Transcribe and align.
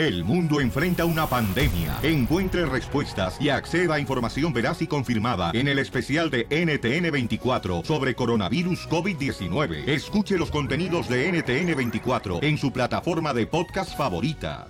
El 0.00 0.24
mundo 0.24 0.62
enfrenta 0.62 1.04
una 1.04 1.26
pandemia. 1.26 1.98
Encuentre 2.02 2.64
respuestas 2.64 3.38
y 3.38 3.50
acceda 3.50 3.96
a 3.96 4.00
información 4.00 4.50
veraz 4.50 4.80
y 4.80 4.86
confirmada 4.86 5.50
en 5.52 5.68
el 5.68 5.78
especial 5.78 6.30
de 6.30 6.48
NTN24 6.48 7.84
sobre 7.84 8.14
coronavirus 8.14 8.88
COVID-19. 8.88 9.86
Escuche 9.86 10.38
los 10.38 10.50
contenidos 10.50 11.06
de 11.06 11.30
NTN24 11.30 12.42
en 12.42 12.56
su 12.56 12.72
plataforma 12.72 13.34
de 13.34 13.46
podcast 13.46 13.94
favorita. 13.94 14.68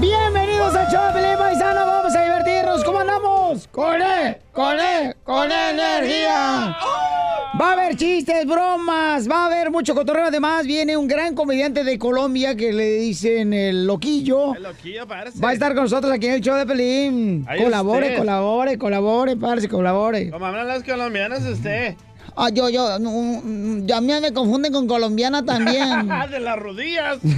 Bienvenidos 0.00 0.74
al 0.74 0.90
show 0.90 1.06
de 1.08 1.20
Pelín 1.20 1.36
Paisano, 1.36 1.84
vamos 1.84 2.14
a 2.14 2.22
divertirnos, 2.22 2.82
¿cómo 2.82 3.00
andamos? 3.00 3.68
¡Con 3.68 4.00
él! 4.00 4.38
¡Con 4.54 4.80
él! 4.80 5.14
¡Con 5.22 5.52
energía! 5.52 6.74
Va 7.60 7.70
a 7.70 7.72
haber 7.74 7.96
chistes, 7.96 8.46
bromas, 8.46 9.30
va 9.30 9.44
a 9.44 9.46
haber 9.46 9.70
mucho 9.70 9.94
cotorreo. 9.94 10.24
Además, 10.24 10.66
viene 10.66 10.96
un 10.96 11.06
gran 11.06 11.36
comediante 11.36 11.84
de 11.84 11.98
Colombia 12.00 12.56
que 12.56 12.72
le 12.72 12.94
dicen 12.96 13.52
el 13.52 13.86
loquillo. 13.86 14.56
El 14.56 14.64
loquillo, 14.64 15.06
parece. 15.06 15.38
Va 15.38 15.50
a 15.50 15.52
estar 15.52 15.72
con 15.74 15.84
nosotros 15.84 16.12
aquí 16.12 16.26
en 16.26 16.32
el 16.34 16.40
show 16.40 16.56
de 16.56 16.66
Pelín. 16.66 17.44
Ahí 17.48 17.62
Colabore, 17.62 18.06
usted. 18.06 18.18
colabore, 18.18 18.76
colabore, 18.78 19.36
parce, 19.36 19.68
colabore. 19.68 20.30
Como 20.30 20.44
hablan 20.46 20.66
las 20.66 20.82
colombianas 20.82 21.44
usted. 21.44 21.94
Ah, 22.36 22.48
yo, 22.50 22.68
yo, 22.68 22.98
no, 22.98 23.40
ya 23.86 23.98
a 23.98 24.00
mí 24.00 24.12
me 24.20 24.32
confunden 24.32 24.72
con 24.72 24.88
colombiana 24.88 25.44
también. 25.44 26.08
de 26.30 26.40
las 26.40 26.58
rodillas. 26.58 27.18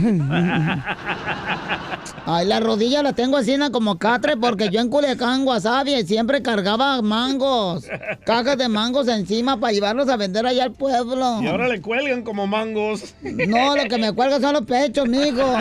Ay, 2.25 2.47
la 2.47 2.61
rodilla 2.61 3.03
la 3.03 3.13
tengo 3.13 3.37
así 3.37 3.57
como 3.71 3.99
catre 3.99 4.37
porque 4.37 4.69
yo 4.71 4.81
en 4.81 4.89
Culiacán, 4.89 5.45
Guasavia, 5.45 6.05
siempre 6.05 6.43
cargaba 6.43 7.01
mangos, 7.03 7.87
cajas 8.25 8.57
de 8.59 8.69
mangos 8.69 9.07
encima 9.09 9.61
para 9.61 9.73
llevarlos 9.73 10.09
a 10.09 10.17
vender 10.17 10.47
allá 10.47 10.65
al 10.65 10.73
pueblo. 10.73 11.41
Y 11.43 11.47
ahora 11.47 11.69
le 11.69 11.81
cuelgan 11.81 12.23
como 12.23 12.47
mangos. 12.47 13.15
No, 13.23 13.77
lo 13.77 13.85
que 13.85 13.99
me 13.99 14.13
cuelga 14.13 14.41
son 14.41 14.55
los 14.55 14.65
pechos, 14.65 15.09
mijo. 15.09 15.57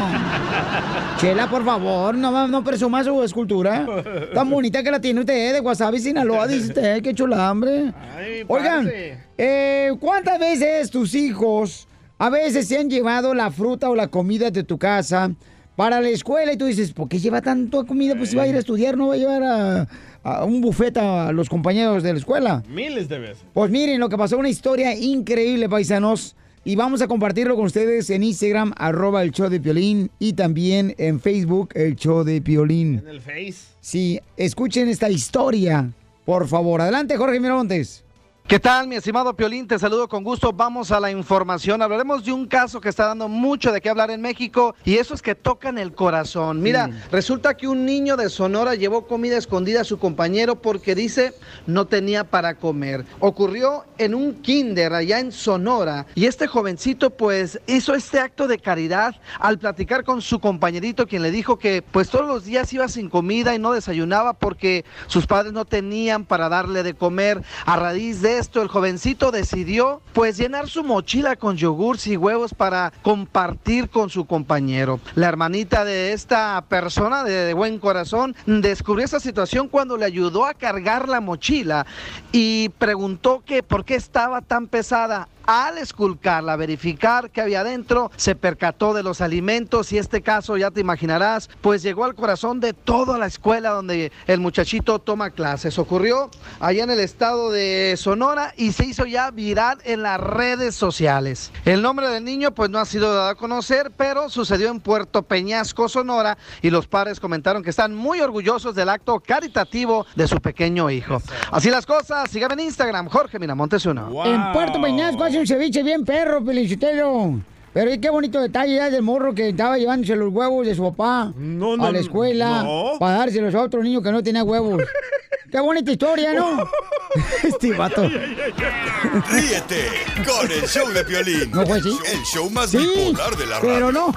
Chela, 1.17 1.49
por 1.49 1.63
favor, 1.63 2.15
no, 2.15 2.47
no 2.47 2.63
presuma 2.63 3.03
su 3.03 3.21
escultura. 3.23 3.85
Tan 4.33 4.49
bonita 4.49 4.81
que 4.81 4.91
la 4.91 4.99
tiene 4.99 5.19
usted 5.19 5.53
de 5.53 5.59
Guasavia, 5.59 5.99
Sinaloa, 5.99 6.47
dice 6.47 6.67
usted, 6.67 7.01
qué 7.03 7.13
chula, 7.13 7.51
hombre. 7.51 7.93
Ay, 8.17 8.43
Oigan. 8.47 8.89
Eh, 9.37 9.91
¿cuántas 9.99 10.39
veces 10.39 10.89
tus 10.89 11.15
hijos 11.15 11.87
a 12.17 12.29
veces 12.29 12.67
se 12.67 12.77
han 12.77 12.89
llevado 12.89 13.33
la 13.33 13.51
fruta 13.51 13.89
o 13.89 13.95
la 13.95 14.07
comida 14.07 14.49
de 14.49 14.63
tu 14.63 14.77
casa 14.77 15.31
para 15.75 15.99
la 15.99 16.09
escuela 16.09 16.53
y 16.53 16.57
tú 16.57 16.65
dices, 16.65 16.93
¿por 16.93 17.09
qué 17.09 17.19
lleva 17.19 17.41
tanto 17.41 17.85
comida? 17.85 18.15
Pues 18.15 18.29
si 18.29 18.35
va 18.35 18.43
a 18.43 18.47
ir 18.47 18.55
a 18.55 18.59
estudiar, 18.59 18.97
no 18.97 19.07
va 19.07 19.15
a 19.15 19.17
llevar 19.17 19.43
a, 19.43 19.87
a 20.23 20.45
un 20.45 20.61
buffet 20.61 20.95
a 20.97 21.33
los 21.33 21.49
compañeros 21.49 22.03
de 22.03 22.13
la 22.13 22.19
escuela. 22.19 22.63
Miles 22.69 23.09
de 23.09 23.19
veces. 23.19 23.43
Pues 23.53 23.69
miren 23.69 23.99
lo 23.99 24.07
que 24.07 24.17
pasó, 24.17 24.37
una 24.37 24.49
historia 24.49 24.95
increíble, 24.95 25.67
paisanos. 25.67 26.35
Y 26.63 26.75
vamos 26.75 27.01
a 27.03 27.07
compartirlo 27.07 27.55
con 27.55 27.65
ustedes 27.65 28.09
en 28.09 28.23
Instagram, 28.23 28.73
arroba 28.77 29.21
el 29.21 29.31
show 29.31 29.49
de 29.49 29.59
Piolín, 29.59 30.09
y 30.17 30.33
también 30.33 30.95
en 30.97 31.19
Facebook, 31.19 31.69
el 31.75 31.95
show 31.95 32.23
de 32.23 32.41
Piolín. 32.41 32.99
En 33.03 33.07
el 33.07 33.21
face. 33.21 33.75
Sí, 33.81 34.19
escuchen 34.35 34.89
esta 34.89 35.09
historia, 35.09 35.91
por 36.25 36.47
favor. 36.47 36.81
Adelante, 36.81 37.17
Jorge 37.17 37.39
Miramontes. 37.39 38.04
¿Qué 38.47 38.59
tal, 38.59 38.87
mi 38.87 38.95
estimado 38.95 39.35
Piolín? 39.35 39.67
Te 39.67 39.79
saludo 39.79 40.07
con 40.07 40.23
gusto. 40.23 40.53
Vamos 40.53 40.91
a 40.91 40.99
la 40.99 41.09
información. 41.09 41.81
Hablaremos 41.81 42.23
de 42.23 42.31
un 42.31 42.45
caso 42.45 42.79
que 42.79 42.89
está 42.89 43.07
dando 43.07 43.27
mucho 43.27 43.71
de 43.71 43.81
qué 43.81 43.89
hablar 43.89 44.11
en 44.11 44.21
México 44.21 44.75
y 44.85 44.97
eso 44.97 45.15
es 45.15 45.23
que 45.23 45.33
tocan 45.33 45.79
el 45.79 45.95
corazón. 45.95 46.61
Mira, 46.61 46.91
resulta 47.11 47.57
que 47.57 47.67
un 47.67 47.87
niño 47.87 48.15
de 48.17 48.29
Sonora 48.29 48.75
llevó 48.75 49.07
comida 49.07 49.35
escondida 49.35 49.81
a 49.81 49.83
su 49.83 49.97
compañero 49.97 50.61
porque 50.61 50.93
dice 50.93 51.33
no 51.65 51.87
tenía 51.87 52.23
para 52.23 52.53
comer. 52.53 53.03
Ocurrió 53.19 53.83
en 53.97 54.13
un 54.13 54.35
kinder 54.43 54.93
allá 54.93 55.19
en 55.19 55.31
Sonora 55.31 56.05
y 56.13 56.27
este 56.27 56.45
jovencito 56.45 57.09
pues 57.09 57.59
hizo 57.65 57.95
este 57.95 58.19
acto 58.19 58.47
de 58.47 58.59
caridad 58.59 59.15
al 59.39 59.57
platicar 59.57 60.03
con 60.03 60.21
su 60.21 60.39
compañerito 60.39 61.07
quien 61.07 61.23
le 61.23 61.31
dijo 61.31 61.57
que 61.57 61.81
pues 61.81 62.11
todos 62.11 62.27
los 62.27 62.45
días 62.45 62.71
iba 62.73 62.87
sin 62.89 63.09
comida 63.09 63.55
y 63.55 63.59
no 63.59 63.71
desayunaba 63.71 64.33
porque 64.33 64.85
sus 65.07 65.25
padres 65.25 65.51
no 65.51 65.65
tenían 65.65 66.25
para 66.25 66.47
darle 66.47 66.83
de 66.83 66.93
comer. 66.93 67.41
A 67.65 67.77
raíz 67.77 68.21
de 68.21 68.34
esto, 68.37 68.61
el 68.61 68.67
jovencito 68.67 69.31
decidió 69.31 70.01
pues 70.13 70.37
llenar 70.37 70.69
su 70.69 70.83
mochila 70.83 71.35
con 71.35 71.57
yogurts 71.57 72.07
y 72.07 72.17
huevos 72.17 72.53
para 72.53 72.91
compartir 73.01 73.89
con 73.89 74.09
su 74.09 74.25
compañero. 74.25 74.99
La 75.15 75.27
hermanita 75.27 75.85
de 75.85 76.13
esta 76.13 76.63
persona 76.67 77.23
de, 77.23 77.53
buen 77.53 77.79
corazón 77.79 78.35
descubrió 78.45 79.05
esta 79.05 79.19
situación 79.19 79.67
cuando 79.67 79.97
le 79.97 80.05
ayudó 80.05 80.45
a 80.45 80.53
cargar 80.53 81.07
la 81.07 81.21
mochila 81.21 81.85
y 82.31 82.69
preguntó 82.77 83.43
que 83.45 83.63
por 83.63 83.85
qué 83.85 83.95
estaba 83.95 84.41
tan 84.41 84.67
pesada. 84.67 85.27
Al 85.47 85.77
esculcarla, 85.77 86.55
verificar 86.55 87.29
qué 87.29 87.39
había 87.39 87.59
adentro, 87.59 88.09
se 88.15 88.33
percató 88.33 88.95
de 88.95 89.03
los 89.03 89.21
alimentos 89.21 89.93
y 89.93 89.99
este 89.99 90.23
caso, 90.23 90.57
ya 90.57 90.71
te 90.71 90.81
imaginarás, 90.81 91.51
pues 91.61 91.83
llegó 91.83 92.03
al 92.03 92.15
corazón 92.15 92.59
de 92.59 92.73
toda 92.73 93.19
la 93.19 93.27
escuela 93.27 93.69
donde 93.69 94.11
el 94.25 94.39
muchachito 94.39 94.97
toma 94.97 95.29
clases. 95.29 95.77
Ocurrió 95.77 96.31
allá 96.59 96.83
en 96.83 96.89
el 96.89 96.99
estado 96.99 97.51
de 97.51 97.93
Sonora 97.95 98.24
y 98.57 98.71
se 98.71 98.85
hizo 98.85 99.05
ya 99.05 99.29
viral 99.29 99.77
en 99.83 100.01
las 100.01 100.19
redes 100.19 100.73
sociales. 100.75 101.51
El 101.63 101.81
nombre 101.81 102.07
del 102.09 102.23
niño 102.23 102.51
pues 102.51 102.71
no 102.71 102.79
ha 102.79 102.85
sido 102.85 103.13
dado 103.13 103.29
a 103.29 103.35
conocer, 103.35 103.91
pero 103.95 104.29
sucedió 104.29 104.69
en 104.69 104.79
Puerto 104.79 105.21
Peñasco, 105.21 105.87
Sonora 105.87 106.37
y 106.61 106.71
los 106.71 106.87
padres 106.87 107.19
comentaron 107.19 107.61
que 107.61 107.69
están 107.69 107.93
muy 107.93 108.21
orgullosos 108.21 108.73
del 108.73 108.89
acto 108.89 109.19
caritativo 109.19 110.07
de 110.15 110.27
su 110.27 110.41
pequeño 110.41 110.89
hijo. 110.89 111.21
Así 111.51 111.69
las 111.69 111.85
cosas, 111.85 112.29
síganme 112.31 112.55
en 112.55 112.61
Instagram, 112.61 113.09
Jorge 113.09 113.37
Miramontes 113.37 113.85
uno. 113.85 114.25
En 114.25 114.51
Puerto 114.53 114.81
Peñasco 114.81 115.23
hace 115.23 115.39
un 115.39 115.45
ceviche 115.45 115.83
bien 115.83 116.03
perro, 116.03 116.43
Pelichotelo. 116.43 117.41
Pero 117.75 117.93
y 117.93 117.99
qué 117.99 118.09
bonito 118.09 118.39
detalle 118.39 118.75
ya 118.75 118.89
del 118.89 119.01
morro 119.01 119.35
que 119.35 119.49
estaba 119.49 119.77
llevándose 119.77 120.15
los 120.15 120.31
huevos 120.33 120.65
de 120.65 120.73
su 120.75 120.81
papá 120.81 121.33
no, 121.35 121.73
a 121.73 121.91
la 121.91 121.99
escuela 121.99 122.63
no. 122.63 122.93
para 122.97 123.17
dárselos 123.17 123.53
a 123.53 123.61
otro 123.63 123.83
niño 123.83 124.01
que 124.01 124.13
no 124.13 124.23
tenía 124.23 124.45
huevos. 124.45 124.81
qué 125.51 125.59
bonita 125.59 125.91
historia, 125.91 126.33
¿no? 126.33 126.69
este 127.43 127.73
vato. 127.73 128.03
Ríete 129.29 129.89
con 130.25 130.49
el 130.49 130.65
show 130.69 130.87
de 130.87 131.03
Piolín. 131.03 131.51
No, 131.51 131.65
pues 131.65 131.83
sí. 131.83 131.99
El 132.13 132.23
show 132.23 132.49
más 132.49 132.69
Sí, 132.69 132.77
bipolar 132.77 133.35
de 133.35 133.45
la 133.45 133.59
radio. 133.59 133.73
pero 133.73 133.91
no. 133.91 134.13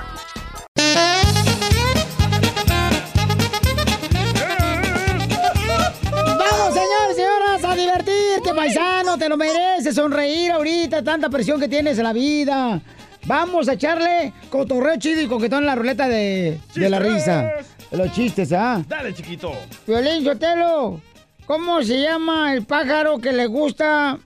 Vamos, 6.11 6.75
señores, 6.75 7.17
señoras, 7.17 7.65
a 7.65 7.75
divertirte, 7.75 8.55
paisano, 8.55 9.19
te 9.19 9.29
lo 9.29 9.37
mereces, 9.37 9.95
sonreír 9.95 10.51
ahorita, 10.53 11.03
tanta 11.03 11.29
presión 11.29 11.61
que 11.61 11.69
tienes 11.69 11.99
en 11.99 12.05
la 12.05 12.13
vida. 12.13 12.81
Vamos 13.29 13.69
a 13.69 13.75
echarle 13.75 14.33
cotorreo 14.49 14.97
chido 14.99 15.21
y 15.21 15.27
coquetón 15.27 15.59
en 15.61 15.67
la 15.67 15.75
ruleta 15.75 16.09
de, 16.09 16.59
de 16.75 16.89
la 16.89 16.99
risa. 16.99 17.53
Los 17.91 18.11
chistes, 18.13 18.53
¿ah? 18.53 18.83
Dale, 18.89 19.13
chiquito. 19.13 19.53
Violín 19.87 20.25
Sotelo, 20.25 20.99
¿cómo 21.45 21.83
se 21.83 22.01
llama 22.01 22.55
el 22.55 22.65
pájaro 22.65 23.19
que 23.19 23.33
le 23.33 23.45
gusta 23.47 24.19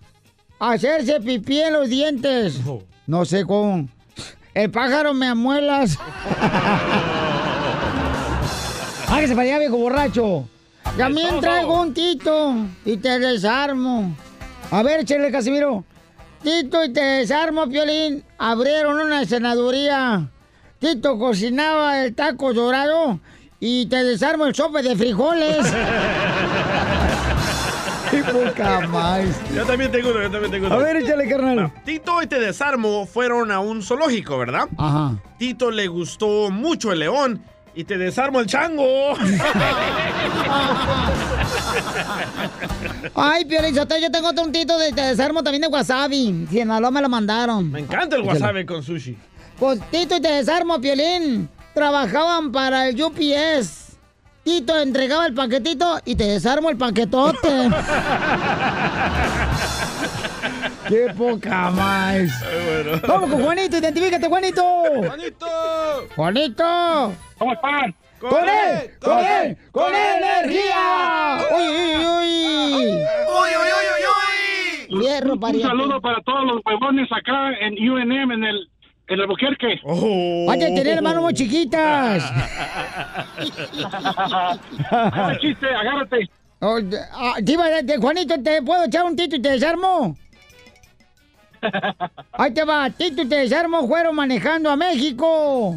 hacerse 0.61 1.21
pipí 1.21 1.61
en 1.61 1.73
los 1.73 1.89
dientes? 1.89 2.61
No 3.09 3.25
sé 3.25 3.45
cómo. 3.45 3.89
El 4.55 4.71
pájaro 4.71 5.15
me 5.15 5.27
amuelas. 5.27 5.99
Hágase 9.09 9.35
para 9.35 9.43
allá, 9.43 9.59
viejo 9.59 9.79
borracho. 9.79 10.49
También 10.97 11.41
traigo 11.41 11.81
un 11.83 11.93
tito 11.93 12.55
y 12.85 12.97
te 12.99 13.19
desarmo. 13.19 14.15
A 14.71 14.83
ver, 14.85 15.01
échale, 15.01 15.33
Casimiro. 15.33 15.85
Tito 16.43 16.85
y 16.85 16.93
te 16.93 17.01
desarmo, 17.01 17.69
Piolín. 17.69 18.23
Abrieron 18.45 18.99
una 18.99 19.25
senaduría. 19.25 20.29
Tito 20.81 21.17
cocinaba 21.17 22.03
el 22.03 22.13
taco 22.13 22.53
dorado 22.53 23.21
y 23.61 23.87
te 23.87 24.03
desarmo 24.03 24.47
el 24.47 24.55
sope 24.57 24.83
de 24.83 24.97
frijoles. 24.97 25.59
¡Qué 28.11 28.25
poca 28.25 28.81
más! 28.89 29.27
Yo 29.55 29.65
también 29.65 29.93
tengo 29.93 30.11
uno, 30.11 30.23
yo 30.23 30.31
también 30.33 30.51
tengo 30.51 30.67
uno. 30.67 30.75
A 30.75 30.79
ver, 30.79 30.97
échale, 30.97 31.29
carnal. 31.29 31.73
Tito 31.85 32.21
y 32.21 32.27
Te 32.27 32.41
Desarmo 32.41 33.07
fueron 33.07 33.53
a 33.53 33.61
un 33.61 33.81
zoológico, 33.81 34.37
¿verdad? 34.39 34.69
Ajá. 34.77 35.15
Tito 35.39 35.71
le 35.71 35.87
gustó 35.87 36.51
mucho 36.51 36.91
el 36.91 36.99
león 36.99 37.45
y 37.77 37.85
Te 37.85 37.97
Desarmo 37.97 38.41
el 38.41 38.47
chango. 38.49 39.15
Ay, 43.15 43.45
Piolín 43.45 43.75
Sotelo, 43.75 44.01
yo 44.01 44.11
tengo 44.11 44.29
otro 44.29 44.47
tito 44.51 44.79
de 44.79 44.93
te 44.93 45.03
desarmo 45.03 45.43
también 45.43 45.63
de 45.63 45.69
wasabi. 45.69 46.47
Sinaloa 46.51 46.91
me 46.91 47.01
lo 47.01 47.09
mandaron. 47.09 47.71
Me 47.71 47.81
encanta 47.81 48.17
el 48.17 48.23
wasabi 48.23 48.65
con 48.65 48.83
sushi. 48.83 49.17
Pues 49.59 49.81
Tito 49.91 50.17
y 50.17 50.21
te 50.21 50.29
desarmo, 50.29 50.81
Piolín. 50.81 51.49
Trabajaban 51.75 52.53
para 52.53 52.89
el 52.89 53.01
UPS. 53.01 53.97
Tito 54.45 54.77
entregaba 54.79 55.27
el 55.27 55.35
paquetito 55.35 56.01
y 56.05 56.17
te 56.17 56.25
desarmo 56.25 56.69
el 56.71 56.77
paquetote. 56.77 57.49
¡Qué 60.89 61.15
poca 61.17 61.71
más! 61.71 62.29
Vamos 63.07 63.31
con 63.31 63.43
Juanito, 63.43 63.79
identifícate, 63.79 64.27
Juanito. 64.29 64.63
¡Juanito! 65.07 65.47
¡Juanito! 66.17 67.13
¿Cómo 67.39 67.53
están? 67.53 67.95
¡Con 68.31 68.49
él! 68.49 68.91
¡Con 69.01 69.19
él! 69.19 69.57
¡Con 69.73 69.93
energía! 69.95 71.39
¡Uy, 71.57 71.69
uy, 71.69 71.95
uy! 72.07 72.77
¡Uy, 72.77 73.51
uy, 73.61 73.71
uy, 73.79 73.87
uy, 73.95 74.97
uy! 74.97 75.01
Fierro, 75.01 75.35
Un 75.35 75.61
saludo 75.63 76.01
para 76.01 76.21
todos 76.23 76.45
los 76.45 76.61
huevones 76.65 77.09
acá 77.11 77.51
en 77.61 77.73
UNM, 77.91 78.33
en 78.33 78.45
el 78.45 78.69
En 79.09 79.21
Albuquerque. 79.21 79.81
Oh. 79.85 80.47
Hay 80.51 80.59
que 80.61 80.71
tener 80.71 81.03
manos 81.03 81.23
muy 81.23 81.35
chiquitas. 81.35 82.23
Ah, 84.91 85.33
chiste, 85.41 85.67
agárrate. 85.67 86.29
Oh, 86.61 86.81
de- 86.81 86.99
ah, 87.13 87.35
de- 87.41 87.97
Juanito, 87.99 88.41
¿te 88.41 88.63
puedo 88.63 88.85
echar 88.85 89.05
un 89.05 89.17
tito 89.17 89.35
y 89.37 89.43
te 89.43 89.51
desarmo? 89.51 90.17
Ahí 92.33 92.53
te 92.55 92.65
va, 92.65 92.89
Tito 92.91 93.23
y 93.23 93.29
te 93.29 93.37
desarmo, 93.37 93.87
fueron 93.87 94.15
manejando 94.17 94.71
a 94.71 94.77
México. 94.77 95.77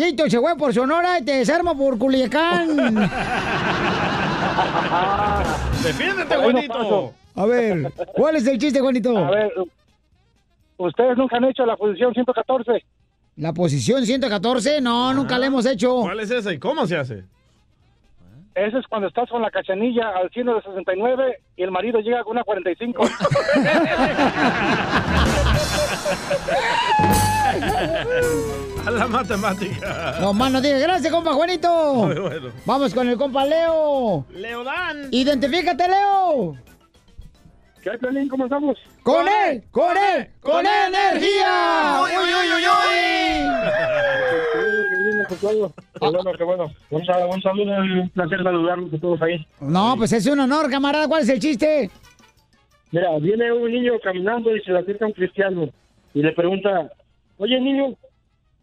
Tito 0.00 0.28
se 0.30 0.40
fue 0.40 0.56
por 0.56 0.72
Sonora 0.72 1.18
y 1.18 1.24
te 1.26 1.32
desarmo 1.32 1.76
por 1.76 1.98
Culiacán. 1.98 2.74
Defiéndete, 5.84 6.36
Juanito. 6.36 7.12
A 7.34 7.44
ver, 7.44 7.92
¿cuál 8.14 8.36
es 8.36 8.46
el 8.46 8.56
chiste, 8.56 8.80
Juanito? 8.80 9.18
A 9.18 9.30
ver, 9.30 9.52
ustedes 10.78 11.18
nunca 11.18 11.36
han 11.36 11.44
hecho 11.44 11.66
la 11.66 11.76
posición 11.76 12.14
114. 12.14 12.82
La 13.36 13.52
posición 13.52 14.06
114, 14.06 14.80
no, 14.80 15.12
nunca 15.12 15.38
la 15.38 15.44
hemos 15.46 15.66
hecho. 15.66 16.00
¿Cuál 16.00 16.20
es 16.20 16.30
esa 16.30 16.50
y 16.50 16.58
cómo 16.58 16.86
se 16.86 16.96
hace? 16.96 17.24
Eso 18.54 18.78
es 18.78 18.86
cuando 18.86 19.08
estás 19.08 19.28
con 19.28 19.42
la 19.42 19.50
cachanilla 19.50 20.16
al 20.16 20.30
100 20.30 20.46
de 20.46 20.62
69 20.62 21.42
y 21.56 21.62
el 21.62 21.70
marido 21.70 22.00
llega 22.00 22.24
con 22.24 22.32
una 22.32 22.44
45. 22.44 23.04
A 28.86 28.90
la 28.90 29.06
matemática. 29.06 30.16
No 30.20 30.32
más 30.32 30.50
no 30.52 30.60
digas, 30.60 30.80
gracias, 30.80 31.12
compa 31.12 31.32
Juanito. 31.32 31.94
Bueno. 31.94 32.52
Vamos 32.64 32.94
con 32.94 33.08
el 33.08 33.16
compa 33.16 33.44
Leo. 33.44 34.24
Leodán. 34.30 35.08
Identifícate, 35.10 35.88
Leo. 35.88 36.56
¿Qué 37.82 37.90
hay, 37.90 37.98
Piolín? 37.98 38.28
¿Cómo 38.28 38.44
estamos? 38.44 38.78
¡Con 39.02 39.26
él! 39.26 39.64
¡Con 39.70 39.96
él! 39.96 40.28
¡Con 40.40 40.66
energía! 40.66 42.00
¡Uy, 42.02 42.10
uy, 42.10 42.34
uy, 42.34 42.52
uy! 42.52 42.66
Qué 45.28 45.36
bueno, 46.00 46.32
qué 46.36 46.44
bueno. 46.44 46.64
Un, 46.90 47.00
un 47.00 47.42
saludo 47.42 48.02
un 48.02 48.10
placer 48.10 48.42
saludarlos 48.42 48.92
a 48.92 48.98
todos 48.98 49.22
ahí. 49.22 49.46
No, 49.60 49.94
pues 49.96 50.12
es 50.12 50.26
un 50.26 50.40
honor, 50.40 50.70
camarada. 50.70 51.08
¿Cuál 51.08 51.22
es 51.22 51.28
el 51.30 51.40
chiste? 51.40 51.90
Mira, 52.92 53.18
viene 53.18 53.50
un 53.52 53.70
niño 53.70 53.92
caminando 54.02 54.54
y 54.54 54.60
se 54.62 54.72
le 54.72 54.80
acerca 54.80 55.06
un 55.06 55.12
cristiano 55.12 55.70
y 56.14 56.22
le 56.22 56.32
pregunta, 56.32 56.90
oye 57.38 57.60
niño, 57.60 57.94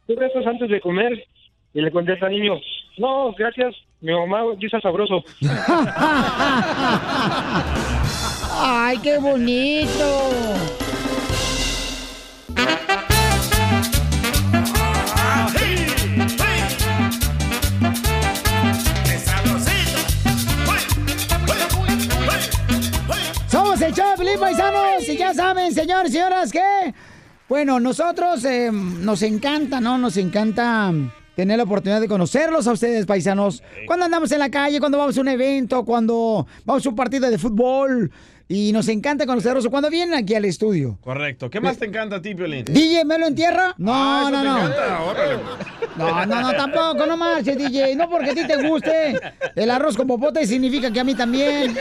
¿tú 0.05 0.15
rezas 0.15 0.45
antes 0.45 0.69
de 0.69 0.81
comer? 0.81 1.25
Y 1.73 1.81
le 1.81 1.91
contesta 1.91 2.29
niño, 2.29 2.59
no, 2.97 3.33
gracias, 3.33 3.75
mi 4.01 4.11
mamá 4.13 4.43
dice 4.57 4.79
sabroso. 4.81 5.23
¡Ay, 8.59 8.97
qué 9.03 9.17
bonito! 9.19 9.93
Somos 23.47 23.79
el 23.81 23.93
show 23.93 24.17
de 24.17 24.37
Paisanos 24.39 25.07
y 25.07 25.17
ya 25.17 25.33
saben, 25.33 25.71
señores 25.71 26.09
y 26.09 26.13
señoras, 26.13 26.51
que... 26.51 26.93
Bueno, 27.49 27.79
nosotros 27.79 28.43
eh, 28.43 28.69
nos 28.73 29.21
encanta, 29.21 29.79
¿no? 29.79 29.97
Nos 29.97 30.17
encanta 30.17 30.91
tener 31.33 31.55
la 31.55 31.63
oportunidad 31.63 32.01
de 32.01 32.09
conocerlos 32.09 32.67
a 32.67 32.73
ustedes, 32.73 33.05
paisanos. 33.05 33.63
Cuando 33.85 34.03
andamos 34.03 34.29
en 34.33 34.39
la 34.39 34.49
calle, 34.49 34.81
cuando 34.81 34.97
vamos 34.97 35.17
a 35.17 35.21
un 35.21 35.29
evento, 35.29 35.85
cuando 35.85 36.45
vamos 36.65 36.85
a 36.85 36.89
un 36.89 36.95
partido 36.95 37.29
de 37.29 37.37
fútbol. 37.37 38.11
Y 38.49 38.71
nos 38.71 38.87
encanta 38.87 39.25
conocerlos 39.25 39.67
cuando 39.67 39.89
vienen 39.89 40.15
aquí 40.15 40.33
al 40.33 40.45
estudio. 40.45 40.97
Correcto. 41.01 41.49
¿Qué 41.49 41.59
más 41.59 41.77
te 41.77 41.85
encanta 41.85 42.15
a 42.15 42.21
ti, 42.21 42.33
Piolín? 42.33 42.63
DJ, 42.63 43.03
¿me 43.03 43.17
lo 43.19 43.27
entierra? 43.27 43.75
No, 43.77 43.91
Ah, 43.93 44.21
eso 44.21 44.31
no, 44.31 44.39
te 44.41 44.47
no. 44.47 44.57
encanta, 44.57 45.03
órale. 45.03 45.35
No, 45.97 46.25
no, 46.27 46.41
no, 46.41 46.51
tampoco, 46.53 47.05
no 47.05 47.17
marches, 47.17 47.57
DJ. 47.57 47.95
No 47.97 48.09
porque 48.09 48.29
a 48.29 48.33
ti 48.33 48.47
te 48.47 48.67
guste. 48.67 49.19
El 49.55 49.69
arroz 49.69 49.97
con 49.97 50.07
popote 50.07 50.45
significa 50.47 50.89
que 50.91 50.99
a 50.99 51.03
mí 51.03 51.13
también. 51.13 51.75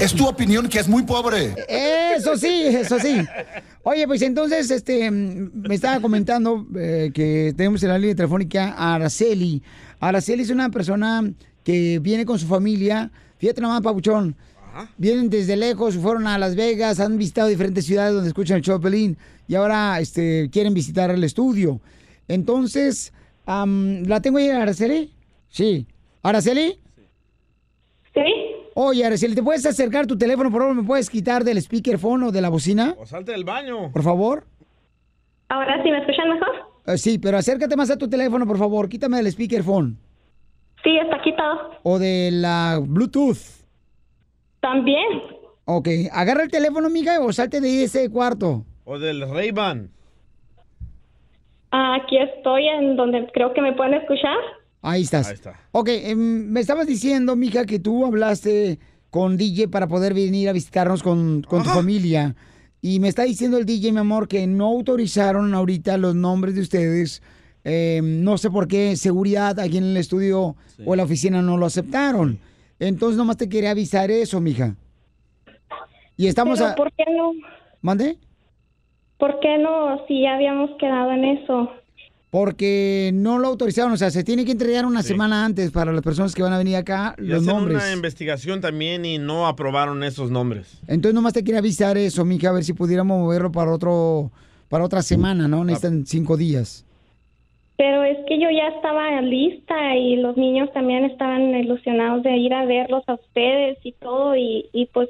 Es 0.00 0.12
tu 0.12 0.26
opinión 0.26 0.68
que 0.68 0.80
es 0.80 0.88
muy 0.88 1.04
pobre. 1.04 1.54
Eso 1.68 2.36
sí, 2.36 2.62
eso 2.66 2.98
sí. 2.98 3.18
Oye, 3.84 4.06
pues 4.08 4.22
entonces, 4.22 4.70
este, 4.72 5.08
me 5.10 5.74
estaba 5.74 6.00
comentando 6.00 6.66
eh, 6.76 7.10
que 7.14 7.54
tenemos 7.56 7.80
en 7.84 7.90
la 7.90 7.98
línea 7.98 8.16
telefónica 8.16 8.74
a 8.76 8.96
Araceli. 8.96 9.62
Araceli 10.00 10.42
es 10.42 10.50
una 10.50 10.68
persona 10.70 11.22
que 11.62 11.98
viene 12.00 12.24
con 12.24 12.38
su 12.40 12.46
familia. 12.46 13.10
Fíjate 13.38 13.60
nomás, 13.60 13.80
Vienen 14.96 15.30
desde 15.30 15.56
lejos, 15.56 15.96
fueron 15.96 16.26
a 16.26 16.38
Las 16.38 16.56
Vegas, 16.56 17.00
han 17.00 17.18
visitado 17.18 17.48
diferentes 17.48 17.86
ciudades 17.86 18.14
donde 18.14 18.28
escuchan 18.28 18.58
el 18.58 18.62
show 18.62 18.78
de 18.78 18.82
Pelín 18.82 19.16
y 19.48 19.54
ahora 19.54 19.98
este, 20.00 20.48
quieren 20.50 20.74
visitar 20.74 21.10
el 21.10 21.22
estudio. 21.24 21.80
Entonces, 22.28 23.12
¿la 23.46 24.20
tengo 24.22 24.38
ahí, 24.38 24.48
Araceli? 24.48 25.12
Sí. 25.48 25.86
¿Araceli? 26.22 26.78
Sí. 28.14 28.20
Oye, 28.74 29.04
Araceli, 29.04 29.34
¿te 29.34 29.42
puedes 29.42 29.66
acercar 29.66 30.06
tu 30.06 30.16
teléfono, 30.16 30.50
por 30.50 30.60
favor? 30.60 30.76
¿Me 30.76 30.84
puedes 30.84 31.10
quitar 31.10 31.44
del 31.44 31.60
speakerphone 31.60 32.24
o 32.24 32.32
de 32.32 32.40
la 32.40 32.48
bocina? 32.48 32.94
O 32.98 33.06
salte 33.06 33.32
del 33.32 33.44
baño. 33.44 33.90
Por 33.92 34.02
favor. 34.02 34.46
Ahora 35.48 35.82
sí, 35.82 35.90
¿me 35.90 35.98
escuchan 35.98 36.28
mejor? 36.28 36.48
Eh, 36.86 36.96
sí, 36.98 37.18
pero 37.18 37.36
acércate 37.36 37.76
más 37.76 37.90
a 37.90 37.98
tu 37.98 38.08
teléfono, 38.08 38.46
por 38.46 38.58
favor. 38.58 38.88
Quítame 38.88 39.16
del 39.16 39.30
speakerphone. 39.32 39.98
Sí, 40.82 40.96
está 40.96 41.20
quitado. 41.22 41.72
O 41.82 41.98
de 41.98 42.30
la 42.32 42.80
Bluetooth. 42.82 43.59
También. 44.60 45.06
Ok, 45.64 45.88
agarra 46.12 46.42
el 46.42 46.50
teléfono, 46.50 46.90
mija, 46.90 47.20
o 47.20 47.32
salte 47.32 47.60
de 47.60 47.68
ahí 47.68 47.76
de 47.76 47.84
ese 47.84 48.10
cuarto. 48.10 48.64
O 48.84 48.98
del 48.98 49.28
Ray-Ban. 49.28 49.90
Aquí 51.70 52.18
estoy 52.18 52.66
en 52.66 52.96
donde 52.96 53.28
creo 53.32 53.54
que 53.54 53.60
me 53.60 53.72
pueden 53.72 53.94
escuchar. 53.94 54.36
Ahí 54.82 55.02
estás. 55.02 55.28
Ahí 55.28 55.34
está. 55.34 55.60
Ok, 55.72 55.88
em, 55.88 56.50
me 56.50 56.60
estabas 56.60 56.86
diciendo, 56.86 57.36
mija, 57.36 57.64
que 57.66 57.78
tú 57.78 58.04
hablaste 58.04 58.78
con 59.10 59.36
DJ 59.36 59.68
para 59.68 59.86
poder 59.86 60.14
venir 60.14 60.48
a 60.48 60.52
visitarnos 60.52 61.02
con, 61.02 61.42
con 61.42 61.62
tu 61.62 61.68
familia. 61.70 62.34
Y 62.82 62.98
me 62.98 63.08
está 63.08 63.24
diciendo 63.24 63.58
el 63.58 63.66
DJ, 63.66 63.92
mi 63.92 63.98
amor, 63.98 64.26
que 64.26 64.46
no 64.46 64.66
autorizaron 64.66 65.54
ahorita 65.54 65.98
los 65.98 66.14
nombres 66.14 66.54
de 66.54 66.62
ustedes. 66.62 67.22
Em, 67.62 68.24
no 68.24 68.38
sé 68.38 68.50
por 68.50 68.66
qué, 68.66 68.96
seguridad 68.96 69.60
aquí 69.60 69.76
en 69.78 69.84
el 69.84 69.96
estudio 69.98 70.56
o 70.84 70.94
en 70.94 70.96
la 70.96 71.04
oficina 71.04 71.42
no 71.42 71.58
lo 71.58 71.66
aceptaron. 71.66 72.40
Entonces 72.80 73.16
nomás 73.16 73.36
te 73.36 73.48
quería 73.48 73.70
avisar 73.70 74.10
eso, 74.10 74.40
mija. 74.40 74.74
Y 76.16 76.26
estamos 76.26 76.58
Pero 76.58 76.72
a... 76.72 76.74
¿por 76.74 76.90
qué 76.92 77.04
no? 77.16 77.32
¿Mande? 77.82 78.18
¿Por 79.18 79.38
qué 79.40 79.58
no? 79.58 80.04
Si 80.08 80.22
ya 80.22 80.34
habíamos 80.34 80.70
quedado 80.78 81.12
en 81.12 81.24
eso. 81.24 81.70
Porque 82.30 83.10
no 83.12 83.38
lo 83.38 83.48
autorizaron, 83.48 83.92
o 83.92 83.96
sea, 83.96 84.10
se 84.10 84.22
tiene 84.22 84.44
que 84.44 84.52
entregar 84.52 84.86
una 84.86 85.02
semana 85.02 85.44
antes 85.44 85.72
para 85.72 85.92
las 85.92 86.02
personas 86.02 86.34
que 86.34 86.42
van 86.42 86.52
a 86.52 86.58
venir 86.58 86.76
acá 86.76 87.16
Y 87.18 87.22
los 87.22 87.42
hacen 87.42 87.54
nombres. 87.54 87.76
una 87.82 87.92
investigación 87.92 88.60
también 88.60 89.04
y 89.04 89.18
no 89.18 89.46
aprobaron 89.48 90.04
esos 90.04 90.30
nombres. 90.30 90.78
Entonces 90.86 91.14
nomás 91.14 91.32
te 91.32 91.42
quería 91.42 91.58
avisar 91.58 91.98
eso, 91.98 92.24
mija, 92.24 92.48
a 92.50 92.52
ver 92.52 92.62
si 92.64 92.72
pudiéramos 92.72 93.18
moverlo 93.18 93.50
para 93.50 93.72
otro, 93.72 94.30
para 94.68 94.84
otra 94.84 95.02
semana, 95.02 95.48
¿no? 95.48 95.64
Necesitan 95.64 96.06
cinco 96.06 96.36
días. 96.36 96.84
Pero 97.80 98.04
es 98.04 98.18
que 98.26 98.38
yo 98.38 98.50
ya 98.50 98.68
estaba 98.76 99.22
lista 99.22 99.96
y 99.96 100.16
los 100.16 100.36
niños 100.36 100.70
también 100.74 101.06
estaban 101.06 101.54
ilusionados 101.54 102.22
de 102.22 102.36
ir 102.36 102.52
a 102.52 102.66
verlos 102.66 103.02
a 103.06 103.14
ustedes 103.14 103.78
y 103.82 103.92
todo 103.92 104.36
y, 104.36 104.66
y 104.74 104.84
pues 104.92 105.08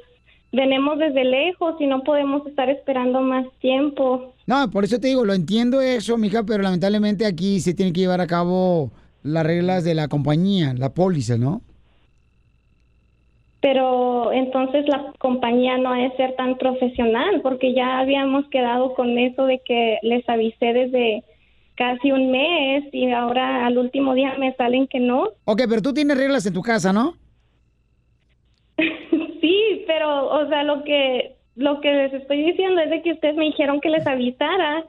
venimos 0.53 0.97
desde 0.97 1.25
lejos 1.25 1.75
y 1.81 1.85
no 1.85 2.01
podemos 2.03 2.47
estar 2.47 2.69
esperando 2.69 3.19
más 3.19 3.45
tiempo. 3.59 4.33
No, 4.47 4.71
por 4.71 4.85
eso 4.85 5.01
te 5.01 5.07
digo, 5.07 5.25
lo 5.25 5.33
entiendo 5.33 5.81
eso, 5.81 6.17
mija, 6.17 6.43
pero 6.43 6.63
lamentablemente 6.63 7.25
aquí 7.25 7.59
se 7.59 7.73
tienen 7.73 7.93
que 7.93 7.99
llevar 7.99 8.21
a 8.21 8.27
cabo 8.27 8.89
las 9.21 9.45
reglas 9.45 9.83
de 9.83 9.93
la 9.93 10.07
compañía, 10.07 10.73
la 10.73 10.93
póliza, 10.93 11.37
¿no? 11.37 11.59
Pero 13.59 14.31
entonces 14.31 14.87
la 14.87 15.11
compañía 15.19 15.77
no 15.77 15.91
ha 15.91 15.97
de 15.97 16.15
ser 16.15 16.37
tan 16.37 16.57
profesional 16.57 17.41
porque 17.41 17.73
ya 17.73 17.99
habíamos 17.99 18.47
quedado 18.47 18.93
con 18.93 19.17
eso 19.17 19.45
de 19.45 19.59
que 19.59 19.99
les 20.03 20.27
avisé 20.29 20.71
desde 20.71 21.25
casi 21.81 22.11
un 22.11 22.29
mes 22.29 22.83
y 22.91 23.11
ahora 23.11 23.65
al 23.65 23.79
último 23.79 24.13
día 24.13 24.35
me 24.37 24.53
salen 24.53 24.85
que 24.85 24.99
no. 24.99 25.29
Ok, 25.45 25.63
pero 25.67 25.81
tú 25.81 25.91
tienes 25.91 26.15
reglas 26.15 26.45
en 26.45 26.53
tu 26.53 26.61
casa, 26.61 26.93
¿no? 26.93 27.15
Sí, 29.41 29.83
pero, 29.87 30.27
o 30.29 30.47
sea, 30.47 30.63
lo 30.63 30.83
que 30.83 31.37
lo 31.55 31.81
que 31.81 31.91
les 31.91 32.13
estoy 32.13 32.43
diciendo 32.43 32.81
es 32.81 32.91
de 32.91 33.01
que 33.01 33.13
ustedes 33.13 33.35
me 33.35 33.45
dijeron 33.45 33.81
que 33.81 33.89
les 33.89 34.05
avisara 34.05 34.85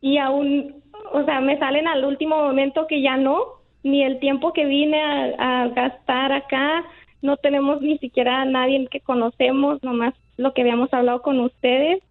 y 0.00 0.16
aún, 0.16 0.82
o 1.12 1.24
sea, 1.24 1.42
me 1.42 1.58
salen 1.58 1.86
al 1.86 2.04
último 2.06 2.36
momento 2.36 2.86
que 2.86 3.02
ya 3.02 3.18
no, 3.18 3.44
ni 3.82 4.02
el 4.02 4.18
tiempo 4.18 4.54
que 4.54 4.64
vine 4.64 5.02
a, 5.02 5.64
a 5.64 5.68
gastar 5.68 6.32
acá, 6.32 6.84
no 7.20 7.36
tenemos 7.36 7.82
ni 7.82 7.98
siquiera 7.98 8.40
a 8.40 8.44
nadie 8.46 8.88
que 8.90 9.00
conocemos, 9.00 9.82
nomás 9.82 10.14
lo 10.38 10.54
que 10.54 10.62
habíamos 10.62 10.92
hablado 10.94 11.20
con 11.20 11.38
ustedes. 11.40 12.02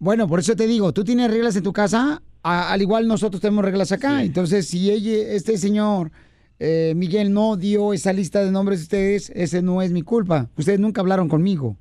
Bueno, 0.00 0.26
por 0.26 0.40
eso 0.40 0.56
te 0.56 0.66
digo, 0.66 0.92
tú 0.92 1.04
tienes 1.04 1.30
reglas 1.30 1.56
en 1.56 1.62
tu 1.62 1.72
casa, 1.72 2.20
a- 2.42 2.72
al 2.72 2.82
igual 2.82 3.06
nosotros 3.08 3.40
tenemos 3.40 3.64
reglas 3.64 3.92
acá. 3.92 4.22
Entonces, 4.22 4.68
si 4.68 4.90
ella, 4.90 5.34
este 5.34 5.56
señor 5.58 6.10
eh, 6.60 6.92
Miguel 6.96 7.32
no 7.32 7.56
dio 7.56 7.92
esa 7.92 8.12
lista 8.12 8.44
de 8.44 8.50
nombres 8.50 8.80
de 8.80 8.82
ustedes, 8.84 9.30
ese 9.30 9.62
no 9.62 9.80
es 9.82 9.92
mi 9.92 10.02
culpa. 10.02 10.48
Ustedes 10.56 10.80
nunca 10.80 11.00
hablaron 11.00 11.28
conmigo. 11.28 11.76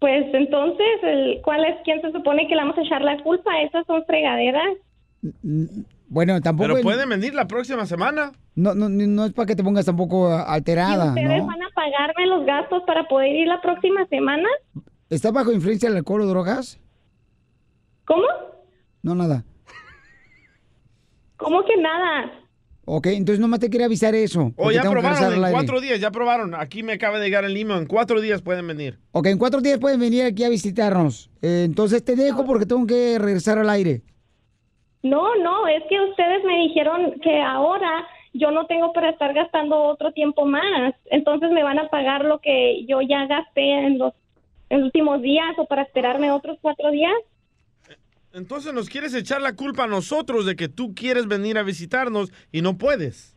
Pues 0.00 0.24
entonces, 0.34 0.86
el, 1.04 1.40
¿cuál 1.44 1.64
es 1.64 1.76
quién 1.84 2.00
se 2.00 2.10
supone 2.10 2.48
que 2.48 2.56
le 2.56 2.62
vamos 2.62 2.76
a 2.76 2.82
echar 2.82 3.02
la 3.02 3.22
culpa? 3.22 3.50
Esas 3.62 3.86
son 3.86 4.04
fregaderas. 4.04 4.74
Bueno, 6.08 6.40
tampoco... 6.40 6.70
Pero 6.74 6.82
pueden 6.82 7.08
venir 7.08 7.34
la 7.34 7.46
próxima 7.46 7.86
semana. 7.86 8.32
no, 8.56 8.74
no, 8.74 8.88
no 8.88 9.24
es 9.26 9.32
para 9.32 9.46
que 9.46 9.54
te 9.54 9.62
pongas 9.62 9.86
tampoco 9.86 10.28
¿Y 10.36 10.42
alterada, 10.44 11.10
ustedes 11.10 11.38
¿no? 11.38 11.46
van 11.46 11.62
a 11.62 11.68
pagarme 11.74 12.26
los 12.26 12.44
gastos 12.44 12.82
para 12.84 13.06
poder 13.06 13.32
ir 13.34 13.46
la 13.46 13.60
próxima 13.60 14.04
semana? 14.08 14.48
¿Estás 15.08 15.32
bajo 15.32 15.52
influencia 15.52 15.88
del 15.88 15.98
alcohol 15.98 16.22
o 16.22 16.26
drogas? 16.26 16.80
¿Cómo? 18.12 18.26
No, 19.02 19.14
nada. 19.14 19.42
¿Cómo 21.38 21.64
que 21.64 21.76
nada? 21.78 22.30
Ok, 22.84 23.06
entonces 23.06 23.40
nomás 23.40 23.60
te 23.60 23.70
quería 23.70 23.86
avisar 23.86 24.14
eso. 24.14 24.48
O 24.48 24.52
porque 24.54 24.74
ya 24.74 24.82
probaron, 24.82 25.44
en 25.44 25.50
cuatro 25.50 25.80
días, 25.80 25.98
ya 25.98 26.10
probaron. 26.10 26.54
Aquí 26.54 26.82
me 26.82 26.92
acaba 26.92 27.18
de 27.18 27.24
llegar 27.24 27.44
el 27.44 27.56
email, 27.56 27.80
en 27.80 27.86
cuatro 27.86 28.20
días 28.20 28.42
pueden 28.42 28.66
venir. 28.66 28.98
Ok, 29.12 29.28
en 29.28 29.38
cuatro 29.38 29.62
días 29.62 29.78
pueden 29.78 29.98
venir 29.98 30.24
aquí 30.24 30.44
a 30.44 30.50
visitarnos. 30.50 31.30
Eh, 31.40 31.62
entonces 31.64 32.04
te 32.04 32.14
dejo 32.14 32.44
porque 32.44 32.66
tengo 32.66 32.86
que 32.86 33.18
regresar 33.18 33.58
al 33.58 33.70
aire. 33.70 34.02
No, 35.02 35.34
no, 35.36 35.66
es 35.66 35.82
que 35.88 35.98
ustedes 35.98 36.44
me 36.44 36.58
dijeron 36.58 37.18
que 37.22 37.40
ahora 37.40 38.06
yo 38.34 38.50
no 38.50 38.66
tengo 38.66 38.92
para 38.92 39.10
estar 39.10 39.32
gastando 39.32 39.84
otro 39.84 40.12
tiempo 40.12 40.44
más. 40.44 40.94
Entonces 41.06 41.50
me 41.50 41.62
van 41.62 41.78
a 41.78 41.88
pagar 41.88 42.26
lo 42.26 42.40
que 42.40 42.84
yo 42.86 43.00
ya 43.00 43.26
gasté 43.26 43.86
en 43.86 43.98
los, 43.98 44.12
en 44.68 44.80
los 44.80 44.86
últimos 44.86 45.22
días 45.22 45.54
o 45.56 45.64
para 45.64 45.82
esperarme 45.82 46.30
otros 46.30 46.58
cuatro 46.60 46.90
días. 46.90 47.14
Entonces 48.34 48.72
nos 48.72 48.88
quieres 48.88 49.14
echar 49.14 49.42
la 49.42 49.54
culpa 49.54 49.84
a 49.84 49.86
nosotros 49.86 50.46
de 50.46 50.56
que 50.56 50.68
tú 50.68 50.94
quieres 50.94 51.26
venir 51.26 51.58
a 51.58 51.62
visitarnos 51.62 52.32
y 52.50 52.62
no 52.62 52.78
puedes. 52.78 53.36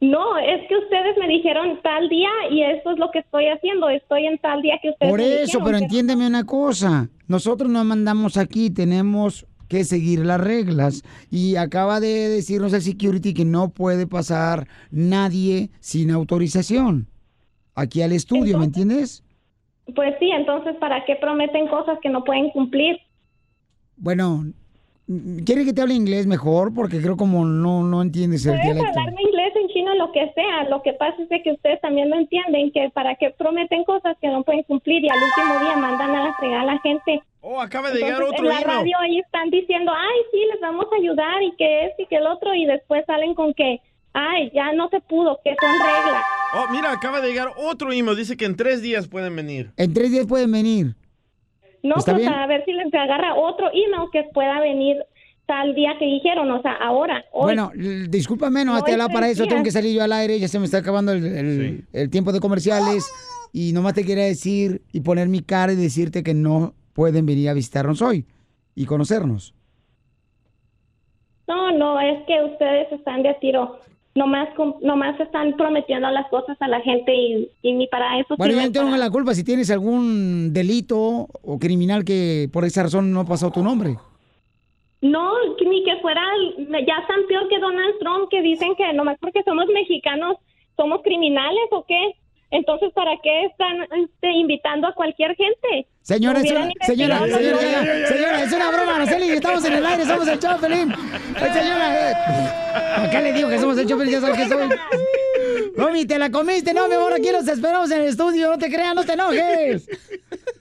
No, 0.00 0.36
es 0.38 0.66
que 0.68 0.76
ustedes 0.76 1.16
me 1.18 1.28
dijeron 1.28 1.80
tal 1.82 2.08
día 2.08 2.30
y 2.50 2.62
eso 2.62 2.90
es 2.92 2.98
lo 2.98 3.10
que 3.10 3.20
estoy 3.20 3.46
haciendo. 3.46 3.88
Estoy 3.88 4.26
en 4.26 4.38
tal 4.38 4.60
día 4.60 4.78
que 4.82 4.90
ustedes 4.90 5.10
Por 5.10 5.20
me 5.20 5.26
eso, 5.26 5.44
dijeron, 5.44 5.64
pero 5.64 5.78
entiéndeme 5.78 6.26
una 6.26 6.44
cosa. 6.44 7.08
Nosotros 7.28 7.70
nos 7.70 7.84
mandamos 7.84 8.36
aquí, 8.36 8.70
tenemos 8.70 9.46
que 9.68 9.84
seguir 9.84 10.20
las 10.20 10.40
reglas. 10.40 11.02
Y 11.30 11.56
acaba 11.56 12.00
de 12.00 12.28
decirnos 12.28 12.72
el 12.72 12.82
security 12.82 13.34
que 13.34 13.44
no 13.44 13.70
puede 13.70 14.06
pasar 14.06 14.66
nadie 14.90 15.70
sin 15.80 16.10
autorización. 16.10 17.08
Aquí 17.74 18.02
al 18.02 18.12
estudio, 18.12 18.58
¿me 18.58 18.66
entiendes? 18.66 19.24
Pues 19.94 20.14
sí, 20.18 20.30
entonces 20.30 20.76
¿para 20.76 21.04
qué 21.04 21.16
prometen 21.16 21.66
cosas 21.68 21.98
que 22.02 22.08
no 22.08 22.24
pueden 22.24 22.50
cumplir? 22.50 22.98
Bueno, 23.96 24.44
¿quiere 25.44 25.64
que 25.64 25.72
te 25.72 25.82
hable 25.82 25.94
inglés 25.94 26.26
mejor? 26.26 26.72
Porque 26.74 27.00
creo 27.00 27.16
como 27.16 27.44
no, 27.44 27.82
no 27.82 28.02
entiendes 28.02 28.44
el 28.46 28.52
Puedes 28.52 28.64
dialecto. 28.74 28.98
hablarme 28.98 29.22
inglés 29.22 29.52
en 29.60 29.68
chino, 29.68 29.94
lo 29.94 30.10
que 30.12 30.30
sea. 30.34 30.68
Lo 30.68 30.82
que 30.82 30.92
pasa 30.94 31.22
es 31.22 31.28
de 31.28 31.42
que 31.42 31.52
ustedes 31.52 31.80
también 31.80 32.08
no 32.08 32.16
entienden 32.16 32.70
que 32.72 32.90
para 32.92 33.14
qué 33.16 33.30
prometen 33.36 33.84
cosas 33.84 34.16
que 34.20 34.28
no 34.28 34.42
pueden 34.42 34.62
cumplir 34.64 35.04
y 35.04 35.08
al 35.08 35.18
último 35.22 35.60
día 35.64 35.76
mandan 35.76 36.10
a 36.14 36.24
la 36.24 36.34
fregada 36.34 36.62
a 36.62 36.66
la 36.66 36.78
gente. 36.80 37.22
Oh, 37.40 37.60
acaba 37.60 37.90
de 37.90 37.96
llegar 37.96 38.22
Entonces, 38.22 38.32
otro 38.40 38.44
en 38.46 38.54
la 38.54 38.60
email. 38.62 38.78
radio 38.78 38.98
ahí 39.00 39.18
están 39.18 39.50
diciendo, 39.50 39.92
ay, 39.94 40.18
sí, 40.32 40.38
les 40.50 40.60
vamos 40.60 40.86
a 40.92 40.96
ayudar 40.96 41.42
y 41.42 41.54
que 41.56 41.86
es 41.86 41.92
y 41.98 42.06
que 42.06 42.16
el 42.16 42.26
otro 42.26 42.54
y 42.54 42.64
después 42.64 43.04
salen 43.06 43.34
con 43.34 43.52
que, 43.52 43.80
ay, 44.14 44.50
ya 44.54 44.72
no 44.72 44.88
se 44.88 45.00
pudo, 45.00 45.38
que 45.44 45.54
son 45.60 45.70
reglas. 45.72 46.24
Oh, 46.56 46.72
mira, 46.72 46.90
acaba 46.92 47.20
de 47.20 47.28
llegar 47.28 47.48
otro 47.58 47.92
email. 47.92 48.16
Dice 48.16 48.36
que 48.38 48.46
en 48.46 48.56
tres 48.56 48.80
días 48.80 49.08
pueden 49.08 49.36
venir. 49.36 49.72
En 49.76 49.92
tres 49.92 50.10
días 50.10 50.26
pueden 50.26 50.52
venir. 50.52 50.94
No, 51.84 51.96
¿Está 51.98 52.12
pues 52.12 52.22
bien? 52.22 52.32
a 52.32 52.46
ver 52.46 52.64
si 52.64 52.72
les 52.72 52.92
agarra 52.92 53.34
otro 53.34 53.68
email 53.68 54.08
que 54.10 54.24
pueda 54.32 54.58
venir 54.58 54.96
tal 55.46 55.74
día 55.74 55.92
que 55.98 56.06
dijeron, 56.06 56.50
o 56.50 56.62
sea, 56.62 56.72
ahora, 56.72 57.22
hoy. 57.30 57.54
Bueno, 57.54 57.70
discúlpame, 58.08 58.64
no, 58.64 58.82
te 58.82 58.96
para 59.12 59.28
eso, 59.28 59.46
tengo 59.46 59.62
que 59.62 59.70
salir 59.70 59.94
yo 59.94 60.02
al 60.02 60.12
aire, 60.12 60.40
ya 60.40 60.48
se 60.48 60.58
me 60.58 60.64
está 60.64 60.78
acabando 60.78 61.12
el, 61.12 61.24
el- 61.26 61.84
el 61.92 62.08
tiempo 62.10 62.32
de 62.32 62.40
comerciales 62.40 63.06
y 63.52 63.72
nomás 63.74 63.92
te 63.92 64.04
quería 64.04 64.24
decir 64.24 64.80
y 64.92 65.02
poner 65.02 65.28
mi 65.28 65.40
cara 65.42 65.74
y 65.74 65.76
decirte 65.76 66.22
que 66.22 66.32
no 66.32 66.72
pueden 66.94 67.26
venir 67.26 67.50
a 67.50 67.52
visitarnos 67.54 68.00
hoy 68.00 68.24
y 68.74 68.86
conocernos. 68.86 69.54
No, 71.46 71.70
no, 71.72 72.00
es 72.00 72.24
que 72.26 72.42
ustedes 72.44 72.90
están 72.92 73.22
de 73.22 73.34
tiro. 73.34 73.78
Nomás, 74.14 74.48
nomás 74.80 75.18
están 75.18 75.56
prometiendo 75.56 76.08
las 76.10 76.28
cosas 76.28 76.56
a 76.60 76.68
la 76.68 76.80
gente 76.82 77.12
y, 77.12 77.50
y 77.62 77.72
ni 77.72 77.88
para 77.88 78.18
eso 78.20 78.36
Bueno, 78.36 78.52
yo 78.52 78.60
sirven 78.60 78.72
no 78.72 78.80
tengo 78.80 78.96
la 78.96 79.10
culpa 79.10 79.34
si 79.34 79.42
tienes 79.42 79.70
algún 79.72 80.52
delito 80.52 81.26
o 81.42 81.58
criminal 81.58 82.04
que 82.04 82.48
por 82.52 82.64
esa 82.64 82.84
razón 82.84 83.12
no 83.12 83.20
ha 83.20 83.24
pasado 83.24 83.50
tu 83.50 83.62
nombre. 83.62 83.96
No, 85.00 85.32
ni 85.66 85.82
que 85.84 85.96
fuera, 86.00 86.22
ya 86.58 86.98
están 87.00 87.26
peor 87.28 87.48
que 87.48 87.58
Donald 87.58 87.98
Trump, 87.98 88.28
que 88.30 88.40
dicen 88.40 88.74
que 88.76 88.92
nomás 88.92 89.18
porque 89.20 89.42
somos 89.42 89.66
mexicanos 89.66 90.36
somos 90.76 91.02
criminales 91.02 91.68
o 91.70 91.84
qué. 91.86 92.16
Entonces, 92.54 92.92
¿para 92.94 93.10
qué 93.20 93.46
están 93.46 93.82
este, 94.00 94.30
invitando 94.30 94.86
a 94.86 94.94
cualquier 94.94 95.34
gente? 95.34 95.88
Señora, 96.02 96.38
es 96.38 96.52
una, 96.52 96.70
señora, 96.86 97.18
señora, 97.18 97.36
señora, 97.36 98.06
señora, 98.06 98.42
es 98.44 98.52
una 98.52 98.70
broma, 98.70 98.94
Araceli, 98.94 99.30
estamos 99.30 99.64
en 99.64 99.72
el 99.72 99.84
aire, 99.84 100.04
somos 100.04 100.28
el 100.28 100.38
Chopelín. 100.38 100.92
Eh, 100.92 101.52
Señora, 101.52 102.10
eh, 102.10 102.14
acá 103.08 103.20
le 103.22 103.32
digo 103.32 103.48
que 103.48 103.58
somos 103.58 103.76
el 103.76 103.88
Chopelín, 103.88 104.12
ya 104.12 104.20
sabes 104.20 104.36
que 104.36 104.48
soy. 104.48 104.68
Mami, 105.76 106.06
te 106.06 106.16
la 106.16 106.30
comiste, 106.30 106.72
no, 106.72 106.86
mi 106.86 106.94
amor, 106.94 107.12
aquí 107.14 107.32
los 107.32 107.48
esperamos 107.48 107.90
en 107.90 108.02
el 108.02 108.06
estudio, 108.06 108.50
no 108.50 108.58
te 108.58 108.70
creas, 108.70 108.94
no 108.94 109.02
te 109.02 109.14
enojes. 109.14 109.88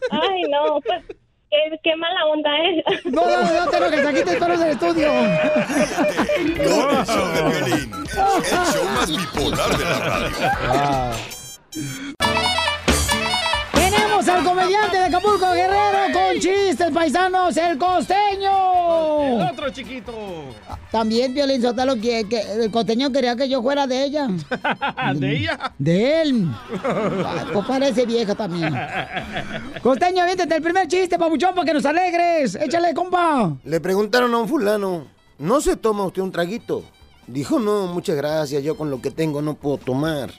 Ay, 0.09 0.41
no, 0.49 0.81
pues 0.81 1.03
qué, 1.51 1.79
qué 1.83 1.95
mala 1.95 2.25
onda, 2.25 2.49
¿eh? 2.57 2.83
No, 3.05 3.23
no, 3.23 3.65
no 3.65 3.69
te 3.69 3.77
enojes, 3.77 4.05
aquí 4.07 4.23
te 4.23 4.31
esperamos 4.31 4.61
en 4.61 4.65
el 4.65 4.73
estudio. 4.73 5.09
Con 6.57 6.97
el 6.97 7.05
show 7.05 7.27
de 7.33 7.41
Piolín, 7.51 7.93
el 7.93 8.43
show 8.43 8.85
más 8.95 9.15
bipolar 9.15 9.77
de 9.77 9.83
la 9.83 9.99
radio. 9.99 11.42
Tenemos 13.73 14.27
al 14.27 14.43
comediante 14.43 14.97
de 14.97 15.05
Acapulco 15.05 15.51
Guerrero 15.53 16.13
con 16.13 16.39
chistes 16.39 16.91
paisanos, 16.93 17.57
el 17.57 17.79
costeño. 17.79 19.49
Otro 19.49 19.71
chiquito. 19.71 20.13
También 20.91 21.33
Violín 21.33 21.63
Sotelo, 21.63 21.95
que, 21.95 22.29
que 22.29 22.41
el 22.41 22.69
costeño 22.69 23.11
quería 23.11 23.35
que 23.35 23.49
yo 23.49 23.63
fuera 23.63 23.87
de 23.87 24.03
ella. 24.03 24.27
¿De 25.15 25.35
ella? 25.37 25.73
De 25.79 26.21
él. 26.21 26.47
Ay, 27.25 27.47
Pues 27.51 27.65
parece 27.65 28.05
vieja 28.05 28.35
también. 28.35 28.75
Costeño, 29.81 30.21
aviéntate 30.21 30.55
el 30.55 30.61
primer 30.61 30.87
chiste, 30.87 31.17
papuchón, 31.17 31.55
para 31.55 31.65
que 31.65 31.73
nos 31.73 31.85
alegres. 31.85 32.53
Échale, 32.55 32.93
compa. 32.93 33.51
Le 33.63 33.79
preguntaron 33.81 34.31
a 34.35 34.37
un 34.37 34.47
fulano, 34.47 35.07
¿no 35.39 35.59
se 35.59 35.75
toma 35.75 36.05
usted 36.05 36.21
un 36.21 36.31
traguito? 36.31 36.83
Dijo, 37.25 37.59
no, 37.59 37.87
muchas 37.87 38.15
gracias, 38.15 38.61
yo 38.61 38.77
con 38.77 38.91
lo 38.91 39.01
que 39.01 39.09
tengo 39.09 39.41
no 39.41 39.55
puedo 39.55 39.77
tomar. 39.79 40.29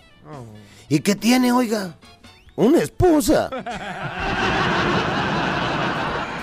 ¿Y 0.89 1.01
qué 1.01 1.15
tiene, 1.15 1.53
oiga? 1.53 1.95
Una 2.57 2.79
esposa. 2.79 3.49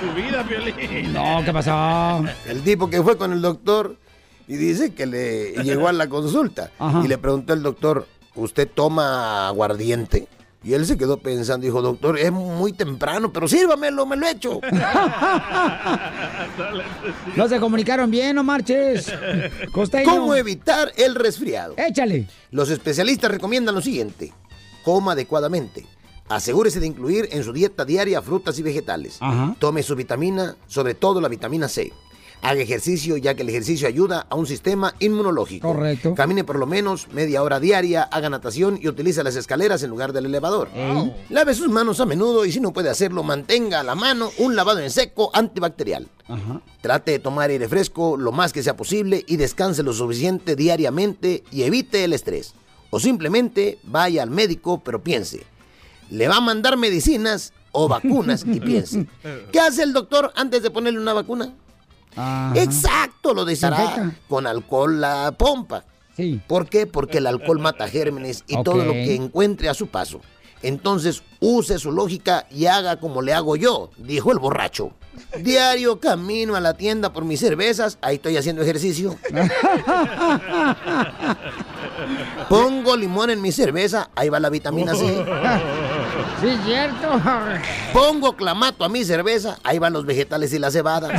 Tu 0.02 0.12
vida, 0.14 0.44
Piolín. 0.44 1.14
No, 1.14 1.42
¿qué 1.46 1.54
pasó? 1.54 2.24
El 2.48 2.62
tipo 2.64 2.90
que 2.90 3.02
fue 3.04 3.18
con 3.18 3.32
el 3.34 3.42
doctor 3.42 3.96
y 4.48 4.56
dice 4.56 4.94
que 4.94 5.06
le 5.06 5.52
llegó 5.64 5.88
a 5.88 5.94
la 5.94 6.10
consulta 6.10 6.72
Ajá. 6.80 7.02
y 7.06 7.08
le 7.08 7.18
preguntó 7.18 7.54
el 7.54 7.62
doctor, 7.62 8.08
¿usted 8.36 8.68
toma 8.68 9.48
aguardiente? 9.48 10.28
Y 10.64 10.74
él 10.74 10.86
se 10.86 10.96
quedó 10.96 11.18
pensando, 11.18 11.66
dijo, 11.66 11.82
doctor, 11.82 12.20
es 12.20 12.32
muy 12.32 12.72
temprano, 12.72 13.34
pero 13.34 13.48
sírvamelo, 13.48 14.06
me 14.06 14.16
lo 14.16 14.28
echo. 14.28 14.60
No 17.36 17.48
se 17.48 17.60
comunicaron 17.60 18.12
bien, 18.12 18.36
no 18.36 18.44
marches. 18.44 19.12
Costeño. 19.72 20.10
¿Cómo 20.10 20.36
evitar 20.36 20.92
el 20.98 21.16
resfriado? 21.16 21.74
Échale. 21.78 22.28
Los 22.52 22.70
especialistas 22.70 23.32
recomiendan 23.32 23.74
lo 23.76 23.82
siguiente. 23.82 24.34
Coma 24.84 25.14
adecuadamente. 25.14 25.86
Asegúrese 26.30 26.80
de 26.80 26.88
incluir 26.88 27.30
en 27.32 27.44
su 27.44 27.54
dieta 27.54 27.86
diaria 27.86 28.22
frutas 28.22 28.58
y 28.60 28.64
vegetales. 28.64 29.18
Ajá. 29.20 29.56
Tome 29.60 29.84
su 29.84 29.96
vitamina, 29.96 30.56
sobre 30.68 30.94
todo 30.94 31.22
la 31.22 31.28
vitamina 31.28 31.68
C. 31.68 31.92
Haga 32.42 32.62
ejercicio 32.62 33.18
ya 33.18 33.36
que 33.36 33.44
el 33.44 33.50
ejercicio 33.50 33.88
ayuda 33.88 34.26
a 34.30 34.36
un 34.36 34.48
sistema 34.48 34.96
inmunológico. 35.00 35.68
Correcto. 35.68 36.16
Camine 36.16 36.44
por 36.44 36.58
lo 36.58 36.66
menos 36.66 37.08
media 37.12 37.44
hora 37.44 37.60
diaria, 37.60 38.04
haga 38.04 38.30
natación 38.30 38.80
y 38.82 38.88
utilice 38.88 39.24
las 39.24 39.36
escaleras 39.36 39.84
en 39.84 39.92
lugar 39.92 40.12
del 40.12 40.26
elevador. 40.26 40.70
Lave 41.30 41.54
sus 41.54 41.70
manos 41.70 42.00
a 42.00 42.06
menudo 42.06 42.46
y 42.46 42.52
si 42.52 42.60
no 42.60 42.74
puede 42.74 42.90
hacerlo, 42.90 43.22
mantenga 43.22 43.82
a 43.82 43.84
la 43.84 43.94
mano 43.94 44.32
un 44.40 44.56
lavado 44.56 44.80
en 44.80 44.90
seco 44.90 45.30
antibacterial. 45.34 46.08
Ajá. 46.28 46.62
Trate 46.82 47.12
de 47.12 47.20
tomar 47.20 47.52
aire 47.52 47.68
fresco 47.68 48.18
lo 48.18 48.32
más 48.32 48.54
que 48.54 48.64
sea 48.64 48.76
posible 48.76 49.24
y 49.28 49.38
descanse 49.38 49.84
lo 49.84 49.94
suficiente 49.94 50.56
diariamente 50.56 51.44
y 51.52 51.64
evite 51.64 52.04
el 52.04 52.14
estrés. 52.14 52.54
O 52.90 53.00
simplemente 53.00 53.78
vaya 53.84 54.24
al 54.24 54.32
médico, 54.32 54.82
pero 54.84 55.02
piense, 55.02 55.44
¿le 56.10 56.28
va 56.28 56.38
a 56.38 56.42
mandar 56.42 56.76
medicinas 56.76 57.54
o 57.72 57.88
vacunas? 57.88 58.44
Y 58.46 58.60
piense, 58.60 59.08
¿qué 59.52 59.60
hace 59.60 59.84
el 59.84 59.94
doctor 59.94 60.32
antes 60.36 60.64
de 60.64 60.72
ponerle 60.72 61.00
una 61.00 61.14
vacuna? 61.14 61.54
Ajá. 62.16 62.54
Exacto, 62.56 63.34
lo 63.34 63.46
deshará 63.46 64.12
con 64.28 64.48
alcohol 64.48 65.00
la 65.00 65.34
pompa. 65.38 65.84
Sí. 66.16 66.42
¿Por 66.48 66.68
qué? 66.68 66.88
Porque 66.88 67.20
el 67.20 67.28
alcohol 67.28 67.60
mata 67.60 67.88
gérmenes 67.88 68.44
y 68.48 68.62
todo 68.64 68.84
lo 68.84 68.94
que 68.94 69.16
encuentre 69.16 69.70
a 69.70 69.74
su 69.74 69.88
paso. 69.88 70.22
Entonces, 70.64 71.24
use 71.40 71.80
su 71.80 71.92
lógica 71.92 72.46
y 72.52 72.68
haga 72.68 73.00
como 73.00 73.22
le 73.22 73.34
hago 73.34 73.56
yo, 73.56 73.90
dijo 73.98 74.32
el 74.32 74.40
borracho. 74.40 74.92
Diario 75.40 76.00
camino 76.00 76.56
a 76.56 76.60
la 76.60 76.76
tienda 76.76 77.12
por 77.12 77.26
mis 77.26 77.40
cervezas, 77.40 77.98
ahí 78.02 78.16
estoy 78.16 78.38
haciendo 78.38 78.62
ejercicio. 78.62 79.18
Pongo 82.48 82.96
limón 82.96 83.30
en 83.30 83.42
mi 83.42 83.52
cerveza, 83.52 84.10
ahí 84.16 84.30
va 84.30 84.40
la 84.40 84.50
vitamina 84.50 84.94
C. 84.94 85.26
Sí, 86.42 86.58
cierto. 86.66 87.22
Pongo 87.94 88.36
clamato 88.36 88.86
a 88.86 88.90
mi 88.90 89.04
cerveza, 89.04 89.58
ahí 89.64 89.80
van 89.80 89.94
los 89.94 90.06
vegetales 90.06 90.54
y 90.54 90.60
la 90.60 90.72
cebada. 90.72 91.10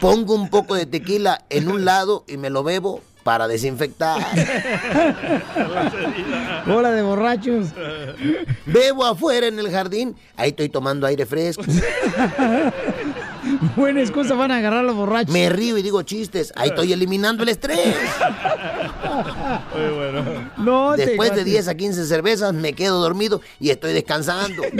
Pongo 0.00 0.34
un 0.34 0.48
poco 0.48 0.74
de 0.74 0.86
tequila 0.86 1.44
en 1.50 1.68
un 1.68 1.84
lado 1.84 2.24
y 2.28 2.36
me 2.36 2.50
lo 2.50 2.62
bebo 2.62 3.02
para 3.24 3.48
desinfectar. 3.48 4.24
Hola 6.66 6.92
de 6.92 7.02
borrachos. 7.02 7.68
Bebo 8.64 9.04
afuera 9.04 9.48
en 9.48 9.58
el 9.58 9.70
jardín, 9.70 10.16
ahí 10.36 10.50
estoy 10.50 10.68
tomando 10.68 11.06
aire 11.06 11.26
fresco. 11.26 11.64
Buena 13.76 14.00
excusa 14.00 14.34
van 14.34 14.50
a 14.50 14.58
agarrar 14.58 14.84
los 14.84 14.94
borrachos. 14.94 15.32
Me 15.32 15.48
río 15.48 15.76
y 15.78 15.82
digo 15.82 16.02
chistes, 16.02 16.52
ahí 16.56 16.68
estoy 16.70 16.92
eliminando 16.92 17.42
el 17.42 17.48
estrés. 17.48 17.96
Muy 19.74 19.94
bueno. 19.96 20.50
No, 20.58 20.96
Después 20.96 21.30
de 21.30 21.36
cuates. 21.36 21.44
10 21.44 21.68
a 21.68 21.74
15 21.76 22.04
cervezas 22.06 22.52
me 22.54 22.72
quedo 22.72 23.00
dormido 23.00 23.40
y 23.60 23.70
estoy 23.70 23.92
descansando. 23.92 24.62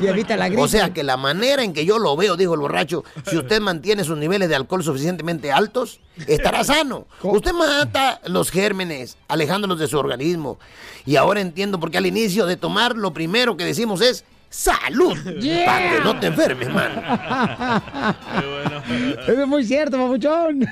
Y 0.00 0.06
evita 0.06 0.36
la 0.36 0.48
gripe. 0.48 0.62
O 0.62 0.68
sea 0.68 0.92
que 0.92 1.02
la 1.02 1.16
manera 1.16 1.62
en 1.62 1.72
que 1.72 1.84
yo 1.84 1.98
lo 1.98 2.16
veo, 2.16 2.36
dijo 2.36 2.54
el 2.54 2.60
borracho, 2.60 3.04
si 3.28 3.36
usted 3.36 3.60
mantiene 3.60 4.04
sus 4.04 4.16
niveles 4.18 4.48
de 4.48 4.54
alcohol 4.54 4.82
suficientemente 4.84 5.50
altos, 5.52 6.00
estará 6.26 6.64
sano. 6.64 7.06
Usted 7.22 7.52
mata 7.52 8.20
los 8.26 8.50
gérmenes, 8.50 9.16
alejándolos 9.28 9.78
de 9.78 9.88
su 9.88 9.98
organismo. 9.98 10.58
Y 11.06 11.16
ahora 11.16 11.40
entiendo 11.40 11.80
por 11.80 11.90
qué 11.90 11.98
al 11.98 12.06
inicio 12.06 12.46
de 12.46 12.56
tomar 12.56 12.96
lo 12.96 13.12
primero 13.12 13.56
que 13.56 13.64
decimos 13.64 14.00
es 14.00 14.24
salud, 14.50 15.16
Yeah. 15.40 15.64
para 15.66 15.90
que 15.90 16.00
no 16.00 16.18
te 16.20 16.26
enfermes, 16.28 16.68
man. 16.72 16.92
Eso 19.22 19.42
es 19.42 19.46
muy 19.48 19.64
cierto, 19.64 19.96
papuchón. 19.98 20.66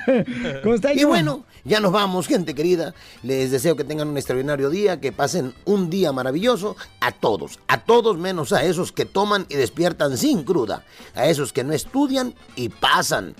Y 0.95 1.03
bueno, 1.03 1.43
ya 1.63 1.79
nos 1.79 1.91
vamos, 1.91 2.27
gente 2.27 2.55
querida. 2.55 2.93
Les 3.23 3.51
deseo 3.51 3.75
que 3.75 3.83
tengan 3.83 4.07
un 4.07 4.17
extraordinario 4.17 4.69
día, 4.69 4.99
que 4.99 5.11
pasen 5.11 5.53
un 5.65 5.89
día 5.89 6.11
maravilloso 6.11 6.75
a 6.99 7.11
todos, 7.11 7.59
a 7.67 7.79
todos 7.79 8.17
menos 8.17 8.53
a 8.53 8.63
esos 8.63 8.91
que 8.91 9.05
toman 9.05 9.45
y 9.49 9.55
despiertan 9.55 10.17
sin 10.17 10.43
cruda, 10.43 10.83
a 11.15 11.27
esos 11.27 11.53
que 11.53 11.63
no 11.63 11.73
estudian 11.73 12.33
y 12.55 12.69
pasan. 12.69 13.35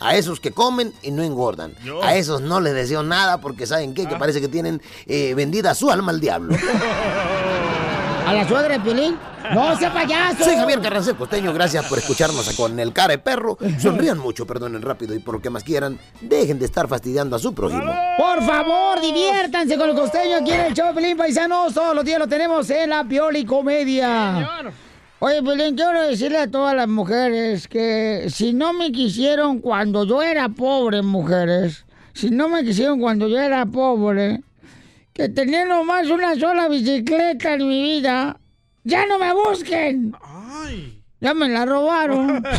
A 0.00 0.16
esos 0.16 0.40
que 0.40 0.50
comen 0.50 0.92
y 1.02 1.12
no 1.12 1.22
engordan. 1.22 1.74
Yo. 1.84 2.02
A 2.02 2.16
esos 2.16 2.40
no 2.40 2.60
les 2.60 2.74
deseo 2.74 3.04
nada 3.04 3.40
porque 3.40 3.66
saben 3.66 3.94
qué? 3.94 4.06
que 4.06 4.16
parece 4.16 4.40
que 4.40 4.48
tienen 4.48 4.82
eh, 5.06 5.32
vendida 5.34 5.76
su 5.76 5.92
alma 5.92 6.10
al 6.10 6.18
diablo. 6.20 6.56
¿A 8.32 8.34
la 8.34 8.48
suegra 8.48 8.78
de 8.78 8.80
Piolín? 8.80 9.18
¡No, 9.52 9.76
sea 9.76 9.92
payaso! 9.92 10.42
Soy 10.42 10.56
Javier 10.56 10.80
Carrancel 10.80 11.14
Costeño, 11.16 11.52
gracias 11.52 11.84
por 11.84 11.98
escucharnos 11.98 12.48
con 12.56 12.80
el 12.80 12.90
cara 12.94 13.08
de 13.08 13.18
perro. 13.18 13.58
Sonrían 13.78 14.18
mucho, 14.20 14.46
perdonen 14.46 14.80
rápido 14.80 15.14
y 15.14 15.18
por 15.18 15.34
lo 15.34 15.42
que 15.42 15.50
más 15.50 15.62
quieran, 15.62 15.98
dejen 16.22 16.58
de 16.58 16.64
estar 16.64 16.88
fastidiando 16.88 17.36
a 17.36 17.38
su 17.38 17.52
prójimo. 17.52 17.92
Por 18.16 18.42
favor, 18.42 19.02
diviértanse 19.02 19.76
con 19.76 19.90
el 19.90 19.94
costeño 19.94 20.38
aquí 20.38 20.50
en 20.50 20.60
el 20.60 20.72
show 20.72 20.94
Pelín 20.94 21.18
Paisanos. 21.18 21.74
Todos 21.74 21.94
los 21.94 22.06
días 22.06 22.18
lo 22.18 22.26
tenemos 22.26 22.70
en 22.70 22.88
la 22.88 23.04
Pioli 23.04 23.44
Comedia. 23.44 24.48
Oye, 25.18 25.42
Pelín, 25.42 25.76
quiero 25.76 26.00
decirle 26.00 26.38
a 26.38 26.50
todas 26.50 26.74
las 26.74 26.88
mujeres 26.88 27.68
que 27.68 28.28
si 28.30 28.54
no 28.54 28.72
me 28.72 28.92
quisieron 28.92 29.58
cuando 29.58 30.06
yo 30.06 30.22
era 30.22 30.48
pobre, 30.48 31.02
mujeres, 31.02 31.84
si 32.14 32.30
no 32.30 32.48
me 32.48 32.64
quisieron 32.64 32.98
cuando 32.98 33.28
yo 33.28 33.38
era 33.38 33.66
pobre, 33.66 34.40
que 35.12 35.28
tenía 35.28 35.64
nomás 35.64 36.08
una 36.08 36.34
sola 36.36 36.68
bicicleta 36.68 37.54
en 37.54 37.68
mi 37.68 37.82
vida, 37.82 38.38
ya 38.84 39.06
no 39.06 39.18
me 39.18 39.32
busquen. 39.34 40.14
Ya 41.20 41.34
me 41.34 41.48
la 41.48 41.66
robaron. 41.66 42.42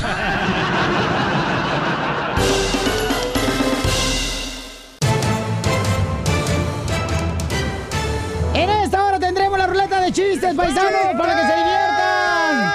En 8.56 8.70
esta 8.70 9.04
hora 9.04 9.20
tendremos 9.20 9.58
la 9.58 9.66
ruleta 9.66 10.00
de 10.00 10.12
chistes, 10.12 10.54
paisanos, 10.54 11.18
para 11.18 11.36
que 11.36 11.42
se 11.42 11.56
diviertan. 11.58 12.72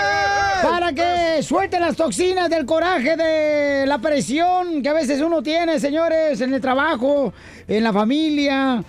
Para 0.60 0.92
que 0.92 1.42
suelten 1.44 1.80
las 1.80 1.94
toxinas 1.94 2.50
del 2.50 2.66
coraje, 2.66 3.16
de 3.16 3.86
la 3.86 3.98
presión 3.98 4.82
que 4.82 4.88
a 4.88 4.92
veces 4.92 5.20
uno 5.20 5.40
tiene, 5.40 5.78
señores, 5.78 6.40
en 6.40 6.52
el 6.52 6.60
trabajo, 6.60 7.32
en 7.68 7.84
la 7.84 7.92
familia. 7.92 8.82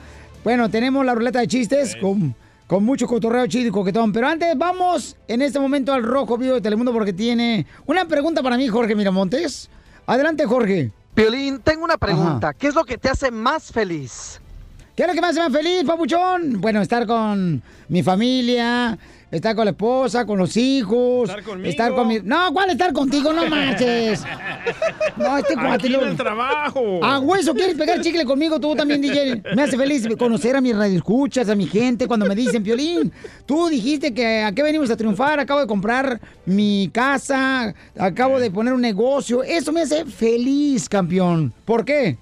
Bueno, 0.43 0.69
tenemos 0.69 1.05
la 1.05 1.13
ruleta 1.13 1.39
de 1.39 1.47
chistes 1.47 1.95
con, 1.97 2.33
con 2.65 2.83
mucho 2.83 3.07
cotorreo 3.07 3.45
chido 3.47 3.67
y 3.67 3.71
coquetón. 3.71 4.13
Pero 4.13 4.27
antes, 4.27 4.57
vamos 4.57 5.17
en 5.27 5.41
este 5.41 5.59
momento 5.59 5.93
al 5.93 6.03
Rojo 6.03 6.37
Vivo 6.37 6.55
de 6.55 6.61
Telemundo 6.61 6.93
porque 6.93 7.13
tiene 7.13 7.65
una 7.85 8.05
pregunta 8.05 8.41
para 8.41 8.57
mí, 8.57 8.67
Jorge 8.67 8.95
Miramontes. 8.95 9.69
Adelante, 10.05 10.45
Jorge. 10.45 10.91
Piolín, 11.13 11.59
tengo 11.59 11.83
una 11.83 11.97
pregunta. 11.97 12.53
¿Qué 12.53 12.67
es 12.67 12.75
lo 12.75 12.85
que 12.85 12.97
te 12.97 13.09
hace 13.09 13.31
más 13.31 13.71
feliz? 13.71 14.39
¿Qué 14.99 15.03
es 15.03 15.07
lo 15.07 15.13
que 15.15 15.21
me 15.21 15.27
hace 15.27 15.39
más 15.39 15.53
feliz, 15.53 15.85
papuchón? 15.85 16.59
Bueno, 16.59 16.81
estar 16.81 17.07
con 17.07 17.63
mi 17.87 18.03
familia, 18.03 18.99
estar 19.31 19.55
con 19.55 19.63
la 19.63 19.71
esposa, 19.71 20.25
con 20.25 20.37
los 20.37 20.57
hijos. 20.57 21.29
Estar 21.29 21.41
conmigo. 21.41 21.69
Estar 21.69 21.95
con 21.95 22.05
mi... 22.05 22.19
No, 22.21 22.51
¿cuál 22.51 22.71
estar 22.71 22.91
contigo? 22.91 23.31
No 23.31 23.47
manches. 23.47 24.25
No, 25.15 25.37
este 25.37 25.53
cuate 25.55 25.87
lo- 25.87 26.05
el 26.05 26.17
trabajo. 26.17 26.99
A 27.01 27.19
hueso, 27.19 27.53
¿quieres 27.53 27.75
pegar 27.75 28.01
chicle 28.01 28.25
conmigo 28.25 28.59
tú 28.59 28.75
también, 28.75 29.01
DJ? 29.01 29.41
Me 29.55 29.61
hace 29.61 29.77
feliz 29.77 30.05
conocer 30.17 30.57
a 30.57 30.61
mis 30.61 30.75
radioescuchas, 30.75 31.47
a 31.47 31.55
mi 31.55 31.65
gente, 31.65 32.05
cuando 32.05 32.25
me 32.25 32.35
dicen, 32.35 32.61
Piolín, 32.61 33.11
tú 33.45 33.69
dijiste 33.69 34.13
que 34.13 34.43
a 34.43 34.51
qué 34.51 34.63
venimos 34.63 34.89
a 34.91 34.97
triunfar, 34.97 35.39
acabo 35.39 35.61
de 35.61 35.67
comprar 35.67 36.19
mi 36.45 36.89
casa, 36.93 37.73
acabo 37.97 38.37
de 38.37 38.51
poner 38.51 38.73
un 38.73 38.81
negocio. 38.81 39.43
Eso 39.43 39.71
me 39.71 39.81
hace 39.81 40.03
feliz, 40.03 40.89
campeón. 40.89 41.53
¿Por 41.63 41.85
qué? 41.85 42.17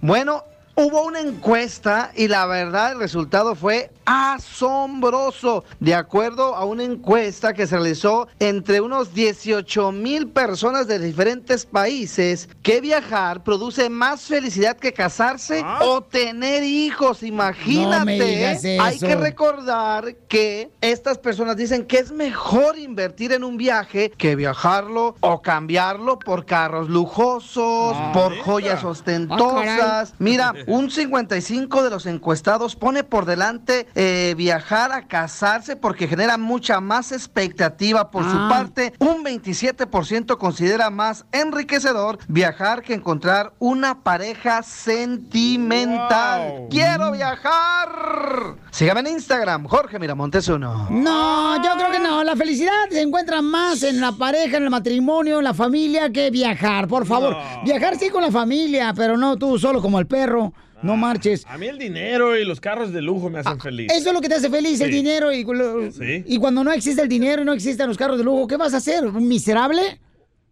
Bueno, 0.00 0.42
hubo 0.76 1.02
una 1.04 1.20
encuesta 1.20 2.12
y 2.14 2.28
la 2.28 2.46
verdad 2.46 2.92
el 2.92 2.98
resultado 2.98 3.54
fue 3.54 3.90
asombroso. 4.06 5.64
De 5.80 5.94
acuerdo 5.94 6.54
a 6.54 6.64
una 6.64 6.84
encuesta 6.84 7.52
que 7.52 7.66
se 7.66 7.76
realizó 7.76 8.28
entre 8.38 8.80
unos 8.80 9.12
18 9.12 9.92
mil 9.92 10.28
personas 10.28 10.86
de 10.86 10.98
diferentes 10.98 11.66
países, 11.66 12.48
que 12.62 12.80
viajar 12.80 13.42
produce 13.42 13.90
más 13.90 14.22
felicidad 14.22 14.76
que 14.76 14.92
casarse 14.92 15.64
o 15.82 16.00
tener 16.02 16.62
hijos. 16.62 17.22
Imagínate. 17.22 17.98
No 17.98 18.04
me 18.04 18.20
digas 18.20 18.64
Hay 18.80 18.98
que 18.98 19.16
recordar 19.16 20.14
que 20.28 20.70
estas 20.80 21.18
personas 21.18 21.56
dicen 21.56 21.84
que 21.86 21.98
es 21.98 22.12
mejor 22.12 22.78
invertir 22.78 23.32
en 23.32 23.44
un 23.44 23.56
viaje 23.56 24.10
que 24.10 24.36
viajarlo 24.36 25.16
o 25.20 25.42
cambiarlo 25.42 26.18
por 26.18 26.46
carros 26.46 26.88
lujosos, 26.88 27.94
Ah, 27.98 28.10
por 28.12 28.36
joyas 28.38 28.80
Ah, 28.84 28.88
ostentosas. 28.88 29.64
caray. 29.64 30.06
Mira, 30.18 30.54
un 30.66 30.90
55 30.90 31.82
de 31.82 31.90
los 31.90 32.06
encuestados 32.06 32.76
pone 32.76 33.04
por 33.04 33.24
delante 33.26 33.86
eh, 33.98 34.34
viajar 34.36 34.92
a 34.92 35.06
casarse 35.08 35.74
porque 35.74 36.06
genera 36.06 36.36
mucha 36.36 36.80
más 36.80 37.12
expectativa 37.12 38.10
por 38.10 38.24
su 38.24 38.36
Ah. 38.36 38.48
parte. 38.50 38.92
Un 38.98 39.24
27% 39.24 40.36
considera 40.36 40.90
más 40.90 41.24
enriquecedor 41.32 42.18
viajar 42.28 42.82
que 42.82 42.92
encontrar 42.92 43.54
una 43.58 44.02
pareja 44.02 44.62
sentimental. 44.62 46.66
¡Quiero 46.70 47.10
viajar! 47.12 48.56
Sígame 48.70 49.00
en 49.00 49.06
Instagram, 49.08 49.66
Jorge 49.66 49.98
Miramontes 49.98 50.46
uno. 50.48 50.88
No, 50.90 51.56
yo 51.64 51.72
creo 51.76 51.90
que 51.90 51.98
no. 51.98 52.22
La 52.22 52.36
felicidad 52.36 52.72
se 52.90 53.00
encuentra 53.00 53.40
más 53.40 53.82
en 53.82 54.00
la 54.00 54.12
pareja, 54.12 54.58
en 54.58 54.64
el 54.64 54.70
matrimonio, 54.70 55.38
en 55.38 55.44
la 55.44 55.54
familia 55.54 56.12
que 56.12 56.30
viajar. 56.30 56.86
Por 56.86 57.06
favor, 57.06 57.34
viajar 57.64 57.96
sí 57.98 58.10
con 58.10 58.22
la 58.22 58.30
familia, 58.30 58.92
pero 58.94 59.16
no 59.16 59.36
tú 59.38 59.58
solo 59.58 59.80
como 59.80 59.98
el 59.98 60.06
perro. 60.06 60.52
No 60.82 60.96
marches. 60.96 61.44
A 61.48 61.58
mí 61.58 61.66
el 61.66 61.78
dinero 61.78 62.36
y 62.38 62.44
los 62.44 62.60
carros 62.60 62.92
de 62.92 63.02
lujo 63.02 63.28
me 63.30 63.40
hacen 63.40 63.58
feliz. 63.60 63.90
Eso 63.92 64.08
es 64.08 64.14
lo 64.14 64.20
que 64.20 64.28
te 64.28 64.34
hace 64.36 64.50
feliz, 64.50 64.80
el 64.80 64.90
dinero. 64.90 65.32
Y, 65.32 65.44
lo- 65.44 65.90
Sí. 65.90 66.22
y 66.26 66.38
cuando 66.38 66.62
no 66.62 66.72
existe 66.72 67.02
el 67.02 67.08
dinero 67.08 67.42
y 67.42 67.44
no 67.44 67.52
existen 67.52 67.88
los 67.88 67.96
carros 67.96 68.18
de 68.18 68.24
lujo, 68.24 68.46
¿qué 68.46 68.56
vas 68.56 68.74
a 68.74 68.78
hacer? 68.78 69.04
¿Un 69.06 69.26
miserable? 69.26 70.00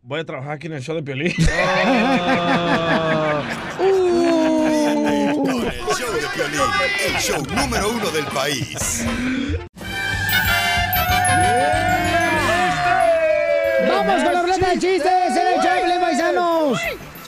Voy 0.02 0.20
a 0.20 0.24
trabajar 0.24 0.52
aquí 0.52 0.66
en 0.66 0.74
el 0.74 0.82
show 0.82 0.96
de 0.96 1.02
Piolín. 1.02 1.32
Con 1.34 1.44
el 5.66 5.96
show 5.96 6.12
de 6.14 6.28
Piolín, 6.34 6.60
el 7.06 7.14
show 7.20 7.42
número 7.54 7.90
uno 7.90 8.10
del 8.10 8.24
país. 8.26 9.04
¡Vamos 13.88 14.22
con 14.24 14.32
la 14.34 14.42
ruleta 14.42 14.70
de 14.70 14.78
chistes 14.78 15.36
en 15.36 15.90
el 15.90 16.00
paisanos! 16.00 16.78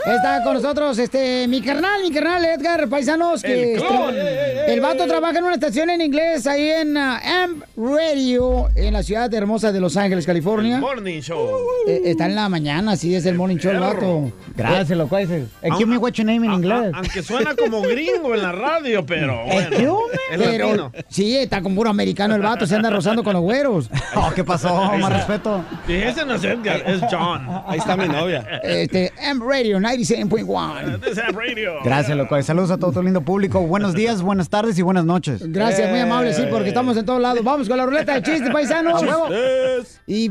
Está 0.06 0.44
con 0.44 0.54
nosotros 0.54 0.98
este 0.98 1.48
mi 1.48 1.60
carnal, 1.60 2.00
mi 2.00 2.12
carnal 2.12 2.44
Edgar 2.44 2.88
Paisanos, 2.88 3.42
que 3.42 3.74
El 3.74 3.80
este, 3.80 4.72
el 4.74 4.80
vato 4.80 5.04
trabaja 5.06 5.38
en 5.38 5.44
una 5.44 5.54
estación 5.54 5.90
en 5.90 6.00
inglés 6.00 6.46
ahí 6.46 6.68
en 6.68 6.96
ah, 6.96 7.20
AMP 7.42 7.64
Radio, 7.76 8.68
en 8.76 8.92
la 8.92 9.02
ciudad 9.02 9.32
hermosa 9.34 9.72
de 9.72 9.80
Los 9.80 9.96
Ángeles, 9.96 10.24
California. 10.24 10.78
Morning 10.78 11.20
Show. 11.20 11.58
Eh, 11.88 12.02
está 12.04 12.26
en 12.26 12.36
la 12.36 12.48
mañana, 12.48 12.96
sí, 12.96 13.16
es 13.16 13.26
el 13.26 13.34
morning 13.34 13.56
show 13.56 13.72
el 13.72 13.80
vato. 13.80 14.32
Gracias, 14.56 14.96
loco. 14.96 15.18
ese. 15.18 15.46
Excuse 15.60 15.86
me, 15.86 15.96
what's 15.96 16.16
your 16.16 16.26
name 16.26 16.46
in 16.46 16.52
inglés? 16.52 16.92
Aunque 16.94 17.22
suena 17.24 17.56
como 17.56 17.82
gringo 17.82 18.32
en 18.32 18.42
la 18.42 18.52
radio, 18.52 19.04
pero 19.04 19.44
bueno. 19.44 20.02
Es. 20.30 20.38
Pero, 20.38 20.66
latino. 20.66 20.92
sí, 21.08 21.36
está 21.36 21.62
como 21.62 21.74
puro 21.74 21.90
americano 21.90 22.36
el 22.36 22.42
vato, 22.42 22.64
se 22.64 22.76
anda 22.76 22.90
rozando 22.90 23.24
con 23.24 23.32
los 23.32 23.42
güeros. 23.42 23.90
Oh, 24.18 24.32
¿qué 24.34 24.44
pasó? 24.44 24.92
Más 24.98 25.12
respeto. 25.12 25.62
Y 25.86 25.94
ese 25.94 26.24
no 26.24 26.36
es 26.36 26.44
Edgar, 26.44 26.82
es 26.86 27.02
John. 27.10 27.46
Ahí 27.66 27.78
está 27.78 27.96
mi 27.96 28.08
novia. 28.08 28.60
Este, 28.62 29.12
AMP 29.28 29.42
Radio 29.42 29.78
92.5 29.78 29.95
97.1. 30.00 31.00
This 31.00 31.12
is 31.18 31.34
radio. 31.34 31.78
Gracias, 31.82 32.16
loco. 32.16 32.40
Saludos 32.42 32.70
a 32.70 32.78
todo 32.78 32.92
tu 32.92 33.02
lindo 33.02 33.22
público. 33.22 33.60
Buenos 33.62 33.94
días, 33.94 34.20
buenas 34.20 34.48
tardes 34.50 34.78
y 34.78 34.82
buenas 34.82 35.04
noches. 35.04 35.40
Gracias, 35.50 35.90
muy 35.90 36.00
amable, 36.00 36.34
sí, 36.34 36.42
porque 36.50 36.68
estamos 36.68 36.96
en 36.96 37.06
todos 37.06 37.20
lados. 37.20 37.42
Vamos 37.42 37.68
con 37.68 37.78
la 37.78 37.86
ruleta 37.86 38.14
de 38.14 38.22
chistes, 38.22 38.50
paisanos. 38.50 39.00
Chistes. 39.00 40.00
¿Y 40.06 40.30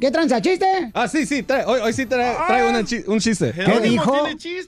qué 0.00 0.10
tranza, 0.10 0.40
chiste? 0.42 0.66
Ah, 0.92 1.08
sí, 1.08 1.24
sí, 1.26 1.42
trae- 1.42 1.64
hoy, 1.66 1.80
hoy 1.80 1.92
sí 1.92 2.04
trae- 2.06 2.36
traigo 2.46 2.68
una 2.70 2.84
chi- 2.84 3.04
un 3.06 3.18
chiste. 3.20 3.52
¿Qué 3.52 3.80
dijo? 3.80 4.14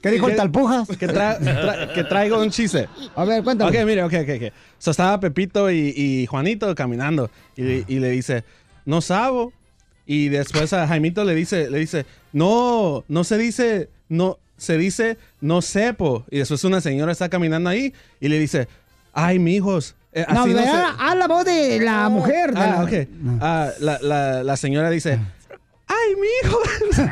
¿Qué 0.01 0.09
dijo 0.11 0.27
el 0.29 0.35
talpujas? 0.35 0.87
Que, 0.97 1.07
tra- 1.07 1.39
tra- 1.39 1.93
que 1.93 2.03
traigo 2.03 2.39
un 2.41 2.49
chiste. 2.49 2.87
A 3.15 3.25
ver, 3.25 3.43
cuéntame. 3.43 3.69
Ok, 3.79 3.85
mire, 3.85 4.03
ok, 4.03 4.13
ok, 4.23 4.29
ok. 4.47 4.53
So, 4.79 4.91
estaba 4.91 5.19
Pepito 5.19 5.69
y, 5.69 5.93
y 5.95 6.25
Juanito 6.25 6.73
caminando 6.73 7.29
y, 7.55 7.83
y 7.93 7.99
le 7.99 8.09
dice, 8.09 8.43
no 8.85 9.01
sabo. 9.01 9.53
Y 10.05 10.29
después 10.29 10.73
a 10.73 10.87
Jaimito 10.87 11.23
le 11.23 11.35
dice, 11.35 11.69
le 11.69 11.77
dice, 11.77 12.05
no, 12.33 13.03
no 13.07 13.23
se 13.23 13.37
dice, 13.37 13.89
no, 14.09 14.37
se 14.57 14.77
dice, 14.77 15.17
no 15.39 15.61
sepo. 15.61 16.25
Y 16.29 16.39
después 16.39 16.63
una 16.65 16.81
señora 16.81 17.11
está 17.11 17.29
caminando 17.29 17.69
ahí 17.69 17.93
y 18.19 18.27
le 18.27 18.37
dice, 18.39 18.67
ay, 19.13 19.39
mijos. 19.39 19.95
eh, 20.11 20.25
No, 20.33 20.41
así 20.41 20.53
no 20.53 20.59
se-. 20.61 20.67
Ah, 20.69 21.15
la 21.15 21.27
voz 21.27 21.45
de 21.45 21.79
la 21.79 22.09
mujer. 22.09 22.53
de 22.53 22.59
Ah, 22.59 22.67
la- 22.67 22.83
ok. 22.83 23.07
Ah, 23.41 23.69
la, 23.79 23.99
la, 24.01 24.43
la 24.43 24.57
señora 24.57 24.89
dice, 24.89 25.17
ay, 25.87 26.15
mijo. 26.15 26.59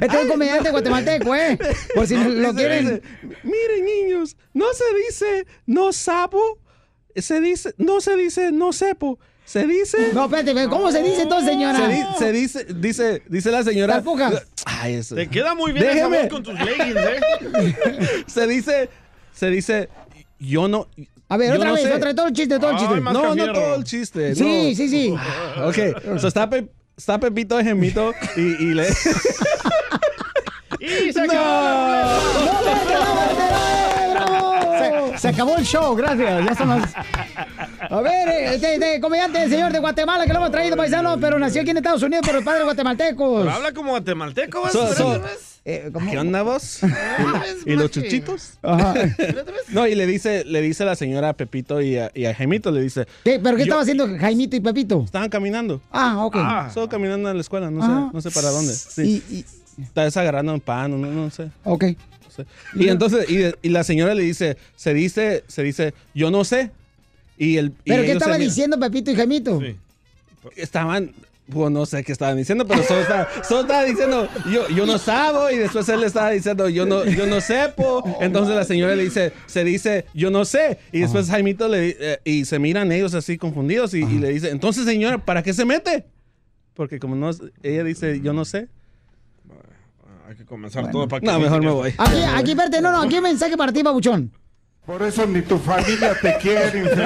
Este 0.00 0.06
es 0.06 0.22
un 0.24 0.28
comediante 0.28 0.70
guatemalteco, 0.70 1.34
¿eh? 1.34 1.58
Por 1.94 2.06
si 2.06 2.16
lo 2.16 2.54
quieren. 2.54 2.84
dice, 2.84 3.02
Miren, 3.42 3.84
niños, 3.84 4.36
no 4.54 4.66
se 4.72 4.84
dice 5.06 5.46
no 5.66 5.92
sapo, 5.92 6.58
se 7.14 7.40
dice, 7.40 7.74
no 7.78 8.00
se 8.00 8.16
dice 8.16 8.52
no 8.52 8.72
sepo, 8.72 9.18
se 9.46 9.66
dice. 9.66 10.10
No, 10.12 10.24
espérate, 10.26 10.68
¿cómo 10.68 10.92
se 10.92 11.02
dice 11.02 11.22
entonces, 11.22 11.50
señora? 11.50 11.78
Se, 11.78 11.88
di- 11.88 12.04
se 12.18 12.32
dice, 12.32 12.64
dice, 12.74 13.22
dice 13.28 13.50
la 13.50 13.62
señora. 13.62 13.94
Talpujas. 13.94 14.46
Ay, 14.66 14.94
eso. 14.94 15.14
Te 15.14 15.28
queda 15.28 15.54
muy 15.54 15.72
bien 15.72 15.86
esa 15.88 16.08
voz 16.08 16.26
con 16.28 16.42
tus 16.42 16.52
leggings, 16.54 16.96
¿eh? 16.96 17.20
Se 18.26 18.46
dice, 18.46 18.90
se 19.32 19.48
dice, 19.48 19.88
yo 20.38 20.66
no. 20.68 20.88
A 21.28 21.36
ver, 21.36 21.52
otra 21.52 21.68
no 21.68 21.74
vez, 21.74 21.84
sé. 21.84 21.92
otra 21.92 22.06
vez, 22.06 22.14
todo 22.16 22.26
el 22.26 22.32
chiste, 22.34 22.58
todo 22.58 22.70
el 22.72 22.76
chiste. 22.76 23.00
No, 23.00 23.34
no 23.34 23.52
todo 23.52 23.74
el 23.76 23.84
chiste. 23.84 24.34
Sí, 24.34 24.70
no. 24.70 24.76
sí, 24.76 24.88
sí. 24.88 25.14
Ok, 25.64 26.18
so 26.20 26.28
está, 26.28 26.50
Pe- 26.50 26.68
está 26.96 27.18
Pepito 27.18 27.56
de 27.56 27.64
Gemito 27.64 28.12
y, 28.36 28.40
y 28.40 28.74
le. 28.74 28.88
¡Y 30.80 31.12
se 31.12 31.20
acabó 31.20 32.20
Se, 35.18 35.28
acabó 35.28 35.56
el 35.56 35.64
show, 35.64 35.94
gracias. 35.96 36.44
Ya 36.44 36.54
son 36.54 36.68
las... 36.68 36.92
A 37.90 38.00
ver, 38.00 38.28
eh, 38.28 38.54
este, 38.54 38.74
este 38.74 39.00
comediante, 39.00 39.42
el 39.42 39.50
señor 39.50 39.72
de 39.72 39.78
Guatemala, 39.78 40.24
que 40.26 40.32
lo 40.32 40.38
hemos 40.38 40.50
traído, 40.50 40.76
paisano, 40.76 41.18
pero 41.20 41.38
nació 41.38 41.62
aquí 41.62 41.70
en 41.70 41.78
Estados 41.78 42.02
Unidos 42.02 42.24
por 42.26 42.34
los 42.34 42.44
padres 42.44 42.64
guatemaltecos. 42.64 43.40
Pero 43.44 43.50
habla 43.54 43.72
como 43.72 43.90
guatemalteco, 43.90 44.62
¿vas? 44.62 44.72
So- 44.72 44.94
so- 44.94 45.22
Eh, 45.68 45.90
¿cómo? 45.92 46.08
¿Qué 46.10 46.16
onda 46.18 46.42
vos? 46.42 46.78
¿Y 47.64 47.72
los 47.74 47.90
chuchitos? 47.90 48.52
Ajá. 48.62 48.94
No, 49.70 49.86
y 49.88 49.96
le 49.96 50.06
dice, 50.06 50.44
le 50.44 50.60
dice 50.62 50.84
la 50.84 50.94
señora 50.94 51.30
a 51.30 51.32
Pepito 51.32 51.80
y 51.80 51.96
a, 51.98 52.08
y 52.14 52.26
a 52.26 52.34
Jaimito, 52.34 52.70
le 52.70 52.80
dice. 52.82 53.06
¿Qué? 53.24 53.40
¿Pero 53.42 53.56
qué 53.56 53.62
Yo- 53.62 53.64
estaba 53.64 53.82
haciendo 53.82 54.06
Jaimito 54.16 54.54
y 54.54 54.60
Pepito? 54.60 55.02
Estaban 55.04 55.28
caminando. 55.28 55.80
Ah, 55.90 56.24
ok. 56.24 56.36
Solo 56.72 56.88
caminando 56.88 57.28
a 57.28 57.34
la 57.34 57.40
escuela, 57.40 57.68
no 57.70 57.82
sé, 57.82 58.14
no 58.14 58.20
sé 58.20 58.30
para 58.30 58.50
dónde. 58.50 58.72
Sí. 58.74 59.24
Y, 59.28 59.34
y- 59.38 59.44
Estaba 59.82 60.06
agarrando 60.06 60.54
un 60.54 60.60
pan, 60.60 60.90
no, 60.90 60.96
no 61.06 61.30
sé. 61.30 61.50
ok. 61.64 61.84
Sé. 62.36 62.46
Y 62.74 62.88
entonces, 62.88 63.28
y, 63.30 63.66
y 63.66 63.70
la 63.70 63.84
señora 63.84 64.14
le 64.14 64.22
dice, 64.22 64.56
se 64.76 64.94
dice, 64.94 65.44
se 65.48 65.62
dice, 65.62 65.94
yo 66.14 66.30
no 66.30 66.44
sé. 66.44 66.70
Y 67.38 67.56
el, 67.56 67.66
y 67.84 67.90
¿Pero 67.90 68.02
qué 68.02 68.10
ellos 68.10 68.22
se 68.22 68.24
estaba 68.24 68.38
diciendo 68.38 68.78
Pepito 68.78 69.10
y 69.10 69.14
Jaimito? 69.14 69.60
Estaban, 70.54 71.12
pues 71.52 71.70
no 71.70 71.84
sé 71.86 72.02
qué 72.04 72.12
estaban 72.12 72.36
diciendo, 72.36 72.66
pero 72.66 72.82
solo 72.82 73.00
estaba, 73.00 73.28
solo 73.44 73.60
estaba 73.62 73.84
diciendo, 73.84 74.28
yo, 74.50 74.68
yo 74.68 74.86
no 74.86 74.96
sabo, 74.98 75.50
y 75.50 75.56
después 75.56 75.88
él 75.88 76.00
le 76.00 76.06
estaba 76.06 76.30
diciendo, 76.30 76.68
yo 76.68 76.86
no, 76.86 77.04
yo 77.04 77.26
no 77.26 77.40
sepo. 77.40 78.02
Entonces 78.20 78.54
la 78.54 78.64
señora 78.64 78.94
le 78.94 79.04
dice, 79.04 79.32
se 79.46 79.64
dice, 79.64 80.06
yo 80.14 80.30
no 80.30 80.44
sé. 80.44 80.78
Y 80.92 81.00
después 81.00 81.28
Jaimito 81.28 81.68
le, 81.68 81.96
eh, 81.98 82.20
y 82.24 82.44
se 82.44 82.58
miran 82.58 82.90
ellos 82.92 83.14
así 83.14 83.36
confundidos 83.38 83.92
y, 83.94 83.98
y 83.98 84.18
le 84.18 84.30
dice, 84.30 84.50
entonces 84.50 84.84
señora, 84.84 85.18
¿para 85.18 85.42
qué 85.42 85.52
se 85.52 85.64
mete? 85.64 86.04
Porque 86.74 86.98
como 86.98 87.16
no, 87.16 87.30
ella 87.62 87.84
dice, 87.84 88.20
yo 88.20 88.32
no 88.32 88.44
sé. 88.44 88.68
Hay 90.28 90.34
que 90.34 90.44
comenzar 90.44 90.90
todo 90.90 91.06
para 91.06 91.20
que... 91.20 91.26
No, 91.26 91.38
mejor 91.38 91.62
me 91.62 91.70
voy. 91.70 91.94
Aquí, 91.96 92.20
aquí, 92.34 92.50
espérate, 92.50 92.80
no, 92.80 92.90
no, 92.90 93.02
aquí 93.02 93.14
hay 93.14 93.20
mensaje 93.20 93.56
para 93.56 93.72
ti, 93.72 93.82
babuchón. 93.82 94.32
Por 94.84 95.00
eso 95.02 95.24
ni 95.24 95.40
tu 95.42 95.56
familia 95.56 96.16
te 96.20 96.36
quiere, 96.38 96.78
infeliz. 96.80 96.96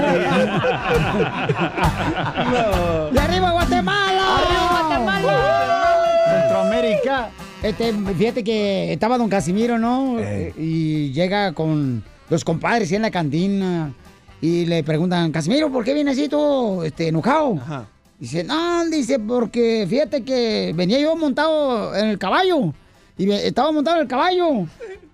¡De 3.12 3.20
arriba 3.20 3.50
Guatemala! 3.52 4.38
¡Arriba 4.38 4.68
Guatemala! 4.70 6.02
Centroamérica. 6.30 7.30
Este, 7.62 7.92
fíjate 7.92 8.42
que 8.42 8.94
estaba 8.94 9.18
don 9.18 9.28
Casimiro, 9.28 9.78
¿no? 9.78 10.18
Eh. 10.18 10.54
Y 10.56 11.12
llega 11.12 11.52
con 11.52 12.02
los 12.30 12.42
compadres 12.42 12.90
ahí 12.90 12.96
en 12.96 13.02
la 13.02 13.10
cantina 13.10 13.92
y 14.40 14.64
le 14.64 14.82
preguntan, 14.82 15.30
Casimiro, 15.30 15.70
¿por 15.70 15.84
qué 15.84 15.92
viene 15.92 16.12
así 16.12 16.26
todo 16.28 16.84
este, 16.84 17.08
enojado? 17.08 17.58
Ajá. 17.60 17.84
Dice, 18.18 18.44
no, 18.44 18.84
dice, 18.86 19.18
porque 19.18 19.86
fíjate 19.88 20.22
que 20.22 20.72
venía 20.74 21.00
yo 21.00 21.16
montado 21.16 21.94
en 21.94 22.08
el 22.08 22.18
caballo. 22.18 22.72
Y 23.20 23.30
estaba 23.30 23.70
montado 23.70 23.96
en 23.96 24.02
el 24.02 24.08
caballo. 24.08 24.66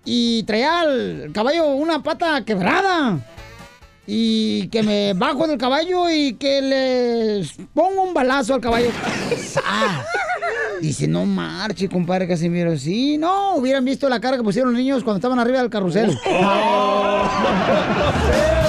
Y 0.05 0.43
traía 0.43 0.83
el 0.83 1.31
caballo 1.33 1.67
una 1.71 2.01
pata 2.01 2.45
quebrada. 2.45 3.19
Y 4.05 4.69
que 4.69 4.81
me 4.81 5.11
bajo 5.13 5.45
del 5.45 5.57
caballo 5.57 6.09
y 6.09 6.35
que 6.35 6.61
les 6.61 7.51
pongo 7.73 8.03
un 8.03 8.13
balazo 8.13 8.53
al 8.53 8.61
caballo. 8.61 8.91
¡Sas! 9.37 10.05
Dice, 10.79 11.05
no 11.05 11.25
marche, 11.25 11.89
compadre 11.89 12.29
Casimiro. 12.29 12.77
Sí, 12.77 13.17
no, 13.17 13.55
hubieran 13.55 13.83
visto 13.83 14.07
la 14.07 14.21
cara 14.21 14.37
que 14.37 14.43
pusieron 14.43 14.71
los 14.71 14.79
niños 14.79 15.03
cuando 15.03 15.17
estaban 15.17 15.39
arriba 15.39 15.59
del 15.59 15.69
carrusel. 15.69 16.17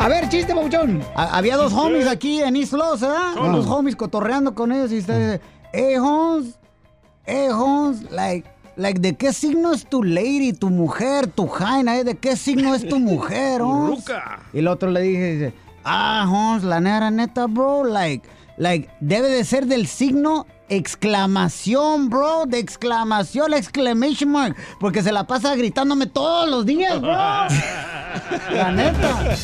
A 0.00 0.08
ver, 0.08 0.28
chiste, 0.28 0.54
babuchón. 0.54 1.02
Ha- 1.16 1.36
Había 1.36 1.56
dos 1.56 1.72
homies 1.72 2.06
aquí 2.06 2.40
en 2.40 2.56
East 2.56 2.72
Los, 2.72 3.00
¿verdad? 3.00 3.34
Dos 3.34 3.66
homies 3.66 3.96
cotorreando 3.96 4.54
con 4.54 4.72
ellos 4.72 4.92
y 4.92 4.98
usted 4.98 5.18
dice, 5.38 5.40
hey, 5.72 5.96
Holmes, 5.96 6.54
hey, 7.26 7.48
Holmes, 7.50 8.10
like, 8.12 8.48
like, 8.76 9.00
¿de 9.00 9.16
qué 9.16 9.32
signo 9.32 9.72
es 9.72 9.86
tu 9.86 10.02
lady, 10.04 10.52
tu 10.52 10.70
mujer, 10.70 11.26
tu 11.26 11.48
jaina? 11.48 11.98
eh? 11.98 12.04
¿De 12.04 12.14
qué 12.16 12.36
signo 12.36 12.74
es 12.74 12.88
tu 12.88 12.98
mujer? 13.00 13.60
Ruca. 13.60 14.40
Y 14.52 14.60
el 14.60 14.68
otro 14.68 14.90
le 14.90 15.00
dije, 15.02 15.32
dice, 15.32 15.54
ah, 15.84 16.26
Holmes, 16.30 16.62
la 16.62 16.80
neta, 16.80 17.10
neta, 17.10 17.46
bro, 17.46 17.84
like, 17.84 18.26
like, 18.56 18.88
debe 19.00 19.28
de 19.28 19.44
ser 19.44 19.66
del 19.66 19.88
signo 19.88 20.46
exclamación, 20.68 22.08
bro, 22.10 22.44
de 22.46 22.58
exclamación, 22.58 23.54
exclamation 23.54 24.30
mark, 24.30 24.56
porque 24.78 25.02
se 25.02 25.12
la 25.12 25.26
pasa 25.26 25.54
gritándome 25.54 26.06
todos 26.06 26.48
los 26.48 26.66
días, 26.66 27.00
bro. 27.00 27.12
la 28.52 28.72
neta. 28.72 29.36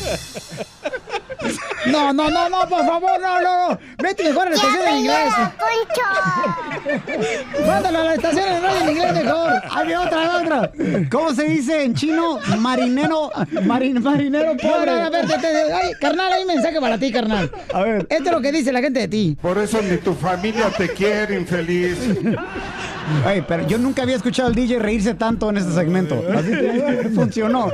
No, 1.87 2.11
no, 2.13 2.29
no, 2.29 2.49
no, 2.49 2.59
por 2.69 2.85
favor, 2.85 3.19
no, 3.21 3.41
no, 3.41 3.69
no. 3.69 3.79
Vete 3.99 4.23
mejor 4.23 4.47
a 4.47 4.49
la 4.49 4.55
estación 4.55 4.87
en 4.87 4.97
inglés. 4.97 5.33
Mándalo 7.65 7.99
a 7.99 8.03
la 8.03 8.13
estación 8.15 8.47
en 8.47 8.61
radio 8.63 8.81
en 8.81 8.89
inglés 8.89 9.13
mejor. 9.13 9.53
Hay 9.71 9.93
otra, 9.93 10.21
hay 10.21 10.43
otra. 10.43 10.71
¿Cómo 11.11 11.33
se 11.33 11.43
dice 11.45 11.83
en 11.83 11.93
chino? 11.95 12.39
Marinero, 12.59 13.31
marin- 13.63 14.01
marinero 14.01 14.55
pobre. 14.57 14.85
no, 14.91 14.97
no, 14.97 15.17
espérate, 15.17 15.33
espérate. 15.35 15.73
Ay, 15.73 15.91
carnal, 15.99 16.33
hay 16.33 16.41
un 16.41 16.47
mensaje 16.47 16.79
para 16.81 16.97
ti, 16.97 17.11
carnal. 17.11 17.51
A 17.73 17.81
ver. 17.83 18.07
Esto 18.09 18.25
es 18.25 18.31
lo 18.31 18.41
que 18.41 18.51
dice 18.51 18.71
la 18.71 18.81
gente 18.81 18.99
de 18.99 19.07
ti. 19.07 19.37
Por 19.41 19.57
eso 19.57 19.81
ni 19.81 19.97
tu 19.97 20.13
familia 20.13 20.69
te 20.69 20.89
quiere, 20.89 21.35
infeliz. 21.35 21.97
Ay, 23.25 23.43
pero 23.47 23.67
yo 23.67 23.77
nunca 23.77 24.03
había 24.03 24.15
escuchado 24.15 24.49
al 24.49 24.55
DJ 24.55 24.79
reírse 24.79 25.13
tanto 25.15 25.49
en 25.49 25.57
este 25.57 25.71
segmento. 25.73 26.21
Así 26.35 26.49
que 26.51 27.09
funcionó. 27.13 27.69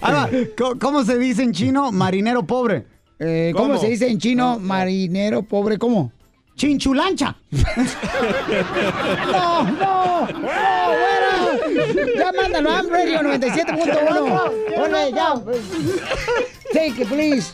Ahora, 0.00 0.28
¿cómo- 0.56 0.78
¿cómo 0.78 1.04
se 1.04 1.18
dice 1.18 1.42
en 1.42 1.52
chino 1.52 1.92
marinero 1.92 2.44
pobre? 2.44 2.86
Eh, 3.18 3.52
¿cómo? 3.54 3.68
¿Cómo? 3.68 3.80
se 3.80 3.88
dice 3.88 4.08
en 4.08 4.18
chino 4.18 4.58
marinero 4.58 5.42
pobre? 5.42 5.78
¿Cómo? 5.78 6.12
Chinchulancha. 6.56 7.36
No, 9.32 9.64
no, 9.64 10.20
no, 10.20 10.26
fuera. 10.26 11.23
Ya 12.16 12.32
mándalo 12.32 12.70
a 12.70 12.82
Radio 12.82 13.20
97.1. 13.22 14.50
Ponle, 14.76 15.12
ya. 15.12 15.34
Take 16.72 17.02
it, 17.02 17.08
please. 17.08 17.52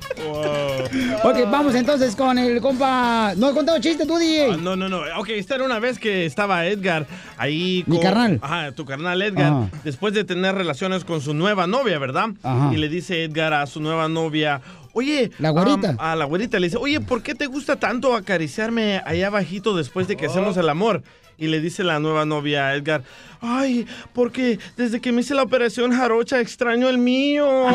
Ok, 1.22 1.50
vamos 1.50 1.74
entonces 1.74 2.16
con 2.16 2.38
el 2.38 2.61
compa. 2.61 3.35
No 3.37 3.50
he 3.50 3.53
contado 3.53 3.79
chiste 3.79 4.07
tú, 4.07 4.16
DJ. 4.18 4.53
Ah, 4.53 4.57
no, 4.61 4.76
no, 4.76 4.88
no. 4.88 5.00
Ok, 5.18 5.31
esta 5.31 5.57
era 5.57 5.64
una 5.64 5.79
vez 5.79 5.98
que 5.98 6.24
estaba 6.24 6.66
Edgar 6.66 7.07
ahí 7.37 7.85
Mi 7.87 8.00
carnal. 8.00 8.38
Ajá, 8.42 8.72
tu 8.72 8.85
carnal 8.87 9.20
Edgar. 9.20 9.53
Ajá. 9.53 9.68
Después 9.85 10.14
de 10.14 10.24
tener 10.24 10.55
relaciones 10.55 11.05
con 11.05 11.20
su 11.20 11.35
nueva 11.35 11.66
novia, 11.66 11.98
¿verdad? 11.98 12.31
Ajá. 12.42 12.70
Y 12.72 12.79
le 12.79 12.88
dice 12.88 13.24
Edgar 13.24 13.53
a 13.53 13.66
su 13.66 13.81
nueva 13.81 14.09
novia, 14.09 14.62
oye... 14.94 15.31
La 15.38 15.50
güerita. 15.50 15.96
a 15.98 16.16
la 16.16 16.24
güerita 16.24 16.59
le 16.59 16.68
dice, 16.68 16.79
oye, 16.79 17.00
¿por 17.00 17.22
qué 17.22 17.35
te 17.35 17.46
gusta 17.46 17.76
tanto 17.76 18.14
acariciarme 18.14 19.03
allá 19.05 19.26
abajito 19.26 19.76
después 19.76 20.09
de 20.09 20.16
que 20.16 20.26
hacemos 20.26 20.57
el 20.57 20.68
amor? 20.68 21.03
Y 21.40 21.48
le 21.48 21.61
dice 21.61 21.83
la 21.83 21.98
nueva 21.98 22.26
novia 22.26 22.66
a 22.66 22.74
Edgar, 22.74 23.03
ay, 23.40 23.87
porque 24.12 24.59
desde 24.76 25.00
que 25.00 25.11
me 25.11 25.22
hice 25.22 25.35
la 25.35 25.42
operación 25.42 25.90
jarocha 25.90 26.38
extraño 26.38 26.90
el 26.90 26.98
mío. 26.98 27.48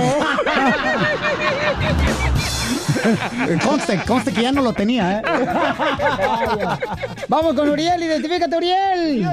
Conste, 3.64 4.00
conste 4.08 4.34
que 4.34 4.42
ya 4.44 4.52
no 4.52 4.62
lo 4.62 4.74
tenía, 4.74 5.20
¿eh? 5.20 5.24
Vamos 7.28 7.54
con 7.54 7.70
Uriel, 7.70 8.02
identifícate, 8.02 8.56
Uriel. 8.56 9.24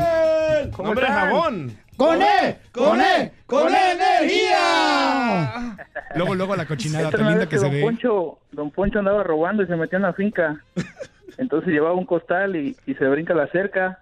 Nombre 0.78 1.06
de 1.06 1.12
jabón. 1.12 1.78
¡Con 1.96 2.20
E! 2.20 2.58
¡Con 2.72 3.00
E! 3.00 3.32
¡Con 3.46 3.72
energía! 3.74 5.76
Luego, 6.16 6.34
luego 6.34 6.56
la 6.56 6.66
cochinada 6.66 7.04
Esta 7.04 7.18
tan 7.18 7.26
linda 7.28 7.40
vez 7.40 7.48
que 7.48 7.58
se 7.58 7.64
don 7.64 7.72
ve. 7.72 7.82
Poncho, 7.82 8.38
don 8.50 8.70
Poncho 8.70 8.98
andaba 8.98 9.22
robando 9.22 9.62
y 9.62 9.66
se 9.66 9.76
metió 9.76 9.96
en 9.96 10.02
la 10.02 10.12
finca. 10.14 10.62
Entonces 11.38 11.72
llevaba 11.72 11.94
un 11.94 12.06
costal 12.06 12.56
y, 12.56 12.76
y 12.86 12.94
se 12.94 13.04
brinca 13.06 13.34
la 13.34 13.46
cerca 13.48 13.98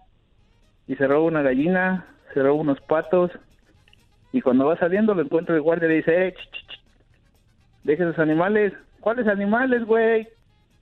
y 0.90 0.96
se 0.96 1.06
roba 1.06 1.24
una 1.24 1.42
gallina, 1.42 2.04
se 2.34 2.42
roba 2.42 2.60
unos 2.60 2.80
patos 2.80 3.30
y 4.32 4.40
cuando 4.40 4.66
va 4.66 4.76
saliendo 4.76 5.14
lo 5.14 5.22
encuentra 5.22 5.54
el 5.54 5.62
guardia 5.62 5.86
y 5.86 5.90
le 5.90 5.96
dice, 5.98 6.26
eh, 6.26 6.34
ch, 6.34 6.50
ch, 6.50 6.66
ch, 6.66 6.80
deje 7.84 8.02
esos 8.02 8.18
animales. 8.18 8.72
¿Cuáles 8.98 9.28
animales, 9.28 9.86
güey? 9.86 10.26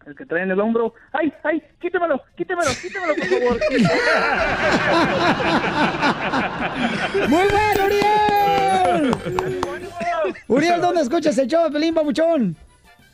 El 0.07 0.17
que 0.17 0.25
trae 0.25 0.45
en 0.45 0.51
el 0.51 0.61
hombro. 0.61 0.95
¡Ay, 1.13 1.31
ay! 1.45 1.63
¡Quítemelo, 1.79 2.23
quítemelo, 2.39 2.71
quítemelo, 2.81 3.15
por 3.17 3.27
favor! 3.27 3.61
¡Muy 7.29 7.49
bueno, 7.51 7.85
Uriel! 7.85 9.15
Uriel, 10.49 10.81
¿dónde 10.81 11.03
escuchas 11.03 11.37
el 11.37 11.49
show 11.49 11.71
Pelín, 11.71 11.93
papuchón? 11.93 12.57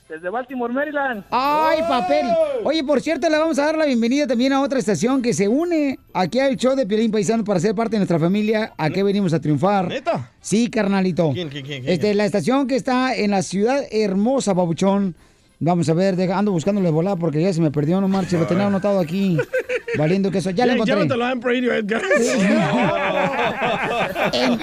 Desde 0.08 0.28
Baltimore, 0.28 0.72
Maryland. 0.72 1.24
¡Ay, 1.30 1.80
papel! 1.88 2.26
Oye, 2.62 2.84
por 2.84 3.00
cierto, 3.00 3.28
le 3.30 3.38
vamos 3.38 3.58
a 3.58 3.64
dar 3.64 3.78
la 3.78 3.86
bienvenida 3.86 4.26
también 4.26 4.52
a 4.52 4.60
otra 4.60 4.78
estación 4.78 5.22
que 5.22 5.32
se 5.32 5.48
une 5.48 5.98
aquí 6.12 6.38
al 6.40 6.56
show 6.56 6.76
de 6.76 6.86
Piolín 6.86 7.10
Paisano 7.10 7.42
para 7.42 7.58
ser 7.58 7.74
parte 7.74 7.92
de 7.92 8.00
nuestra 8.00 8.18
familia. 8.18 8.74
¿A 8.76 8.90
qué 8.90 9.02
venimos 9.02 9.32
a 9.32 9.40
triunfar? 9.40 9.88
¿Neta? 9.88 10.30
Sí, 10.40 10.68
carnalito. 10.68 11.30
¿Quién, 11.32 11.48
quién, 11.48 11.64
quién, 11.64 11.82
quién? 11.82 11.92
Este, 11.94 12.12
la 12.14 12.26
estación 12.26 12.66
que 12.66 12.76
está 12.76 13.16
en 13.16 13.30
la 13.30 13.42
ciudad 13.42 13.82
hermosa, 13.90 14.54
papuchón. 14.54 15.14
Vamos 15.58 15.88
a 15.88 15.94
ver, 15.94 16.16
deja- 16.16 16.36
ando 16.36 16.52
buscándole 16.52 16.90
volar 16.90 17.16
porque 17.18 17.40
ya 17.40 17.50
se 17.52 17.62
me 17.62 17.70
perdió, 17.70 17.98
no 18.00 18.06
marche, 18.08 18.38
lo 18.38 18.46
tenía 18.46 18.66
anotado 18.66 19.00
aquí. 19.00 19.38
Valiendo 19.96 20.30
que 20.30 20.38
eso. 20.38 20.50
Ya 20.50 20.66
lo 20.66 20.72
encontré. 20.72 20.96
Llévatelo 20.96 21.24
a 21.24 21.30
Amp 21.30 21.44
Radio, 21.44 21.72
Edgar. 21.72 22.02
En, 24.32 24.58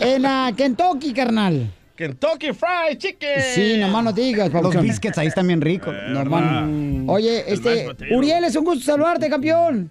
en 0.00 0.26
ah, 0.26 0.50
Kentucky, 0.56 1.12
carnal. 1.12 1.70
Kentucky 1.96 2.52
Fried 2.52 2.98
Chicken. 2.98 3.42
Sí, 3.54 3.76
nomás 3.78 4.04
no 4.04 4.12
digas, 4.12 4.52
Los 4.52 4.80
biscuits 4.80 5.18
ahí 5.18 5.28
están 5.28 5.46
bien 5.46 5.60
ricos. 5.60 5.94
No, 6.08 6.24
man. 6.24 7.06
Oye, 7.08 7.44
este, 7.52 7.88
Uriel, 8.14 8.44
es 8.44 8.54
un 8.56 8.64
gusto 8.64 8.84
saludarte, 8.84 9.28
campeón. 9.28 9.90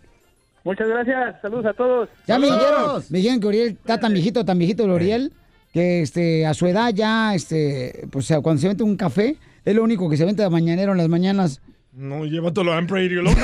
Muchas 0.63 0.87
gracias. 0.87 1.41
Saludos 1.41 1.65
a 1.67 1.73
todos. 1.73 2.09
Ya 2.27 2.39
me 2.39 2.47
dijeron, 2.47 3.03
me 3.09 3.17
dijeron 3.19 3.39
que 3.39 3.47
Uriel 3.47 3.67
está 3.69 3.99
tan 3.99 4.13
viejito, 4.13 4.45
tan 4.45 4.57
viejito 4.57 4.85
el 4.85 4.91
Uriel, 4.91 5.33
que 5.73 6.01
este, 6.01 6.45
a 6.45 6.53
su 6.53 6.65
edad 6.67 6.91
ya, 6.93 7.35
este, 7.35 8.07
pues 8.11 8.27
cuando 8.41 8.61
se 8.61 8.67
vende 8.69 8.83
un 8.83 8.95
café, 8.95 9.35
es 9.63 9.75
lo 9.75 9.83
único 9.83 10.09
que 10.09 10.17
se 10.17 10.25
vende 10.25 10.43
de 10.43 10.49
mañanero 10.49 10.93
en 10.93 10.97
las 10.99 11.09
mañanas. 11.09 11.61
No, 11.91 12.25
llévatelo 12.25 12.73
a 12.73 12.77
Amp 12.77 12.91
Radio, 12.91 13.21
loco. 13.21 13.39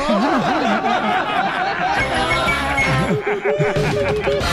Vamos 3.11 4.45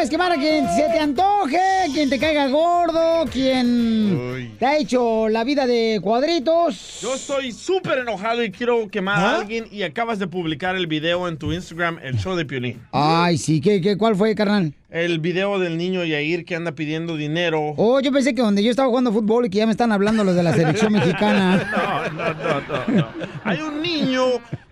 puedes 0.00 0.08
quemar 0.08 0.32
a 0.32 0.36
quien 0.36 0.66
se 0.70 0.84
te 0.84 0.98
antoje, 0.98 1.58
quien 1.92 2.08
te 2.08 2.18
caiga 2.18 2.48
gordo, 2.48 3.26
quien 3.30 4.56
te 4.58 4.64
ha 4.64 4.78
hecho 4.78 5.28
la 5.28 5.44
vida 5.44 5.66
de 5.66 6.00
cuadritos. 6.02 7.00
Yo 7.02 7.16
estoy 7.16 7.52
súper 7.52 7.98
enojado 7.98 8.42
y 8.42 8.50
quiero 8.50 8.88
quemar 8.88 9.18
¿Ah? 9.18 9.30
a 9.30 9.40
alguien 9.40 9.66
y 9.70 9.82
acabas 9.82 10.18
de 10.18 10.26
publicar 10.26 10.74
el 10.74 10.86
video 10.86 11.28
en 11.28 11.36
tu 11.36 11.52
Instagram, 11.52 11.98
el 12.02 12.16
show 12.16 12.34
de 12.34 12.46
Piolín. 12.46 12.80
Ay, 12.92 13.36
sí, 13.36 13.60
¿qué, 13.60 13.82
qué, 13.82 13.98
cuál 13.98 14.16
fue, 14.16 14.34
carnal? 14.34 14.72
El 14.90 15.20
video 15.20 15.60
del 15.60 15.76
niño 15.76 16.04
Yair 16.04 16.44
que 16.44 16.56
anda 16.56 16.72
pidiendo 16.72 17.16
dinero. 17.16 17.74
Oh, 17.76 18.00
yo 18.00 18.10
pensé 18.10 18.34
que 18.34 18.42
donde 18.42 18.64
yo 18.64 18.70
estaba 18.70 18.88
jugando 18.88 19.12
fútbol 19.12 19.46
y 19.46 19.50
que 19.50 19.58
ya 19.58 19.66
me 19.66 19.70
están 19.70 19.92
hablando 19.92 20.24
los 20.24 20.34
de 20.34 20.42
la 20.42 20.52
selección 20.52 20.92
mexicana. 20.94 21.70
No, 21.70 22.10
no, 22.10 22.34
no, 22.34 22.60
no, 22.60 22.94
no. 22.96 23.08
Hay 23.44 23.60
un 23.60 23.80
niño 23.82 24.24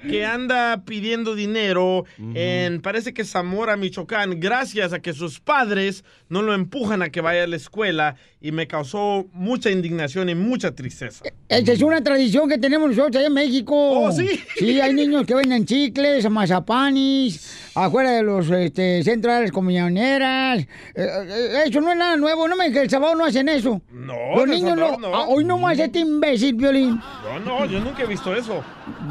que 0.03 0.27
anda 0.27 0.83
pidiendo 0.85 1.37
dinero 1.37 2.05
en, 2.35 2.81
parece 2.81 3.15
que 3.15 3.25
Zamora, 3.25 3.77
Michoacán, 3.77 4.41
gracias 4.41 4.93
a 4.93 4.99
que 4.99 5.13
sus 5.13 5.39
padres 5.39 6.05
no 6.29 6.43
lo 6.43 6.53
empujan 6.53 7.03
a 7.03 7.11
que 7.11 7.21
vaya 7.21 7.45
a 7.45 7.47
la 7.47 7.57
escuela 7.57 8.17
y 8.41 8.53
me 8.53 8.69
causó 8.69 9.27
mucha 9.33 9.71
indignación 9.71 10.29
y 10.29 10.35
mucha 10.35 10.73
tristeza. 10.73 11.25
Esa 11.49 11.73
es 11.73 11.83
una 11.83 12.03
tradición 12.03 12.49
que 12.49 12.57
tenemos 12.59 12.91
nosotros 12.91 13.17
allá 13.17 13.27
en 13.27 13.33
México. 13.33 13.75
¿Oh, 13.75 14.13
sí? 14.13 14.29
Sí, 14.57 14.81
hay 14.81 14.95
niños 14.95 15.27
que 15.27 15.35
venden 15.35 15.65
chicles, 15.65 16.29
mazapanis, 16.31 17.71
afuera 17.75 18.13
de 18.13 18.23
los 18.23 18.49
este, 18.51 19.03
las 19.17 19.51
comunioneras. 19.51 20.61
Eh, 20.61 20.67
eh, 20.95 21.63
eso 21.67 21.81
no 21.81 21.91
es 21.91 21.99
nada 21.99 22.17
nuevo, 22.17 22.47
no 22.47 22.55
me 22.55 22.71
que 22.71 22.83
el 22.83 22.91
sábado 22.91 23.17
no 23.17 23.25
hacen 23.25 23.49
eso. 23.49 23.83
No, 23.91 24.37
Los 24.37 24.47
niños 24.47 24.77
no. 24.77 24.97
No. 24.99 25.15
Ah, 25.15 25.27
hoy 25.29 25.45
no 25.45 25.59
más 25.59 25.79
este 25.79 25.99
imbécil, 25.99 26.55
violín. 26.55 27.01
No, 27.25 27.41
no, 27.41 27.67
yo 27.67 27.81
nunca 27.81 28.05
he 28.05 28.07
visto 28.07 28.35
eso. 28.35 28.63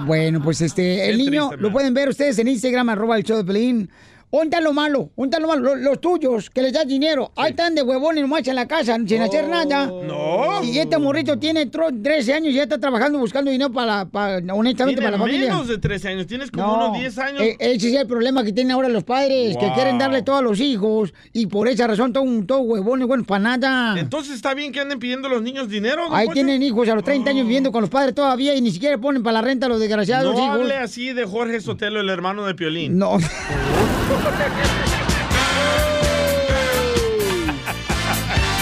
Bueno, 0.05 0.41
pues 0.41 0.61
este, 0.61 1.09
el 1.09 1.17
niño 1.17 1.49
triste, 1.49 1.57
lo 1.57 1.67
man. 1.67 1.73
pueden 1.73 1.93
ver 1.93 2.09
ustedes 2.09 2.39
en 2.39 2.47
Instagram, 2.47 2.89
arroba 2.89 3.17
el 3.17 3.23
show 3.23 3.37
de 3.37 3.43
Pelín. 3.43 3.89
¿Dónde 4.29 4.59
lo 4.61 4.73
malo? 4.73 5.09
¿Dónde 5.15 5.39
lo 5.39 5.47
malo? 5.47 5.75
Los, 5.75 5.79
los 5.81 6.01
tuyos, 6.01 6.49
que 6.49 6.61
les 6.61 6.73
das 6.73 6.85
dinero. 6.85 7.31
Ahí 7.37 7.51
están 7.51 7.73
de 7.75 7.81
huevones 7.81 8.21
nomás 8.21 8.45
en 8.47 8.55
la 8.55 8.67
casa, 8.67 8.97
sin 9.07 9.21
hacer 9.21 9.47
nada. 9.47 9.85
No. 9.87 10.61
Y 10.63 10.77
este 10.79 10.97
morrito 10.97 11.39
tiene 11.39 11.71
tro- 11.71 11.91
13 12.03 12.33
años 12.33 12.49
y 12.49 12.55
ya 12.55 12.63
está 12.63 12.77
trabajando 12.77 13.19
buscando 13.19 13.49
dinero 13.49 13.71
para, 13.71 14.03
para 14.05 14.37
honestamente, 14.53 14.99
Tiene 14.99 15.01
para 15.01 15.11
la 15.11 15.17
familia. 15.17 15.49
menos 15.49 15.67
de 15.69 15.77
13 15.77 16.09
años, 16.09 16.27
tienes 16.27 16.51
como 16.51 16.73
unos 16.75 16.99
10 16.99 17.17
años. 17.19 17.41
e- 17.41 17.55
ese 17.59 17.87
es 17.89 17.95
el 17.95 18.05
problema 18.05 18.43
que 18.43 18.51
tienen 18.51 18.71
ahora 18.71 18.89
los 18.89 19.05
padres, 19.05 19.55
que 19.57 19.71
quieren 19.73 19.97
darle 19.97 20.21
todo 20.23 20.35
a 20.35 20.41
los 20.41 20.59
hijos 20.59 21.13
y 21.31 21.47
por 21.47 21.69
esa 21.69 21.87
razón 21.87 22.11
todo 22.11 22.23
un 22.23 22.45
todo 22.45 22.59
huevones, 22.59 23.07
bueno, 23.07 23.23
para 23.23 23.39
nada. 23.57 23.97
Entonces 23.97 24.35
está 24.35 24.53
bien 24.53 24.73
que 24.73 24.81
anden 24.81 24.99
pidiendo 24.99 25.29
a 25.29 25.31
los 25.31 25.41
niños 25.41 25.69
dinero. 25.69 26.03
Ahí 26.11 26.27
tienen 26.33 26.61
hijos 26.61 26.87
a 26.89 26.95
los 26.95 27.03
30 27.05 27.29
años 27.29 27.45
viviendo 27.45 27.71
con 27.71 27.79
los 27.79 27.89
padres 27.89 28.13
todavía 28.13 28.53
y 28.55 28.61
ni 28.61 28.71
siquiera 28.71 28.97
ponen 28.97 29.23
para 29.23 29.35
la 29.35 29.41
renta 29.41 29.67
a 29.67 29.69
los 29.69 29.79
desgraciados 29.79 30.35
No 30.35 30.43
hijos. 30.45 30.59
hable 30.59 30.75
así 30.75 31.13
de 31.13 31.25
Jorge 31.25 31.61
Sotelo, 31.61 32.01
el 32.01 32.09
hermano 32.09 32.45
de 32.45 32.55
Piolín. 32.55 32.97
No. 32.97 33.17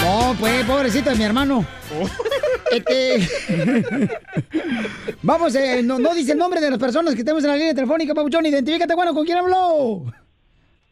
No, 0.03 0.35
pues, 0.39 0.65
pobrecito 0.65 1.09
de 1.09 1.15
mi 1.15 1.23
hermano. 1.23 1.65
Este. 2.71 3.27
Vamos, 5.21 5.55
eh, 5.55 5.81
no, 5.83 5.97
no 5.99 6.13
dice 6.13 6.33
el 6.33 6.37
nombre 6.37 6.59
de 6.61 6.69
las 6.69 6.79
personas 6.79 7.15
que 7.15 7.23
tenemos 7.23 7.43
en 7.43 7.49
la 7.51 7.55
línea 7.57 7.73
telefónica, 7.73 8.13
Pabuchón. 8.13 8.45
Identifícate, 8.45 8.93
bueno, 8.95 9.13
¿con 9.13 9.25
quién 9.25 9.37
habló? 9.37 10.05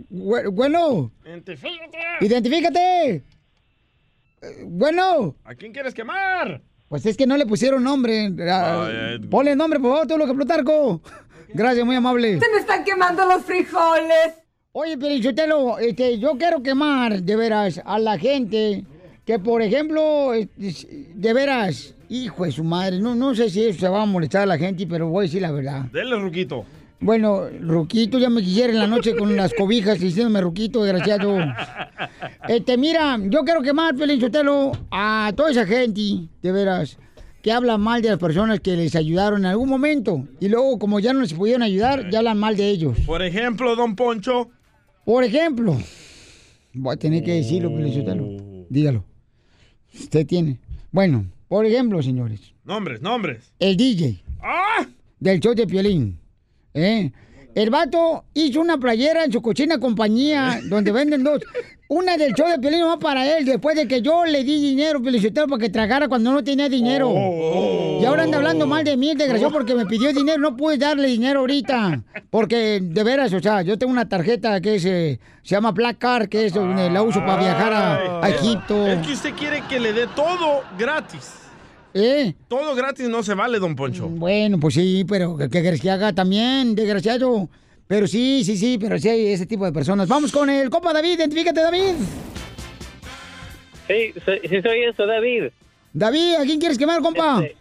Bue- 0.09 0.51
Bueno, 0.51 1.11
Identifícate. 1.25 1.97
identifícate. 2.21 3.23
Bueno, 4.65 5.35
¿A 5.45 5.55
quién 5.55 5.71
quieres 5.71 5.93
quemar? 5.93 6.61
pues 6.89 7.05
es 7.05 7.15
que 7.17 7.25
no 7.25 7.37
le 7.37 7.45
pusieron 7.45 7.83
nombre. 7.83 8.31
Ah, 8.49 8.87
Ay. 8.87 9.19
Ponle 9.27 9.55
nombre, 9.55 9.79
por 9.79 9.91
favor, 9.91 10.07
todo 10.07 10.17
lo 10.17 10.27
que 10.27 10.33
Plutarco. 10.33 11.01
Gracias, 11.53 11.85
muy 11.85 11.95
amable. 11.95 12.39
Se 12.39 12.49
me 12.51 12.57
están 12.59 12.83
quemando 12.83 13.25
los 13.25 13.43
frijoles. 13.43 14.33
Oye, 14.75 14.97
Pelichotelo, 14.97 15.77
este, 15.77 16.17
yo 16.17 16.31
quiero 16.35 16.63
quemar, 16.63 17.21
de 17.21 17.35
veras, 17.35 17.79
a 17.85 17.99
la 17.99 18.17
gente 18.17 18.83
que, 19.23 19.37
por 19.37 19.61
ejemplo, 19.61 20.33
este, 20.33 21.11
de 21.13 21.31
veras, 21.31 21.93
hijo 22.09 22.43
de 22.43 22.51
su 22.51 22.63
madre, 22.63 22.99
no, 22.99 23.13
no 23.13 23.35
sé 23.35 23.51
si 23.51 23.65
eso 23.65 23.81
se 23.81 23.87
va 23.87 24.01
a 24.01 24.05
molestar 24.07 24.41
a 24.41 24.45
la 24.47 24.57
gente, 24.57 24.87
pero 24.87 25.09
voy 25.09 25.25
a 25.25 25.27
decir 25.27 25.43
la 25.43 25.51
verdad. 25.51 25.81
Dele, 25.91 26.15
Ruquito. 26.15 26.65
Bueno, 26.99 27.49
Ruquito 27.61 28.17
ya 28.17 28.31
me 28.31 28.41
quisiera 28.41 28.73
en 28.73 28.79
la 28.79 28.87
noche 28.87 29.15
con 29.15 29.35
las 29.35 29.53
cobijas 29.53 29.99
diciéndome 29.99 30.41
Ruquito, 30.41 30.83
desgraciado. 30.83 31.37
Este, 32.47 32.75
mira, 32.75 33.19
yo 33.21 33.43
quiero 33.43 33.61
quemar, 33.61 33.95
Pelichotelo, 33.95 34.71
a 34.89 35.31
toda 35.35 35.51
esa 35.51 35.67
gente, 35.67 36.29
de 36.41 36.51
veras, 36.51 36.97
que 37.43 37.51
habla 37.51 37.77
mal 37.77 38.01
de 38.01 38.09
las 38.09 38.17
personas 38.17 38.59
que 38.59 38.75
les 38.75 38.95
ayudaron 38.95 39.41
en 39.41 39.51
algún 39.51 39.69
momento. 39.69 40.27
Y 40.39 40.49
luego, 40.49 40.79
como 40.79 40.99
ya 40.99 41.13
no 41.13 41.21
les 41.21 41.35
pudieron 41.35 41.61
ayudar, 41.61 42.09
ya 42.09 42.17
hablan 42.17 42.39
mal 42.39 42.57
de 42.57 42.69
ellos. 42.69 42.97
Por 43.05 43.21
ejemplo, 43.21 43.75
don 43.75 43.95
Poncho. 43.95 44.49
Por 45.05 45.23
ejemplo, 45.23 45.77
voy 46.73 46.93
a 46.93 46.97
tener 46.97 47.23
que 47.23 47.33
decirlo, 47.33 47.73
Pelichotelo. 47.73 48.65
Dígalo. 48.69 49.03
Usted 49.93 50.25
tiene. 50.25 50.59
Bueno, 50.91 51.25
por 51.47 51.65
ejemplo, 51.65 52.01
señores, 52.01 52.53
Nombres, 52.63 53.01
nombres. 53.01 53.51
el 53.59 53.75
DJ 53.77 54.23
¡Ah! 54.41 54.87
del 55.19 55.39
show 55.39 55.53
de 55.53 55.67
Piolín. 55.67 56.17
¿eh? 56.73 57.11
El 57.55 57.69
vato 57.69 58.23
hizo 58.33 58.61
una 58.61 58.77
playera 58.79 59.25
en 59.25 59.31
su 59.31 59.41
cochina 59.41 59.79
compañía 59.79 60.59
donde 60.69 60.91
venden 60.91 61.23
dos. 61.23 61.41
Una 61.93 62.17
del 62.17 62.33
show 62.33 62.47
de 62.49 62.57
Piolín 62.57 62.85
va 62.85 62.97
para 62.97 63.37
él 63.37 63.45
después 63.45 63.75
de 63.75 63.87
que 63.87 64.01
yo 64.01 64.25
le 64.25 64.43
di 64.43 64.59
dinero, 64.59 64.99
Pelichotelo, 64.99 65.47
para 65.47 65.59
que 65.61 65.69
tragara 65.69 66.07
cuando 66.07 66.31
no 66.31 66.43
tenía 66.43 66.67
dinero. 66.67 67.07
Oh. 67.11 67.99
Y 68.01 68.05
ahora 68.05 68.23
anda 68.23 68.37
hablando 68.37 68.65
mal 68.65 68.83
de 68.83 68.97
mí, 68.97 69.11
el 69.11 69.17
desgraciado, 69.17 69.53
porque 69.53 69.75
me 69.75 69.85
pidió 69.85 70.11
dinero. 70.11 70.39
No 70.39 70.57
pude 70.57 70.79
darle 70.79 71.07
dinero 71.07 71.41
ahorita. 71.41 72.01
Porque, 72.31 72.79
de 72.81 73.03
veras, 73.03 73.31
o 73.33 73.39
sea, 73.39 73.61
yo 73.61 73.77
tengo 73.77 73.93
una 73.93 74.09
tarjeta 74.09 74.59
que 74.59 74.75
es, 74.75 74.85
eh, 74.85 75.19
se 75.43 75.53
llama 75.53 75.71
Black 75.71 75.99
Card, 75.99 76.29
que 76.29 76.47
es 76.47 76.53
donde 76.55 76.89
la 76.89 77.03
uso 77.03 77.19
para 77.19 77.37
viajar 77.37 77.73
a, 77.73 78.25
a 78.25 78.29
Egipto. 78.31 78.87
Es 78.87 79.05
que 79.05 79.13
usted 79.13 79.33
quiere 79.35 79.61
que 79.69 79.79
le 79.79 79.93
dé 79.93 80.07
todo 80.15 80.63
gratis. 80.79 81.33
¿Eh? 81.93 82.33
Todo 82.47 82.73
gratis 82.73 83.07
no 83.07 83.21
se 83.21 83.35
vale, 83.35 83.59
don 83.59 83.75
Poncho. 83.75 84.07
Bueno, 84.07 84.59
pues 84.59 84.73
sí, 84.73 85.05
pero 85.07 85.37
¿qué 85.37 85.47
que 85.79 85.91
haga 85.91 86.11
también, 86.11 86.73
desgraciado? 86.73 87.49
Pero 87.87 88.07
sí, 88.07 88.43
sí, 88.43 88.57
sí, 88.57 88.77
pero 88.79 88.97
sí 88.97 89.09
hay 89.09 89.27
ese 89.27 89.45
tipo 89.45 89.65
de 89.65 89.71
personas. 89.71 90.07
Vamos 90.07 90.31
con 90.31 90.49
el 90.49 90.69
compa 90.69 90.93
David, 90.93 91.17
identifícate 91.17 91.61
David. 91.61 91.95
Sí, 93.87 94.13
soy, 94.23 94.39
sí 94.47 94.61
soy 94.61 94.83
eso, 94.83 95.05
David. 95.05 95.51
David, 95.93 96.35
¿a 96.41 96.43
quién 96.43 96.59
quieres 96.59 96.77
quemar, 96.77 97.01
compa? 97.01 97.41
Este, 97.43 97.55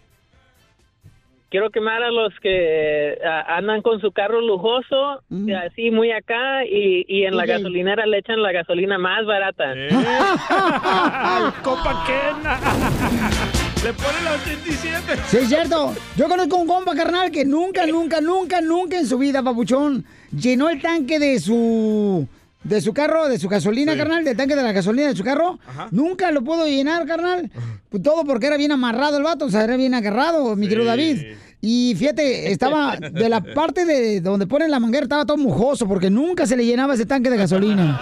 quiero 1.50 1.70
quemar 1.70 2.02
a 2.02 2.10
los 2.10 2.32
que 2.40 3.18
ah, 3.24 3.56
andan 3.56 3.82
con 3.82 4.00
su 4.00 4.10
carro 4.10 4.40
lujoso, 4.40 5.22
y 5.30 5.52
así 5.52 5.90
muy 5.90 6.10
acá, 6.10 6.64
y, 6.64 7.04
y 7.06 7.24
en 7.24 7.36
la 7.36 7.44
gasolinera 7.44 8.06
le 8.06 8.18
echan 8.18 8.42
la 8.42 8.52
gasolina 8.52 8.96
más 8.96 9.26
barata. 9.26 9.74
¡Ay, 9.90 11.52
compa 11.62 12.04
Ken! 12.06 13.48
Le 13.84 13.92
pone 13.94 14.22
la 14.24 14.32
87. 14.34 15.22
Sí, 15.28 15.36
es 15.38 15.48
cierto. 15.48 15.92
Yo 16.16 16.28
conozco 16.28 16.56
un 16.56 16.68
compa, 16.68 16.94
carnal, 16.94 17.32
que 17.32 17.44
nunca, 17.44 17.84
nunca, 17.84 18.20
nunca, 18.20 18.60
nunca 18.60 18.98
en 18.98 19.06
su 19.08 19.18
vida, 19.18 19.42
papuchón, 19.42 20.04
llenó 20.30 20.70
el 20.70 20.80
tanque 20.80 21.18
de 21.18 21.40
su... 21.40 22.26
De 22.62 22.80
su 22.80 22.94
carro, 22.94 23.28
de 23.28 23.40
su 23.40 23.48
gasolina, 23.48 23.96
carnal, 23.96 24.24
del 24.24 24.36
tanque 24.36 24.54
de 24.54 24.62
la 24.62 24.70
gasolina 24.70 25.08
de 25.08 25.16
su 25.16 25.24
carro. 25.24 25.58
Nunca 25.90 26.30
lo 26.30 26.44
pudo 26.44 26.64
llenar, 26.64 27.04
carnal. 27.06 27.50
Pues 27.88 28.04
todo 28.04 28.24
porque 28.24 28.46
era 28.46 28.56
bien 28.56 28.70
amarrado 28.70 29.16
el 29.16 29.24
vato, 29.24 29.46
o 29.46 29.50
sea, 29.50 29.64
era 29.64 29.76
bien 29.76 29.94
agarrado, 29.94 30.54
mi 30.54 30.68
querido 30.68 30.86
David. 30.86 31.34
Y 31.60 31.96
fíjate, 31.98 32.52
estaba 32.52 32.96
de 32.96 33.28
la 33.28 33.40
parte 33.54 33.84
de 33.84 34.20
donde 34.20 34.46
ponen 34.46 34.70
la 34.70 34.78
manguera, 34.78 35.02
estaba 35.02 35.26
todo 35.26 35.38
mujoso 35.38 35.88
porque 35.88 36.08
nunca 36.08 36.46
se 36.46 36.56
le 36.56 36.64
llenaba 36.64 36.94
ese 36.94 37.04
tanque 37.04 37.30
de 37.30 37.36
gasolina. 37.36 38.00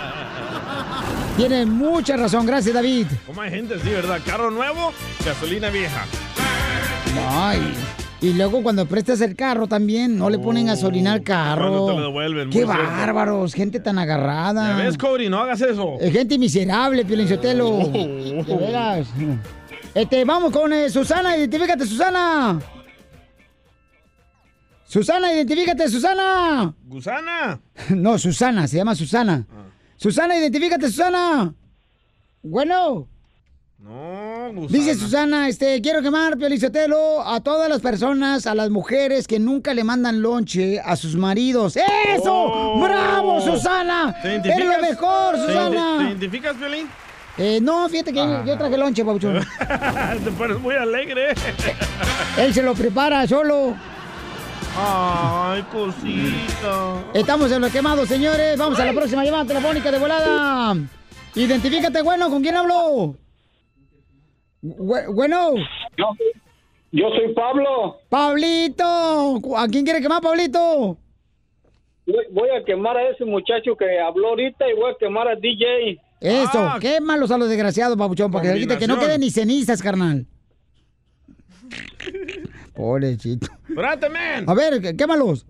Tiene 1.41 1.65
mucha 1.65 2.19
razón, 2.19 2.45
gracias, 2.45 2.75
David. 2.75 3.07
¿Cómo 3.27 3.41
hay 3.41 3.51
gente 3.51 3.75
así, 3.77 3.89
verdad? 3.89 4.21
Carro 4.27 4.51
nuevo, 4.51 4.93
gasolina 5.25 5.71
vieja. 5.71 6.05
Ay. 7.31 7.73
Y 8.21 8.35
luego 8.35 8.63
cuando 8.63 8.85
prestas 8.85 9.23
el 9.23 9.35
carro 9.35 9.67
también, 9.67 10.19
no 10.19 10.29
le 10.29 10.39
ponen 10.39 10.67
gasolina 10.67 11.15
al 11.15 11.23
carro. 11.23 11.87
Te 11.87 11.93
lo 11.95 12.01
devuelven, 12.03 12.51
Qué 12.51 12.67
bárbaros, 12.67 13.55
gente 13.55 13.81
tan 13.81 13.99
agarrada. 13.99 14.77
¿Ya 14.77 14.85
ves, 14.85 14.99
Cody? 14.99 15.31
No 15.31 15.39
hagas 15.39 15.63
eso. 15.63 15.97
Eh, 15.99 16.11
gente 16.11 16.39
miserable, 16.39 17.07
Piolinchotelo. 17.07 17.71
Oh. 17.71 17.91
De 17.91 18.57
veras. 18.61 19.09
Este, 19.95 20.27
vamos 20.27 20.53
con 20.53 20.71
eh, 20.75 20.91
Susana, 20.91 21.39
identifícate, 21.39 21.87
Susana. 21.87 22.61
Susana, 24.85 25.33
identifícate, 25.33 25.89
Susana. 25.89 26.75
¿Gusana? 26.85 27.59
No, 27.89 28.19
Susana, 28.19 28.69
se 28.69 28.77
llama 28.77 28.95
Susana. 28.95 29.47
Susana, 30.01 30.37
identifícate, 30.39 30.87
Susana. 30.87 31.53
Bueno. 32.43 33.07
No, 33.79 34.51
Gusana. 34.55 34.69
Dice 34.79 34.95
Susana, 34.95 35.49
este, 35.49 35.81
quiero 35.83 36.01
quemar, 36.03 36.37
Piolizotelo, 36.39 37.21
a 37.27 37.41
todas 37.41 37.69
las 37.69 37.81
personas, 37.81 38.47
a 38.47 38.55
las 38.55 38.71
mujeres 38.71 39.27
que 39.27 39.39
nunca 39.39 39.75
le 39.75 39.85
mandan 39.85 40.23
lonche 40.23 40.81
a 40.81 40.97
sus 40.97 41.17
maridos. 41.17 41.77
¡Eso! 41.77 42.33
Oh. 42.33 42.81
¡Bravo, 42.83 43.41
Susana! 43.43 44.15
¿Te 44.23 44.29
¡Eres 44.37 44.47
identificas? 44.47 44.77
lo 44.81 44.89
mejor, 44.89 45.35
¿Te 45.35 45.41
Susana! 45.47 45.97
¿Te 45.99 46.05
identificas, 46.05 46.59
Violín? 46.59 46.89
Eh, 47.39 47.59
no, 47.63 47.89
fíjate 47.89 48.13
que 48.13 48.21
Ah. 48.21 48.43
yo 48.47 48.57
traje 48.59 48.77
lonche, 48.79 49.05
Pauchón. 49.05 49.41
Te 50.25 50.31
pones 50.33 50.59
muy 50.61 50.75
alegre. 50.75 51.35
Él 52.39 52.53
se 52.55 52.63
lo 52.63 52.75
prepara 52.75 53.27
solo. 53.27 53.75
Ay, 54.77 55.63
cosita. 55.65 57.05
Estamos 57.15 57.51
en 57.53 57.61
lo 57.61 57.71
quemado, 57.71 58.07
señores. 58.07 58.57
Vamos 58.59 58.79
a 58.79 58.85
la 58.85 58.93
próxima 58.93 59.25
llamada 59.25 59.45
telefónica 59.47 59.91
de 59.91 59.99
volada. 59.99 60.77
Identifícate, 61.35 62.03
bueno, 62.03 62.31
¿con 62.31 62.43
quién 62.43 62.55
hablo? 62.57 63.17
Bu- 64.63 65.15
bueno. 65.15 65.55
Yo 66.93 67.09
soy 67.11 67.33
Pablo. 67.35 67.99
Pablito. 68.09 69.41
¿A 69.57 69.69
quién 69.69 69.85
quiere 69.85 70.01
quemar, 70.01 70.21
Pablito? 70.23 70.97
Voy- 72.07 72.27
Voy 72.33 72.49
a 72.51 72.65
quemar 72.65 72.97
a 72.97 73.09
ese 73.11 73.25
muchacho 73.25 73.77
que 73.77 74.01
habló 74.01 74.29
ahorita 74.31 74.69
y 74.69 74.75
voy 74.75 74.91
a 74.93 74.97
quemar 74.99 75.29
a 75.29 75.37
DJ. 75.37 76.01
Eso, 76.21 76.59
Ah. 76.59 76.79
quémalos 76.81 77.31
a 77.31 77.39
los 77.39 77.49
desgraciados, 77.49 77.97
papuchón, 77.97 78.31
para 78.31 78.53
que, 78.55 78.67
que 78.79 78.87
no 78.87 78.99
queden 78.99 79.21
ni 79.21 79.31
cenizas, 79.31 79.81
carnal. 79.83 80.27
Pobrecito. 82.75 83.47
¡Espérate, 83.69 84.09
man! 84.09 84.45
A 84.49 84.55
ver, 84.55 84.81
qué- 84.81 84.97
quémalos. 84.97 85.47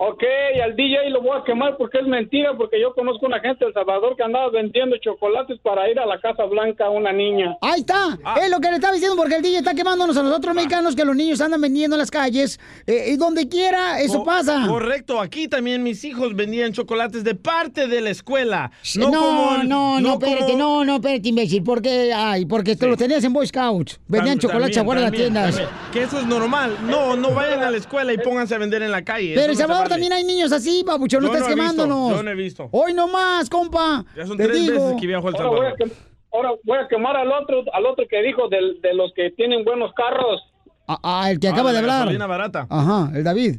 Ok, 0.00 0.22
al 0.62 0.76
DJ 0.76 1.10
lo 1.10 1.20
voy 1.22 1.36
a 1.40 1.42
quemar 1.44 1.76
porque 1.76 1.98
es 1.98 2.06
mentira, 2.06 2.56
porque 2.56 2.80
yo 2.80 2.94
conozco 2.94 3.26
una 3.26 3.40
gente 3.40 3.64
de 3.64 3.68
El 3.68 3.74
Salvador 3.74 4.14
que 4.16 4.22
andaba 4.22 4.48
vendiendo 4.48 4.96
chocolates 4.98 5.58
para 5.60 5.90
ir 5.90 5.98
a 5.98 6.06
la 6.06 6.20
Casa 6.20 6.44
Blanca 6.44 6.84
a 6.86 6.90
una 6.90 7.12
niña. 7.12 7.56
Ahí 7.60 7.80
está. 7.80 8.16
Es 8.40 8.48
lo 8.48 8.60
que 8.60 8.68
le 8.68 8.76
estaba 8.76 8.92
diciendo 8.94 9.16
porque 9.16 9.34
el 9.34 9.42
DJ 9.42 9.58
está 9.58 9.74
quemándonos 9.74 10.16
a 10.16 10.22
nosotros 10.22 10.54
mexicanos 10.54 10.94
que 10.94 11.04
los 11.04 11.16
niños 11.16 11.40
andan 11.40 11.60
vendiendo 11.60 11.96
en 11.96 11.98
las 11.98 12.12
calles 12.12 12.60
eh, 12.86 13.06
y 13.12 13.16
donde 13.16 13.48
quiera 13.48 14.00
eso 14.00 14.18
Co- 14.18 14.24
pasa. 14.24 14.66
Correcto, 14.68 15.20
aquí 15.20 15.48
también 15.48 15.82
mis 15.82 16.04
hijos 16.04 16.36
vendían 16.36 16.72
chocolates 16.72 17.24
de 17.24 17.34
parte 17.34 17.88
de 17.88 18.00
la 18.00 18.10
escuela. 18.10 18.70
No, 18.96 19.10
No, 19.10 19.10
no, 19.10 19.20
como 19.20 19.60
el- 19.62 19.68
no, 19.68 20.00
no 20.00 20.12
espérate, 20.12 20.52
como- 20.52 20.58
no, 20.58 20.84
no, 20.84 20.94
espérate, 20.96 21.28
imbécil, 21.28 21.64
porque, 21.64 22.12
ay, 22.14 22.46
porque 22.46 22.76
te 22.76 22.86
los 22.86 22.96
tenías 22.98 23.24
en 23.24 23.32
Boy 23.32 23.48
Scouts, 23.48 23.98
vendían 24.06 24.38
chocolates 24.38 24.76
también, 24.76 24.82
afuera 24.82 25.00
de 25.00 25.06
las 25.08 25.12
tiendas. 25.16 25.56
también. 25.56 25.68
Que 25.92 26.02
eso 26.04 26.20
es 26.20 26.26
normal. 26.26 26.76
No, 26.86 27.16
no 27.16 27.30
vayan 27.32 27.64
a 27.64 27.70
la 27.72 27.76
escuela 27.78 28.12
y 28.12 28.18
pónganse 28.18 28.54
a 28.54 28.58
vender 28.58 28.82
en 28.82 28.92
la 28.92 29.02
calle. 29.02 29.34
Pero 29.34 29.54
También 29.88 30.12
hay 30.12 30.24
niños 30.24 30.52
así, 30.52 30.84
papuchón, 30.84 31.22
no 31.22 31.26
estás 31.28 31.42
no 31.42 31.46
visto, 31.48 31.60
quemándonos. 31.60 32.16
yo 32.16 32.22
no 32.22 32.30
he 32.30 32.34
visto. 32.34 32.68
Hoy 32.72 32.94
no 32.94 33.08
más, 33.08 33.48
compa. 33.50 34.04
Ya 34.16 34.26
son 34.26 34.36
Te 34.36 34.44
tres 34.46 34.60
digo. 34.66 34.74
veces 34.86 35.00
que 35.00 35.06
viajo 35.06 35.26
a 35.28 35.30
El 35.30 35.36
Ahora 35.36 35.48
voy 35.48 35.58
a, 35.66 35.70
Salvador. 35.70 35.78
quem- 35.88 35.92
ahora 36.32 36.50
voy 36.64 36.78
a 36.78 36.88
quemar 36.88 37.16
al 37.16 37.32
otro, 37.32 37.64
al 37.72 37.86
otro 37.86 38.06
que 38.08 38.22
dijo 38.22 38.48
de, 38.48 38.94
los 38.94 39.12
que 39.14 39.30
tienen 39.32 39.64
buenos 39.64 39.92
carros. 39.94 40.42
Ah, 40.86 40.98
ah, 41.02 41.30
el 41.30 41.38
que 41.40 41.48
acaba 41.48 41.70
Ah, 41.70 41.72
de 41.72 41.74
la 41.74 41.78
hablar. 41.80 41.98
gasolina 42.00 42.26
barata. 42.26 42.66
Ajá, 42.70 43.10
el 43.14 43.24
David. 43.24 43.56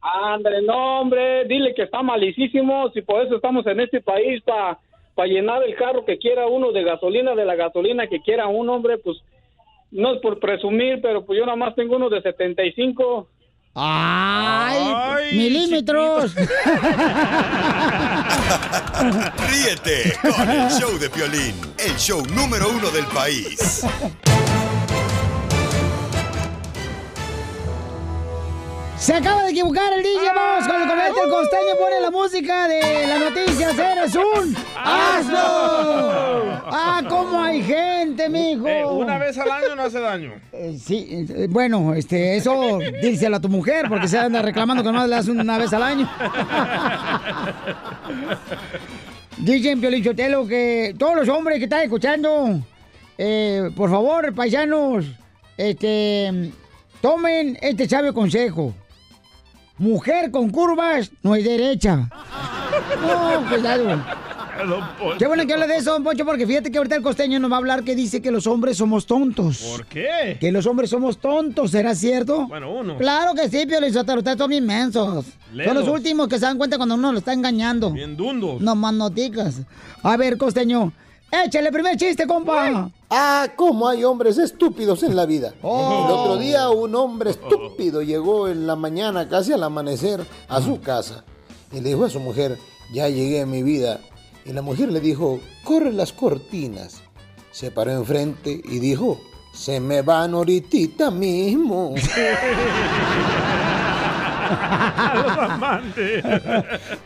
Ándale, 0.00 0.62
no, 0.62 1.00
hombre, 1.00 1.44
dile 1.44 1.74
que 1.74 1.82
está 1.82 2.02
malicísimo, 2.02 2.90
si 2.92 3.02
por 3.02 3.24
eso 3.24 3.36
estamos 3.36 3.64
en 3.68 3.78
este 3.80 4.00
país, 4.00 4.42
para 4.42 5.28
llenar 5.28 5.62
el 5.62 5.76
carro 5.76 6.04
que 6.04 6.18
quiera 6.18 6.48
uno 6.48 6.72
de 6.72 6.82
gasolina, 6.82 7.36
de 7.36 7.44
la 7.44 7.54
gasolina 7.54 8.08
que 8.08 8.20
quiera 8.20 8.48
un 8.48 8.68
hombre, 8.68 8.98
pues 8.98 9.18
no 9.92 10.14
es 10.14 10.20
por 10.20 10.40
presumir, 10.40 11.00
pero 11.00 11.24
pues 11.24 11.38
yo 11.38 11.46
nada 11.46 11.54
más 11.56 11.76
tengo 11.76 11.94
uno 11.96 12.08
de 12.08 12.20
75. 12.20 13.28
¡Ay! 13.74 15.34
milímetros. 15.34 16.34
Ríete 19.48 20.14
con 20.20 20.50
el 20.50 20.68
show 20.70 20.98
de 20.98 21.08
Piolín, 21.08 21.54
el 21.78 21.96
show 21.96 22.22
número 22.34 22.68
uno 22.68 22.90
del 22.90 23.06
país. 23.06 23.82
Se 29.02 29.12
acaba 29.14 29.42
de 29.42 29.50
equivocar 29.50 29.92
el 29.94 30.02
DJ, 30.04 30.32
vamos 30.32 30.68
con 30.68 30.80
el 30.80 30.88
comediante 30.88 31.20
el 31.24 31.28
costeño, 31.28 31.74
pone 31.76 32.00
la 32.00 32.10
música 32.12 32.68
de 32.68 33.06
las 33.08 33.18
noticias, 33.18 33.76
eres 33.76 34.14
un 34.14 34.56
asno. 34.76 36.62
Ah, 36.70 37.02
cómo 37.08 37.42
hay 37.42 37.64
gente, 37.64 38.28
mijo. 38.28 38.68
Eh, 38.68 38.86
una 38.86 39.18
vez 39.18 39.36
al 39.38 39.50
año 39.50 39.74
no 39.74 39.82
hace 39.82 39.98
daño. 39.98 40.34
Eh, 40.52 40.78
sí, 40.80 41.26
eh, 41.28 41.48
bueno, 41.50 41.94
este, 41.94 42.36
eso 42.36 42.78
díselo 43.02 43.38
a 43.38 43.40
tu 43.40 43.48
mujer, 43.48 43.86
porque 43.88 44.06
se 44.06 44.20
anda 44.20 44.40
reclamando 44.40 44.84
que 44.84 44.92
no 44.92 45.04
le 45.04 45.16
das 45.16 45.26
una 45.26 45.58
vez 45.58 45.72
al 45.72 45.82
año. 45.82 46.08
Dicen 49.38 49.80
Piolichotelo 49.80 50.46
que 50.46 50.94
todos 50.96 51.16
los 51.16 51.28
hombres 51.28 51.58
que 51.58 51.64
están 51.64 51.82
escuchando, 51.82 52.60
eh, 53.18 53.68
por 53.74 53.90
favor, 53.90 54.32
paisanos, 54.32 55.06
este, 55.56 56.52
tomen 57.00 57.58
este 57.60 57.88
sabio 57.88 58.14
consejo. 58.14 58.72
Mujer 59.82 60.30
con 60.30 60.48
curvas 60.50 61.10
no 61.24 61.32
hay 61.32 61.42
derecha. 61.42 62.08
No, 63.02 63.48
cuidado. 63.48 64.00
Qué 65.18 65.26
bueno 65.26 65.44
que 65.46 65.52
habla 65.52 65.66
de 65.66 65.76
eso, 65.76 65.92
don 65.92 66.04
Poncho, 66.04 66.24
porque 66.24 66.46
fíjate 66.46 66.70
que 66.70 66.78
ahorita 66.78 66.96
el 66.96 67.02
costeño 67.02 67.38
nos 67.40 67.50
va 67.50 67.56
a 67.56 67.58
hablar 67.58 67.82
que 67.82 67.96
dice 67.96 68.22
que 68.22 68.30
los 68.30 68.46
hombres 68.46 68.76
somos 68.76 69.06
tontos. 69.06 69.58
¿Por 69.58 69.86
qué? 69.86 70.36
Que 70.40 70.52
los 70.52 70.66
hombres 70.66 70.90
somos 70.90 71.18
tontos, 71.18 71.72
¿será 71.72 71.94
cierto? 71.94 72.46
Bueno, 72.46 72.72
uno. 72.72 72.96
Claro 72.96 73.34
que 73.34 73.48
sí, 73.48 73.66
Pio 73.66 73.80
Lizotero, 73.80 74.18
ustedes 74.18 74.38
son 74.38 74.52
inmensos. 74.52 75.26
Son 75.64 75.74
los 75.74 75.88
últimos 75.88 76.28
que 76.28 76.36
se 76.38 76.46
dan 76.46 76.58
cuenta 76.58 76.76
cuando 76.76 76.94
uno 76.94 77.12
lo 77.12 77.18
está 77.18 77.32
engañando. 77.32 77.90
Bien 77.90 78.16
dundos. 78.16 78.60
No 78.60 78.74
más 78.74 78.94
noticas. 78.94 79.62
A 80.02 80.16
ver, 80.16 80.38
costeño, 80.38 80.92
échale 81.44 81.68
el 81.68 81.72
primer 81.72 81.96
chiste, 81.96 82.26
compa. 82.26 82.88
Ah, 83.14 83.48
cómo 83.56 83.86
hay 83.88 84.04
hombres 84.04 84.38
estúpidos 84.38 85.02
en 85.02 85.14
la 85.14 85.26
vida. 85.26 85.52
Oh. 85.60 86.06
El 86.06 86.10
otro 86.10 86.36
día 86.38 86.70
un 86.70 86.94
hombre 86.94 87.32
estúpido 87.32 88.00
llegó 88.00 88.48
en 88.48 88.66
la 88.66 88.74
mañana, 88.74 89.28
casi 89.28 89.52
al 89.52 89.62
amanecer, 89.62 90.24
a 90.48 90.62
su 90.62 90.80
casa. 90.80 91.22
Y 91.70 91.80
le 91.80 91.90
dijo 91.90 92.06
a 92.06 92.10
su 92.10 92.20
mujer, 92.20 92.58
ya 92.90 93.10
llegué 93.10 93.42
a 93.42 93.46
mi 93.46 93.62
vida. 93.62 94.00
Y 94.46 94.54
la 94.54 94.62
mujer 94.62 94.90
le 94.90 95.00
dijo, 95.00 95.40
corre 95.62 95.92
las 95.92 96.14
cortinas. 96.14 97.02
Se 97.50 97.70
paró 97.70 97.90
enfrente 97.90 98.62
y 98.64 98.78
dijo, 98.78 99.20
se 99.52 99.78
me 99.78 100.00
van 100.00 100.32
ahorita 100.32 101.10
mismo. 101.10 101.94
Los 105.14 105.38
amantes. 105.38 106.24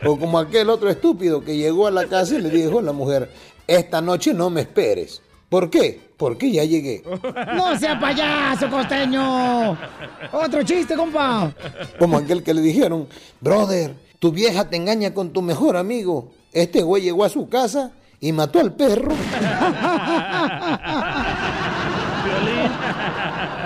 O 0.05 0.17
como 0.17 0.39
aquel 0.39 0.69
otro 0.69 0.89
estúpido 0.89 1.41
que 1.41 1.57
llegó 1.57 1.87
a 1.87 1.91
la 1.91 2.05
casa 2.05 2.35
y 2.35 2.41
le 2.41 2.49
dijo 2.49 2.79
a 2.79 2.81
la 2.81 2.93
mujer, 2.93 3.29
esta 3.67 3.99
noche 3.99 4.33
no 4.33 4.49
me 4.49 4.61
esperes. 4.61 5.21
¿Por 5.49 5.69
qué? 5.69 5.99
Porque 6.17 6.51
ya 6.51 6.63
llegué. 6.63 7.03
No 7.55 7.77
sea 7.77 7.99
payaso, 7.99 8.69
costeño. 8.69 9.77
Otro 10.31 10.63
chiste, 10.63 10.95
compa. 10.95 11.53
Como 11.99 12.17
aquel 12.17 12.43
que 12.43 12.53
le 12.53 12.61
dijeron, 12.61 13.07
brother, 13.39 13.93
Tu 14.19 14.31
vieja 14.31 14.67
te 14.67 14.77
engaña 14.77 15.13
con 15.13 15.31
tu 15.31 15.41
mejor 15.41 15.77
amigo. 15.77 16.31
Este 16.51 16.81
güey 16.81 17.03
llegó 17.03 17.23
a 17.23 17.29
su 17.29 17.49
casa 17.49 17.91
y 18.19 18.31
mató 18.31 18.59
al 18.59 18.73
perro. 18.73 19.13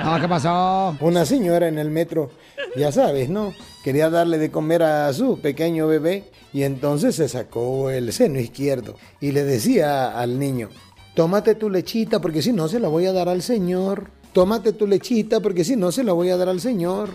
No, 0.03 0.19
¿qué 0.19 0.27
pasó? 0.27 0.97
Una 0.99 1.25
señora 1.25 1.67
en 1.69 1.79
el 1.79 1.89
metro, 1.89 2.31
ya 2.75 2.91
sabes, 2.91 3.29
¿no? 3.29 3.53
Quería 3.83 4.09
darle 4.09 4.37
de 4.39 4.51
comer 4.51 4.83
a 4.83 5.13
su 5.13 5.39
pequeño 5.39 5.87
bebé 5.87 6.25
y 6.51 6.63
entonces 6.63 7.15
se 7.15 7.29
sacó 7.29 7.89
el 7.89 8.11
seno 8.11 8.39
izquierdo 8.39 8.95
y 9.21 9.31
le 9.31 9.43
decía 9.45 10.19
al 10.19 10.37
niño, 10.37 10.69
tómate 11.13 11.55
tu 11.55 11.69
lechita 11.69 12.19
porque 12.21 12.41
si 12.41 12.53
no 12.53 12.67
se 12.67 12.79
la 12.79 12.87
voy 12.87 13.05
a 13.05 13.13
dar 13.13 13.29
al 13.29 13.41
señor. 13.41 14.11
Tómate 14.33 14.73
tu 14.73 14.87
lechita 14.87 15.41
porque 15.41 15.63
si 15.63 15.75
no 15.75 15.91
se 15.91 16.03
la 16.03 16.13
voy 16.13 16.29
a 16.29 16.37
dar 16.37 16.49
al 16.49 16.61
señor. 16.61 17.09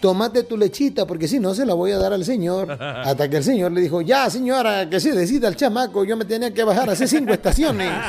Tómate 0.00 0.44
tu 0.44 0.56
lechita 0.56 1.06
porque 1.06 1.28
si 1.28 1.38
no 1.38 1.52
se 1.52 1.66
la 1.66 1.74
voy 1.74 1.92
a 1.92 1.98
dar 1.98 2.14
al 2.14 2.24
señor. 2.24 2.72
Hasta 2.80 3.28
que 3.28 3.36
el 3.36 3.44
señor 3.44 3.72
le 3.72 3.82
dijo, 3.82 4.00
ya 4.00 4.30
señora, 4.30 4.88
que 4.88 4.98
se 4.98 5.12
decida 5.12 5.48
el 5.48 5.56
chamaco, 5.56 6.04
yo 6.04 6.16
me 6.16 6.24
tenía 6.24 6.54
que 6.54 6.64
bajar 6.64 6.88
hace 6.88 7.06
cinco 7.06 7.34
estaciones. 7.34 7.92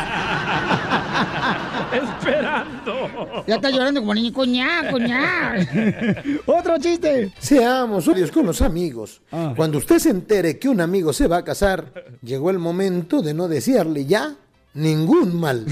Esperando. 1.91 3.43
Ya 3.45 3.55
está 3.55 3.69
llorando 3.69 3.99
como 3.99 4.13
niño, 4.13 4.31
coñá, 4.31 4.89
coñá. 4.89 5.67
Otro 6.45 6.77
chiste. 6.77 7.33
Seamos 7.37 8.05
serios 8.05 8.31
con 8.31 8.45
los 8.45 8.61
amigos. 8.61 9.21
Cuando 9.57 9.77
usted 9.77 9.99
se 9.99 10.11
entere 10.11 10.57
que 10.57 10.69
un 10.69 10.79
amigo 10.79 11.11
se 11.11 11.27
va 11.27 11.37
a 11.37 11.43
casar, 11.43 11.91
llegó 12.21 12.49
el 12.49 12.59
momento 12.59 13.21
de 13.21 13.33
no 13.33 13.49
desearle 13.49 14.05
ya 14.05 14.37
ningún 14.73 15.39
mal. 15.39 15.65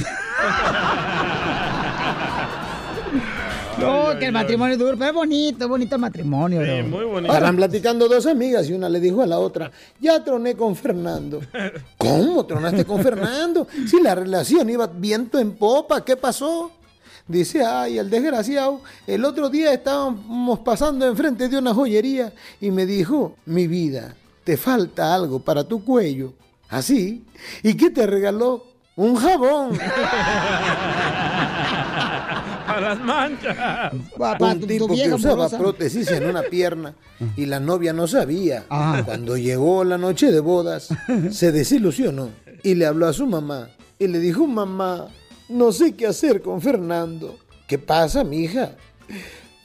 No, 3.80 4.20
que 4.20 4.26
el 4.26 4.32
matrimonio 4.32 4.74
es 4.74 4.80
duro, 4.80 4.98
pero 4.98 5.10
es 5.10 5.16
bonito, 5.16 5.64
es 5.64 5.70
bonito 5.70 5.96
el 5.96 6.02
matrimonio. 6.02 6.60
bro. 6.60 6.84
muy 6.84 7.06
bonito. 7.06 7.34
Estaban 7.34 7.56
platicando 7.56 8.08
dos 8.08 8.26
amigas 8.26 8.70
y 8.70 8.74
una 8.74 8.90
le 8.90 9.00
dijo 9.00 9.22
a 9.22 9.28
la 9.28 9.40
otra, 9.40 9.72
ya 10.00 10.24
troné 10.24 10.56
con 10.56 10.76
Fernando. 10.76 11.42
¿Cómo 11.98 12.46
tronaste 12.46 12.86
con 12.86 13.02
Fernando? 13.02 13.68
Si 13.88 14.02
la 14.02 14.16
relación 14.16 14.70
iba 14.70 14.88
viento 14.88 15.40
en 15.40 15.54
popa, 15.54 16.04
¿qué 16.04 16.18
pasó? 16.18 16.72
Dice, 17.28 17.64
ay, 17.64 18.00
el 18.00 18.10
desgraciado, 18.10 18.82
el 19.06 19.24
otro 19.24 19.50
día 19.50 19.72
estábamos 19.72 20.60
pasando 20.60 21.06
enfrente 21.08 21.48
de 21.48 21.58
una 21.58 21.74
joyería 21.74 22.34
y 22.60 22.72
me 22.72 22.86
dijo, 22.86 23.36
mi 23.46 23.68
vida, 23.68 24.16
te 24.44 24.58
falta 24.58 25.14
algo 25.14 25.40
para 25.40 25.64
tu 25.64 25.86
cuello. 25.86 26.34
¿Así? 26.70 27.24
¿Y 27.64 27.76
qué 27.76 27.90
te 27.90 28.06
regaló? 28.06 28.69
Un 29.00 29.16
jabón. 29.16 29.80
A 32.68 32.82
las 32.82 33.00
manchas. 33.00 33.94
un 33.94 34.68
tipo 34.68 34.90
que 34.90 35.14
usaba 35.14 35.48
prótesis 35.48 36.12
en 36.12 36.26
una 36.26 36.42
pierna 36.42 36.94
y 37.38 37.46
la 37.46 37.62
novia 37.62 37.94
no 37.94 38.08
sabía. 38.08 38.66
Cuando 39.06 39.38
llegó 39.38 39.86
la 39.86 39.98
noche 39.98 40.34
de 40.34 40.42
bodas, 40.42 40.90
se 41.32 41.54
desilusionó 41.54 42.32
y 42.62 42.76
le 42.76 42.86
habló 42.86 43.08
a 43.08 43.14
su 43.14 43.26
mamá 43.26 43.70
y 43.98 44.08
le 44.08 44.20
dijo, 44.20 44.46
mamá, 44.46 45.08
no 45.48 45.72
sé 45.72 45.96
qué 45.96 46.06
hacer 46.08 46.42
con 46.42 46.60
Fernando. 46.62 47.38
¿Qué 47.68 47.80
pasa, 47.80 48.26
mija? 48.26 48.72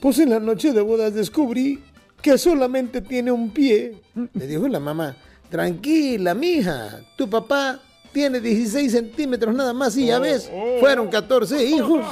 Pues 0.01 0.21
en 0.21 0.31
la 0.31 0.39
noche 0.39 0.73
de 0.73 0.81
bodas 0.81 1.13
descubrí 1.13 1.83
que 2.23 2.39
solamente 2.39 3.01
tiene 3.01 3.33
un 3.33 3.51
pie. 3.51 4.01
Le 4.33 4.47
dijo 4.47 4.69
la 4.69 4.79
mamá, 4.79 5.17
tranquila, 5.51 6.35
mija, 6.35 7.01
tu 7.17 7.29
papá 7.29 7.81
tiene 8.15 8.41
16 8.41 8.93
centímetros 8.93 9.55
nada 9.55 9.75
más 9.75 9.95
y 9.97 10.07
ya 10.07 10.21
ves, 10.21 10.49
fueron 10.81 11.09
14 11.09 11.65
hijos. 11.65 12.01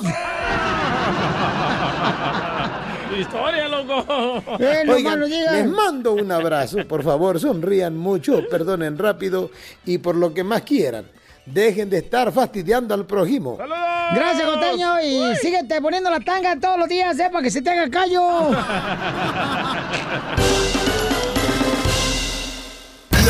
Historia, 3.18 3.68
loco. 3.68 4.42
Oigan, 4.88 5.20
les 5.20 5.68
mando 5.68 6.14
un 6.14 6.32
abrazo. 6.32 6.78
Por 6.88 7.04
favor, 7.04 7.38
sonrían 7.38 7.96
mucho, 7.96 8.42
perdonen 8.50 8.98
rápido 8.98 9.50
y 9.84 9.98
por 9.98 10.16
lo 10.16 10.34
que 10.34 10.42
más 10.42 10.62
quieran. 10.62 11.04
Dejen 11.46 11.88
de 11.90 11.98
estar 11.98 12.32
fastidiando 12.32 12.94
al 12.94 13.06
prójimo. 13.06 13.56
Gracias, 13.56 14.48
Coteño. 14.48 15.00
Y 15.02 15.36
síguete 15.36 15.80
poniendo 15.80 16.10
la 16.10 16.18
tanga 16.20 16.58
todos 16.58 16.78
los 16.78 16.88
días, 16.88 17.16
¿eh? 17.18 17.28
Para 17.30 17.44
que 17.44 17.50
se 17.50 17.62
te 17.62 17.70
haga 17.70 17.88
callo. 17.90 18.50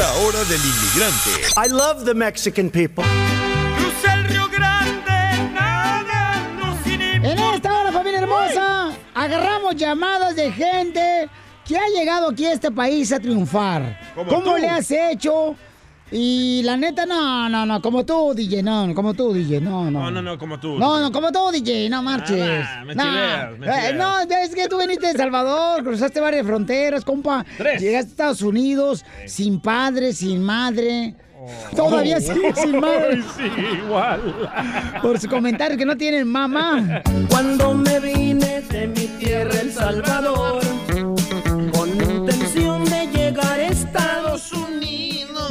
La 0.03 0.13
hora 0.15 0.43
del 0.47 0.61
inmigrante. 0.61 1.31
I 1.57 1.69
love 1.69 2.05
the 2.05 2.13
Mexican 2.13 2.69
people. 2.69 3.05
En 7.23 7.39
esta 7.39 7.73
hora, 7.73 7.93
familia 7.93 8.19
hermosa, 8.19 8.91
agarramos 9.15 9.77
llamadas 9.77 10.35
de 10.35 10.51
gente 10.51 11.31
que 11.65 11.79
ha 11.79 11.87
llegado 11.97 12.31
aquí 12.31 12.47
a 12.47 12.53
este 12.53 12.73
país 12.73 13.13
a 13.13 13.21
triunfar. 13.21 13.97
Como 14.17 14.29
¿Cómo 14.29 14.55
tú. 14.57 14.61
le 14.61 14.69
has 14.69 14.91
hecho? 14.91 15.55
Y 16.15 16.63
la 16.65 16.77
neta, 16.77 17.07
no, 17.07 17.49
no, 17.49 17.65
no, 17.65 17.81
como 17.81 18.05
tú, 18.05 18.35
DJ, 18.35 18.63
no, 18.63 18.95
como 18.95 19.15
tú, 19.15 19.33
DJ, 19.33 19.63
no, 19.63 19.91
no. 19.91 19.99
No, 20.03 20.11
no, 20.11 20.21
no, 20.21 20.39
como 20.39 20.61
tú. 20.61 20.79
No, 20.79 21.01
no, 21.01 21.11
como 21.11 21.33
tú, 21.33 21.51
DJ, 21.51 21.89
no 21.89 22.03
marches. 22.03 22.67
Ah, 22.69 22.85
me 22.85 22.95
No, 22.95 23.03
chileas, 23.03 23.59
me 23.59 23.67
eh, 23.67 23.95
no, 23.95 24.21
es 24.21 24.55
que 24.55 24.69
tú 24.69 24.79
viniste 24.79 25.07
de 25.07 25.13
El 25.13 25.17
Salvador, 25.19 25.83
cruzaste 25.85 26.21
varias 26.21 26.47
fronteras, 26.47 27.03
compa. 27.03 27.47
Tres. 27.57 27.81
Llegaste 27.81 28.09
a 28.09 28.11
Estados 28.11 28.43
Unidos 28.43 29.07
sin 29.27 29.59
padre, 29.61 30.13
sin 30.13 30.43
madre. 30.43 31.15
Todavía 31.75 32.21
sigue 32.21 32.55
sin 32.55 32.79
madre. 32.79 33.15
Ay, 33.15 33.25
sí, 33.37 33.79
igual. 33.85 34.21
Por 35.01 35.19
su 35.19 35.29
comentario 35.29 35.77
que 35.77 35.87
no 35.87 35.97
tienen 35.97 36.29
mamá. 36.29 37.03
Cuando 37.29 37.75
me 37.75 37.99
vine 37.99 38.61
de 38.61 38.87
mi 38.87 39.07
tierra, 39.19 39.61
El 39.61 39.73
Salvador, 39.73 40.62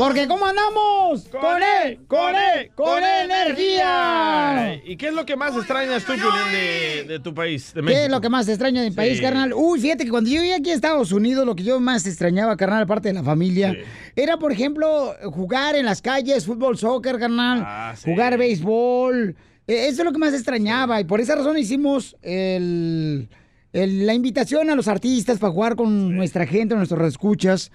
Porque 0.01 0.27
¿cómo 0.27 0.47
andamos? 0.47 1.27
Con 1.29 1.61
él, 1.61 1.99
con 2.07 2.33
él, 2.33 2.71
con 2.73 3.03
energía. 3.03 4.81
¿Y 4.83 4.95
qué 4.97 5.09
es 5.09 5.13
lo 5.13 5.25
que 5.27 5.35
más 5.35 5.55
extrañas 5.55 6.03
tú, 6.05 6.13
Piolín, 6.13 6.51
de, 6.51 7.03
de 7.13 7.19
tu 7.19 7.33
país, 7.35 7.71
de 7.73 7.83
México? 7.83 7.99
¿Qué 7.99 8.05
es 8.05 8.11
lo 8.11 8.19
que 8.19 8.29
más 8.29 8.47
extraño 8.47 8.81
de 8.81 8.89
mi 8.89 8.95
país, 8.95 9.17
Sí. 9.17 9.23
carnal? 9.23 9.53
Uy, 9.53 9.79
fíjate 9.79 10.03
que 10.05 10.09
cuando 10.09 10.29
yo 10.29 10.41
vivía 10.41 10.55
aquí 10.57 10.71
a 10.71 10.73
Estados 10.73 11.11
Unidos, 11.11 11.45
lo 11.45 11.55
que 11.55 11.63
yo 11.63 11.79
más 11.79 12.07
extrañaba, 12.07 12.57
carnal, 12.57 12.81
aparte 12.83 13.09
de 13.09 13.13
la 13.13 13.23
familia, 13.23 13.75
era, 14.15 14.37
por 14.37 14.51
ejemplo, 14.51 15.13
jugar 15.25 15.75
en 15.75 15.85
las 15.85 16.01
calles, 16.01 16.45
fútbol, 16.45 16.77
soccer, 16.79 17.19
carnal, 17.19 17.61
Ah, 17.63 17.93
jugar 18.03 18.37
béisbol. 18.39 19.35
Eh, 19.67 19.85
Eso 19.87 20.01
es 20.01 20.05
lo 20.05 20.11
que 20.11 20.17
más 20.17 20.33
extrañaba 20.33 20.99
y 20.99 21.03
por 21.03 21.21
esa 21.21 21.35
razón 21.35 21.57
hicimos 21.59 22.15
el, 22.23 23.29
el- 23.71 24.07
la 24.07 24.13
invitación 24.15 24.69
a 24.71 24.75
los 24.75 24.87
artistas 24.87 25.37
para 25.37 25.53
jugar 25.53 25.75
con 25.75 26.15
nuestra 26.15 26.47
gente, 26.47 26.73
nuestros 26.75 27.07
escuchas. 27.07 27.71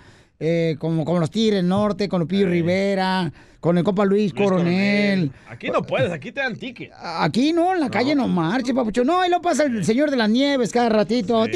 Como, 0.78 1.05
como 1.05 1.20
los 1.20 1.30
Tigres 1.30 1.64
Norte, 1.64 2.09
con 2.09 2.20
Lupillo 2.20 2.47
Rivera, 2.47 3.32
con 3.61 3.78
el 3.78 3.84
compa 3.84 4.05
Luis, 4.05 4.32
Luis 4.32 4.45
Coronel. 4.45 5.32
Aquí 5.49 5.68
no 5.70 5.82
puedes, 5.82 6.12
aquí 6.12 6.30
te 6.32 6.41
dan 6.41 6.57
ticket. 6.57 6.93
Aquí 6.95 7.53
no, 7.53 7.74
en 7.74 7.80
la 7.80 7.91
calle 7.91 8.14
no 8.14 8.28
marche, 8.28 8.74
papucho. 8.74 9.03
No, 9.05 9.20
ahí 9.20 9.30
lo 9.30 9.41
pasa 9.41 9.64
el 9.64 9.84
señor 9.84 10.11
de 10.11 10.16
las 10.16 10.30
nieves 10.30 10.72
cada 10.72 10.89
ratito. 10.89 11.47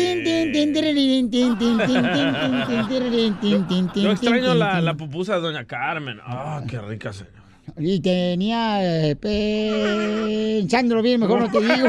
Yo 3.94 4.10
extraño 4.12 4.54
la, 4.54 4.94
pupusa 4.94 5.34
de 5.34 5.40
Doña 5.40 5.64
Carmen. 5.66 6.18
Ah, 6.24 6.62
qué 6.68 6.80
rica, 6.80 7.12
señor. 7.12 7.39
Y 7.78 8.00
tenía 8.00 9.08
eh, 9.08 9.16
pensándolo 9.16 11.02
bien, 11.02 11.20
mejor 11.20 11.40
no 11.40 11.50
te 11.50 11.60
digo. 11.60 11.88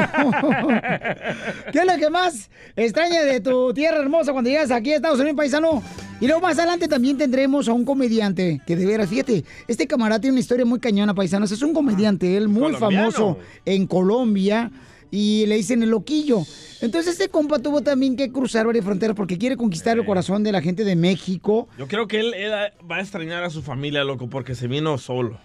¿Qué 1.72 1.78
es 1.78 1.86
lo 1.86 1.96
que 1.98 2.10
más 2.10 2.50
extraña 2.76 3.22
de 3.22 3.40
tu 3.40 3.72
tierra 3.74 3.98
hermosa 3.98 4.32
cuando 4.32 4.50
llegas 4.50 4.70
aquí 4.70 4.92
a 4.92 4.96
Estados 4.96 5.18
Unidos, 5.18 5.36
paisano? 5.36 5.82
Y 6.20 6.26
luego 6.26 6.40
más 6.40 6.58
adelante 6.58 6.88
también 6.88 7.18
tendremos 7.18 7.68
a 7.68 7.72
un 7.72 7.84
comediante 7.84 8.60
que 8.66 8.76
de 8.76 8.86
veras, 8.86 9.08
fíjate, 9.08 9.44
este 9.66 9.86
camarada 9.86 10.20
tiene 10.20 10.34
una 10.34 10.40
historia 10.40 10.64
muy 10.64 10.78
cañona, 10.78 11.14
paisanos. 11.14 11.50
Es 11.50 11.62
un 11.62 11.74
comediante, 11.74 12.36
él 12.36 12.48
muy 12.48 12.72
colombiano. 12.72 13.10
famoso 13.10 13.38
en 13.64 13.86
Colombia 13.86 14.70
y 15.10 15.46
le 15.46 15.56
dicen 15.56 15.82
el 15.82 15.90
loquillo. 15.90 16.42
Entonces 16.80 17.12
este 17.12 17.28
compa 17.28 17.58
tuvo 17.58 17.82
también 17.82 18.16
que 18.16 18.32
cruzar 18.32 18.66
varias 18.66 18.84
fronteras 18.84 19.14
porque 19.14 19.38
quiere 19.38 19.56
conquistar 19.56 19.98
el 19.98 20.04
corazón 20.04 20.42
de 20.42 20.50
la 20.50 20.62
gente 20.62 20.84
de 20.84 20.96
México. 20.96 21.68
Yo 21.78 21.86
creo 21.86 22.08
que 22.08 22.18
él, 22.18 22.34
él 22.34 22.50
va 22.90 22.96
a 22.96 23.00
extrañar 23.00 23.44
a 23.44 23.50
su 23.50 23.62
familia, 23.62 24.02
loco, 24.02 24.28
porque 24.28 24.54
se 24.54 24.66
vino 24.66 24.98
solo. 24.98 25.38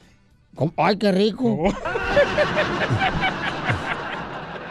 Ay, 0.77 0.97
qué 0.97 1.11
rico. 1.11 1.63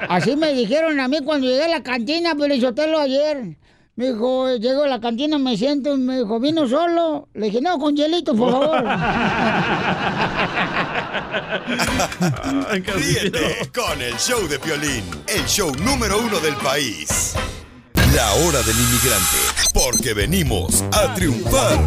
Así 0.08 0.36
me 0.36 0.52
dijeron 0.52 1.00
a 1.00 1.08
mí 1.08 1.18
cuando 1.24 1.46
llegué 1.46 1.64
a 1.64 1.68
la 1.68 1.82
cantina, 1.82 2.34
pero 2.36 3.00
ayer. 3.00 3.56
Me 3.96 4.12
dijo, 4.12 4.54
llego 4.56 4.82
a 4.82 4.88
la 4.88 5.00
cantina, 5.00 5.38
me 5.38 5.56
siento, 5.56 5.96
me 5.96 6.18
dijo, 6.18 6.38
¿vino 6.38 6.68
solo? 6.68 7.28
Le 7.32 7.46
dije, 7.46 7.62
no, 7.62 7.78
con 7.78 7.96
hielito, 7.96 8.36
por 8.36 8.52
favor. 8.52 8.84
Ríete 12.94 13.70
con 13.74 14.02
el 14.02 14.14
show 14.18 14.46
de 14.48 14.58
Piolín, 14.58 15.02
el 15.26 15.46
show 15.46 15.74
número 15.76 16.18
uno 16.18 16.38
del 16.40 16.54
país. 16.56 17.32
La 18.14 18.30
hora 18.34 18.60
del 18.62 18.76
inmigrante, 18.78 19.38
porque 19.72 20.12
venimos 20.12 20.84
a 20.92 21.14
triunfar. 21.14 21.78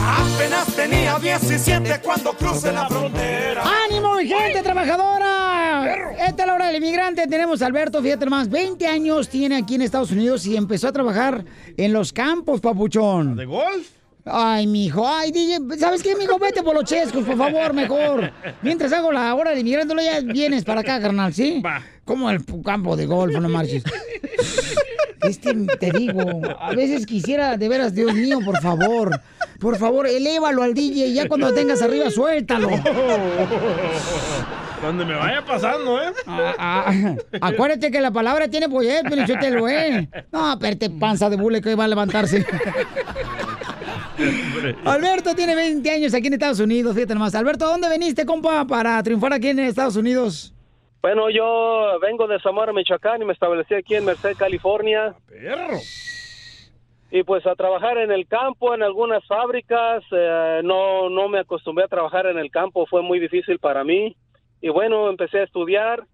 Apenas 0.00 0.70
tenía 0.88 1.18
17 1.18 2.00
cuando 2.02 2.32
crucé 2.32 2.72
la 2.72 2.86
frontera. 2.88 3.62
¡Ánimo, 3.84 4.16
mi 4.16 4.26
gente 4.26 4.62
trabajadora! 4.62 6.14
Esta 6.26 6.42
es 6.42 6.46
la 6.46 6.54
hora 6.54 6.66
del 6.68 6.76
inmigrante. 6.76 7.26
Tenemos 7.26 7.62
a 7.62 7.66
Alberto, 7.66 8.02
fíjate 8.02 8.26
más, 8.26 8.48
20 8.48 8.86
años 8.86 9.28
tiene 9.28 9.56
aquí 9.56 9.74
en 9.74 9.82
Estados 9.82 10.10
Unidos 10.10 10.46
y 10.46 10.56
empezó 10.56 10.88
a 10.88 10.92
trabajar 10.92 11.44
en 11.76 11.92
los 11.92 12.12
campos, 12.12 12.60
papuchón. 12.60 13.36
¿De 13.36 13.44
golf? 13.44 13.88
Ay, 14.24 14.66
mijo, 14.66 15.08
ay, 15.08 15.32
DJ, 15.32 15.78
¿sabes 15.78 16.02
qué, 16.02 16.14
mijo? 16.14 16.38
Vete 16.38 16.62
por 16.62 16.74
los 16.74 16.84
chescos, 16.84 17.24
por 17.24 17.36
favor, 17.36 17.72
mejor. 17.72 18.30
Mientras 18.60 18.92
hago 18.92 19.10
la 19.10 19.34
hora 19.34 19.52
de 19.52 19.60
inmigrándolo, 19.60 20.02
ya 20.02 20.20
vienes 20.20 20.64
para 20.64 20.82
acá, 20.82 21.00
carnal, 21.00 21.32
¿sí? 21.32 21.62
Como 22.04 22.28
el 22.30 22.44
campo 22.62 22.94
de 22.96 23.06
golf, 23.06 23.34
no 23.38 23.48
marches. 23.48 23.84
Este, 25.22 25.52
te 25.80 25.90
digo, 25.90 26.42
a 26.58 26.72
veces 26.74 27.04
quisiera, 27.04 27.56
de 27.56 27.68
veras, 27.68 27.94
Dios 27.94 28.14
mío, 28.14 28.38
por 28.44 28.60
favor, 28.60 29.20
por 29.58 29.76
favor, 29.76 30.06
elévalo 30.06 30.62
al 30.62 30.72
DJ 30.74 31.08
y 31.08 31.14
ya 31.14 31.26
cuando 31.28 31.48
lo 31.48 31.54
tengas 31.54 31.82
arriba, 31.82 32.10
suéltalo. 32.10 32.68
Donde 34.82 35.04
me 35.04 35.16
vaya 35.16 35.44
pasando, 35.44 36.00
¿eh? 36.00 36.12
Ah, 36.26 36.54
ah, 36.58 37.16
acuérdate 37.40 37.90
que 37.90 38.00
la 38.00 38.12
palabra 38.12 38.46
tiene 38.48 38.68
poder, 38.68 39.04
pero 39.08 39.26
yo 39.26 39.36
te 39.38 39.50
lo 39.50 39.68
eh. 39.68 40.08
No, 40.30 40.52
espérate, 40.52 40.90
panza 40.90 41.28
de 41.28 41.36
bule 41.36 41.60
que 41.60 41.74
va 41.74 41.82
a 41.84 41.88
levantarse. 41.88 42.46
Alberto 44.84 45.34
tiene 45.34 45.56
20 45.56 45.90
años 45.90 46.14
aquí 46.14 46.28
en 46.28 46.34
Estados 46.34 46.60
Unidos, 46.60 46.94
fíjate 46.94 47.14
nomás. 47.14 47.34
Alberto, 47.34 47.66
¿dónde 47.66 47.88
veniste, 47.88 48.24
compa, 48.24 48.64
para 48.66 49.02
triunfar 49.02 49.32
aquí 49.32 49.48
en 49.48 49.58
Estados 49.58 49.96
Unidos? 49.96 50.54
Bueno, 51.02 51.30
yo 51.30 51.98
vengo 52.00 52.26
de 52.26 52.40
Zamora, 52.40 52.72
Michoacán 52.72 53.22
y 53.22 53.24
me 53.24 53.32
establecí 53.32 53.74
aquí 53.74 53.94
en 53.94 54.04
Merced, 54.04 54.36
California. 54.36 55.14
Perro. 55.28 55.78
Y 57.10 57.22
pues 57.22 57.46
a 57.46 57.54
trabajar 57.54 57.96
en 57.98 58.12
el 58.12 58.26
campo, 58.26 58.74
en 58.74 58.82
algunas 58.82 59.26
fábricas. 59.26 60.04
eh, 60.10 60.60
no, 60.62 61.08
no 61.08 61.28
me 61.28 61.38
acostumbré 61.38 61.84
a 61.84 61.88
trabajar 61.88 62.26
en 62.26 62.38
el 62.38 62.50
campo, 62.50 62.86
fue 62.86 63.02
muy 63.02 63.18
difícil 63.18 63.58
para 63.58 63.84
mí. 63.84 64.14
Y 64.60 64.68
bueno, 64.68 65.08
empecé 65.08 65.40
a 65.40 65.44
estudiar. 65.44 66.04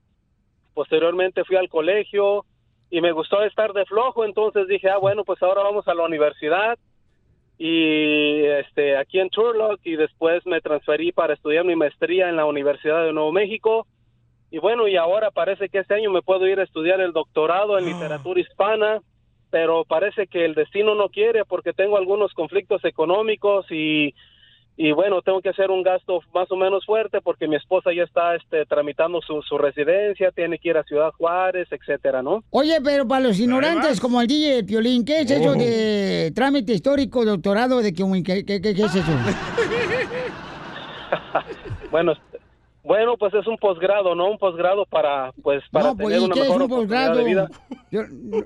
Posteriormente 0.74 1.44
fui 1.44 1.56
al 1.56 1.68
colegio 1.68 2.44
y 2.90 3.00
me 3.00 3.12
gustó 3.12 3.42
estar 3.42 3.72
de 3.72 3.86
flojo, 3.86 4.24
entonces 4.24 4.68
dije, 4.68 4.88
ah, 4.88 4.98
bueno, 4.98 5.24
pues 5.24 5.42
ahora 5.42 5.62
vamos 5.62 5.86
a 5.88 5.94
la 5.94 6.04
universidad. 6.04 6.78
Y 7.58 8.44
este, 8.44 8.96
aquí 8.96 9.20
en 9.20 9.30
Turlock 9.30 9.80
y 9.84 9.96
después 9.96 10.44
me 10.46 10.60
transferí 10.60 11.12
para 11.12 11.34
estudiar 11.34 11.64
mi 11.64 11.76
maestría 11.76 12.28
en 12.28 12.36
la 12.36 12.46
Universidad 12.46 13.04
de 13.04 13.12
Nuevo 13.12 13.32
México. 13.32 13.86
Y 14.50 14.58
bueno, 14.58 14.86
y 14.86 14.96
ahora 14.96 15.30
parece 15.30 15.68
que 15.68 15.78
este 15.78 15.94
año 15.94 16.10
me 16.10 16.22
puedo 16.22 16.46
ir 16.46 16.60
a 16.60 16.64
estudiar 16.64 17.00
el 17.00 17.12
doctorado 17.12 17.78
en 17.78 17.86
literatura 17.86 18.40
hispana, 18.40 19.00
pero 19.54 19.84
parece 19.84 20.26
que 20.26 20.44
el 20.44 20.56
destino 20.56 20.96
no 20.96 21.08
quiere 21.10 21.44
porque 21.44 21.72
tengo 21.72 21.96
algunos 21.96 22.32
conflictos 22.34 22.84
económicos 22.84 23.64
y, 23.70 24.12
y 24.76 24.90
bueno, 24.90 25.22
tengo 25.22 25.40
que 25.40 25.50
hacer 25.50 25.70
un 25.70 25.84
gasto 25.84 26.20
más 26.34 26.50
o 26.50 26.56
menos 26.56 26.84
fuerte 26.84 27.20
porque 27.20 27.46
mi 27.46 27.54
esposa 27.54 27.92
ya 27.94 28.02
está 28.02 28.34
este, 28.34 28.66
tramitando 28.66 29.20
su, 29.22 29.42
su 29.42 29.56
residencia, 29.56 30.32
tiene 30.32 30.58
que 30.58 30.70
ir 30.70 30.76
a 30.76 30.82
Ciudad 30.82 31.12
Juárez, 31.12 31.68
etcétera, 31.70 32.20
¿no? 32.20 32.42
Oye, 32.50 32.80
pero 32.82 33.06
para 33.06 33.28
los 33.28 33.38
ignorantes 33.38 34.00
como 34.00 34.20
el 34.20 34.26
DJ 34.26 34.56
de 34.56 34.64
Piolín, 34.64 35.04
¿qué 35.04 35.20
es 35.20 35.30
eso 35.30 35.50
Oh. 35.50 35.54
de 35.54 36.32
trámite 36.34 36.72
histórico, 36.72 37.24
doctorado 37.24 37.80
de 37.80 37.92
que 37.94 38.02
qué, 38.44 38.44
qué- 38.44 38.70
es 38.70 38.94
eso? 38.96 39.12
Bueno, 41.92 42.14
bueno, 42.84 43.16
pues 43.18 43.32
es 43.34 43.46
un 43.46 43.56
posgrado, 43.56 44.14
¿no? 44.14 44.30
Un 44.30 44.38
posgrado 44.38 44.84
para, 44.86 45.32
pues, 45.42 45.62
para 45.72 45.86
no, 45.88 45.96
pues, 45.96 46.08
tener 46.08 46.20
¿y 46.20 46.24
una 46.26 46.34
qué 46.34 46.40
es 46.40 46.46
mejor 46.46 46.62
un 46.62 46.66
oportunidad 46.72 47.06
posgrado? 47.08 47.18
de 47.18 47.24
vida. 47.24 47.48
Yo- 47.90 48.02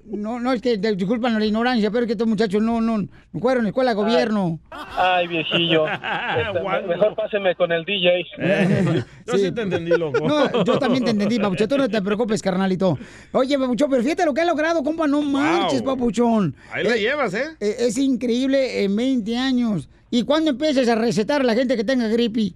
no, 0.07 0.39
no, 0.41 0.53
es 0.53 0.63
que 0.63 0.77
de- 0.79 0.95
disculpan 0.95 1.39
la 1.39 1.45
ignorancia, 1.45 1.91
pero 1.91 2.03
es 2.03 2.07
que 2.07 2.13
estos 2.13 2.29
muchachos 2.29 2.63
no, 2.63 2.81
no, 2.81 2.99
no 2.99 3.09
fueron 3.41 3.65
a 3.67 3.69
escuela 3.69 3.91
de 3.91 3.97
gobierno. 3.97 4.61
Ay, 4.71 5.27
viejillo. 5.27 5.85
Este, 6.39 6.63
me- 6.63 6.87
mejor 6.87 7.15
páseme 7.17 7.55
con 7.57 7.73
el 7.73 7.85
DJ. 7.85 8.25
Yo 9.27 9.35
sí, 9.39 9.51
te 9.53 9.63
entendí, 9.63 9.91
loco. 9.91 10.21
No, 10.27 10.65
yo 10.65 10.79
también 10.79 11.05
te 11.05 11.11
entendí, 11.11 11.39
papuchón. 11.39 11.69
Tú 11.69 11.77
no 11.77 11.89
te 11.89 12.01
preocupes, 12.01 12.41
carnalito. 12.41 12.97
Oye, 13.33 13.59
papuchón, 13.59 13.91
pero 13.91 14.03
fíjate 14.03 14.25
lo 14.25 14.33
que 14.35 14.41
ha 14.43 14.45
logrado, 14.45 14.83
compa. 14.83 15.07
No 15.07 15.21
marches, 15.23 15.83
papuchón. 15.83 16.55
Ahí 16.73 16.85
la 16.85 16.97
llevas, 16.97 17.35
¿eh? 17.35 17.57
Es 17.61 17.99
increíble 17.99 18.85
en 18.85 18.95
20 18.95 19.37
años. 19.37 19.89
¿Y 20.11 20.23
cuándo 20.23 20.51
empiezas 20.53 20.89
a 20.89 20.95
recetar 20.95 21.41
a 21.43 21.45
la 21.45 21.55
gente 21.55 21.77
que 21.77 21.85
tenga 21.85 22.09
gripe? 22.09 22.53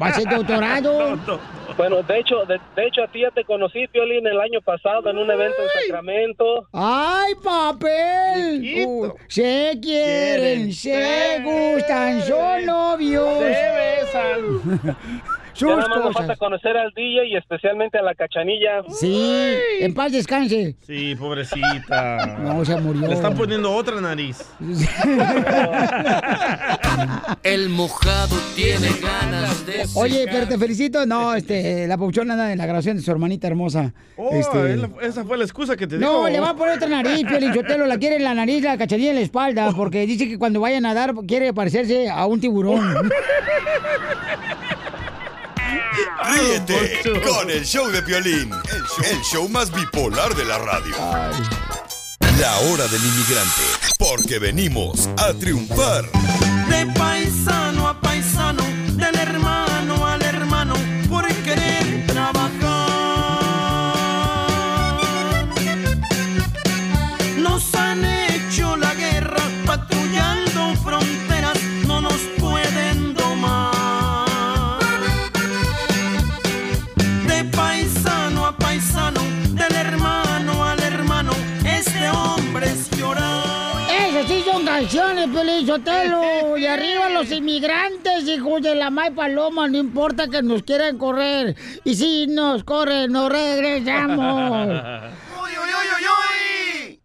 Va 0.00 0.06
a 0.06 0.12
ser 0.12 0.28
doctorado. 0.28 1.18
Bueno, 1.76 2.02
de 2.02 2.18
hecho, 2.18 2.44
de, 2.44 2.58
de 2.74 2.86
hecho 2.88 3.04
a 3.04 3.06
ti 3.06 3.20
ya 3.20 3.30
te 3.30 3.44
conocí, 3.44 3.86
Piolín, 3.86 4.26
el 4.26 4.40
año 4.40 4.60
pasado 4.60 5.08
en 5.10 5.16
un 5.16 5.30
evento 5.30 5.62
en 5.62 5.82
Sacramento. 5.82 6.66
¡Ay, 6.72 7.34
papel! 7.36 8.84
Uh, 8.84 9.12
se 9.28 9.78
quieren, 9.80 10.72
se 10.72 11.40
gustan, 11.44 12.20
son 12.22 12.66
novios. 12.66 13.38
Se 13.38 14.02
besan. 14.10 15.26
Sus 15.58 15.68
ya 15.68 15.76
nada 15.76 15.88
más 15.88 15.98
nos 15.98 16.06
cosas. 16.08 16.26
falta 16.26 16.36
conocer 16.36 16.76
al 16.76 16.92
DJ 16.94 17.26
y 17.28 17.36
especialmente 17.36 17.98
a 17.98 18.02
la 18.02 18.14
cachanilla. 18.14 18.82
Sí, 18.90 19.54
en 19.80 19.94
paz 19.94 20.12
descanse. 20.12 20.76
Sí, 20.86 21.14
pobrecita. 21.16 22.36
No, 22.48 22.64
se 22.64 22.76
murió. 22.80 23.06
Le 23.08 23.14
están 23.14 23.34
poniendo 23.36 23.72
otra 23.72 24.00
nariz. 24.00 24.38
El 27.42 27.68
mojado 27.68 28.36
tiene 28.54 28.88
ganas 29.02 29.66
de 29.66 29.84
Oye, 29.94 30.26
pero 30.30 30.46
te 30.48 30.58
felicito. 30.58 31.04
No, 31.06 31.34
este, 31.34 31.86
la 31.86 31.96
pauchona 31.98 32.34
anda 32.34 32.52
en 32.52 32.58
la 32.58 32.66
grabación 32.66 32.96
de 32.96 33.02
su 33.02 33.10
hermanita 33.10 33.46
hermosa. 33.46 33.92
Oh, 34.16 34.30
Este, 34.32 34.78
esa 35.02 35.24
fue 35.24 35.36
la 35.38 35.44
excusa 35.44 35.76
que 35.76 35.86
te 35.86 35.98
dio. 35.98 36.06
No, 36.06 36.28
le 36.28 36.40
va 36.40 36.50
a 36.50 36.56
poner 36.56 36.76
otra 36.76 36.88
nariz, 36.88 37.24
Piolín 37.26 37.52
Sotelo, 37.54 37.86
la 37.86 37.98
quiere 37.98 38.16
en 38.16 38.24
la 38.24 38.34
nariz, 38.34 38.62
la 38.62 38.76
cachanilla 38.78 39.10
en 39.10 39.16
la 39.16 39.22
espalda, 39.22 39.72
porque 39.76 40.06
dice 40.06 40.28
que 40.28 40.38
cuando 40.38 40.60
vaya 40.60 40.78
a 40.78 40.80
nadar 40.80 41.14
quiere 41.26 41.52
parecerse 41.52 42.08
a 42.08 42.26
un 42.26 42.40
tiburón. 42.40 43.10
Ríete 46.24 47.02
con 47.22 47.50
el 47.50 47.64
show 47.64 47.88
de 47.88 48.02
Piolín, 48.02 48.50
el 48.52 48.82
show, 48.82 49.04
el 49.10 49.20
show 49.22 49.48
más 49.48 49.72
bipolar 49.72 50.34
de 50.34 50.44
la 50.44 50.58
radio. 50.58 50.94
La 52.40 52.56
hora 52.58 52.86
del 52.86 53.04
inmigrante, 53.04 53.62
porque 53.98 54.38
venimos 54.38 55.08
a 55.18 55.32
triunfar. 55.34 56.04
De 56.68 56.86
paisano 56.94 57.67
Sotelo. 85.66 86.56
Y 86.56 86.66
arriba 86.66 87.08
los 87.12 87.30
inmigrantes, 87.30 88.28
hijos 88.28 88.62
de 88.62 88.74
la 88.74 88.90
May 88.90 89.10
Paloma, 89.10 89.68
no 89.68 89.78
importa 89.78 90.28
que 90.28 90.42
nos 90.42 90.62
quieran 90.62 90.98
correr. 90.98 91.56
Y 91.84 91.94
si 91.94 92.26
nos 92.26 92.64
corren, 92.64 93.12
nos 93.12 93.30
regresamos. 93.30 94.82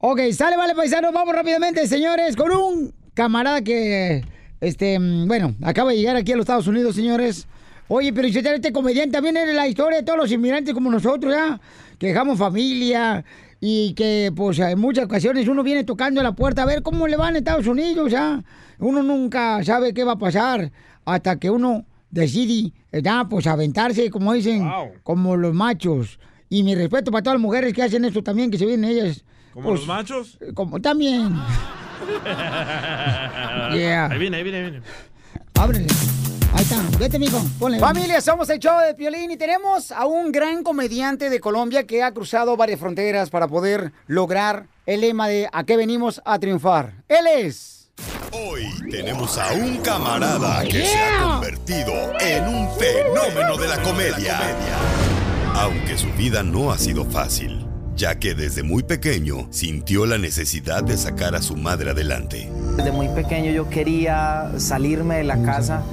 Ok, 0.06 0.20
sale, 0.34 0.58
vale, 0.58 0.76
paisanos. 0.76 1.14
Vamos 1.14 1.34
rápidamente, 1.34 1.88
señores, 1.88 2.36
con 2.36 2.51
un 2.51 2.93
camarada 3.14 3.62
que, 3.62 4.22
este, 4.60 4.97
bueno, 4.99 5.56
acaba 5.64 5.91
de 5.91 5.97
llegar 5.97 6.18
aquí 6.18 6.34
a 6.34 6.36
los 6.36 6.43
Estados 6.43 6.68
Unidos, 6.68 6.95
señores. 6.95 7.47
Oye, 7.88 8.12
pero 8.12 8.28
este 8.28 8.74
comediante 8.74 9.14
también 9.14 9.38
es 9.38 9.56
la 9.56 9.66
historia 9.66 9.99
de 9.99 10.04
todos 10.04 10.20
los 10.20 10.32
inmigrantes 10.32 10.74
como 10.74 10.91
nosotros, 10.91 11.34
¿ya? 11.34 11.58
Que 11.97 12.08
dejamos 12.08 12.38
familia 12.38 13.24
y 13.66 13.93
que, 13.93 14.30
pues, 14.36 14.59
en 14.59 14.78
muchas 14.78 15.05
ocasiones 15.05 15.47
uno 15.47 15.64
viene 15.64 15.86
tocando 15.86 16.22
la 16.22 16.34
puerta 16.34 16.64
a 16.64 16.66
ver 16.66 16.82
cómo 16.82 17.07
le 17.07 17.16
van 17.16 17.36
a 17.36 17.38
Estados 17.38 17.66
Unidos, 17.66 18.11
¿ya? 18.11 18.43
Uno 18.78 19.01
nunca 19.01 19.64
sabe 19.64 19.93
qué 19.93 20.03
va 20.03 20.11
a 20.11 20.18
pasar 20.18 20.70
hasta 21.05 21.39
que 21.39 21.49
uno 21.49 21.86
decide, 22.11 22.74
ya, 22.91 23.26
pues, 23.30 23.47
aventarse, 23.47 24.09
como 24.09 24.34
dicen, 24.34 24.70
como 25.03 25.38
los 25.38 25.53
machos. 25.53 26.20
Y 26.49 26.64
mi 26.64 26.76
respeto 26.76 27.09
para 27.09 27.24
todas 27.24 27.36
las 27.36 27.41
mujeres 27.41 27.72
que 27.72 27.84
hacen 27.84 28.03
esto 28.03 28.22
también, 28.22 28.51
que 28.51 28.57
se 28.57 28.66
vienen 28.66 28.91
ellas. 28.91 29.24
¿Como 29.53 29.70
pues, 29.70 29.80
los 29.80 29.88
machos? 29.88 30.38
Como 30.53 30.82
también. 30.82 31.34
Yeah. 33.74 34.07
Ahí 34.11 34.20
viene, 34.20 34.38
ahí 34.38 34.43
viene, 34.43 34.57
ahí 34.57 34.64
viene. 34.72 34.82
Ábrele. 35.55 35.88
Ahí 36.54 36.62
está. 36.64 36.82
Vete, 36.99 37.18
mijo. 37.18 37.41
Ponle. 37.58 37.80
Familia, 37.80 38.22
somos 38.22 38.49
el 38.49 38.60
show 38.60 38.80
de 38.86 38.93
Piolín 38.93 39.32
y 39.32 39.38
tenemos 39.38 39.91
a 39.91 40.06
un 40.06 40.32
gran 40.32 40.64
comediante 40.64 41.30
de 41.30 41.39
Colombia 41.39 41.86
que 41.86 42.04
ha 42.04 42.12
cruzado 42.12 42.56
varias 42.56 42.80
fronteras 42.80 43.30
para 43.30 43.47
poder 43.47 43.91
lograr 44.08 44.68
el 44.86 45.01
lema 45.01 45.28
de 45.28 45.49
¿A 45.51 45.64
qué 45.64 45.78
venimos 45.78 46.22
a 46.26 46.38
triunfar? 46.39 47.04
Él 47.08 47.26
es... 47.28 47.89
Hoy 48.32 48.68
tenemos 48.89 49.38
a 49.38 49.54
un 49.54 49.78
camarada 49.78 50.64
que 50.64 50.86
se 50.86 50.97
ha 50.97 51.24
convertido 51.24 51.93
en 52.20 52.47
un 52.47 52.68
fenómeno 52.78 53.58
de 53.58 53.68
la 53.68 53.82
comedia. 53.82 54.39
Aunque 55.56 55.97
su 55.97 56.12
vida 56.14 56.41
no 56.41 56.72
ha 56.72 56.80
sido 56.80 57.06
fácil, 57.06 57.66
ya 57.95 58.18
que 58.18 58.34
desde 58.34 58.64
muy 58.64 58.82
pequeño 58.82 59.47
sintió 59.51 60.08
la 60.08 60.18
necesidad 60.18 60.84
de 60.84 60.97
sacar 60.97 61.36
a 61.36 61.43
su 61.43 61.56
madre 61.56 61.91
adelante. 61.91 62.49
Desde 62.76 62.91
muy 62.91 63.08
pequeño 63.10 63.51
yo 63.51 63.70
quería 63.70 64.51
salirme 64.58 65.18
de 65.18 65.24
la 65.26 65.43
casa 65.43 65.84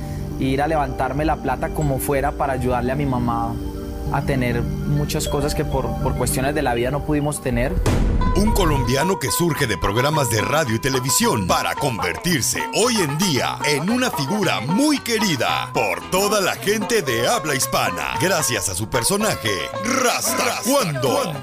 ir 0.40 0.62
a 0.62 0.66
levantarme 0.66 1.24
la 1.24 1.36
plata 1.36 1.70
como 1.70 1.98
fuera 1.98 2.32
para 2.32 2.54
ayudarle 2.54 2.92
a 2.92 2.96
mi 2.96 3.06
mamá 3.06 3.54
a 4.12 4.22
tener 4.22 4.62
muchas 4.62 5.28
cosas 5.28 5.54
que 5.54 5.64
por, 5.64 5.86
por 6.02 6.16
cuestiones 6.16 6.54
de 6.54 6.62
la 6.62 6.74
vida 6.74 6.90
no 6.90 7.04
pudimos 7.04 7.42
tener. 7.42 7.74
Un 8.36 8.52
colombiano 8.52 9.18
que 9.18 9.30
surge 9.30 9.66
de 9.66 9.76
programas 9.78 10.30
de 10.30 10.40
radio 10.40 10.76
y 10.76 10.78
televisión 10.78 11.46
para 11.46 11.74
convertirse 11.74 12.60
hoy 12.74 12.96
en 12.96 13.18
día 13.18 13.58
en 13.64 13.90
una 13.90 14.10
figura 14.10 14.60
muy 14.60 14.98
querida 14.98 15.70
por 15.72 16.10
toda 16.10 16.40
la 16.40 16.54
gente 16.54 17.02
de 17.02 17.26
habla 17.28 17.54
hispana. 17.54 18.14
Gracias 18.20 18.68
a 18.68 18.74
su 18.74 18.88
personaje, 18.88 19.50
Rasta 20.02 20.60
Cuando. 20.64 21.34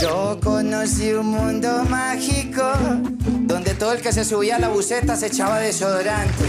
Yo 0.00 0.38
conocí 0.42 1.12
un 1.12 1.26
mundo 1.26 1.84
mágico 1.88 2.62
donde 3.40 3.74
todo 3.74 3.92
el 3.92 4.00
que 4.00 4.12
se 4.12 4.24
subía 4.24 4.56
a 4.56 4.58
la 4.58 4.68
buceta 4.68 5.16
se 5.16 5.26
echaba 5.26 5.58
desodorante. 5.58 6.44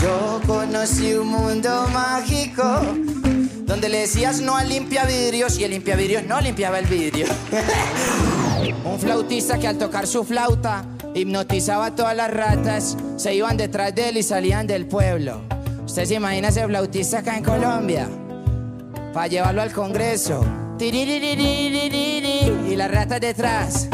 Yo 0.00 0.42
conocí 0.46 1.14
un 1.14 1.28
mundo 1.28 1.86
mágico 1.90 2.62
donde 3.64 3.88
le 3.88 4.00
decías 4.00 4.42
no 4.42 4.54
al 4.56 4.68
limpia 4.68 5.04
vidrios 5.04 5.58
y 5.58 5.64
el 5.64 5.70
limpia 5.70 5.96
vidrios 5.96 6.24
no 6.24 6.38
limpiaba 6.40 6.78
el 6.78 6.86
vidrio. 6.86 7.26
un 8.84 8.98
flautista 8.98 9.58
que 9.58 9.66
al 9.66 9.78
tocar 9.78 10.06
su 10.06 10.22
flauta 10.24 10.84
hipnotizaba 11.14 11.86
a 11.86 11.94
todas 11.94 12.14
las 12.14 12.30
ratas, 12.30 12.96
se 13.16 13.34
iban 13.34 13.56
detrás 13.56 13.94
de 13.94 14.10
él 14.10 14.18
y 14.18 14.22
salían 14.22 14.66
del 14.66 14.86
pueblo. 14.86 15.40
¿Usted 15.86 16.04
se 16.04 16.14
imagina 16.16 16.48
ese 16.48 16.66
flautista 16.66 17.20
acá 17.20 17.38
en 17.38 17.44
Colombia? 17.44 18.06
Para 19.14 19.28
llevarlo 19.28 19.62
al 19.62 19.72
Congreso. 19.72 20.44
Y 20.78 22.76
las 22.76 22.90
ratas 22.90 23.20
detrás. 23.20 23.88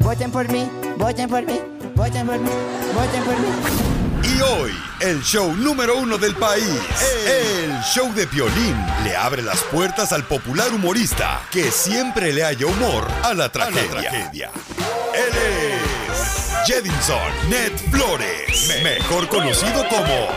Voten 0.00 0.30
por 0.30 0.50
mí, 0.52 0.68
voten 0.98 1.30
por 1.30 1.46
mí, 1.46 1.58
voten 1.94 2.26
por 2.26 2.38
mí, 2.38 2.50
voten 2.94 3.24
por 3.24 3.38
mí. 3.38 3.95
Y 4.36 4.40
hoy, 4.42 4.72
el 5.00 5.22
show 5.22 5.50
número 5.54 5.96
uno 5.96 6.18
del 6.18 6.34
país, 6.34 6.68
el 7.26 7.80
show 7.82 8.12
de 8.12 8.26
Piolín, 8.26 8.76
le 9.02 9.16
abre 9.16 9.40
las 9.40 9.62
puertas 9.62 10.12
al 10.12 10.24
popular 10.24 10.74
humorista 10.74 11.40
que 11.50 11.70
siempre 11.70 12.34
le 12.34 12.44
haya 12.44 12.66
humor 12.66 13.08
a 13.22 13.32
la 13.32 13.48
tragedia. 13.50 14.50
Él 15.14 15.32
es 16.12 16.52
Jedinson 16.66 17.48
Ned 17.48 17.72
Flores, 17.90 18.82
mejor 18.82 19.26
conocido 19.28 19.88
como 19.88 20.28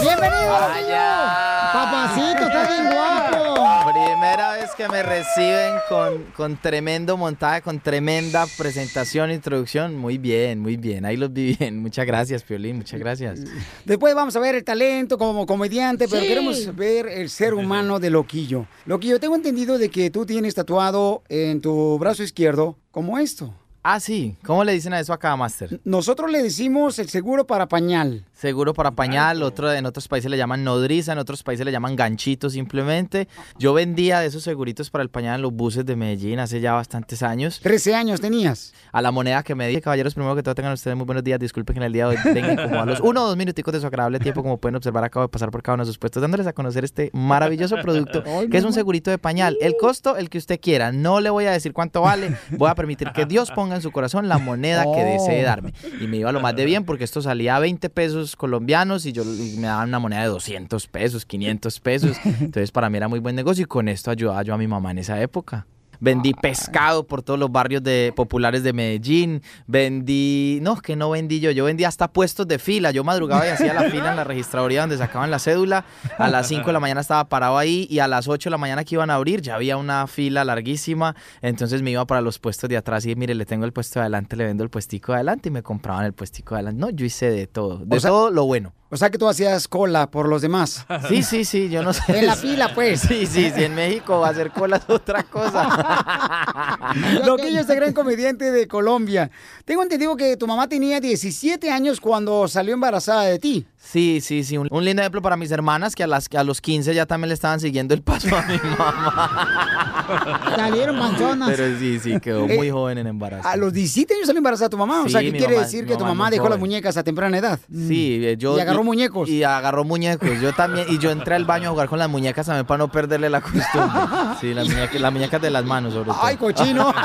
¡Bienvenido! 0.00 0.50
Vaya. 0.50 1.70
Papacito, 1.72 2.46
estás 2.46 2.68
bien 2.68 2.92
guapo. 2.92 3.90
Primera 3.90 4.52
vez 4.52 4.70
que 4.86 4.92
me 4.92 5.02
reciben 5.02 5.74
con, 5.88 6.24
con 6.36 6.56
tremendo 6.56 7.16
montaje, 7.16 7.62
con 7.62 7.80
tremenda 7.80 8.46
presentación, 8.58 9.30
introducción. 9.30 9.96
Muy 9.96 10.18
bien, 10.18 10.60
muy 10.60 10.76
bien. 10.76 11.04
Ahí 11.04 11.16
los 11.16 11.32
vi 11.32 11.56
bien. 11.56 11.78
Muchas 11.80 12.06
gracias, 12.06 12.42
Piolín. 12.42 12.76
Muchas 12.76 13.00
gracias. 13.00 13.40
Después 13.84 14.14
vamos 14.14 14.36
a 14.36 14.40
ver 14.40 14.54
el 14.56 14.64
talento 14.64 15.16
como 15.18 15.46
comediante, 15.46 16.06
pero 16.08 16.22
Sí. 16.22 16.28
queremos 16.28 16.76
ver 16.76 17.06
el 17.08 17.30
ser 17.30 17.54
humano 17.54 17.98
de 17.98 18.10
Loquillo. 18.10 18.66
Loquillo, 18.86 19.18
tengo 19.20 19.36
entendido 19.36 19.78
de 19.78 19.88
que 19.90 20.10
tú 20.10 20.26
tienes 20.26 20.54
tatuado 20.54 21.22
en 21.28 21.60
tu 21.60 21.98
brazo 21.98 22.22
izquierdo 22.22 22.76
como 22.90 23.18
esto. 23.18 23.54
Ah, 23.86 24.00
sí. 24.00 24.34
¿Cómo 24.46 24.64
le 24.64 24.72
dicen 24.72 24.94
a 24.94 25.00
eso 25.00 25.12
acá, 25.12 25.36
Master? 25.36 25.78
Nosotros 25.84 26.30
le 26.30 26.42
decimos 26.42 26.98
el 26.98 27.10
seguro 27.10 27.46
para 27.46 27.68
pañal. 27.68 28.24
Seguro 28.34 28.74
para 28.74 28.90
pañal, 28.90 29.44
otro, 29.44 29.72
en 29.72 29.86
otros 29.86 30.08
países 30.08 30.28
le 30.28 30.36
llaman 30.36 30.64
nodriza, 30.64 31.12
en 31.12 31.18
otros 31.18 31.44
países 31.44 31.64
le 31.64 31.70
llaman 31.70 31.94
ganchito 31.94 32.50
simplemente. 32.50 33.28
Yo 33.58 33.72
vendía 33.74 34.18
de 34.18 34.26
esos 34.26 34.42
seguritos 34.42 34.90
para 34.90 35.02
el 35.02 35.08
pañal 35.08 35.36
en 35.36 35.42
los 35.42 35.52
buses 35.52 35.86
de 35.86 35.94
Medellín 35.94 36.40
hace 36.40 36.60
ya 36.60 36.72
bastantes 36.72 37.22
años. 37.22 37.60
13 37.62 37.94
años 37.94 38.20
tenías. 38.20 38.74
A 38.90 39.00
la 39.00 39.12
moneda 39.12 39.44
que 39.44 39.54
me 39.54 39.68
di, 39.68 39.80
caballeros, 39.80 40.14
primero 40.14 40.34
que 40.34 40.42
todo 40.42 40.56
tengan 40.56 40.72
ustedes 40.72 40.96
muy 40.96 41.06
buenos 41.06 41.22
días. 41.22 41.38
Disculpen 41.38 41.74
que 41.74 41.78
en 41.78 41.84
el 41.84 41.92
día 41.92 42.08
de 42.08 42.16
hoy 42.16 42.34
vengan 42.34 42.56
como 42.56 42.82
a 42.82 42.86
los 42.86 42.98
uno 43.04 43.22
o 43.22 43.28
dos 43.28 43.36
minuticos 43.36 43.72
de 43.72 43.80
su 43.80 43.86
agradable 43.86 44.18
tiempo, 44.18 44.42
como 44.42 44.58
pueden 44.58 44.74
observar, 44.74 45.04
acabo 45.04 45.26
de 45.26 45.28
pasar 45.28 45.52
por 45.52 45.62
cada 45.62 45.74
uno 45.74 45.84
de 45.84 45.86
sus 45.86 45.98
puestos, 45.98 46.20
dándoles 46.20 46.48
a 46.48 46.52
conocer 46.52 46.84
este 46.84 47.10
maravilloso 47.12 47.76
producto 47.76 48.24
que 48.50 48.58
es 48.58 48.64
un 48.64 48.72
segurito 48.72 49.12
de 49.12 49.18
pañal. 49.18 49.56
El 49.60 49.76
costo, 49.76 50.16
el 50.16 50.28
que 50.28 50.38
usted 50.38 50.58
quiera. 50.60 50.90
No 50.90 51.20
le 51.20 51.30
voy 51.30 51.44
a 51.44 51.52
decir 51.52 51.72
cuánto 51.72 52.02
vale. 52.02 52.36
Voy 52.50 52.68
a 52.68 52.74
permitir 52.74 53.12
que 53.12 53.26
Dios 53.26 53.52
ponga 53.52 53.76
en 53.76 53.82
su 53.82 53.92
corazón 53.92 54.28
la 54.28 54.38
moneda 54.38 54.84
que 54.92 55.04
desee 55.04 55.42
darme. 55.42 55.72
Y 56.00 56.08
me 56.08 56.16
iba 56.16 56.32
lo 56.32 56.40
más 56.40 56.56
de 56.56 56.64
bien 56.64 56.84
porque 56.84 57.04
esto 57.04 57.22
salía 57.22 57.54
a 57.54 57.60
20 57.60 57.88
pesos 57.90 58.23
colombianos 58.36 59.06
y 59.06 59.12
yo 59.12 59.22
y 59.22 59.56
me 59.58 59.66
daban 59.66 59.88
una 59.88 59.98
moneda 59.98 60.22
de 60.22 60.28
200 60.28 60.86
pesos, 60.88 61.24
500 61.24 61.80
pesos. 61.80 62.16
Entonces 62.24 62.72
para 62.72 62.90
mí 62.90 62.96
era 62.96 63.08
muy 63.08 63.20
buen 63.20 63.36
negocio 63.36 63.64
y 63.64 63.66
con 63.66 63.88
esto 63.88 64.10
ayudaba 64.10 64.42
yo 64.42 64.54
a 64.54 64.58
mi 64.58 64.66
mamá 64.66 64.90
en 64.90 64.98
esa 64.98 65.20
época. 65.20 65.66
Vendí 66.00 66.34
pescado 66.34 67.06
por 67.06 67.22
todos 67.22 67.38
los 67.38 67.50
barrios 67.50 67.82
de, 67.82 68.12
populares 68.14 68.62
de 68.62 68.72
Medellín. 68.72 69.42
Vendí. 69.66 70.58
No, 70.62 70.76
que 70.76 70.96
no 70.96 71.10
vendí 71.10 71.40
yo. 71.40 71.50
Yo 71.50 71.64
vendí 71.64 71.84
hasta 71.84 72.08
puestos 72.08 72.46
de 72.48 72.58
fila. 72.58 72.90
Yo 72.90 73.04
madrugaba 73.04 73.46
y 73.46 73.50
hacía 73.50 73.74
la 73.74 73.90
fila 73.90 74.10
en 74.10 74.16
la 74.16 74.24
registraduría 74.24 74.80
donde 74.82 74.96
sacaban 74.98 75.30
la 75.30 75.38
cédula. 75.38 75.84
A 76.18 76.28
las 76.28 76.48
5 76.48 76.66
de 76.66 76.72
la 76.72 76.80
mañana 76.80 77.00
estaba 77.00 77.28
parado 77.28 77.58
ahí 77.58 77.86
y 77.90 77.98
a 77.98 78.08
las 78.08 78.28
8 78.28 78.48
de 78.48 78.50
la 78.50 78.58
mañana 78.58 78.84
que 78.84 78.94
iban 78.94 79.10
a 79.10 79.14
abrir 79.14 79.40
ya 79.42 79.54
había 79.56 79.76
una 79.76 80.06
fila 80.06 80.44
larguísima. 80.44 81.14
Entonces 81.42 81.82
me 81.82 81.90
iba 81.90 82.04
para 82.06 82.20
los 82.20 82.38
puestos 82.38 82.68
de 82.70 82.76
atrás 82.76 83.04
y 83.06 83.14
mire, 83.16 83.34
le 83.34 83.46
tengo 83.46 83.64
el 83.64 83.72
puesto 83.72 83.98
de 83.98 84.02
adelante, 84.02 84.36
le 84.36 84.44
vendo 84.44 84.62
el 84.64 84.70
puestico 84.70 85.12
de 85.12 85.16
adelante 85.16 85.48
y 85.48 85.52
me 85.52 85.62
compraban 85.62 86.04
el 86.04 86.12
puestico 86.12 86.54
de 86.54 86.60
adelante. 86.60 86.80
No, 86.80 86.90
yo 86.90 87.04
hice 87.04 87.30
de 87.30 87.46
todo. 87.46 87.78
De 87.78 87.96
O 87.96 88.00
sea- 88.00 88.10
todo 88.10 88.30
lo 88.30 88.44
bueno. 88.46 88.72
O 88.94 88.96
sea 88.96 89.10
que 89.10 89.18
tú 89.18 89.28
hacías 89.28 89.66
cola 89.66 90.08
por 90.08 90.28
los 90.28 90.40
demás. 90.40 90.86
Sí, 91.08 91.22
sí, 91.24 91.44
sí, 91.44 91.68
yo 91.68 91.82
no 91.82 91.92
sé. 91.92 92.02
En 92.20 92.26
la 92.26 92.36
fila, 92.36 92.72
pues. 92.74 93.00
Sí, 93.00 93.26
sí, 93.26 93.50
sí, 93.54 93.64
en 93.64 93.74
México 93.74 94.24
hacer 94.24 94.50
cola 94.52 94.76
es 94.76 94.84
otra 94.88 95.24
cosa. 95.24 96.86
Loquillo 97.26 97.60
es 97.60 97.68
el 97.68 97.76
gran 97.76 97.92
comediante 97.92 98.50
de 98.52 98.68
Colombia. 98.68 99.30
Tengo 99.64 99.82
entendido 99.82 100.16
que 100.16 100.36
tu 100.36 100.46
mamá 100.46 100.68
tenía 100.68 101.00
17 101.00 101.70
años 101.70 102.00
cuando 102.00 102.46
salió 102.48 102.72
embarazada 102.74 103.22
de 103.24 103.38
ti. 103.38 103.66
Sí, 103.76 104.20
sí, 104.22 104.44
sí. 104.44 104.56
Un, 104.56 104.68
un 104.70 104.84
lindo 104.84 105.02
ejemplo 105.02 105.20
para 105.20 105.36
mis 105.36 105.50
hermanas 105.50 105.94
que 105.94 106.02
a, 106.02 106.06
las, 106.06 106.28
que 106.28 106.38
a 106.38 106.44
los 106.44 106.60
15 106.62 106.94
ya 106.94 107.04
también 107.04 107.28
le 107.28 107.34
estaban 107.34 107.60
siguiendo 107.60 107.92
el 107.92 108.00
paso 108.02 108.28
a 108.34 108.42
mi 108.46 108.56
mamá. 108.78 110.52
Salieron 110.56 110.98
panzonas. 110.98 111.50
Pero 111.50 111.78
sí, 111.78 111.98
sí, 111.98 112.18
quedó 112.20 112.46
Eh, 112.48 112.56
muy 112.56 112.70
joven 112.70 112.98
en 112.98 113.06
embarazo. 113.08 113.46
A 113.46 113.56
los 113.56 113.72
17 113.72 114.14
años 114.14 114.26
salió 114.26 114.38
embarazada 114.38 114.70
tu 114.70 114.78
mamá. 114.78 115.02
o 115.02 115.08
sea, 115.08 115.20
¿qué 115.20 115.32
quiere 115.32 115.54
mamá- 115.54 115.64
decir 115.64 115.84
que 115.86 115.96
tu 115.96 116.04
mamá 116.04 116.30
dejó 116.30 116.48
las 116.48 116.58
muñecas 116.58 116.96
a 116.96 117.02
temprana 117.04 117.36
edad? 117.38 117.58
Sí, 117.70 118.20
eh, 118.24 118.36
yo... 118.38 118.56
Y 118.56 118.60
agarró 118.60 118.80
y- 118.82 118.83
muñecos. 118.84 119.28
Y 119.28 119.42
agarró 119.42 119.84
muñecos. 119.84 120.40
Yo 120.40 120.52
también. 120.52 120.86
Y 120.88 120.98
yo 120.98 121.10
entré 121.10 121.34
al 121.34 121.44
baño 121.44 121.68
a 121.68 121.72
jugar 121.72 121.88
con 121.88 121.98
las 121.98 122.08
muñecas 122.08 122.46
también 122.46 122.66
para 122.66 122.78
no 122.78 122.88
perderle 122.88 123.28
la 123.30 123.40
costumbre. 123.40 124.00
Sí, 124.40 124.54
las 124.54 124.68
muñecas, 124.68 125.00
las 125.00 125.12
muñecas 125.12 125.42
de 125.42 125.50
las 125.50 125.64
manos, 125.64 125.94
sobre 125.94 126.10
todo. 126.10 126.20
¡Ay, 126.22 126.36
cochino! 126.36 126.94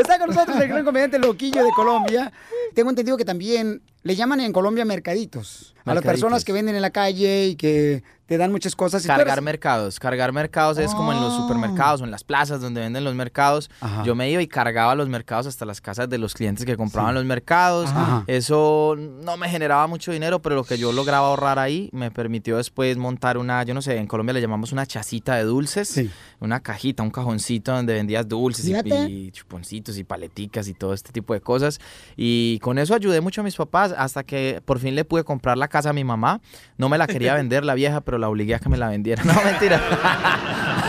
Está 0.00 0.18
con 0.18 0.28
nosotros 0.28 0.56
el 0.60 0.68
gran 0.68 0.84
comediante 0.84 1.18
Loquillo 1.18 1.64
de 1.64 1.70
Colombia. 1.70 2.32
Tengo 2.74 2.90
entendido 2.90 3.16
que 3.16 3.24
también 3.24 3.82
le 4.02 4.14
llaman 4.14 4.40
en 4.40 4.52
Colombia 4.52 4.84
mercaditos. 4.84 5.72
A 5.84 5.94
las 5.94 6.02
personas 6.02 6.44
que 6.44 6.52
venden 6.52 6.74
en 6.74 6.82
la 6.82 6.90
calle 6.90 7.46
y 7.46 7.54
que 7.54 8.02
te 8.26 8.36
dan 8.38 8.50
muchas 8.50 8.74
cosas. 8.74 9.04
Y 9.04 9.06
Cargar 9.06 9.28
eres- 9.38 9.44
mercados. 9.44 10.00
Cargar 10.00 10.32
mercados 10.32 10.78
es 10.78 10.92
como 10.92 11.12
en 11.12 11.20
los 11.20 11.32
Oh. 11.34 11.42
supermercados 11.42 12.00
o 12.00 12.04
en 12.04 12.10
las 12.10 12.24
plazas 12.24 12.60
donde 12.60 12.80
venden 12.80 13.04
los 13.04 13.14
mercados. 13.14 13.70
Ajá. 13.80 14.02
Yo 14.02 14.16
me 14.16 14.28
iba 14.28 14.42
y 14.42 14.48
cargaba 14.48 14.96
los 14.96 15.08
mercados 15.08 15.46
hasta 15.46 15.64
las 15.64 15.80
casas 15.80 16.08
de 16.10 16.18
los 16.18 16.34
clientes 16.34 16.64
que 16.66 16.76
compraban 16.76 17.14
los 17.14 17.24
mercados. 17.24 17.88
Ajá. 17.90 18.24
Eso 18.26 18.96
no 18.98 19.36
me 19.36 19.48
generaba 19.48 19.86
mucho 19.86 20.10
dinero, 20.10 20.42
pero 20.42 20.56
lo 20.56 20.64
que 20.64 20.76
yo 20.76 20.90
lograba 20.90 21.28
ahorrar 21.28 21.60
ahí 21.60 21.88
me 21.92 22.10
permitió 22.10 22.56
después 22.56 22.96
montar 22.96 23.38
una, 23.38 23.62
yo 23.62 23.74
no 23.74 23.80
sé, 23.80 23.96
en 23.96 24.08
Colombia 24.08 24.32
le 24.32 24.40
llamamos 24.40 24.72
una 24.72 24.86
chacita 24.86 25.36
de 25.36 25.44
dulces. 25.44 26.00
Una 26.40 26.58
cajita, 26.58 27.04
un 27.04 27.10
cajoncito 27.12 27.70
donde 27.72 27.94
vendías 27.94 28.26
dulces 28.28 28.64
Fíjate. 28.66 29.08
y 29.08 29.30
chuponcitos 29.30 29.85
y 29.98 30.04
paleticas 30.04 30.68
y 30.68 30.74
todo 30.74 30.92
este 30.92 31.12
tipo 31.12 31.34
de 31.34 31.40
cosas. 31.40 31.80
Y 32.16 32.58
con 32.60 32.78
eso 32.78 32.94
ayudé 32.94 33.20
mucho 33.20 33.40
a 33.40 33.44
mis 33.44 33.56
papás 33.56 33.94
hasta 33.96 34.24
que 34.24 34.60
por 34.64 34.78
fin 34.78 34.94
le 34.94 35.04
pude 35.04 35.24
comprar 35.24 35.56
la 35.56 35.68
casa 35.68 35.90
a 35.90 35.92
mi 35.92 36.04
mamá. 36.04 36.40
No 36.76 36.88
me 36.88 36.98
la 36.98 37.06
quería 37.06 37.34
vender 37.36 37.64
la 37.64 37.74
vieja, 37.74 38.00
pero 38.00 38.18
la 38.18 38.28
obligué 38.28 38.54
a 38.54 38.58
que 38.58 38.68
me 38.68 38.76
la 38.76 38.88
vendiera. 38.88 39.22
No, 39.26 39.34
mentira. 39.44 39.80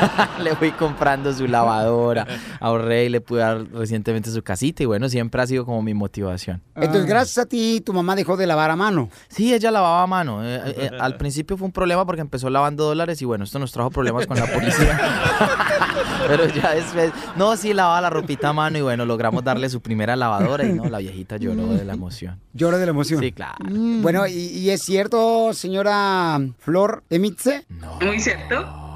le 0.44 0.56
fui 0.56 0.72
comprando 0.72 1.34
su 1.34 1.48
lavadora, 1.48 2.26
ahorré 2.60 3.06
y 3.06 3.10
le 3.10 3.22
pude 3.22 3.42
dar 3.42 3.66
recientemente 3.72 4.32
su 4.32 4.42
casita 4.44 4.84
y 4.84 4.86
bueno, 4.86 5.10
siempre 5.10 5.42
ha 5.42 5.48
sido 5.48 5.66
como 5.66 5.82
mi 5.82 5.94
motivación. 5.94 6.62
Entonces, 6.76 7.06
gracias 7.06 7.38
a 7.38 7.46
ti, 7.46 7.82
tu 7.82 7.94
mamá 7.94 8.16
dejó 8.16 8.38
de 8.38 8.48
lavar 8.48 8.72
a 8.72 8.76
mano. 8.76 9.10
Sí, 9.30 9.54
ella 9.54 9.72
lavaba 9.72 10.04
a 10.04 10.08
mano. 10.08 10.44
Eh, 10.44 10.62
eh, 10.66 10.90
eh, 10.92 10.98
al 11.00 11.18
principio 11.18 11.58
fue 11.58 11.66
un 11.66 11.72
problema 11.72 12.06
porque 12.06 12.22
empezó 12.22 12.50
lavando 12.50 12.86
dólares 12.86 13.22
y 13.22 13.26
bueno, 13.26 13.44
esto 13.44 13.60
nos 13.60 13.72
trajo 13.72 13.90
problemas 13.90 14.28
con 14.28 14.38
la 14.38 14.46
policía. 14.46 15.00
Pero 16.28 16.48
ya 16.48 16.72
después, 16.76 17.12
no, 17.36 17.56
sí, 17.56 17.74
lavaba 17.74 18.02
la 18.02 18.10
ropita 18.10 18.50
a 18.50 18.54
mano 18.54 18.78
y 18.78 18.82
bueno, 18.82 19.06
logramos 19.06 19.44
darle 19.44 19.70
su 19.70 19.82
primera 19.82 20.16
lavadora 20.16 20.66
y 20.66 20.74
no, 20.74 20.86
la 20.90 20.98
viejita 20.98 21.38
lloró 21.38 21.68
de 21.68 21.86
la 21.86 21.94
emoción. 21.94 22.40
Llora 22.54 22.78
de 22.78 22.86
la 22.86 22.92
emoción. 22.92 23.22
Sí, 23.22 23.32
claro. 23.32 23.56
Bueno, 23.60 24.28
y, 24.28 24.34
y 24.34 24.70
es 24.70 24.82
cierto, 24.82 25.54
señora 25.54 26.40
Flor 26.60 27.04
Emitze. 27.10 27.66
No. 27.70 28.00
Muy 28.02 28.20
cierto. 28.20 28.87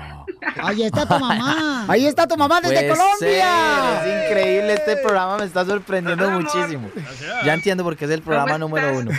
Ahí 0.61 0.83
está 0.83 1.05
tu 1.05 1.19
mamá. 1.19 1.85
Ahí 1.87 2.05
está 2.05 2.27
tu 2.27 2.35
mamá 2.37 2.61
desde 2.61 2.75
Puede 2.75 2.89
Colombia. 2.89 3.99
ser, 4.03 4.07
es 4.07 4.25
increíble, 4.29 4.73
este 4.73 4.97
programa 4.97 5.37
me 5.37 5.45
está 5.45 5.65
sorprendiendo 5.65 6.29
muchísimo. 6.31 6.89
Ya 7.45 7.53
entiendo 7.53 7.83
por 7.83 7.95
qué 7.97 8.05
es 8.05 8.11
el 8.11 8.21
programa 8.21 8.57
número 8.57 8.97
uno. 8.99 9.11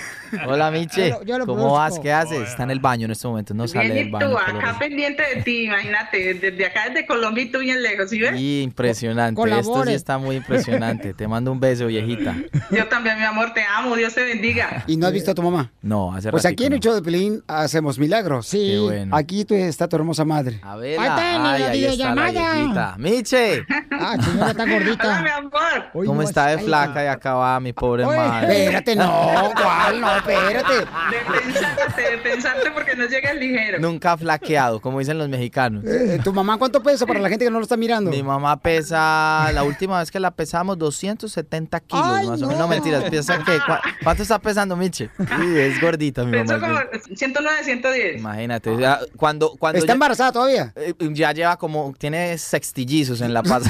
Hola, 0.46 0.70
Miche. 0.70 1.10
Yo 1.10 1.18
lo- 1.18 1.24
yo 1.24 1.38
lo 1.38 1.46
¿Cómo 1.46 1.72
vas? 1.74 1.98
¿Qué 1.98 2.12
haces? 2.12 2.48
Está 2.48 2.62
en 2.62 2.70
el 2.70 2.80
baño 2.80 3.04
en 3.04 3.10
este 3.10 3.28
momento, 3.28 3.52
no 3.54 3.68
sale 3.68 3.92
del 3.94 4.08
y 4.08 4.10
baño. 4.10 4.30
tú, 4.30 4.38
acá 4.38 4.76
pendiente 4.78 5.22
de 5.34 5.42
ti, 5.42 5.64
imagínate, 5.66 6.34
desde 6.34 6.66
acá 6.66 6.88
desde 6.88 7.06
Colombia 7.06 7.44
y 7.44 7.50
tú 7.50 7.58
bien 7.58 7.82
lejos, 7.82 8.08
¿sí 8.10 8.18
ves? 8.18 8.32
Y 8.38 8.62
impresionante, 8.62 9.40
esto 9.40 9.42
Colabore. 9.62 9.90
sí 9.90 9.94
está 9.94 10.18
muy 10.18 10.36
impresionante. 10.36 11.12
Te 11.14 11.28
mando 11.28 11.52
un 11.52 11.60
beso, 11.60 11.86
viejita. 11.86 12.34
Yo 12.70 12.88
también, 12.88 13.18
mi 13.18 13.24
amor, 13.24 13.52
te 13.52 13.62
amo, 13.62 13.94
Dios 13.96 14.14
te 14.14 14.24
bendiga. 14.24 14.84
¿Y 14.86 14.96
no 14.96 15.06
has 15.06 15.12
visto 15.12 15.30
a 15.30 15.34
tu 15.34 15.42
mamá? 15.42 15.70
No, 15.82 16.14
hace 16.14 16.30
Pues 16.30 16.46
aquí 16.46 16.64
en 16.64 16.72
el 16.74 16.80
show 16.80 16.94
de 16.94 17.02
Pelín 17.02 17.42
hacemos 17.46 17.98
milagros. 17.98 18.46
Sí. 18.46 18.68
Qué 18.70 18.78
bueno. 18.78 19.14
Aquí 19.16 19.44
tú 19.44 19.54
está 19.54 19.86
tu 19.88 19.96
hermosa 19.96 20.24
madre. 20.24 20.60
A 20.62 20.76
ver, 20.76 20.98
ay, 20.98 21.11
ahí 21.16 21.84
está 21.84 22.14
la 22.14 22.30
viejita. 22.30 22.94
Miche, 22.98 23.66
Ah, 24.04 24.16
señora, 24.20 24.50
está 24.50 24.66
gordita. 24.66 25.04
Hola, 25.08 25.22
mi 25.22 25.28
amor. 25.30 26.06
¿cómo 26.06 26.22
está 26.22 26.46
de 26.48 26.58
flaca 26.58 27.04
y 27.04 27.06
acabada 27.06 27.60
mi 27.60 27.72
pobre 27.72 28.04
Oye, 28.04 28.16
madre? 28.16 28.64
espérate, 28.64 28.96
no, 28.96 29.50
¿cuál? 29.54 30.00
No, 30.00 30.16
espérate. 30.16 30.74
De 30.74 31.40
pensarte, 31.42 32.02
de 32.02 32.18
pensarte 32.18 32.70
porque 32.72 32.96
no 32.96 33.06
llegas 33.06 33.36
ligero. 33.36 33.78
Nunca 33.80 34.12
ha 34.12 34.16
flaqueado, 34.18 34.80
como 34.80 34.98
dicen 34.98 35.18
los 35.18 35.28
mexicanos. 35.28 35.84
Eh, 35.84 36.18
¿Tu 36.24 36.32
mamá 36.32 36.58
cuánto 36.58 36.82
pesa 36.82 37.06
para 37.06 37.20
la 37.20 37.28
gente 37.28 37.44
que 37.44 37.50
no 37.50 37.58
lo 37.58 37.62
está 37.62 37.76
mirando? 37.76 38.10
Mi 38.10 38.22
mamá 38.22 38.56
pesa, 38.60 39.50
la 39.52 39.62
última 39.62 39.98
vez 40.00 40.10
que 40.10 40.18
la 40.20 40.30
pesamos, 40.32 40.78
270 40.78 41.80
kilos, 41.80 42.04
Ay, 42.06 42.26
más 42.26 42.38
o 42.40 42.42
no. 42.42 42.48
menos. 42.48 42.58
No, 42.62 42.68
mentiras, 42.68 43.04
piensa 43.04 43.38
que, 43.38 43.58
¿cu- 43.58 43.72
¿cuánto 44.02 44.22
está 44.22 44.38
pesando 44.38 44.76
Miche? 44.76 45.10
Sí, 45.18 45.58
es 45.58 45.80
gordita 45.80 46.24
mi 46.24 46.32
mamá. 46.32 46.40
Pensó 46.42 46.54
es 46.56 46.60
como 46.60 46.74
gordita. 46.74 47.16
109, 47.16 47.64
110. 47.64 48.16
Imagínate, 48.18 48.70
cuando, 49.16 49.52
cuando 49.58 49.78
¿Está 49.78 49.88
ya, 49.88 49.94
embarazada 49.94 50.32
todavía? 50.32 50.72
eh, 50.76 50.94
ya 51.12 51.32
lleva 51.32 51.57
como, 51.57 51.94
tiene 51.98 52.36
sextillizos 52.38 53.20
en 53.20 53.34
la 53.34 53.42
todavía. 53.42 53.68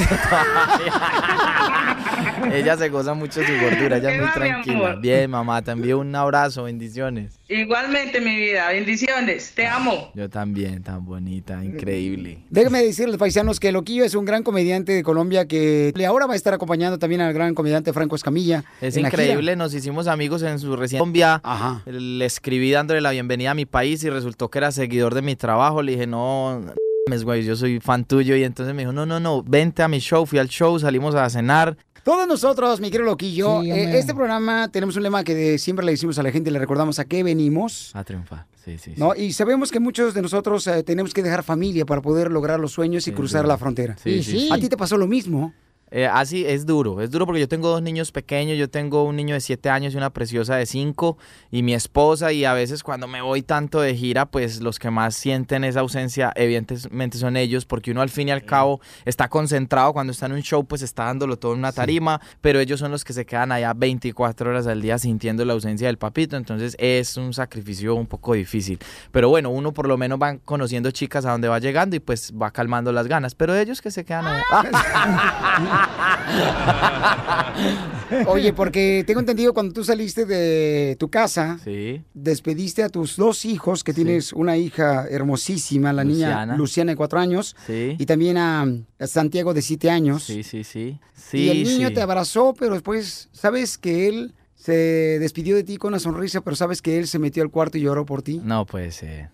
Ella 2.53 2.77
se 2.77 2.89
goza 2.89 3.15
mucho 3.15 3.41
su 3.43 3.53
gordura, 3.53 3.97
ella 3.97 4.11
es 4.11 4.15
¿Qué 4.15 4.21
muy 4.21 4.27
va, 4.27 4.35
tranquila. 4.35 4.97
Bien, 4.97 5.31
mamá, 5.31 5.63
te 5.63 5.71
envío 5.71 5.99
un 5.99 6.15
abrazo, 6.15 6.65
bendiciones. 6.65 7.39
Igualmente, 7.49 8.21
mi 8.21 8.35
vida, 8.37 8.69
bendiciones, 8.69 9.53
te 9.55 9.67
amo. 9.67 10.11
Yo 10.15 10.29
también, 10.29 10.83
tan 10.83 11.05
bonita, 11.05 11.65
increíble. 11.65 12.45
Déjenme 12.51 12.83
decirles, 12.83 13.17
paisanos, 13.17 13.61
que 13.61 13.73
Loquillo 13.73 14.05
es 14.05 14.15
un 14.15 14.25
gran 14.25 14.43
comediante 14.43 14.93
de 14.93 15.03
Colombia 15.03 15.47
que 15.47 15.93
ahora 16.07 16.27
va 16.27 16.35
a 16.35 16.37
estar 16.37 16.53
acompañando 16.53 16.99
también 16.99 17.21
al 17.21 17.33
gran 17.33 17.55
comediante 17.55 17.93
Franco 17.93 18.17
Escamilla. 18.17 18.65
Es 18.81 18.97
increíble, 18.97 19.57
nos 19.57 19.73
hicimos 19.75 20.07
amigos 20.07 20.43
en 20.43 20.59
su 20.59 20.77
recién 20.77 20.99
Colombia. 20.99 21.41
Le 21.87 22.25
escribí 22.25 22.71
dándole 22.71 23.01
la 23.01 23.13
bienvenida 23.13 23.53
a 23.53 23.55
mi 23.55 23.67
país 23.67 24.03
y 24.05 24.11
resultó 24.11 24.51
que 24.51 24.59
era 24.59 24.73
seguidor 24.73 25.15
de 25.15 25.23
mi 25.23 25.37
trabajo. 25.37 25.83
Le 25.83 25.93
dije, 25.93 26.07
no, 26.07 26.61
mames, 27.09 27.25
güey, 27.25 27.45
yo 27.45 27.57
soy 27.57 27.81
fan 27.81 28.05
tuyo. 28.05 28.37
Y 28.37 28.45
entonces 28.45 28.75
me 28.75 28.83
dijo, 28.83 28.93
no, 28.93 29.07
no, 29.07 29.21
no, 29.21 29.43
vente 29.43 29.83
a 29.83 29.89
mi 29.89 29.99
show. 29.99 30.27
Fui 30.27 30.39
al 30.39 30.49
show, 30.49 30.79
salimos 30.79 31.15
a 31.15 31.29
cenar. 31.31 31.77
Todos 32.05 32.27
nosotros, 32.27 32.81
mi 32.81 32.91
querido 32.91 33.05
Loquillo, 33.11 33.63
Sí, 33.63 33.71
eh, 33.71 33.97
este 33.97 34.13
programa 34.13 34.69
tenemos 34.69 34.97
un 34.97 35.05
lema 35.05 35.23
que 35.23 35.37
de- 35.37 35.59
siempre 35.59 35.87
le 35.87 35.93
decimos 35.93 36.19
a 36.19 36.25
la 36.25 36.33
gente, 36.33 36.51
le 36.51 36.59
recordamos 36.59 36.99
a 36.99 37.05
qué 37.05 37.23
venimos. 37.23 37.93
A 37.95 38.03
triunfar, 38.03 38.47
sí, 38.65 38.73
sí. 38.77 38.95
sí. 38.95 39.01
¿No? 39.01 39.15
Y 39.15 39.33
sabemos 39.33 39.71
que 39.71 39.79
muchos 39.79 40.13
de 40.13 40.21
nosotros 40.21 40.67
eh, 40.67 40.83
tenemos 40.83 41.15
que 41.15 41.23
dejar 41.23 41.45
familia 41.45 41.87
para 41.87 42.03
poder 42.03 42.33
lograr 42.33 42.59
los 42.59 42.73
sueños 42.73 43.07
y 43.07 43.13
cruzar 43.13 43.43
sí. 43.43 43.49
la 43.49 43.57
frontera. 43.57 43.97
Sí, 44.03 44.21
sí, 44.25 44.33
sí. 44.41 44.49
A 44.51 44.59
ti 44.59 44.69
te 44.69 44.77
pasó 44.77 44.97
lo 44.97 45.07
mismo. 45.07 45.55
Eh, 45.95 46.07
así 46.07 46.47
es 46.47 46.65
duro, 46.65 47.03
es 47.03 47.11
duro 47.11 47.27
porque 47.27 47.41
yo 47.41 47.49
tengo 47.49 47.69
dos 47.69 47.83
niños 47.83 48.13
pequeños, 48.13 48.57
yo 48.57 48.71
tengo 48.71 49.05
un 49.05 49.15
niño 49.15 49.35
de 49.35 49.43
7 49.43 49.69
años 49.69 49.93
y 49.93 49.99
una 49.99 50.09
preciosa 50.09 50.57
de 50.57 50.65
5 50.65 51.19
y 51.51 51.63
mi 51.63 51.75
esposa 51.75 52.33
y 52.33 52.47
a 52.47 52.55
veces 52.55 52.83
cuando 52.83 53.07
me 53.07 53.21
voy 53.21 53.43
tanto 53.43 53.79
de 53.79 53.95
gira 53.95 54.25
pues 54.25 54.63
los 54.63 54.79
que 54.79 54.91
más 54.91 55.15
sienten 55.15 55.65
esa 55.65 55.81
ausencia 55.81 56.33
evidentemente 56.35 57.19
son 57.19 57.37
ellos 57.37 57.67
porque 57.67 57.91
uno 57.91 58.01
al 58.01 58.09
fin 58.09 58.29
y 58.29 58.31
al 58.31 58.47
cabo 58.47 58.81
está 59.05 59.29
concentrado 59.29 59.93
cuando 59.93 60.13
está 60.13 60.25
en 60.25 60.33
un 60.33 60.41
show 60.41 60.65
pues 60.65 60.81
está 60.81 61.05
dándolo 61.05 61.39
todo 61.39 61.53
en 61.53 61.59
una 61.59 61.73
tarima 61.73 62.23
pero 62.41 62.59
ellos 62.59 62.81
son 62.81 62.91
los 62.91 63.05
que 63.05 63.13
se 63.13 63.27
quedan 63.27 63.53
allá 63.53 63.75
24 63.75 64.49
horas 64.49 64.67
al 64.67 64.81
día 64.81 64.97
sintiendo 64.97 65.45
la 65.45 65.53
ausencia 65.53 65.89
del 65.89 65.99
papito 65.99 66.39
entonces 66.39 66.75
es 66.79 67.19
un 67.19 67.35
sacrificio 67.35 67.95
un 67.97 68.07
poco 68.07 68.33
difícil. 68.33 68.79
Pero 69.11 69.29
bueno 69.29 69.51
uno 69.51 69.75
por 69.75 69.87
lo 69.89 69.99
menos 69.99 70.19
va 70.19 70.39
conociendo 70.39 70.91
chicas 70.91 71.27
a 71.27 71.33
donde 71.33 71.49
va 71.49 71.59
llegando 71.59 71.97
y 71.97 72.01
pues 72.01 72.33
va 72.33 72.51
calmando 72.51 72.93
las 72.93 73.09
ganas 73.09 73.35
pero 73.35 73.55
ellos 73.55 73.83
que 73.83 73.91
se 73.91 74.07
quedan 74.07 74.27
allá 74.27 74.43
Oye, 78.27 78.53
porque 78.53 79.05
tengo 79.07 79.21
entendido 79.21 79.55
cuando 79.55 79.73
tú 79.73 79.85
saliste 79.85 80.27
de 80.27 80.97
tu 80.99 81.09
casa, 81.09 81.59
Sí. 81.65 82.03
despediste 82.15 82.83
a 82.83 82.89
tus 82.89 83.17
dos 83.17 83.45
hijos, 83.45 83.85
que 83.85 83.93
tienes 83.93 84.33
una 84.33 84.57
hija 84.57 85.07
hermosísima, 85.09 85.93
la 85.93 86.05
niña 86.05 86.47
Luciana. 86.57 86.93
De 86.93 86.97
cuatro 86.97 87.19
años, 87.19 87.57
Sí. 87.67 87.97
y 87.99 88.07
también 88.07 88.39
a, 88.39 88.67
Santiago 89.01 89.55
de 89.55 89.63
siete 89.63 89.91
años. 89.91 90.25
Sí, 90.25 90.43
sí, 90.43 90.65
sí. 90.65 90.99
y 91.33 91.49
el 91.49 91.65
niño 91.65 91.93
te 91.93 92.03
abrazó, 92.03 92.55
pero 92.59 92.75
después 92.75 93.29
sabes 93.33 93.79
que 93.79 94.09
él 94.09 94.35
se 94.55 95.19
despidió 95.19 95.57
de 95.57 95.65
ti 95.65 95.77
con 95.77 95.89
una 95.89 95.99
sonrisa, 95.99 96.41
pero 96.41 96.57
sabes 96.57 96.83
que 96.83 96.99
él 96.99 97.09
se 97.09 97.19
metió 97.19 97.43
al 97.43 97.51
cuarto 97.51 97.79
y 97.79 97.83
lloró 97.83 98.07
por 98.07 98.23
ti. 98.23 98.41
No 98.45 98.65
puede 98.67 98.93
ser. 98.93 99.31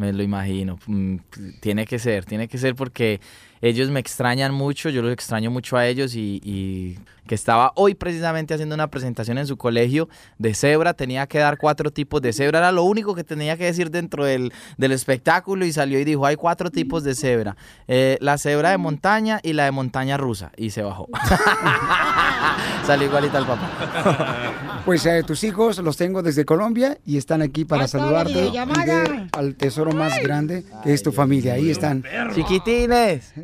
Me 0.00 0.14
lo 0.14 0.22
imagino. 0.22 0.78
Mm, 0.86 1.16
Tiene 1.60 1.84
que 1.84 1.98
ser, 1.98 2.24
tiene 2.24 2.48
que 2.48 2.56
ser 2.56 2.74
porque 2.74 3.20
ellos 3.60 3.90
me 3.90 4.00
extrañan 4.00 4.54
mucho, 4.54 4.88
yo 4.88 5.02
los 5.02 5.12
extraño 5.12 5.50
mucho 5.50 5.76
a 5.76 5.86
ellos 5.86 6.14
y, 6.14 6.98
que 7.26 7.34
estaba 7.34 7.72
hoy 7.76 7.94
precisamente 7.94 8.54
haciendo 8.54 8.74
una 8.74 8.88
presentación 8.88 9.36
en 9.36 9.46
su 9.46 9.58
colegio 9.58 10.08
de 10.38 10.54
cebra, 10.54 10.94
tenía 10.94 11.26
que 11.26 11.36
dar 11.38 11.58
cuatro 11.58 11.90
tipos 11.90 12.22
de 12.22 12.32
cebra, 12.32 12.60
era 12.60 12.72
lo 12.72 12.84
único 12.84 13.14
que 13.14 13.24
tenía 13.24 13.58
que 13.58 13.66
decir 13.66 13.90
dentro 13.90 14.24
del, 14.24 14.54
del 14.78 14.92
espectáculo 14.92 15.66
y 15.66 15.72
salió 15.72 16.00
y 16.00 16.04
dijo, 16.04 16.24
hay 16.24 16.36
cuatro 16.36 16.70
tipos 16.70 17.04
de 17.04 17.14
cebra, 17.14 17.56
Eh, 17.86 18.16
la 18.22 18.38
cebra 18.38 18.70
de 18.70 18.78
montaña 18.78 19.38
y 19.42 19.52
la 19.52 19.64
de 19.66 19.70
montaña 19.70 20.16
rusa 20.16 20.50
y 20.56 20.70
se 20.70 20.80
bajó. 20.80 21.08
salió 22.86 23.06
igualita 23.08 23.38
al 23.38 23.46
papá. 23.46 24.56
Pues 24.84 25.04
eh, 25.04 25.22
tus 25.22 25.44
hijos 25.44 25.76
los 25.78 25.98
tengo 25.98 26.22
desde 26.22 26.46
Colombia 26.46 26.96
y 27.04 27.18
están 27.18 27.42
aquí 27.42 27.66
para 27.66 27.86
saludarte 27.86 28.32
y 28.32 28.34
videollamada. 28.36 28.84
ver 28.86 29.28
al 29.32 29.54
tesoro 29.54 29.92
más 29.92 30.18
grande 30.22 30.64
que 30.82 30.94
es 30.94 31.02
tu 31.02 31.12
familia. 31.12 31.52
Ahí 31.52 31.70
están. 31.70 32.02
Chiquitines. 32.34 33.34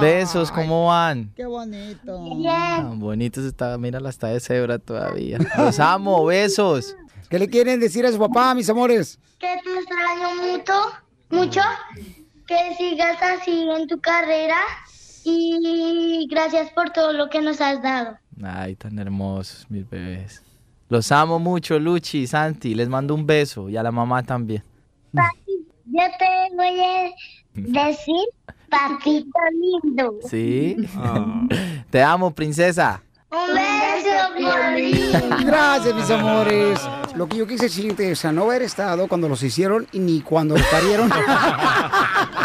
Besos, 0.00 0.52
¿cómo 0.52 0.86
van? 0.86 1.32
Qué 1.34 1.44
bonito. 1.44 2.20
Tan 2.44 3.00
bonitos 3.00 3.44
está, 3.44 3.76
mírala, 3.78 4.10
está 4.10 4.28
de 4.28 4.38
cebra 4.38 4.78
todavía. 4.78 5.38
Los 5.56 5.80
amo, 5.80 6.24
besos. 6.26 6.96
¿Qué 7.28 7.40
le 7.40 7.48
quieren 7.48 7.80
decir 7.80 8.06
a 8.06 8.12
su 8.12 8.18
papá, 8.18 8.54
mis 8.54 8.70
amores? 8.70 9.18
que 9.38 9.56
te 9.62 9.78
extraño 9.78 10.34
mucho, 10.42 10.72
mucho, 11.30 11.60
que 12.46 12.74
sigas 12.76 13.22
así 13.22 13.68
en 13.70 13.86
tu 13.86 14.00
carrera 14.00 14.58
y 15.28 16.26
gracias 16.30 16.70
por 16.70 16.90
todo 16.90 17.12
lo 17.12 17.28
que 17.28 17.40
nos 17.40 17.60
has 17.60 17.82
dado. 17.82 18.16
Ay, 18.42 18.76
tan 18.76 18.98
hermosos, 18.98 19.66
mis 19.68 19.88
bebés. 19.88 20.42
Los 20.88 21.12
amo 21.12 21.38
mucho, 21.38 21.78
Luchi, 21.78 22.26
Santi. 22.26 22.74
Les 22.74 22.88
mando 22.88 23.14
un 23.14 23.26
beso 23.26 23.68
y 23.68 23.76
a 23.76 23.82
la 23.82 23.92
mamá 23.92 24.22
también. 24.22 24.62
Papi, 25.12 25.66
yo 25.86 26.02
te 26.18 26.56
voy 26.56 26.80
a 26.80 27.86
decir, 27.86 28.24
papito 28.70 29.38
lindo. 29.52 30.14
¿Sí? 30.28 30.76
Te 31.90 32.02
amo, 32.02 32.30
princesa. 32.30 33.02
Un 33.30 33.54
beso, 33.54 34.34
Piolín. 34.34 35.46
Gracias, 35.46 35.94
mis 35.94 36.10
amores. 36.10 36.80
Lo 37.14 37.28
que 37.28 37.36
yo 37.36 37.46
quise 37.46 37.64
decirte 37.64 38.10
es 38.10 38.24
a 38.24 38.32
no 38.32 38.44
haber 38.44 38.62
estado 38.62 39.08
cuando 39.08 39.28
los 39.28 39.42
hicieron 39.42 39.86
y 39.92 39.98
ni 39.98 40.22
cuando 40.22 40.56
los 40.56 40.66
parieron. 40.68 41.10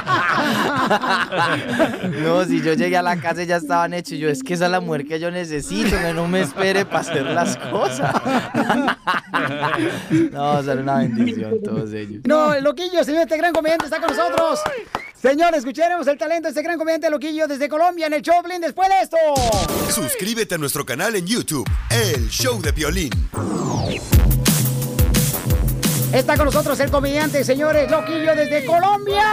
No, 2.23 2.45
si 2.45 2.61
yo 2.61 2.73
llegué 2.73 2.97
a 2.97 3.01
la 3.01 3.17
casa 3.17 3.43
y 3.43 3.45
ya 3.45 3.57
estaban 3.57 3.93
hechos. 3.93 4.17
Yo, 4.17 4.29
es 4.29 4.43
que 4.43 4.53
esa 4.53 4.65
es 4.65 4.71
la 4.71 4.79
mujer 4.79 5.05
que 5.05 5.19
yo 5.19 5.31
necesito, 5.31 5.97
que 5.97 6.13
no 6.13 6.27
me 6.27 6.41
espere 6.41 6.85
para 6.85 6.99
hacer 6.99 7.23
las 7.23 7.57
cosas. 7.57 8.13
No, 10.31 10.61
ser 10.63 10.79
una 10.79 10.97
bendición 10.97 11.61
todos 11.63 11.91
ellos. 11.93 12.21
No, 12.25 12.53
el 12.53 12.63
Loquillo, 12.63 13.03
señor, 13.03 13.23
este 13.23 13.37
gran 13.37 13.53
comediante 13.53 13.85
está 13.85 13.99
con 13.99 14.15
nosotros. 14.15 14.59
Señores, 15.21 15.59
escucharemos 15.59 16.05
el 16.07 16.17
talento 16.17 16.43
de 16.43 16.49
este 16.49 16.61
gran 16.61 16.77
comediante 16.77 17.09
Loquillo 17.09 17.47
desde 17.47 17.69
Colombia 17.69 18.07
en 18.07 18.13
el 18.13 18.21
Choplin 18.21 18.61
después 18.61 18.89
de 18.89 19.01
esto. 19.01 19.17
Suscríbete 19.89 20.55
a 20.55 20.57
nuestro 20.57 20.85
canal 20.85 21.15
en 21.15 21.25
YouTube, 21.25 21.67
El 21.89 22.29
Show 22.29 22.61
de 22.61 22.71
Violín. 22.71 23.11
Está 26.13 26.35
con 26.37 26.45
nosotros 26.45 26.79
el 26.79 26.91
comediante, 26.91 27.43
señores, 27.43 27.89
Loquillo 27.89 28.35
desde 28.35 28.65
Colombia. 28.65 29.23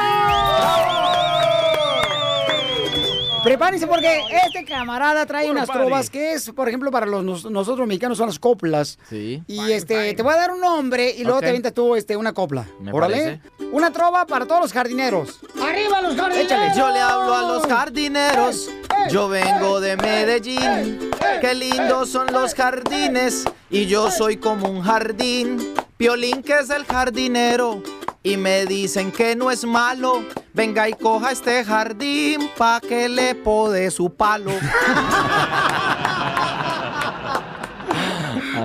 Prepárense 3.45 3.87
porque 3.87 4.20
este 4.47 4.64
camarada 4.66 5.24
trae 5.24 5.45
Puro 5.47 5.53
unas 5.57 5.66
party. 5.66 5.83
trovas 5.83 6.11
que 6.11 6.33
es, 6.35 6.51
por 6.51 6.68
ejemplo, 6.68 6.91
para 6.91 7.07
los 7.07 7.24
nos- 7.24 7.51
nosotros 7.51 7.87
mexicanos 7.87 8.18
son 8.18 8.26
las 8.28 8.39
coplas. 8.39 8.99
Sí. 9.09 9.43
Y 9.47 9.72
este, 9.72 10.12
te 10.14 10.22
voy 10.22 10.35
a 10.35 10.37
dar 10.37 10.51
un 10.51 10.61
nombre 10.61 11.11
y 11.16 11.22
luego 11.22 11.39
Ok. 11.39 11.43
te 11.45 11.49
avientas 11.49 11.72
tú 11.72 11.97
este, 11.97 12.16
una 12.16 12.33
copla. 12.35 12.66
Me 12.81 12.93
Órale. 12.93 13.41
Una 13.72 13.91
trova 13.93 14.26
para 14.26 14.45
todos 14.47 14.61
los 14.61 14.72
jardineros. 14.74 15.39
¡Arriba 15.62 16.03
los 16.03 16.16
jardineros! 16.16 16.76
Yo 16.76 16.91
le 16.91 17.01
hablo 17.01 17.35
a 17.35 17.43
los 17.43 17.66
jardineros. 17.66 18.68
Yo 19.11 19.28
vengo 19.28 19.81
de 19.81 19.97
Medellín. 19.97 21.11
Qué 21.41 21.55
lindos 21.55 22.11
son 22.11 22.26
los 22.33 22.55
jardines. 22.55 23.45
Y 23.70 23.87
yo 23.87 24.11
soy 24.11 24.37
como 24.37 24.68
un 24.68 24.83
jardín. 24.83 25.74
Piolín 26.01 26.42
que 26.42 26.55
es 26.55 26.70
el 26.70 26.86
jardinero. 26.86 27.82
Y 28.22 28.38
me 28.38 28.64
dicen 28.64 29.12
que 29.12 29.36
no 29.36 29.51
es 29.51 29.66
malo. 29.66 30.24
Venga 30.55 30.88
y 30.88 30.94
coja 30.94 31.30
este 31.30 31.62
jardín 31.62 32.48
pa' 32.57 32.80
que 32.80 33.07
le 33.07 33.34
pode 33.34 33.90
su 33.90 34.09
palo. 34.09 34.51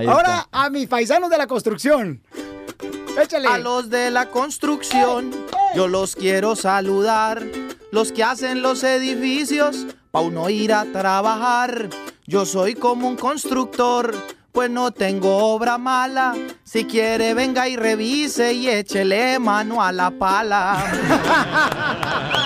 Ahora 0.07 0.47
a 0.49 0.69
mis 0.69 0.88
paisanos 0.88 1.29
de 1.29 1.38
la 1.38 1.45
construcción. 1.45 2.21
Échale. 3.21 3.49
A 3.49 3.57
los 3.57 3.89
de 3.89 4.11
la 4.11 4.27
construcción, 4.27 5.31
yo 5.75 5.89
los 5.89 6.15
quiero 6.15 6.55
saludar. 6.55 7.43
Los 7.91 8.13
que 8.13 8.23
hacen 8.23 8.61
los 8.61 8.81
edificios, 8.86 9.88
pa' 10.09 10.21
uno 10.21 10.49
ir 10.49 10.71
a 10.71 10.86
trabajar. 10.86 11.89
Yo 12.25 12.45
soy 12.45 12.75
como 12.75 13.09
un 13.09 13.17
constructor, 13.17 14.15
pues 14.56 14.72
no 14.72 14.91
tengo 14.91 15.53
obra 15.53 15.78
mala. 15.78 16.34
Si 16.64 16.86
quiere, 16.86 17.34
venga 17.34 17.68
y 17.68 17.76
revise 17.76 18.53
y 18.53 18.70
échele 18.70 19.38
mano 19.38 19.84
a 19.84 19.91
la 19.91 20.12
pala. 20.12 20.82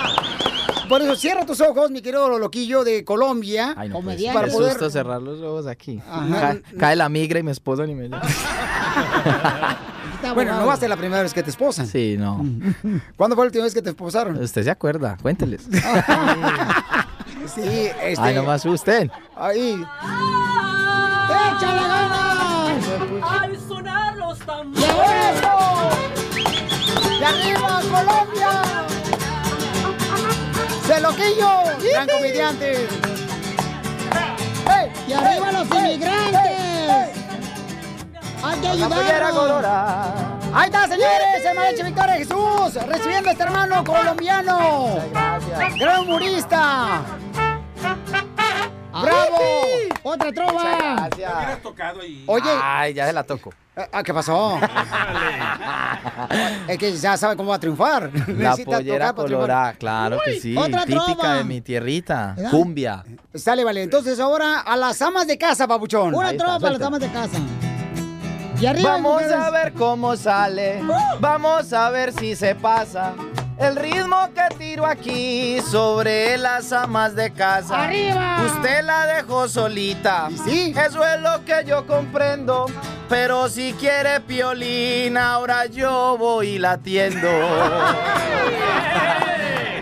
Por 0.90 1.04
eso 1.04 1.16
cierra 1.16 1.46
tus 1.46 1.62
ojos, 1.62 1.92
mi 1.92 2.02
querido 2.02 2.40
loquillo 2.40 2.84
de 2.84 3.06
Colombia. 3.06 3.76
Ay, 3.78 3.90
no, 3.90 4.02
pues, 4.02 4.20
para 4.34 4.48
qué 4.48 4.52
poder. 4.52 4.72
susto 4.72 4.90
cerrar 4.90 5.22
los 5.22 5.40
ojos 5.40 5.68
aquí. 5.68 6.02
Cae, 6.32 6.64
cae 6.80 6.96
la 6.96 7.08
migra 7.10 7.38
y 7.40 7.44
mi 7.44 7.52
esposo 7.52 7.86
ni 7.86 7.94
me... 7.94 8.10
Bueno, 10.34 10.60
no 10.60 10.66
va 10.66 10.74
a 10.74 10.78
ser 10.78 10.90
la 10.90 10.98
primera 10.98 11.24
vez 11.24 11.34
que 11.34 11.42
te 11.42 11.50
esposan. 11.50 11.88
Sí, 11.88 12.18
no. 12.20 12.46
¿Cuándo 13.16 13.38
fue 13.38 13.46
la 13.46 13.48
última 13.48 13.64
vez 13.64 13.74
que 13.74 13.82
te 13.82 13.92
esposaron? 13.92 14.36
Usted 14.38 14.64
se 14.64 14.70
acuerda, 14.70 15.18
cuénteles. 15.22 15.62
Sí, 17.56 17.90
este. 18.04 18.22
Ay, 18.22 18.36
no 18.36 18.44
me 18.44 18.52
asusten. 18.52 19.10
Ahí. 19.36 19.82
¡Échale 21.48 21.82
ganas! 21.82 22.84
Al 23.24 23.60
sonar 23.68 24.16
los 24.18 24.40
tambores. 24.40 24.88
¡Y 27.20 27.24
arriba, 27.24 27.82
Colombia! 27.82 28.52
¡Se 30.86 31.02
loquillo! 31.02 31.50
¡Gran 31.92 32.08
comediante! 32.08 32.88
¡Ey! 34.68 34.92
¡Y 35.08 35.14
arriba 35.14 35.52
los 35.52 35.68
inmigrantes! 35.70 37.18
¡Hay 38.42 38.60
que 38.60 38.68
ayudarnos! 38.68 39.66
¡Ahí 40.54 40.66
está, 40.66 40.88
señores! 40.88 41.46
¡El 41.46 41.56
maestro 41.56 41.86
Victoria 41.86 42.16
Jesús! 42.16 42.74
Recibiendo 42.88 43.30
a 43.30 43.32
este 43.34 43.44
hermano 43.44 43.84
colombiano. 43.84 45.00
¡Gran 45.78 46.00
humorista! 46.02 47.02
¡Bravo! 49.02 49.40
¡Otra 50.04 50.32
trova! 50.32 51.08
Gracias. 51.10 51.62
tocado 51.62 52.02
ahí. 52.02 52.24
Oye. 52.28 52.50
Ay, 52.62 52.94
ya 52.94 53.08
se 53.08 53.14
la 53.14 53.24
toco. 53.24 53.54
Ah, 53.94 54.04
¿qué 54.04 54.14
pasó? 54.14 54.60
es 56.68 56.78
que 56.78 56.96
ya 56.98 57.18
sabe 57.18 57.36
cómo 57.36 57.50
va 57.50 57.56
a 57.56 57.60
triunfar. 57.60 58.12
La 58.14 58.26
Necesita 58.50 58.78
pollera 58.78 59.14
colorada, 59.14 59.74
claro 59.74 60.20
que 60.24 60.40
sí. 60.40 60.56
otra 60.58 60.86
Típica 60.86 61.06
trova. 61.16 61.34
de 61.36 61.44
mi 61.46 61.62
tierrita. 61.62 62.34
¿Verdad? 62.36 62.52
Cumbia. 62.52 63.04
Sale, 63.34 63.64
vale. 63.64 63.84
Entonces 63.84 64.20
ahora 64.20 64.60
a 64.60 64.76
las 64.76 65.02
amas 65.02 65.28
de 65.28 65.38
casa, 65.38 65.66
babuchón. 65.66 66.14
Una 66.14 66.36
trova 66.36 66.60
para 66.60 66.74
las 66.74 66.82
amas 66.82 67.00
de 67.00 67.10
casa. 67.10 67.38
Y 68.60 68.66
arriba, 68.66 68.92
Vamos 68.92 69.14
mujeres. 69.14 69.34
a 69.38 69.50
ver 69.52 69.74
cómo 69.74 70.16
sale. 70.18 70.82
Vamos 71.22 71.72
a 71.72 71.90
ver 71.90 72.12
si 72.12 72.36
se 72.36 72.56
pasa. 72.56 73.14
El 73.60 73.76
ritmo 73.76 74.16
que 74.34 74.56
tiro 74.58 74.86
aquí 74.86 75.60
sobre 75.70 76.38
las 76.38 76.72
amas 76.72 77.14
de 77.14 77.30
casa. 77.32 77.84
¡Arriba! 77.84 78.38
Usted 78.46 78.86
la 78.86 79.06
dejó 79.06 79.50
solita. 79.50 80.30
Sí. 80.46 80.74
Eso 80.78 81.06
es 81.06 81.20
lo 81.20 81.44
que 81.44 81.66
yo 81.66 81.86
comprendo. 81.86 82.68
Pero 83.10 83.50
si 83.50 83.74
quiere 83.74 84.22
piolina, 84.22 85.34
ahora 85.34 85.66
yo 85.66 86.16
voy 86.18 86.52
y 86.52 86.58
la 86.58 86.72
atiendo. 86.74 87.28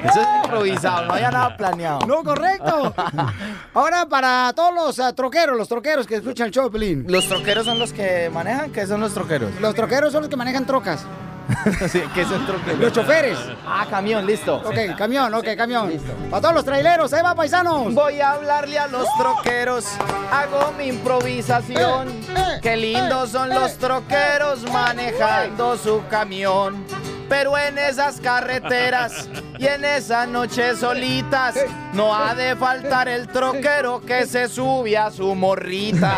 Eso 0.04 0.22
es 0.22 0.28
improvisado, 0.44 1.06
no 1.06 1.14
había 1.14 1.30
nada 1.30 1.56
planeado. 1.56 2.00
No, 2.08 2.24
correcto. 2.24 2.94
Ahora 3.74 4.06
para 4.06 4.54
todos 4.56 4.74
los 4.74 5.00
ah, 5.00 5.14
troqueros, 5.14 5.58
los 5.58 5.68
troqueros 5.68 6.08
que 6.08 6.16
escuchan 6.16 6.48
el 6.48 6.54
show, 6.54 6.72
Pelín. 6.72 7.06
¿Los 7.10 7.28
troqueros 7.28 7.66
son 7.66 7.78
los 7.78 7.92
que 7.92 8.30
manejan? 8.34 8.72
¿Qué 8.72 8.88
son 8.88 9.02
los 9.02 9.14
troqueros? 9.14 9.52
Los 9.60 9.76
troqueros 9.76 10.14
son 10.14 10.22
los 10.22 10.30
que 10.30 10.38
manejan 10.38 10.66
trocas. 10.66 11.06
Sí, 11.90 12.04
¿Qué 12.14 12.26
troqueros? 12.26 12.80
Los 12.80 12.94
choferes. 12.94 13.38
Ah, 13.66 13.86
camión, 13.90 14.26
listo. 14.26 14.58
Ok, 14.58 14.98
camión, 14.98 15.34
ok, 15.34 15.48
camión. 15.56 15.92
Para 16.30 16.42
todos 16.42 16.56
los 16.56 16.66
traileros, 16.66 17.14
ahí 17.14 17.22
va, 17.24 17.36
paisanos. 17.36 17.94
Voy 17.94 18.20
a 18.20 18.32
hablarle 18.32 18.78
a 18.78 18.88
los 18.88 19.08
troqueros, 19.18 19.86
hago 20.32 20.74
mi 20.78 20.88
improvisación. 20.88 22.10
Eh, 22.10 22.60
Qué 22.62 22.76
lindos 22.76 23.30
son 23.32 23.50
los 23.50 23.78
troqueros 23.78 24.70
manejando 24.72 25.78
su 25.78 26.02
camión. 26.10 26.86
Pero 27.30 27.58
en 27.58 27.78
esas 27.78 28.20
carreteras 28.22 29.30
y 29.58 29.68
en 29.68 29.84
esas 29.84 30.28
noches 30.28 30.80
solitas, 30.80 31.56
no 31.94 32.16
ha 32.16 32.34
de 32.36 32.56
faltar 32.56 33.08
el 33.10 33.28
troquero 33.28 34.02
que 34.02 34.26
se 34.26 34.48
sube 34.48 34.98
a 34.98 35.12
su 35.12 35.36
morrita. 35.36 36.16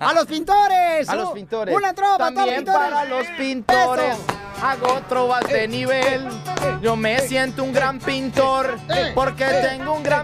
A 0.00 0.12
los 0.14 0.26
pintores. 0.26 1.08
A 1.08 1.14
los 1.14 1.32
pintores. 1.32 1.74
Una 1.76 1.92
trova 1.92 2.16
todos 2.16 2.34
También 2.34 2.64
pintores. 2.64 2.90
para 2.90 3.04
los 3.04 3.26
pintores. 3.38 4.14
Eso. 4.14 4.26
Hago 4.62 5.00
trovas 5.08 5.44
de 5.48 5.66
nivel. 5.68 6.28
Yo 6.80 6.94
me 6.96 7.18
siento 7.20 7.64
un 7.64 7.72
gran 7.72 7.98
pintor 7.98 8.78
porque 9.14 9.44
tengo 9.44 9.92
un 9.92 10.02
gran 10.02 10.21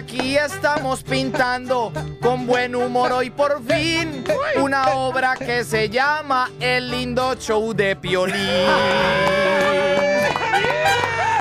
aquí 0.00 0.34
estamos 0.38 1.02
pintando 1.02 1.92
con 2.22 2.46
buen 2.46 2.74
humor 2.74 3.12
hoy 3.12 3.28
por 3.28 3.62
fin 3.64 4.24
una 4.56 4.92
obra 4.92 5.36
que 5.36 5.62
se 5.62 5.90
llama 5.90 6.50
El 6.58 6.90
lindo 6.90 7.34
show 7.34 7.74
de 7.74 7.94
Piolín. 7.96 8.40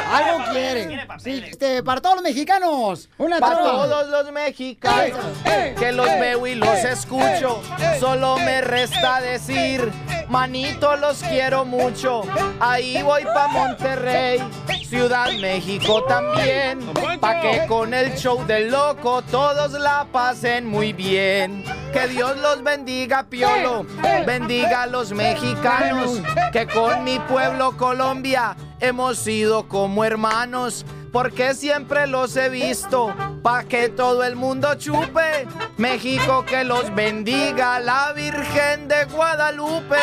Algo 0.09 0.51
quiere. 0.51 1.07
Sí, 1.19 1.43
este, 1.45 1.83
para 1.83 2.01
todos 2.01 2.15
los 2.15 2.23
mexicanos. 2.23 3.09
Una 3.17 3.39
Para 3.39 3.59
todos 3.59 4.07
los 4.09 4.31
mexicanos 4.31 5.19
que 5.77 5.91
los 5.91 6.05
veo 6.05 6.47
y 6.47 6.55
los 6.55 6.77
escucho, 6.79 7.61
solo 7.99 8.37
me 8.37 8.61
resta 8.61 9.21
decir, 9.21 9.91
manito 10.27 10.95
los 10.95 11.21
quiero 11.23 11.65
mucho. 11.65 12.23
Ahí 12.59 13.01
voy 13.03 13.23
pa 13.25 13.47
Monterrey, 13.47 14.39
Ciudad 14.87 15.31
México 15.39 16.03
también, 16.03 16.79
pa 17.19 17.41
que 17.41 17.65
con 17.67 17.93
el 17.93 18.15
show 18.15 18.45
del 18.45 18.71
loco 18.71 19.21
todos 19.23 19.73
la 19.73 20.07
pasen 20.11 20.65
muy 20.65 20.93
bien. 20.93 21.63
Que 21.93 22.07
Dios 22.07 22.37
los 22.37 22.63
bendiga, 22.63 23.23
Piolo, 23.23 23.85
bendiga 24.25 24.83
a 24.83 24.87
los 24.87 25.11
mexicanos, 25.11 26.21
que 26.51 26.67
con 26.67 27.03
mi 27.03 27.19
pueblo 27.19 27.75
Colombia 27.77 28.55
hemos 28.79 29.17
sido 29.17 29.67
como 29.67 30.03
hermanos. 30.03 30.85
Porque 31.11 31.55
siempre 31.55 32.05
los 32.05 32.35
he 32.37 32.49
visto, 32.49 33.15
pa' 33.41 33.63
que 33.63 33.89
todo 33.89 34.23
el 34.23 34.35
mundo 34.35 34.75
chupe. 34.75 35.47
México 35.77 36.45
que 36.45 36.63
los 36.63 36.93
bendiga, 36.93 37.79
la 37.79 38.13
Virgen 38.13 38.87
de 38.87 39.05
Guadalupe. 39.05 39.97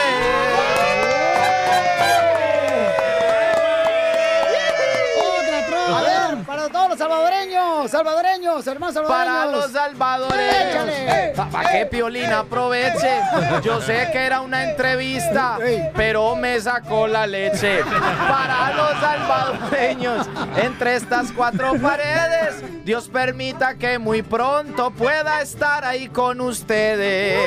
A 5.97 6.03
ver, 6.03 6.45
para 6.45 6.69
todos 6.69 6.91
los 6.91 6.99
salvadoreños, 6.99 7.91
salvadoreños, 7.91 8.67
hermanos 8.67 8.95
salvadoreños. 8.95 9.37
Para 9.37 9.47
los 9.47 9.73
salvadoreños. 9.73 10.89
Échale. 10.89 11.33
Para 11.51 11.71
que 11.71 11.87
Piolín 11.87 12.33
aproveche. 12.33 13.21
Yo 13.63 13.81
sé 13.81 14.09
que 14.13 14.27
era 14.27 14.41
una 14.41 14.71
entrevista, 14.71 15.59
pero 15.95 16.37
me 16.37 16.61
sacó 16.61 17.07
la 17.07 17.27
leche. 17.27 17.83
Para 17.85 18.73
los 18.75 19.01
salvadoreños, 19.01 20.27
entre 20.57 20.97
estas 20.97 21.33
cuatro 21.33 21.75
paredes, 21.81 22.63
Dios 22.85 23.09
permita 23.09 23.77
que 23.77 23.99
muy 23.99 24.23
pronto 24.23 24.91
pueda 24.91 25.41
estar 25.41 25.85
ahí 25.85 26.09
con 26.09 26.41
ustedes. 26.41 27.39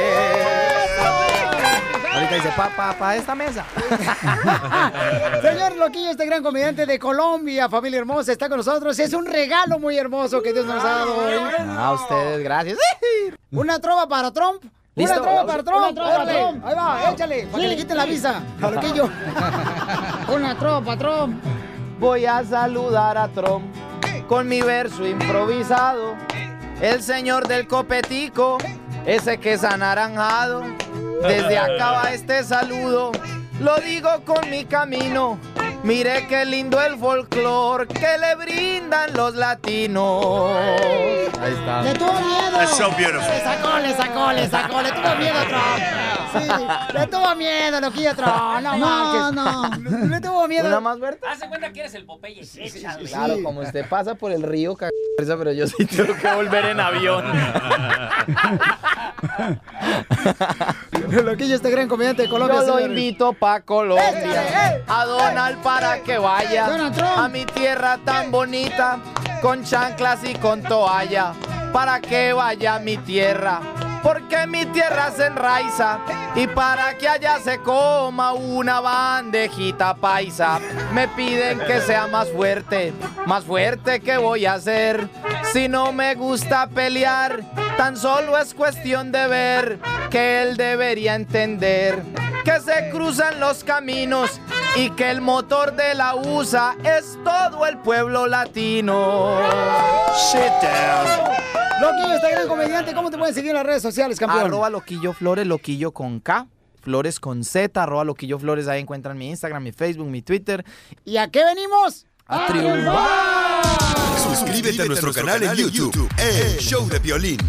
Ahorita 2.13 2.36
dice, 2.36 2.51
papá, 2.55 2.95
para 2.97 3.15
esta 3.15 3.36
mesa. 3.36 3.65
Señor 5.41 5.78
Loquillo, 5.78 6.11
este 6.11 6.26
gran 6.26 6.43
comediante 6.43 6.86
de 6.86 6.99
Colombia, 6.99 7.70
familia 7.70 7.99
hermosa, 7.99 8.32
está 8.32 8.49
con 8.49 8.57
nosotros. 8.57 8.97
Es 8.99 9.13
un 9.13 9.26
regalo 9.26 9.80
muy 9.80 9.97
hermoso 9.97 10.41
que 10.41 10.51
Dios 10.51 10.65
nos 10.65 10.84
ha 10.84 10.88
dado 10.88 11.17
hoy. 11.17 11.34
A 11.78 11.91
ustedes, 11.93 12.43
gracias. 12.43 12.78
Una 13.51 13.80
trova 13.80 14.07
para 14.07 14.32
Trump. 14.32 14.63
Listo. 14.95 15.13
Una 15.13 15.22
trova 15.22 15.45
para 15.45 15.63
Trump. 15.63 15.84
Una 15.84 15.93
trova 15.93 16.17
para. 16.17 16.32
Trump. 16.32 16.65
Ahí 16.65 16.76
va, 16.76 17.11
échale, 17.11 17.47
para 17.47 17.63
que 17.63 17.70
le 17.70 17.76
quiten 17.78 17.97
la 17.97 18.05
visa. 18.05 18.41
A 18.61 18.72
Loquillo. 18.72 19.09
Una 20.34 20.57
trova 20.57 20.82
para 20.82 20.97
Trump. 20.97 21.43
Voy 21.99 22.26
a 22.26 22.43
saludar 22.43 23.17
a 23.17 23.28
Trump 23.30 23.65
con 24.28 24.47
mi 24.47 24.61
verso 24.61 25.07
improvisado. 25.07 26.15
El 26.82 27.01
señor 27.01 27.47
del 27.47 27.67
copetico, 27.67 28.57
ese 29.05 29.38
que 29.39 29.53
es 29.53 29.63
anaranjado. 29.63 30.63
Desde 31.22 31.57
acá 31.57 31.91
va 31.91 32.13
este 32.13 32.43
saludo, 32.43 33.11
lo 33.59 33.78
digo 33.78 34.09
con 34.26 34.49
mi 34.49 34.63
camino. 34.65 35.38
Mire 35.84 36.25
qué 36.27 36.43
lindo 36.45 36.82
el 36.82 36.97
folclor 36.97 37.88
que 37.88 38.17
le 38.17 38.34
brindan 38.36 39.13
los 39.13 39.36
latinos. 39.36 40.51
Ahí 41.41 41.53
está. 41.53 41.82
Le 41.84 41.93
tuvo 41.93 42.11
miedo. 42.13 42.57
That's 42.57 42.75
so 42.77 42.89
beautiful. 42.97 43.21
Le 43.21 43.41
sacó, 43.41 43.77
le 43.80 43.93
sacó, 43.95 44.32
le 44.34 44.49
sacó, 44.49 44.82
le 44.82 44.91
tuvo 44.91 45.15
miedo 45.15 45.38
a 45.39 45.45
Trump. 45.47 45.80
Sí, 46.32 46.39
le 46.93 47.07
tuvo 47.07 47.36
miedo, 47.36 47.82
loquillo 47.82 48.13
Tron. 48.15 48.61
No, 48.63 48.77
No, 48.77 49.32
no. 49.32 49.71
Le 50.07 50.21
tuvo 50.21 50.47
miedo. 50.47 50.67
¿Una 50.67 50.80
más, 50.82 50.99
Berta? 50.99 51.32
Hace 51.32 51.47
cuenta 51.47 51.71
que 51.71 51.80
eres 51.80 51.93
el 51.95 52.05
Popeye. 52.05 52.41
Échale. 52.41 53.05
Claro, 53.09 53.36
como 53.43 53.61
usted 53.61 53.88
pasa 53.88 54.13
por 54.15 54.32
el 54.32 54.43
río, 54.43 54.75
caga- 54.75 54.91
pero 55.17 55.51
yo 55.53 55.65
sí 55.67 55.86
tengo 55.86 56.13
que 56.15 56.32
volver 56.34 56.65
en 56.65 56.80
avión. 56.80 57.23
Loquillo, 61.25 61.55
este 61.55 61.69
gran 61.71 61.88
comediante 61.88 62.23
de 62.23 62.30
Colombia. 62.30 62.59
Yo 62.61 62.80
lo 62.80 62.86
invito 62.86 63.34
pa' 63.34 63.61
Colombia, 63.61 64.82
a 64.88 65.05
Donald 65.05 65.57
para 65.70 66.01
que 66.01 66.17
vaya 66.17 66.67
a 67.15 67.28
mi 67.28 67.45
tierra 67.45 67.99
tan 68.03 68.32
bonita, 68.32 68.97
con 69.39 69.63
chanclas 69.63 70.24
y 70.24 70.34
con 70.34 70.63
toalla, 70.63 71.34
para 71.72 72.01
que 72.01 72.34
vaya 72.34 72.76
a 72.76 72.80
mi 72.80 72.97
tierra. 72.97 73.61
Porque 74.01 74.47
mi 74.47 74.65
tierra 74.65 75.11
se 75.11 75.28
enraiza 75.28 75.99
y 76.34 76.47
para 76.47 76.97
que 76.97 77.07
allá 77.07 77.38
se 77.39 77.59
coma 77.59 78.34
una 78.34 78.80
bandejita 78.80 79.93
paisa. 79.93 80.59
Me 80.91 81.07
piden 81.09 81.59
que 81.59 81.82
sea 81.82 82.07
más 82.07 82.30
fuerte, 82.30 82.91
más 83.28 83.43
fuerte 83.43 83.99
que 83.99 84.17
voy 84.17 84.47
a 84.47 84.53
hacer. 84.53 85.07
Si 85.53 85.67
no 85.67 85.91
me 85.91 86.15
gusta 86.15 86.67
pelear, 86.67 87.41
tan 87.78 87.95
solo 87.95 88.39
es 88.39 88.55
cuestión 88.55 89.11
de 89.11 89.28
ver 89.28 89.80
que 90.09 90.41
él 90.41 90.57
debería 90.57 91.13
entender 91.13 92.28
que 92.44 92.60
se 92.60 92.90
cruzan 92.92 93.40
los 93.40 93.64
caminos 93.64 94.40
y 94.76 94.90
que 94.92 95.10
el 95.12 95.22
motor 95.22 95.76
de 95.76 95.94
la 95.96 96.16
USA 96.16 96.76
es 96.84 97.18
todo 97.24 97.66
el 97.66 97.78
pueblo 97.80 98.28
latino. 98.28 99.40
Shit 100.32 100.52
down. 100.62 101.30
Loquillo, 101.82 102.16
este 102.16 102.32
gran 102.32 102.48
comediante, 102.48 102.94
¿cómo 102.94 103.10
te 103.10 103.18
pueden 103.18 103.34
seguir 103.34 103.52
en 103.52 103.58
las 103.58 103.66
redes 103.66 103.82
sociales, 103.82 104.20
campeón? 104.20 104.48
Arroba 104.48 104.70
Loquillo 104.70 105.14
Flores, 105.14 105.48
Loquillo 105.48 105.92
con 105.92 106.20
K. 106.20 106.48
Flores 106.82 107.20
con 107.20 107.44
Z, 107.44 107.82
arroba 107.82 108.04
Loquillo 108.04 108.40
Flores, 108.40 108.68
ahí 108.68 108.82
encuentran 108.82 109.18
mi 109.18 109.30
Instagram, 109.30 109.64
mi 109.64 109.72
Facebook, 109.72 110.08
mi 110.08 110.22
Twitter. 110.22 110.66
¿Y 111.06 111.18
a 111.18 111.30
qué 111.30 111.44
venimos? 111.44 112.06
A 112.26 112.48
triunfar. 112.48 113.64
Suscríbete 114.24 114.84
a 114.84 114.86
nuestro 114.86 115.14
canal 115.14 115.44
en 115.44 115.54
YouTube, 115.56 116.10
El 116.18 116.58
Show 116.58 116.88
de 116.88 117.00
Violín. 117.00 117.40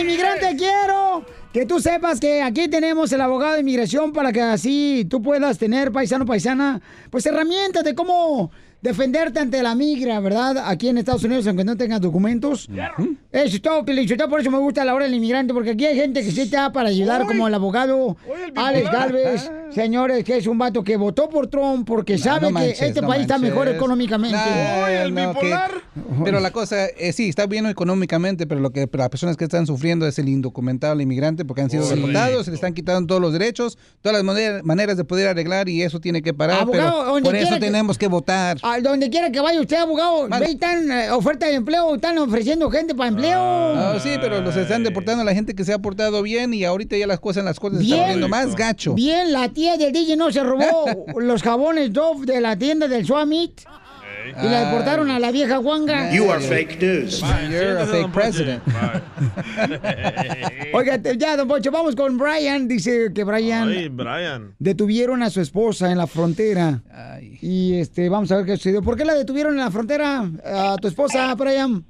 Inmigrante 0.00 0.56
quiero. 0.56 1.24
Que 1.52 1.66
tú 1.66 1.80
sepas 1.80 2.20
que 2.20 2.42
aquí 2.42 2.68
tenemos 2.68 3.10
el 3.12 3.20
abogado 3.20 3.54
de 3.54 3.60
inmigración 3.60 4.12
para 4.12 4.32
que 4.32 4.40
así 4.40 5.06
tú 5.10 5.20
puedas 5.20 5.58
tener, 5.58 5.90
paisano, 5.90 6.24
paisana, 6.24 6.80
pues 7.10 7.26
herramientas 7.26 7.82
de 7.82 7.94
cómo 7.94 8.52
defenderte 8.82 9.38
ante 9.40 9.62
la 9.62 9.74
migra, 9.74 10.20
¿verdad? 10.20 10.58
Aquí 10.66 10.88
en 10.88 10.98
Estados 10.98 11.24
Unidos, 11.24 11.46
aunque 11.46 11.64
no 11.64 11.76
tengas 11.76 12.00
documentos. 12.00 12.68
Eso 13.32 13.56
es 13.56 13.62
todo, 13.62 13.84
Pilichotá, 13.84 14.28
por 14.28 14.40
eso 14.40 14.50
me 14.50 14.58
gusta 14.58 14.84
la 14.84 14.94
hora 14.94 15.04
del 15.04 15.14
inmigrante, 15.14 15.52
porque 15.54 15.70
aquí 15.70 15.86
hay 15.86 15.96
gente 15.96 16.22
que 16.24 16.30
sí 16.30 16.40
está 16.40 16.72
para 16.72 16.88
ayudar, 16.88 17.26
como 17.26 17.46
el 17.46 17.54
abogado 17.54 18.16
Alex 18.56 18.90
Galvez, 18.90 19.50
señores, 19.70 20.24
que 20.24 20.36
es 20.38 20.46
un 20.46 20.58
vato 20.58 20.82
que 20.82 20.96
votó 20.96 21.28
por 21.28 21.46
Trump 21.48 21.86
porque 21.86 22.18
sabe 22.18 22.50
no 22.50 22.58
que 22.58 22.70
este 22.70 23.00
no 23.00 23.08
país 23.08 23.22
está 23.22 23.38
mejor 23.38 23.68
económicamente. 23.68 24.36
No, 25.10 25.32
no, 25.32 25.34
que- 25.38 25.54
pero 26.24 26.40
la 26.40 26.50
cosa, 26.50 26.86
eh, 26.86 27.12
sí, 27.12 27.28
está 27.28 27.46
bien 27.46 27.66
económicamente, 27.66 28.46
pero 28.46 28.60
lo 28.60 28.70
que 28.70 28.86
pero 28.88 29.02
las 29.02 29.10
personas 29.10 29.36
que 29.36 29.44
están 29.44 29.66
sufriendo 29.66 30.06
es 30.06 30.18
el 30.18 30.28
indocumentado, 30.28 30.94
el 30.94 31.00
inmigrante, 31.02 31.44
porque 31.44 31.62
han 31.62 31.70
sido 31.70 31.84
Sí. 31.84 31.94
deportados, 31.94 32.44
se 32.46 32.50
les 32.50 32.58
están 32.58 32.74
quitando 32.74 33.06
todos 33.06 33.20
los 33.20 33.32
derechos, 33.32 33.78
todas 34.00 34.22
las 34.24 34.62
maneras, 34.64 34.96
de 34.96 35.04
poder 35.04 35.28
arreglar 35.28 35.68
y 35.68 35.82
eso 35.82 36.00
tiene 36.00 36.22
que 36.22 36.34
parar. 36.34 36.62
Abogado, 36.62 36.90
pero 36.90 37.04
donde 37.12 37.22
por 37.28 37.36
eso 37.36 37.54
que- 37.54 37.60
tenemos 37.60 37.96
que 37.98 38.08
votar. 38.08 38.58
A 38.70 38.80
donde 38.80 39.10
quiera 39.10 39.30
que 39.32 39.40
vaya 39.40 39.60
usted, 39.60 39.76
abogado, 39.76 40.28
ve 40.28 40.46
y 40.48 40.52
están 40.52 40.90
eh, 40.92 41.10
oferta 41.10 41.46
de 41.46 41.54
empleo, 41.54 41.94
están 41.96 42.16
ofreciendo 42.18 42.70
gente 42.70 42.94
para 42.94 43.08
empleo. 43.08 43.40
Ah, 43.40 43.98
sí, 44.00 44.10
pero 44.20 44.40
los 44.40 44.54
están 44.54 44.84
deportando 44.84 45.22
a 45.22 45.24
la 45.24 45.34
gente 45.34 45.54
que 45.54 45.64
se 45.64 45.72
ha 45.72 45.78
portado 45.78 46.22
bien 46.22 46.54
y 46.54 46.64
ahorita 46.64 46.96
ya 46.96 47.06
las 47.06 47.18
cosas 47.18 47.40
en 47.40 47.46
las 47.46 47.58
cosas 47.58 47.78
se 47.78 47.84
están 47.84 47.96
Bien. 47.98 48.04
poniendo 48.08 48.28
más 48.28 48.54
gacho. 48.54 48.94
Bien, 48.94 49.32
la 49.32 49.48
tía 49.48 49.76
del 49.76 49.92
DJ 49.92 50.16
no 50.16 50.30
se 50.30 50.44
robó 50.44 50.84
los 51.18 51.42
jabones 51.42 51.92
Dove 51.92 52.26
de 52.26 52.40
la 52.40 52.56
tienda 52.56 52.86
del 52.86 53.04
Swamit 53.04 53.62
y 54.28 54.48
la 54.48 54.66
deportaron 54.66 55.10
a 55.10 55.18
la 55.18 55.30
vieja 55.30 55.56
guanga. 55.58 56.12
You 56.12 56.30
are 56.30 56.40
fake 56.40 56.80
news. 56.80 57.20
You're 57.50 57.78
a 57.80 57.86
fake 57.86 58.12
president. 58.12 58.62
Oiga, 60.72 60.96
ya, 61.16 61.36
don 61.36 61.48
Pocho, 61.48 61.70
vamos 61.70 61.94
con 61.96 62.16
Brian. 62.18 62.68
Dice 62.68 63.12
que 63.14 63.24
Brian 63.24 63.68
Ay, 63.68 63.88
Brian. 63.88 64.54
detuvieron 64.58 65.22
a 65.22 65.30
su 65.30 65.40
esposa 65.40 65.90
en 65.90 65.98
la 65.98 66.06
frontera. 66.06 66.82
Y 67.40 67.74
este, 67.78 68.08
vamos 68.08 68.30
a 68.32 68.36
ver 68.36 68.46
qué 68.46 68.56
sucedió. 68.56 68.82
¿Por 68.82 68.96
qué 68.96 69.04
la 69.04 69.14
detuvieron 69.14 69.52
en 69.54 69.60
la 69.60 69.70
frontera 69.70 70.28
a 70.44 70.76
tu 70.80 70.88
esposa, 70.88 71.34
Brian? 71.34 71.84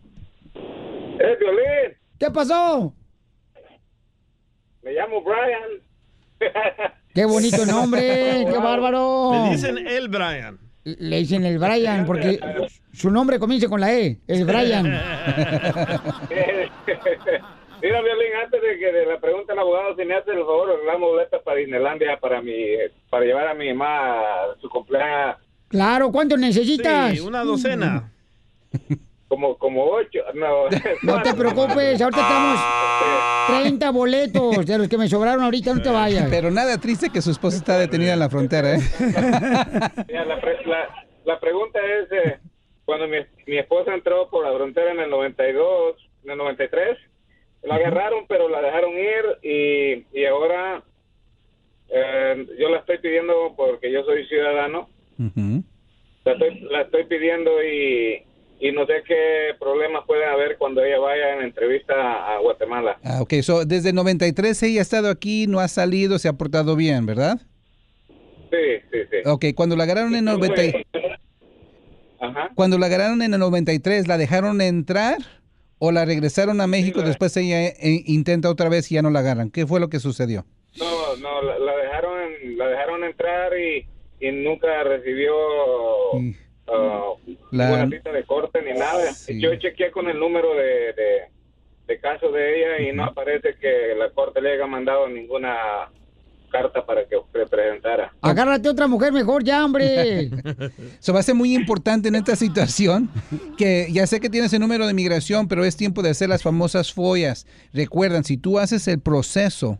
¡Eh, 0.54 1.36
Violín! 1.38 1.96
¿Qué 2.18 2.30
pasó? 2.30 2.94
Me 4.82 4.92
llamo 4.92 5.22
Brian. 5.22 6.92
Qué 7.14 7.24
bonito 7.26 7.66
nombre, 7.66 8.46
qué 8.50 8.58
bárbaro. 8.58 9.44
Le 9.44 9.50
dicen 9.50 9.76
el 9.86 10.08
Brian. 10.08 10.58
Le 10.84 11.16
dicen 11.18 11.44
el 11.44 11.58
Brian 11.58 12.06
porque 12.06 12.40
su 12.92 13.10
nombre 13.10 13.38
comienza 13.38 13.68
con 13.68 13.80
la 13.80 13.92
E, 13.92 14.18
el 14.26 14.44
Brian. 14.44 14.84
Mira, 17.82 18.02
Violín, 18.02 18.32
antes 18.44 18.60
de 18.60 18.78
que 18.78 18.92
de 18.92 19.06
la 19.06 19.18
pregunta 19.18 19.54
al 19.54 19.60
abogado, 19.60 19.96
si 19.96 20.04
me 20.04 20.14
hace 20.14 20.32
el 20.32 20.38
favor, 20.40 20.68
de 20.68 20.74
arreglar 20.74 20.98
boletas 20.98 21.42
para 21.42 21.56
Disneylandia 21.58 22.18
para 22.20 22.42
mi, 22.42 22.54
para 23.08 23.24
llevar 23.24 23.48
a 23.48 23.54
mi 23.54 23.72
mamá 23.72 24.10
a 24.10 24.56
su 24.60 24.68
cumpleaños 24.68 25.36
Claro, 25.68 26.10
¿cuánto 26.10 26.36
necesitas? 26.36 27.12
Sí, 27.12 27.20
una 27.20 27.44
docena. 27.44 28.12
Como, 29.30 29.56
como 29.58 29.84
ocho. 29.84 30.18
No, 30.34 30.64
No 31.02 31.22
te 31.22 31.32
preocupes, 31.34 32.02
ahorita 32.02 32.20
estamos 32.20 32.60
30 33.62 33.90
boletos 33.92 34.66
de 34.66 34.76
los 34.78 34.88
que 34.88 34.98
me 34.98 35.08
sobraron 35.08 35.44
ahorita, 35.44 35.72
no 35.72 35.80
te 35.80 35.88
vayas. 35.88 36.26
Pero 36.28 36.50
nada 36.50 36.76
triste 36.78 37.10
que 37.10 37.22
su 37.22 37.30
esposa 37.30 37.56
está 37.58 37.78
detenida 37.78 38.12
en 38.14 38.18
la 38.18 38.28
frontera, 38.28 38.74
¿eh? 38.74 38.80
Mira, 40.08 40.24
la, 40.24 40.40
pre- 40.40 40.66
la, 40.66 40.88
la 41.24 41.38
pregunta 41.40 41.78
es, 41.78 42.10
eh, 42.12 42.38
cuando 42.84 43.06
mi, 43.06 43.18
mi 43.46 43.58
esposa 43.58 43.94
entró 43.94 44.28
por 44.28 44.44
la 44.44 44.52
frontera 44.52 44.90
en 44.90 44.98
el 45.00 45.10
92, 45.10 45.94
en 46.24 46.30
el 46.32 46.36
93, 46.36 46.98
la 47.62 47.76
agarraron, 47.76 48.24
pero 48.28 48.48
la 48.48 48.60
dejaron 48.60 48.90
ir 48.98 49.24
y, 49.42 50.04
y 50.18 50.24
ahora 50.26 50.82
eh, 51.88 52.46
yo 52.58 52.68
la 52.68 52.78
estoy 52.78 52.98
pidiendo 52.98 53.54
porque 53.56 53.92
yo 53.92 54.02
soy 54.02 54.26
ciudadano, 54.26 54.88
la 56.24 56.32
estoy, 56.32 56.60
la 56.70 56.80
estoy 56.82 57.04
pidiendo 57.04 57.62
y, 57.62 58.24
y 58.60 58.72
no 58.72 58.86
sé 58.86 59.02
qué 59.06 59.54
problemas 59.58 60.04
puede 60.06 60.24
haber 60.26 60.58
cuando 60.58 60.84
ella 60.84 60.98
vaya 60.98 61.34
en 61.36 61.42
entrevista 61.42 61.94
a, 62.34 62.38
Guatemala. 62.40 62.98
Ah, 63.02 63.22
ok, 63.22 63.34
so, 63.42 63.64
desde 63.64 63.88
el 63.90 63.94
93 63.94 64.62
ella 64.64 64.80
ha 64.80 64.82
estado 64.82 65.08
aquí, 65.08 65.46
no 65.46 65.60
ha 65.60 65.68
salido, 65.68 66.18
se 66.18 66.28
ha 66.28 66.34
portado 66.34 66.76
bien, 66.76 67.06
¿verdad? 67.06 67.40
Sí, 68.50 68.80
sí, 68.92 68.98
sí. 69.10 69.16
Ok, 69.24 69.46
cuando 69.54 69.76
la 69.76 69.84
agarraron 69.84 70.14
en 70.14 70.28
el 70.28 70.38
90 70.38 70.64
y- 70.64 70.72
Ajá. 72.20 72.50
cuando 72.54 72.76
la 72.76 72.86
agarraron 72.86 73.22
en 73.22 73.32
el 73.32 73.40
93, 73.40 74.06
¿la 74.06 74.18
dejaron 74.18 74.60
entrar 74.60 75.16
o 75.78 75.90
la 75.90 76.04
regresaron 76.04 76.60
a 76.60 76.66
México? 76.66 77.00
Después 77.02 77.34
ella 77.38 77.68
eh, 77.68 78.02
intenta 78.04 78.50
otra 78.50 78.68
vez 78.68 78.90
y 78.92 78.96
ya 78.96 79.02
no 79.02 79.10
la 79.10 79.20
agarran. 79.20 79.50
¿Qué 79.50 79.66
fue 79.66 79.80
lo 79.80 79.88
que 79.88 80.00
sucedió? 80.00 80.44
No, 80.78 81.16
no, 81.16 81.42
la, 81.42 81.58
la 81.58 81.76
dejaron 81.76 82.30
la 82.56 82.68
dejaron 82.68 83.04
entrar 83.04 83.52
y, 83.58 83.86
y 84.20 84.32
nunca 84.32 84.82
recibió 84.84 85.32
ah, 86.72 87.12
La- 87.50 87.70
ninguna 87.70 87.96
cita 87.96 88.12
de 88.12 88.24
corte 88.24 88.60
ni 88.62 88.78
nada. 88.78 89.10
Yo 89.28 89.54
chequeé 89.56 89.90
con 89.90 90.08
el 90.08 90.18
número 90.18 90.54
de, 90.54 90.92
de, 90.94 91.20
de 91.88 92.00
caso 92.00 92.30
de 92.30 92.58
ella 92.58 92.88
y 92.90 92.94
no 92.94 93.04
aparece 93.04 93.54
que 93.60 93.94
la 93.98 94.10
corte 94.10 94.40
le 94.40 94.54
haya 94.54 94.66
mandado 94.66 95.08
ninguna 95.08 95.54
carta 96.50 96.84
para 96.84 97.02
que 97.06 97.16
se 97.32 97.46
presentara. 97.46 98.12
Agárrate 98.22 98.68
otra 98.68 98.88
mujer 98.88 99.12
mejor 99.12 99.44
ya, 99.44 99.64
hombre. 99.64 100.24
Eso 101.00 101.12
va 101.12 101.20
a 101.20 101.22
ser 101.22 101.36
muy 101.36 101.54
importante 101.54 102.08
en 102.08 102.16
esta 102.16 102.34
situación, 102.34 103.08
que 103.56 103.86
ya 103.92 104.04
sé 104.08 104.18
que 104.18 104.28
tienes 104.28 104.52
el 104.52 104.58
número 104.60 104.84
de 104.86 104.92
migración, 104.92 105.46
pero 105.46 105.64
es 105.64 105.76
tiempo 105.76 106.02
de 106.02 106.10
hacer 106.10 106.28
las 106.28 106.42
famosas 106.42 106.92
follas. 106.92 107.46
Recuerdan, 107.72 108.24
si 108.24 108.36
tú 108.36 108.58
haces 108.58 108.88
el 108.88 108.98
proceso, 108.98 109.78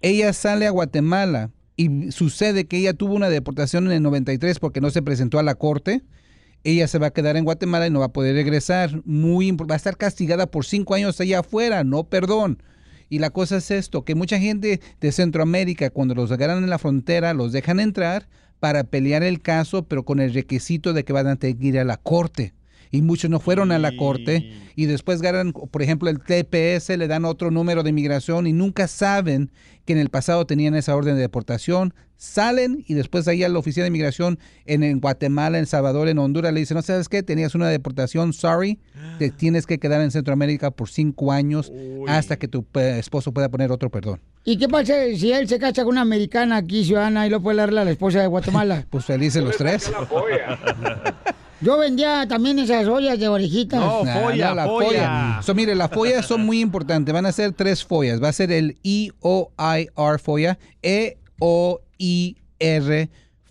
ella 0.00 0.32
sale 0.32 0.66
a 0.66 0.70
Guatemala 0.70 1.50
y 1.76 2.12
sucede 2.12 2.66
que 2.66 2.78
ella 2.78 2.94
tuvo 2.94 3.14
una 3.14 3.30
deportación 3.30 3.86
en 3.86 3.92
el 3.92 4.02
93 4.02 4.58
porque 4.58 4.80
no 4.80 4.90
se 4.90 5.02
presentó 5.02 5.38
a 5.38 5.42
la 5.42 5.54
corte, 5.54 6.02
ella 6.64 6.86
se 6.86 6.98
va 6.98 7.08
a 7.08 7.12
quedar 7.12 7.36
en 7.36 7.44
Guatemala 7.44 7.86
y 7.86 7.90
no 7.90 8.00
va 8.00 8.06
a 8.06 8.12
poder 8.12 8.34
regresar. 8.34 9.02
Muy, 9.04 9.50
va 9.52 9.74
a 9.74 9.76
estar 9.76 9.96
castigada 9.96 10.46
por 10.46 10.64
cinco 10.64 10.94
años 10.94 11.20
allá 11.20 11.40
afuera, 11.40 11.82
no 11.84 12.04
perdón. 12.04 12.62
Y 13.08 13.18
la 13.18 13.30
cosa 13.30 13.58
es 13.58 13.70
esto, 13.70 14.04
que 14.04 14.14
mucha 14.14 14.38
gente 14.38 14.80
de 15.00 15.12
Centroamérica, 15.12 15.90
cuando 15.90 16.14
los 16.14 16.30
agarran 16.30 16.64
en 16.64 16.70
la 16.70 16.78
frontera, 16.78 17.34
los 17.34 17.52
dejan 17.52 17.80
entrar 17.80 18.28
para 18.58 18.84
pelear 18.84 19.22
el 19.22 19.42
caso, 19.42 19.86
pero 19.86 20.04
con 20.04 20.20
el 20.20 20.32
requisito 20.32 20.92
de 20.92 21.04
que 21.04 21.12
van 21.12 21.26
a 21.26 21.36
tener 21.36 21.56
que 21.58 21.66
ir 21.66 21.78
a 21.78 21.84
la 21.84 21.96
corte. 21.96 22.54
Y 22.92 23.02
muchos 23.02 23.30
no 23.30 23.40
fueron 23.40 23.72
a 23.72 23.78
la 23.78 23.96
corte 23.96 24.52
y 24.76 24.86
después 24.86 25.22
ganan, 25.22 25.52
por 25.52 25.82
ejemplo, 25.82 26.10
el 26.10 26.20
TPS, 26.20 26.90
le 26.90 27.08
dan 27.08 27.24
otro 27.24 27.50
número 27.50 27.82
de 27.82 27.90
inmigración 27.90 28.46
y 28.46 28.52
nunca 28.52 28.86
saben 28.86 29.50
que 29.84 29.94
en 29.94 29.98
el 29.98 30.10
pasado 30.10 30.46
tenían 30.46 30.74
esa 30.74 30.94
orden 30.94 31.16
de 31.16 31.22
deportación, 31.22 31.94
salen 32.16 32.84
y 32.86 32.94
después 32.94 33.26
ahí 33.26 33.42
a 33.42 33.48
la 33.48 33.58
oficina 33.58 33.84
de 33.84 33.88
inmigración 33.88 34.38
en, 34.66 34.84
en 34.84 35.00
Guatemala, 35.00 35.58
en 35.58 35.66
Salvador, 35.66 36.08
en 36.08 36.18
Honduras, 36.18 36.52
le 36.52 36.60
dicen, 36.60 36.76
no 36.76 36.82
sabes 36.82 37.08
qué, 37.08 37.22
tenías 37.22 37.54
una 37.54 37.68
deportación, 37.68 38.32
sorry, 38.32 38.78
te 39.18 39.30
tienes 39.36 39.66
que 39.66 39.78
quedar 39.78 40.02
en 40.02 40.10
Centroamérica 40.10 40.70
por 40.70 40.88
cinco 40.88 41.32
años 41.32 41.72
hasta 42.06 42.36
que 42.38 42.46
tu 42.46 42.64
eh, 42.74 42.98
esposo 42.98 43.32
pueda 43.32 43.48
poner 43.48 43.72
otro 43.72 43.90
perdón. 43.90 44.20
¿Y 44.44 44.58
qué 44.58 44.68
pasa 44.68 44.94
si 45.16 45.32
él 45.32 45.48
se 45.48 45.58
casa 45.58 45.82
con 45.82 45.92
una 45.92 46.02
americana 46.02 46.56
aquí, 46.56 46.84
ciudadana, 46.84 47.26
y 47.26 47.30
lo 47.30 47.40
puede 47.40 47.58
darle 47.58 47.80
a 47.80 47.84
la 47.84 47.92
esposa 47.92 48.20
de 48.20 48.26
Guatemala? 48.26 48.86
Pues 48.90 49.06
felices 49.06 49.42
los 49.42 49.56
tres. 49.56 49.90
Yo 51.62 51.78
vendía 51.78 52.26
también 52.28 52.58
esas 52.58 52.88
ollas 52.88 53.18
de 53.18 53.28
orejitas. 53.28 53.80
Nah, 53.80 54.30
no, 54.30 54.54
la 54.54 54.66
folla. 54.66 55.40
So, 55.42 55.54
mire, 55.54 55.74
las 55.76 55.90
follas 55.90 56.26
son 56.26 56.44
muy 56.44 56.60
importantes. 56.60 57.14
Van 57.14 57.24
a 57.24 57.32
ser 57.32 57.52
tres 57.52 57.84
follas. 57.84 58.22
Va 58.22 58.28
a 58.28 58.32
ser 58.32 58.50
el 58.50 58.78
E 58.82 59.10
E-O-I-R 59.22 60.18
folla, 60.18 60.58
E-O-I-R 60.82 61.18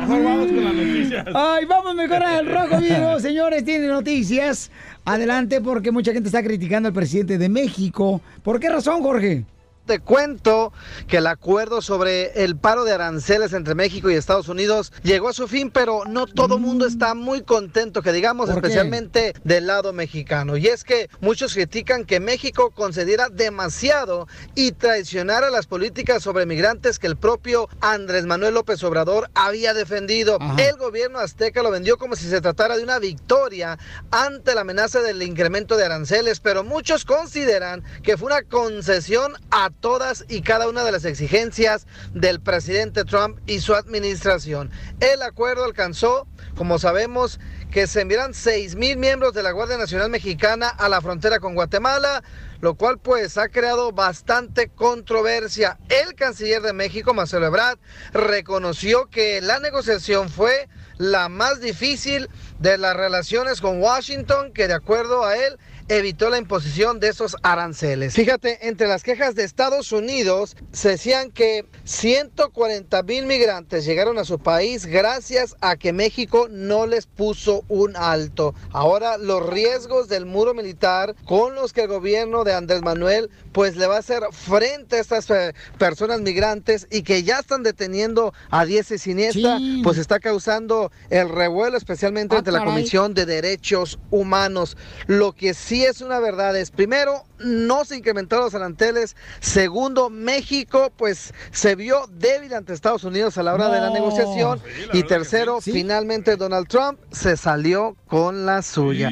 Mejor 0.00 0.24
vamos 0.24 0.46
con 0.48 0.64
las 0.64 0.74
noticias. 0.74 1.26
Ay, 1.32 1.64
vamos 1.66 1.94
mejor 1.94 2.22
al 2.22 2.46
rojo 2.46 2.80
vivo, 2.80 3.20
señores, 3.20 3.64
tiene 3.64 3.86
noticias. 3.86 4.72
Adelante, 5.04 5.60
porque 5.60 5.92
mucha 5.92 6.12
gente 6.12 6.28
está 6.28 6.42
criticando 6.42 6.88
al 6.88 6.94
presidente 6.94 7.38
de 7.38 7.48
México. 7.48 8.20
¿Por 8.42 8.58
qué 8.58 8.68
razón, 8.68 9.00
Jorge? 9.02 9.44
Te 9.86 10.00
cuento 10.00 10.72
que 11.08 11.18
el 11.18 11.26
acuerdo 11.26 11.82
sobre 11.82 12.42
el 12.42 12.56
paro 12.56 12.84
de 12.84 12.92
aranceles 12.92 13.52
entre 13.52 13.74
México 13.74 14.10
y 14.10 14.14
Estados 14.14 14.48
Unidos 14.48 14.92
llegó 15.02 15.28
a 15.28 15.34
su 15.34 15.46
fin, 15.46 15.70
pero 15.70 16.04
no 16.06 16.26
todo 16.26 16.58
mundo 16.58 16.86
está 16.86 17.14
muy 17.14 17.42
contento, 17.42 18.00
que 18.00 18.12
digamos, 18.12 18.48
especialmente 18.48 19.34
del 19.44 19.66
lado 19.66 19.92
mexicano. 19.92 20.56
Y 20.56 20.68
es 20.68 20.84
que 20.84 21.10
muchos 21.20 21.52
critican 21.52 22.06
que 22.06 22.18
México 22.18 22.70
concediera 22.70 23.28
demasiado 23.28 24.26
y 24.54 24.72
traicionara 24.72 25.50
las 25.50 25.66
políticas 25.66 26.22
sobre 26.22 26.46
migrantes 26.46 26.98
que 26.98 27.06
el 27.06 27.18
propio 27.18 27.68
Andrés 27.82 28.24
Manuel 28.24 28.54
López 28.54 28.82
Obrador 28.84 29.28
había 29.34 29.74
defendido. 29.74 30.38
El 30.56 30.76
gobierno 30.78 31.18
azteca 31.18 31.62
lo 31.62 31.70
vendió 31.70 31.98
como 31.98 32.16
si 32.16 32.26
se 32.30 32.40
tratara 32.40 32.78
de 32.78 32.84
una 32.84 32.98
victoria 32.98 33.78
ante 34.10 34.54
la 34.54 34.62
amenaza 34.62 35.02
del 35.02 35.22
incremento 35.22 35.76
de 35.76 35.84
aranceles, 35.84 36.40
pero 36.40 36.64
muchos 36.64 37.04
consideran 37.04 37.84
que 38.02 38.16
fue 38.16 38.28
una 38.28 38.42
concesión 38.42 39.34
a 39.50 39.73
todas 39.80 40.24
y 40.28 40.42
cada 40.42 40.68
una 40.68 40.84
de 40.84 40.92
las 40.92 41.04
exigencias 41.04 41.86
del 42.12 42.40
presidente 42.40 43.04
Trump 43.04 43.38
y 43.46 43.60
su 43.60 43.74
administración. 43.74 44.70
El 45.00 45.22
acuerdo 45.22 45.64
alcanzó, 45.64 46.26
como 46.56 46.78
sabemos, 46.78 47.40
que 47.70 47.86
se 47.86 48.02
enviarán 48.02 48.34
6 48.34 48.76
mil 48.76 48.96
miembros 48.96 49.34
de 49.34 49.42
la 49.42 49.50
Guardia 49.50 49.76
Nacional 49.76 50.08
Mexicana 50.08 50.68
a 50.68 50.88
la 50.88 51.00
frontera 51.00 51.40
con 51.40 51.54
Guatemala, 51.54 52.22
lo 52.60 52.74
cual 52.76 52.98
pues 52.98 53.36
ha 53.36 53.48
creado 53.48 53.92
bastante 53.92 54.68
controversia. 54.68 55.78
El 55.88 56.14
canciller 56.14 56.62
de 56.62 56.72
México, 56.72 57.12
Marcelo 57.12 57.46
Ebrard, 57.46 57.78
reconoció 58.12 59.10
que 59.10 59.40
la 59.40 59.58
negociación 59.58 60.28
fue 60.28 60.68
la 60.98 61.28
más 61.28 61.60
difícil 61.60 62.28
de 62.60 62.78
las 62.78 62.96
relaciones 62.96 63.60
con 63.60 63.82
Washington, 63.82 64.52
que 64.52 64.68
de 64.68 64.74
acuerdo 64.74 65.24
a 65.24 65.36
él 65.36 65.58
evitó 65.88 66.30
la 66.30 66.38
imposición 66.38 67.00
de 67.00 67.08
esos 67.08 67.36
aranceles. 67.42 68.14
Fíjate, 68.14 68.68
entre 68.68 68.86
las 68.86 69.02
quejas 69.02 69.34
de 69.34 69.44
Estados 69.44 69.92
Unidos 69.92 70.56
se 70.72 70.90
decían 70.90 71.30
que 71.30 71.66
140 71.84 73.02
mil 73.02 73.26
migrantes 73.26 73.84
llegaron 73.84 74.18
a 74.18 74.24
su 74.24 74.38
país 74.38 74.86
gracias 74.86 75.56
a 75.60 75.76
que 75.76 75.92
México 75.92 76.48
no 76.50 76.86
les 76.86 77.06
puso 77.06 77.64
un 77.68 77.96
alto. 77.96 78.54
Ahora 78.72 79.18
los 79.18 79.44
riesgos 79.46 80.08
del 80.08 80.26
muro 80.26 80.54
militar 80.54 81.14
con 81.24 81.54
los 81.54 81.72
que 81.72 81.82
el 81.82 81.88
gobierno 81.88 82.44
de 82.44 82.54
Andrés 82.54 82.82
Manuel 82.82 83.30
pues 83.52 83.76
le 83.76 83.86
va 83.86 83.96
a 83.96 84.00
hacer 84.00 84.22
frente 84.32 84.96
a 84.96 85.00
estas 85.00 85.30
eh, 85.30 85.54
personas 85.78 86.20
migrantes 86.20 86.86
y 86.90 87.02
que 87.02 87.22
ya 87.22 87.38
están 87.38 87.62
deteniendo 87.62 88.32
a 88.50 88.64
10 88.64 88.90
y 88.92 88.98
siniestra, 88.98 89.58
pues 89.82 89.98
está 89.98 90.18
causando 90.18 90.90
el 91.10 91.28
revuelo 91.28 91.76
especialmente 91.76 92.34
Ah, 92.34 92.38
ante 92.38 92.52
la. 92.52 92.64
Comisión 92.64 93.14
de 93.14 93.26
Derechos 93.26 93.98
Humanos. 94.10 94.76
Lo 95.06 95.32
que 95.32 95.54
sí 95.54 95.73
es 95.82 96.00
una 96.00 96.20
verdad 96.20 96.56
es, 96.56 96.70
primero, 96.70 97.24
no 97.38 97.84
se 97.84 97.96
incrementaron 97.96 98.44
los 98.44 98.54
aranceles. 98.54 99.16
Segundo, 99.40 100.10
México 100.10 100.92
pues 100.96 101.34
se 101.50 101.74
vio 101.74 102.06
débil 102.10 102.54
ante 102.54 102.72
Estados 102.72 103.04
Unidos 103.04 103.38
a 103.38 103.42
la 103.42 103.54
hora 103.54 103.68
de 103.70 103.80
la 103.80 103.90
negociación. 103.90 104.60
y 104.92 105.02
tercero, 105.02 105.60
finalmente 105.60 106.36
Donald 106.36 106.68
Trump 106.68 106.98
se 107.10 107.36
salió 107.36 107.96
con 108.06 108.46
la 108.46 108.62
suya. 108.62 109.10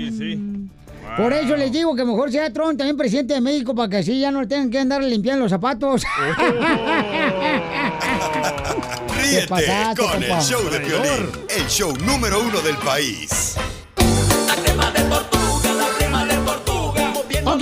Por 1.16 1.32
eso 1.32 1.56
les 1.56 1.72
digo 1.72 1.94
que 1.94 2.04
mejor 2.04 2.30
sea 2.32 2.52
Trump 2.52 2.78
también 2.78 2.96
presidente 2.96 3.34
de 3.34 3.40
México 3.40 3.74
para 3.74 3.88
que 3.88 3.96
así 3.98 4.18
ya 4.20 4.30
no 4.30 4.46
tengan 4.48 4.70
que 4.70 4.78
andar 4.78 5.02
limpiando 5.02 5.42
los 5.42 5.50
zapatos. 5.50 6.04
Ríete 9.20 9.46
pasaste, 9.48 10.02
con 10.02 10.10
compa? 10.12 10.38
el 10.38 10.42
show 10.42 10.70
de 10.70 10.80
Piolín, 10.80 11.28
el 11.50 11.66
show 11.68 11.92
número 12.06 12.40
uno 12.40 12.60
del 12.62 12.76
país. 12.78 13.56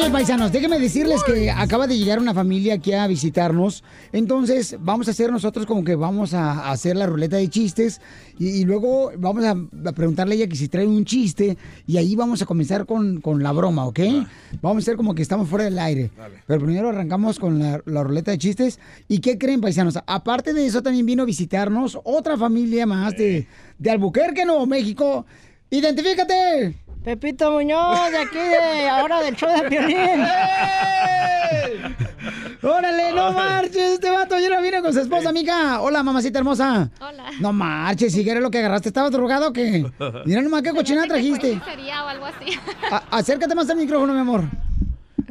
Ok, 0.00 0.10
paisanos, 0.12 0.50
déjenme 0.50 0.78
decirles 0.78 1.22
que 1.24 1.50
acaba 1.50 1.86
de 1.86 1.98
llegar 1.98 2.18
una 2.20 2.32
familia 2.32 2.74
aquí 2.74 2.92
a 2.94 3.06
visitarnos. 3.06 3.84
Entonces, 4.12 4.76
vamos 4.80 5.08
a 5.08 5.10
hacer 5.10 5.30
nosotros 5.30 5.66
como 5.66 5.84
que 5.84 5.94
vamos 5.94 6.32
a 6.32 6.70
hacer 6.70 6.96
la 6.96 7.06
ruleta 7.06 7.36
de 7.36 7.48
chistes. 7.50 8.00
Y, 8.38 8.48
y 8.48 8.64
luego 8.64 9.12
vamos 9.18 9.44
a, 9.44 9.50
a 9.50 9.92
preguntarle 9.92 10.34
a 10.34 10.36
ella 10.38 10.46
que 10.48 10.56
si 10.56 10.68
trae 10.68 10.86
un 10.86 11.04
chiste. 11.04 11.58
Y 11.86 11.98
ahí 11.98 12.16
vamos 12.16 12.40
a 12.40 12.46
comenzar 12.46 12.86
con, 12.86 13.20
con 13.20 13.42
la 13.42 13.52
broma, 13.52 13.84
¿ok? 13.86 14.00
Vamos 14.62 14.76
a 14.76 14.84
hacer 14.84 14.96
como 14.96 15.14
que 15.14 15.20
estamos 15.20 15.48
fuera 15.48 15.66
del 15.66 15.78
aire. 15.78 16.10
Pero 16.46 16.64
primero 16.64 16.88
arrancamos 16.88 17.38
con 17.38 17.58
la, 17.58 17.82
la 17.84 18.02
ruleta 18.02 18.30
de 18.30 18.38
chistes. 18.38 18.78
¿Y 19.06 19.18
qué 19.18 19.36
creen, 19.36 19.60
paisanos? 19.60 19.98
Aparte 20.06 20.54
de 20.54 20.64
eso, 20.64 20.82
también 20.82 21.04
vino 21.04 21.24
a 21.24 21.26
visitarnos 21.26 21.98
otra 22.04 22.38
familia 22.38 22.86
más 22.86 23.16
de, 23.18 23.46
de 23.78 23.90
Albuquerque, 23.90 24.46
Nuevo 24.46 24.66
México. 24.66 25.26
¡Identifícate! 25.68 26.89
Pepito 27.04 27.50
Muñoz, 27.50 28.10
de 28.10 28.18
aquí 28.18 28.36
de 28.38 28.88
ahora 28.88 29.22
del 29.22 29.34
show 29.34 29.48
de 29.50 29.68
Piolín. 29.70 29.96
¡Órale, 32.62 33.12
no 33.14 33.32
marches! 33.32 33.94
Este 33.94 34.10
vato 34.10 34.34
ayer 34.34 34.52
vino 34.62 34.82
con 34.82 34.92
su 34.92 35.00
esposa, 35.00 35.30
amiga. 35.30 35.80
Hola, 35.80 36.02
mamacita 36.02 36.38
hermosa. 36.40 36.90
Hola. 37.00 37.24
No 37.40 37.54
marches, 37.54 38.12
si 38.12 38.22
quieres 38.22 38.42
lo 38.42 38.50
que 38.50 38.58
agarraste, 38.58 38.88
¿estabas 38.90 39.10
drogado 39.12 39.48
o 39.48 39.52
qué? 39.52 39.86
Mira 40.26 40.42
nomás 40.42 40.60
qué 40.62 40.70
cochinada 40.72 41.06
trajiste. 41.08 41.58
Sería 41.64 42.04
o 42.04 42.08
algo 42.08 42.26
así. 42.26 42.58
A- 42.90 43.02
acércate 43.16 43.54
más 43.54 43.70
al 43.70 43.78
micrófono, 43.78 44.12
mi 44.12 44.20
amor. 44.20 44.44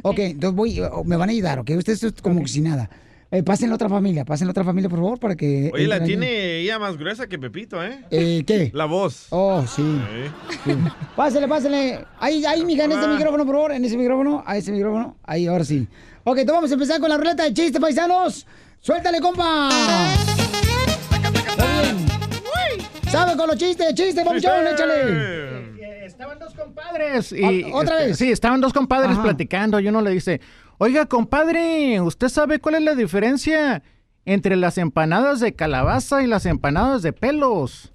Ok, 0.02 0.18
entonces 0.18 0.56
voy, 0.56 0.80
oh, 0.80 1.04
me 1.04 1.16
van 1.16 1.28
a 1.28 1.32
ayudar, 1.32 1.60
¿ok? 1.60 1.70
Ustedes 1.78 2.02
es 2.02 2.14
como 2.20 2.44
si 2.48 2.60
nada. 2.62 2.90
Eh, 3.32 3.44
pasen 3.44 3.68
la 3.68 3.76
otra 3.76 3.88
familia, 3.88 4.24
pasen 4.24 4.48
la 4.48 4.50
otra 4.50 4.64
familia, 4.64 4.88
por 4.88 4.98
favor, 4.98 5.20
para 5.20 5.36
que... 5.36 5.70
Oye, 5.72 5.86
la 5.86 5.96
ahí. 5.96 6.04
tiene 6.04 6.56
ella 6.58 6.80
más 6.80 6.96
gruesa 6.96 7.28
que 7.28 7.38
Pepito, 7.38 7.80
¿eh? 7.82 8.04
Eh, 8.10 8.42
¿qué? 8.44 8.72
La 8.74 8.86
voz. 8.86 9.28
Oh, 9.30 9.64
sí. 9.68 10.00
sí. 10.64 10.72
Pásale, 11.14 11.46
pásale. 11.46 12.04
Ahí, 12.18 12.44
ahí, 12.44 12.64
mija, 12.64 12.84
en 12.84 12.92
ese 12.92 13.06
micrófono, 13.06 13.46
por 13.46 13.54
favor, 13.54 13.72
en 13.72 13.84
ese 13.84 13.96
micrófono, 13.96 14.42
a 14.44 14.56
ese 14.56 14.72
micrófono. 14.72 15.16
Ahí, 15.22 15.46
ahora 15.46 15.64
sí. 15.64 15.86
Ok, 16.24 16.38
entonces 16.38 16.54
vamos 16.54 16.70
a 16.72 16.74
empezar 16.74 17.00
con 17.00 17.08
la 17.08 17.18
ruleta 17.18 17.44
de 17.44 17.54
chistes, 17.54 17.80
paisanos. 17.80 18.46
¡Suéltale, 18.80 19.20
compa! 19.20 19.68
Está 21.48 21.82
bien. 21.82 22.06
¿Sabe 23.10 23.36
con 23.36 23.46
los 23.46 23.56
chistes? 23.56 23.94
¡Chiste, 23.94 24.24
papuchón, 24.24 24.66
échale! 24.66 26.04
Estaban 26.04 26.38
dos 26.38 26.54
compadres 26.54 27.32
y 27.32 27.64
¿otra 27.72 27.96
este, 27.96 28.06
vez? 28.08 28.18
Sí, 28.18 28.30
estaban 28.32 28.60
dos 28.60 28.72
compadres 28.72 29.12
Ajá. 29.12 29.22
platicando 29.22 29.78
y 29.78 29.88
uno 29.88 30.00
le 30.00 30.10
dice, 30.10 30.40
"Oiga, 30.82 31.04
compadre, 31.04 32.00
¿usted 32.00 32.28
sabe 32.30 32.58
cuál 32.58 32.76
es 32.76 32.82
la 32.82 32.94
diferencia 32.94 33.82
entre 34.24 34.56
las 34.56 34.78
empanadas 34.78 35.38
de 35.40 35.54
calabaza 35.54 36.22
y 36.22 36.26
las 36.26 36.46
empanadas 36.46 37.02
de 37.02 37.12
pelos?" 37.12 37.92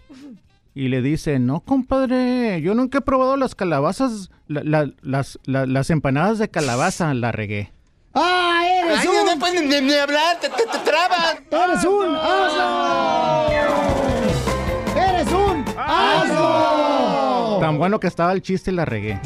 Y 0.75 0.89
le 0.89 1.01
dice, 1.01 1.39
"No, 1.39 1.61
compadre, 1.61 2.61
yo 2.61 2.75
nunca 2.75 2.99
he 2.99 3.01
probado 3.01 3.37
las 3.37 3.55
calabazas, 3.55 4.29
la- 4.47 4.63
la- 4.63 4.91
las, 5.01 5.39
la- 5.45 5.65
las 5.65 5.89
empanadas 5.89 6.37
de 6.37 6.49
calabaza, 6.49 7.13
la 7.15 7.31
regué." 7.31 7.71
¡Ah, 8.13 8.61
eres 8.83 8.99
Ay, 8.99 9.07
un... 9.07 9.25
no 9.25 9.39
puedes 9.39 9.61
ni, 9.63 9.81
ni 9.87 9.93
hablar, 9.95 10.39
te, 10.39 10.47
te, 10.49 10.63
te 10.71 10.77
trabas. 10.85 11.37
¡Eres 11.51 11.83
un 11.85 12.15
asno! 12.15 13.47
¡Eres 13.49 13.94
Tan 17.65 17.79
bueno 17.79 17.99
que 17.99 18.05
estaba 18.05 18.31
el 18.31 18.43
chiste 18.43 18.69
y 18.69 18.75
la 18.75 18.85
regué. 18.85 19.19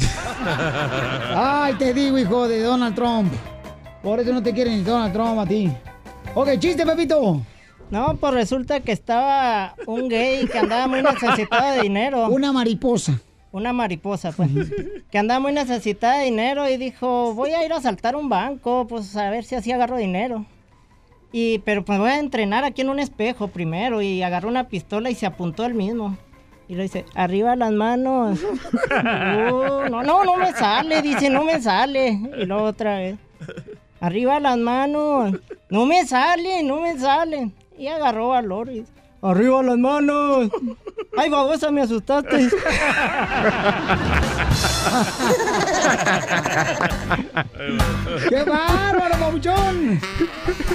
Ay, 1.36 1.74
te 1.74 1.92
digo, 1.92 2.16
hijo 2.18 2.48
de 2.48 2.62
Donald 2.62 2.94
Trump. 2.94 3.30
Por 4.02 4.18
eso 4.18 4.32
no 4.32 4.42
te 4.42 4.54
quiere 4.54 4.74
ni 4.74 4.82
Donald 4.82 5.12
Trump 5.12 5.38
a 5.40 5.44
ti. 5.44 5.70
Ok, 6.34 6.58
chiste, 6.58 6.86
Pepito. 6.86 7.42
No, 7.90 8.16
pues 8.16 8.32
resulta 8.32 8.80
que 8.80 8.92
estaba 8.92 9.74
un 9.86 10.08
gay 10.08 10.46
que 10.46 10.58
andaba 10.58 10.86
muy 10.86 11.02
necesitado 11.02 11.72
de 11.76 11.82
dinero. 11.82 12.28
Una 12.30 12.50
mariposa. 12.50 13.20
Una 13.52 13.74
mariposa, 13.74 14.32
pues. 14.32 14.48
que 15.10 15.18
andaba 15.18 15.38
muy 15.38 15.52
necesitada 15.52 16.20
de 16.20 16.24
dinero 16.24 16.66
y 16.66 16.78
dijo, 16.78 17.34
voy 17.34 17.50
a 17.50 17.62
ir 17.62 17.74
a 17.74 17.76
asaltar 17.76 18.16
un 18.16 18.30
banco, 18.30 18.86
pues 18.88 19.14
a 19.18 19.28
ver 19.28 19.44
si 19.44 19.54
así 19.54 19.70
agarro 19.70 19.98
dinero. 19.98 20.46
Y, 21.30 21.58
pero 21.58 21.84
pues 21.84 21.98
voy 21.98 22.08
a 22.08 22.18
entrenar 22.18 22.64
aquí 22.64 22.80
en 22.80 22.88
un 22.88 23.00
espejo 23.00 23.48
primero. 23.48 24.00
Y 24.00 24.22
agarró 24.22 24.48
una 24.48 24.68
pistola 24.68 25.10
y 25.10 25.14
se 25.14 25.26
apuntó 25.26 25.66
él 25.66 25.74
mismo. 25.74 26.16
Y 26.70 26.76
le 26.76 26.84
dice, 26.84 27.04
arriba 27.16 27.56
las 27.56 27.72
manos. 27.72 28.38
No, 29.02 29.88
no, 29.88 30.24
no 30.24 30.36
me 30.36 30.52
sale, 30.52 31.02
dice, 31.02 31.28
no 31.28 31.42
me 31.42 31.60
sale. 31.60 32.10
Y 32.38 32.46
luego 32.46 32.62
otra 32.62 32.98
vez. 32.98 33.18
Arriba 34.00 34.38
las 34.38 34.56
manos. 34.56 35.34
No 35.68 35.84
me 35.84 36.06
sale, 36.06 36.62
no 36.62 36.80
me 36.80 36.96
sale. 36.96 37.50
Y 37.76 37.88
agarró 37.88 38.28
valor 38.28 38.70
y 38.70 38.84
Arriba 39.20 39.64
las 39.64 39.78
manos. 39.78 40.48
Ay, 41.16 41.28
babosa, 41.28 41.72
me 41.72 41.80
asustaste. 41.80 42.50
¡Qué 48.28 48.42
bárbaro, 48.44 49.18
papuchón! 49.18 50.00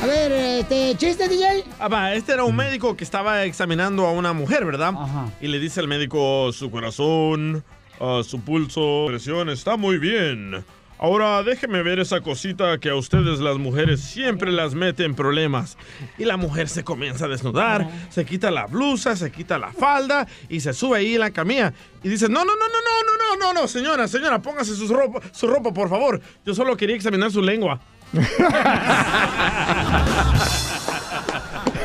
A 0.01 0.05
ver, 0.05 0.31
este, 0.31 0.95
chiste, 0.97 1.27
DJ. 1.27 1.63
Ah, 1.79 1.87
va, 1.87 2.13
este 2.13 2.33
era 2.33 2.43
un 2.43 2.55
médico 2.55 2.95
que 2.95 3.03
estaba 3.03 3.43
examinando 3.43 4.05
a 4.05 4.11
una 4.11 4.33
mujer, 4.33 4.65
¿verdad? 4.65 4.93
Y 5.41 5.47
le 5.47 5.59
dice 5.59 5.79
al 5.79 5.87
médico 5.87 6.51
su 6.53 6.69
corazón, 6.71 7.63
ah, 7.99 8.21
su 8.23 8.41
pulso, 8.41 9.05
presión, 9.07 9.49
está 9.49 9.77
muy 9.77 9.97
bien. 9.97 10.63
Ahora 11.05 11.43
déjeme 11.43 11.83
ver 11.83 11.99
esa 11.99 12.21
cosita 12.21 12.79
que 12.79 12.89
a 12.89 12.95
ustedes 12.95 13.39
las 13.39 13.57
mujeres 13.57 14.01
siempre 14.01 14.51
las 14.51 14.73
mete 14.73 15.03
en 15.03 15.13
problemas. 15.13 15.77
Y 16.17 16.25
la 16.25 16.35
mujer 16.35 16.67
se 16.67 16.83
comienza 16.83 17.25
a 17.25 17.27
desnudar, 17.27 17.87
se 18.09 18.25
quita 18.25 18.49
la 18.49 18.65
blusa, 18.65 19.15
se 19.15 19.31
quita 19.31 19.59
la 19.59 19.71
falda 19.71 20.25
y 20.49 20.61
se 20.61 20.73
sube 20.73 20.97
ahí 20.97 21.13
en 21.13 21.19
la 21.19 21.29
camilla. 21.29 21.71
Y 22.01 22.09
dice, 22.09 22.27
no, 22.27 22.43
no, 22.43 22.55
no, 22.55 22.57
no, 22.57 22.57
no, 22.57 23.03
no, 23.05 23.17
no, 23.17 23.35
no, 23.53 23.61
no, 23.61 23.67
señora, 23.67 24.07
señora, 24.07 24.41
póngase 24.41 24.75
su 24.75 24.91
ropa, 24.91 25.21
su 25.31 25.45
ropa, 25.45 25.71
por 25.71 25.89
favor. 25.89 26.19
Yo 26.43 26.55
solo 26.55 26.75
quería 26.75 26.95
examinar 26.95 27.29
su 27.29 27.43
lengua. 27.43 27.79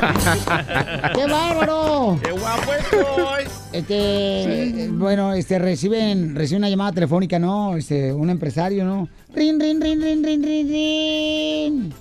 ¡Qué 1.14 1.26
bárbaro! 1.26 2.18
¡Qué 2.22 2.30
guapo 2.32 2.72
estoy! 2.72 3.44
Este, 3.72 4.88
bueno, 4.92 5.32
este, 5.34 5.58
reciben, 5.58 6.34
reciben 6.34 6.62
una 6.62 6.70
llamada 6.70 6.92
telefónica, 6.92 7.38
¿no? 7.38 7.76
Este, 7.76 8.12
un 8.12 8.30
empresario, 8.30 8.84
¿no? 8.84 9.08
Rin, 9.34 9.60
rin, 9.60 9.80
rin, 9.80 10.00
rin, 10.00 10.24
rin, 10.24 10.42
rin, 10.42 10.68
rin. 10.68 11.94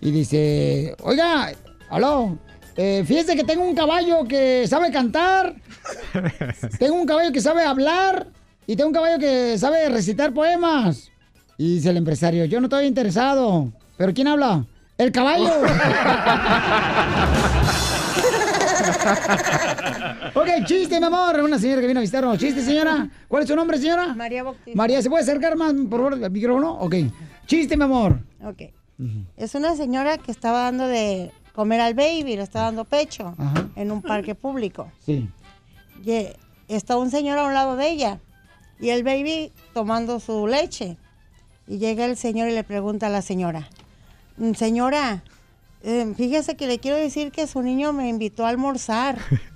Y 0.00 0.10
dice, 0.10 0.94
oiga, 1.02 1.52
aló, 1.90 2.38
eh, 2.76 3.04
fíjese 3.06 3.36
que 3.36 3.44
tengo 3.44 3.64
un 3.64 3.74
caballo 3.74 4.24
que 4.24 4.66
sabe 4.66 4.90
cantar, 4.90 5.54
tengo 6.78 6.94
un 6.94 7.06
caballo 7.06 7.32
que 7.32 7.40
sabe 7.40 7.62
hablar 7.62 8.26
y 8.66 8.76
tengo 8.76 8.88
un 8.88 8.94
caballo 8.94 9.18
que 9.18 9.58
sabe 9.58 9.88
recitar 9.88 10.32
poemas. 10.32 11.10
Y 11.56 11.76
dice 11.76 11.90
el 11.90 11.98
empresario, 11.98 12.44
yo 12.46 12.60
no 12.60 12.66
estoy 12.66 12.86
interesado. 12.86 13.72
¿Pero 13.96 14.12
quién 14.12 14.26
habla? 14.26 14.66
El 14.98 15.12
caballo. 15.12 15.48
ok, 20.34 20.48
chiste, 20.66 20.98
mi 21.00 21.06
amor. 21.06 21.40
Una 21.40 21.58
señora 21.58 21.80
que 21.80 21.86
vino 21.86 22.00
a 22.00 22.02
visitarnos. 22.02 22.38
Chiste, 22.38 22.62
señora. 22.62 23.08
¿Cuál 23.28 23.42
es 23.42 23.48
su 23.48 23.56
nombre, 23.56 23.78
señora? 23.78 24.14
María 24.14 24.42
Bautista. 24.42 24.76
María, 24.76 25.02
¿se 25.02 25.10
puede 25.10 25.22
acercar 25.22 25.56
más, 25.56 25.72
por 25.72 26.00
favor, 26.00 26.14
al 26.24 26.30
micrófono? 26.30 26.72
Ok. 26.74 26.94
Chiste, 27.46 27.76
mi 27.76 27.84
amor. 27.84 28.20
Ok. 28.44 28.62
Es 29.36 29.54
una 29.54 29.74
señora 29.76 30.18
que 30.18 30.30
estaba 30.30 30.62
dando 30.62 30.86
de 30.86 31.30
comer 31.54 31.80
al 31.80 31.94
baby, 31.94 32.36
le 32.36 32.42
está 32.42 32.62
dando 32.62 32.84
pecho 32.84 33.34
Ajá. 33.38 33.68
en 33.76 33.90
un 33.90 34.02
parque 34.02 34.34
público. 34.34 34.90
Sí. 35.04 35.28
Y 36.04 36.10
eh, 36.10 36.36
está 36.68 36.96
un 36.96 37.10
señor 37.10 37.38
a 37.38 37.44
un 37.44 37.54
lado 37.54 37.76
de 37.76 37.88
ella 37.90 38.18
y 38.80 38.90
el 38.90 39.02
baby 39.02 39.52
tomando 39.72 40.20
su 40.20 40.46
leche. 40.46 40.96
Y 41.66 41.78
llega 41.78 42.04
el 42.04 42.16
señor 42.16 42.48
y 42.48 42.52
le 42.54 42.62
pregunta 42.62 43.06
a 43.06 43.10
la 43.10 43.22
señora, 43.22 43.60
"Mm, 43.60 43.83
señora, 44.54 45.22
eh, 45.82 46.12
fíjese 46.16 46.56
que 46.56 46.66
le 46.66 46.78
quiero 46.78 46.96
decir 46.96 47.30
que 47.30 47.46
su 47.46 47.62
niño 47.62 47.92
me 47.92 48.08
invitó 48.08 48.46
a 48.46 48.48
almorzar. 48.48 49.18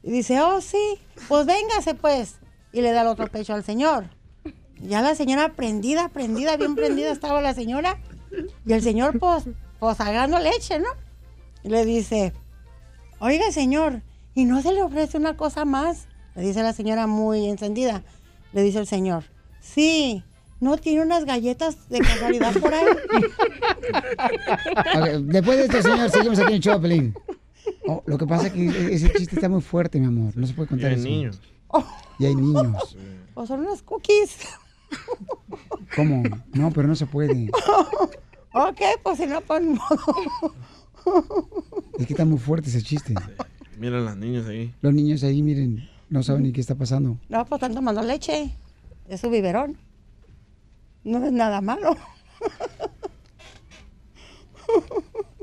Y 0.00 0.12
dice, 0.12 0.40
oh 0.40 0.60
sí, 0.60 0.98
pues 1.26 1.44
véngase 1.44 1.94
pues. 1.94 2.36
Y 2.72 2.80
le 2.80 2.92
da 2.92 3.02
el 3.02 3.08
otro 3.08 3.26
pecho 3.26 3.52
al 3.52 3.64
señor. 3.64 4.08
Ya 4.80 5.02
la 5.02 5.14
señora 5.14 5.52
prendida, 5.54 6.08
prendida, 6.08 6.56
bien 6.56 6.76
prendida 6.76 7.10
estaba 7.10 7.42
la 7.42 7.52
señora. 7.52 7.98
Y 8.64 8.72
el 8.72 8.82
señor 8.82 9.18
pues, 9.18 9.44
pues 9.78 10.00
agarrando 10.00 10.38
leche, 10.38 10.78
¿no? 10.78 10.88
Y 11.64 11.68
le 11.68 11.84
dice, 11.84 12.32
oiga 13.18 13.50
señor, 13.50 14.02
¿y 14.34 14.44
no 14.44 14.62
se 14.62 14.72
le 14.72 14.82
ofrece 14.82 15.18
una 15.18 15.36
cosa 15.36 15.64
más? 15.64 16.06
Le 16.34 16.42
dice 16.42 16.62
la 16.62 16.72
señora 16.72 17.06
muy 17.06 17.46
encendida. 17.46 18.02
Le 18.52 18.62
dice 18.62 18.78
el 18.78 18.86
señor, 18.86 19.24
sí, 19.60 20.22
¿no 20.60 20.76
tiene 20.76 21.02
unas 21.02 21.24
galletas 21.24 21.88
de 21.88 21.98
casualidad 22.00 22.52
por 22.60 22.72
ahí? 22.74 22.86
Después 25.22 25.58
de 25.58 25.64
esto, 25.64 25.82
señor, 25.82 26.10
seguimos 26.10 26.38
aquí 26.38 26.54
en 26.54 26.60
Choplin. 26.60 27.14
Oh, 27.86 28.02
lo 28.06 28.18
que 28.18 28.26
pasa 28.26 28.46
es 28.48 28.52
que 28.52 28.94
ese 28.94 29.12
chiste 29.12 29.36
está 29.36 29.48
muy 29.48 29.60
fuerte, 29.60 29.98
mi 30.00 30.06
amor. 30.06 30.36
No 30.36 30.46
se 30.46 30.54
puede 30.54 30.68
contar 30.68 30.90
Y 30.92 30.94
hay 30.94 31.00
eso. 31.00 31.08
niños. 31.08 31.40
Y 32.18 32.26
hay 32.26 32.34
niños. 32.34 32.96
O 33.34 33.46
son 33.46 33.60
unas 33.60 33.82
cookies. 33.82 34.38
¿Cómo? 35.94 36.22
No, 36.54 36.70
pero 36.72 36.88
no 36.88 36.96
se 36.96 37.06
puede. 37.06 37.50
ok, 38.54 38.80
pues 39.02 39.18
si 39.18 39.26
no, 39.26 39.40
pues 39.42 39.62
ni 39.62 39.74
modo. 39.74 40.50
Es 41.98 42.06
que 42.06 42.12
está 42.14 42.24
muy 42.24 42.38
fuerte 42.38 42.68
ese 42.70 42.82
chiste. 42.82 43.14
Miren 43.78 44.04
las 44.04 44.16
niñas 44.16 44.46
ahí. 44.46 44.74
Los 44.80 44.92
niños 44.94 45.22
ahí, 45.24 45.42
miren, 45.42 45.88
no 46.10 46.22
saben 46.22 46.42
ni 46.42 46.52
qué 46.52 46.60
está 46.60 46.74
pasando. 46.74 47.18
No, 47.28 47.44
pues 47.46 47.58
están 47.58 47.74
tomando 47.74 48.02
leche. 48.02 48.56
Es 49.08 49.20
su 49.20 49.30
biberón. 49.30 49.76
No 51.08 51.24
es 51.24 51.32
nada 51.32 51.60
malo. 51.62 51.96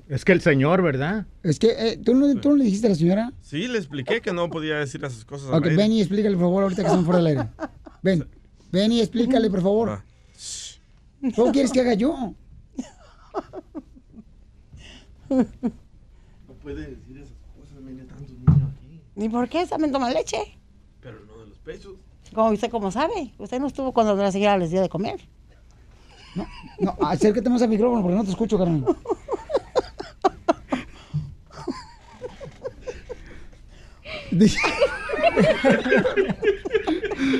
Es 0.07 0.23
que 0.23 0.31
el 0.33 0.41
señor, 0.41 0.83
¿verdad? 0.83 1.25
Es 1.41 1.57
que, 1.57 1.71
eh, 1.71 1.97
¿tú, 1.97 2.13
no, 2.13 2.39
¿tú 2.39 2.51
no 2.51 2.57
le 2.57 2.65
dijiste 2.65 2.85
a 2.85 2.91
la 2.91 2.95
señora? 2.95 3.33
Sí, 3.41 3.67
le 3.67 3.79
expliqué 3.79 4.21
que 4.21 4.31
no 4.31 4.47
podía 4.51 4.75
decir 4.75 5.03
esas 5.03 5.25
cosas. 5.25 5.49
Ok, 5.49 5.65
ven 5.75 5.91
y 5.91 6.01
explícale, 6.01 6.35
por 6.35 6.45
favor, 6.45 6.63
ahorita 6.63 6.83
que 6.83 6.87
estamos 6.87 7.05
fuera 7.05 7.17
del 7.17 7.27
aire. 7.27 7.49
Ven, 8.03 8.29
ven 8.71 8.91
y 8.91 9.01
explícale, 9.01 9.49
por 9.49 9.61
favor. 9.63 10.03
¿Cómo 11.35 11.51
quieres 11.51 11.71
que 11.71 11.81
haga 11.81 11.95
yo? 11.95 12.35
No 15.27 16.53
puede 16.61 16.81
decir 16.81 17.17
esas 17.17 17.33
cosas, 17.59 17.81
mire 17.81 18.03
tantos 18.03 18.37
niños 18.37 18.69
aquí. 18.77 19.01
¿Y 19.15 19.29
por 19.29 19.49
qué? 19.49 19.65
¿Saben 19.65 19.91
tomar 19.91 20.13
leche? 20.13 20.37
Pero 21.01 21.25
no 21.25 21.39
de 21.39 21.47
los 21.47 21.57
pechos. 21.57 21.93
Como 22.31 22.51
usted 22.51 22.69
cómo 22.69 22.91
sabe. 22.91 23.33
Usted 23.39 23.59
no 23.59 23.65
estuvo 23.65 23.91
cuando 23.91 24.15
la 24.15 24.31
señora 24.31 24.59
les 24.59 24.69
dio 24.69 24.81
de 24.81 24.89
comer. 24.89 25.27
No, 26.35 26.95
acércate 27.01 27.49
más 27.49 27.61
al 27.61 27.69
micrófono 27.69 28.01
porque 28.01 28.17
no 28.17 28.23
te 28.23 28.31
escucho, 28.31 28.57
carnal. 28.57 28.83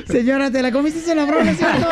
Señora, 0.08 0.50
¿te 0.50 0.62
la 0.62 0.72
comiste 0.72 1.12
en 1.12 1.18
la 1.18 1.26
broma, 1.26 1.54
cierto? 1.54 1.90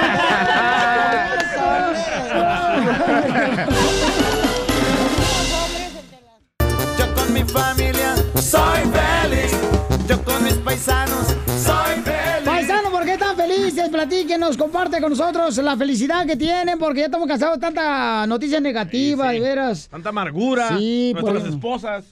Yo 6.97 7.13
con 7.13 7.33
mi 7.33 7.43
familia 7.43 8.15
soy 8.35 8.81
feliz. 8.93 9.51
Yo 10.07 10.23
con 10.23 10.43
mis 10.43 10.53
paisanos 10.55 11.32
Platíquenos, 14.07 14.57
comparte 14.57 14.99
con 14.99 15.11
nosotros 15.11 15.55
la 15.59 15.77
felicidad 15.77 16.25
que 16.25 16.35
tienen, 16.35 16.77
porque 16.77 16.99
ya 16.99 17.05
estamos 17.05 17.25
cansados 17.25 17.55
de 17.57 17.61
tanta 17.61 18.27
noticia 18.27 18.59
negativa, 18.59 19.31
de 19.31 19.39
veras. 19.39 19.87
Tanta 19.89 20.09
amargura. 20.09 20.77
Sí, 20.77 21.13
nuestras 21.13 21.43
por- 21.43 21.49
esposas. 21.53 22.03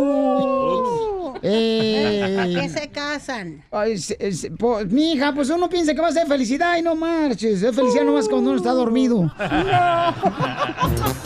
Uh, 0.00 1.34
eh, 1.42 2.38
¿A 2.40 2.46
qué 2.62 2.68
se 2.70 2.88
casan? 2.88 3.62
Ay, 3.70 3.98
se- 3.98 4.32
se- 4.32 4.50
po- 4.50 4.78
mija, 4.88 5.34
pues 5.34 5.50
uno 5.50 5.68
piensa 5.68 5.92
que 5.94 6.00
va 6.00 6.08
a 6.08 6.12
ser 6.12 6.26
felicidad 6.26 6.78
y 6.78 6.82
no 6.82 6.94
marches. 6.94 7.62
Es 7.62 7.76
felicidad 7.76 8.04
nomás 8.04 8.26
cuando 8.26 8.48
uno 8.48 8.56
está 8.58 8.72
dormido. 8.72 9.30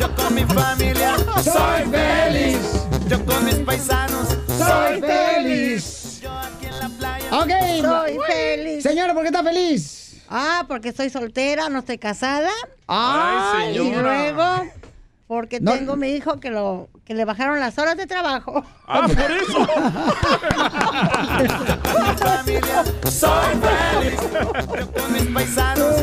Yo 0.00 0.12
con 0.16 0.34
mi 0.34 0.42
familia 0.44 1.14
soy 1.44 1.82
feliz. 1.88 2.58
Yo 3.08 3.24
con 3.24 3.44
mis 3.44 3.54
paisanos 3.58 4.26
Soy 4.58 5.00
feliz. 5.00 5.99
Ok. 7.32 7.50
Soy 7.82 8.18
feliz. 8.26 8.82
Señora, 8.82 9.14
¿por 9.14 9.22
qué 9.22 9.28
está 9.28 9.42
feliz? 9.42 10.22
Ah, 10.28 10.64
porque 10.68 10.88
estoy 10.90 11.10
soltera, 11.10 11.68
no 11.68 11.80
estoy 11.80 11.98
casada. 11.98 12.50
Ay, 12.86 13.72
Y 13.74 13.78
señora. 13.78 14.02
luego, 14.32 14.70
porque 15.26 15.60
No. 15.60 15.72
tengo 15.72 15.96
mi 15.96 16.08
hijo 16.10 16.38
que 16.40 16.50
lo 16.50 16.88
que 17.04 17.14
le 17.14 17.24
bajaron 17.24 17.58
las 17.58 17.76
horas 17.78 17.96
de 17.96 18.06
trabajo. 18.06 18.64
Ah, 18.86 19.06
por 19.08 19.30
eso. 19.30 19.66
soy 23.10 23.56
feliz. 23.60 24.20
Yo 24.78 24.92
con 24.92 25.12
mis 25.12 25.22
paisanos 25.34 25.96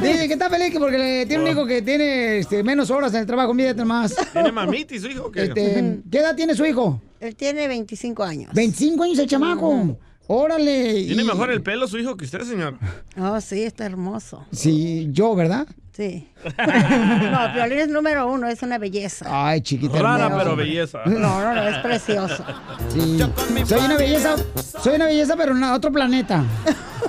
Dice 0.00 0.26
que 0.28 0.32
está 0.32 0.48
feliz 0.50 0.70
que 0.72 0.78
porque 0.78 0.98
le 0.98 1.26
tiene 1.26 1.44
un 1.44 1.50
hijo 1.50 1.66
que 1.66 1.82
tiene 1.82 2.38
este, 2.38 2.62
menos 2.62 2.90
horas 2.90 3.12
en 3.14 3.20
el 3.20 3.26
trabajo, 3.26 3.52
mírate 3.54 3.84
más. 3.84 4.14
¿Tiene 4.32 4.52
mamita 4.52 4.94
y 4.94 5.00
su 5.00 5.08
hijo? 5.08 5.24
o 5.26 5.32
¿Qué? 5.32 5.42
Este, 5.44 5.98
¿Qué 6.10 6.18
edad 6.18 6.34
tiene 6.36 6.54
su 6.54 6.64
hijo? 6.64 7.00
Él 7.20 7.34
tiene 7.34 7.66
25 7.68 8.22
años. 8.22 8.52
25 8.54 9.02
años 9.02 9.18
el 9.18 9.26
chamaco. 9.28 9.96
Órale. 10.28 11.04
¿Tiene 11.06 11.22
Y- 11.22 11.26
mejor 11.26 11.50
el 11.50 11.62
pelo 11.62 11.86
su 11.86 11.98
hijo 11.98 12.16
que 12.16 12.24
usted, 12.24 12.42
señor? 12.42 12.74
Oh, 13.18 13.40
sí, 13.40 13.62
está 13.62 13.86
hermoso. 13.86 14.44
Sí, 14.52 15.08
yo, 15.12 15.34
¿verdad? 15.36 15.66
Sí. 15.92 16.28
no, 16.44 17.52
Piolín 17.54 17.78
es 17.78 17.88
número 17.88 18.30
uno, 18.30 18.48
es 18.48 18.62
una 18.62 18.76
belleza. 18.76 19.24
Ay, 19.28 19.60
chiquita. 19.62 19.98
Rara, 19.98 20.24
hermosa. 20.26 20.44
pero 20.44 20.56
belleza. 20.56 20.98
No, 21.06 21.18
no, 21.40 21.54
no, 21.54 21.62
es 21.68 21.78
precioso. 21.78 22.44
Sí. 22.92 23.18
Soy 23.66 23.80
una 23.84 23.96
belleza, 23.96 24.36
soy 24.82 24.96
una 24.96 25.06
belleza, 25.06 25.36
pero 25.36 25.56
en 25.56 25.62
otro 25.64 25.90
planeta. 25.92 26.44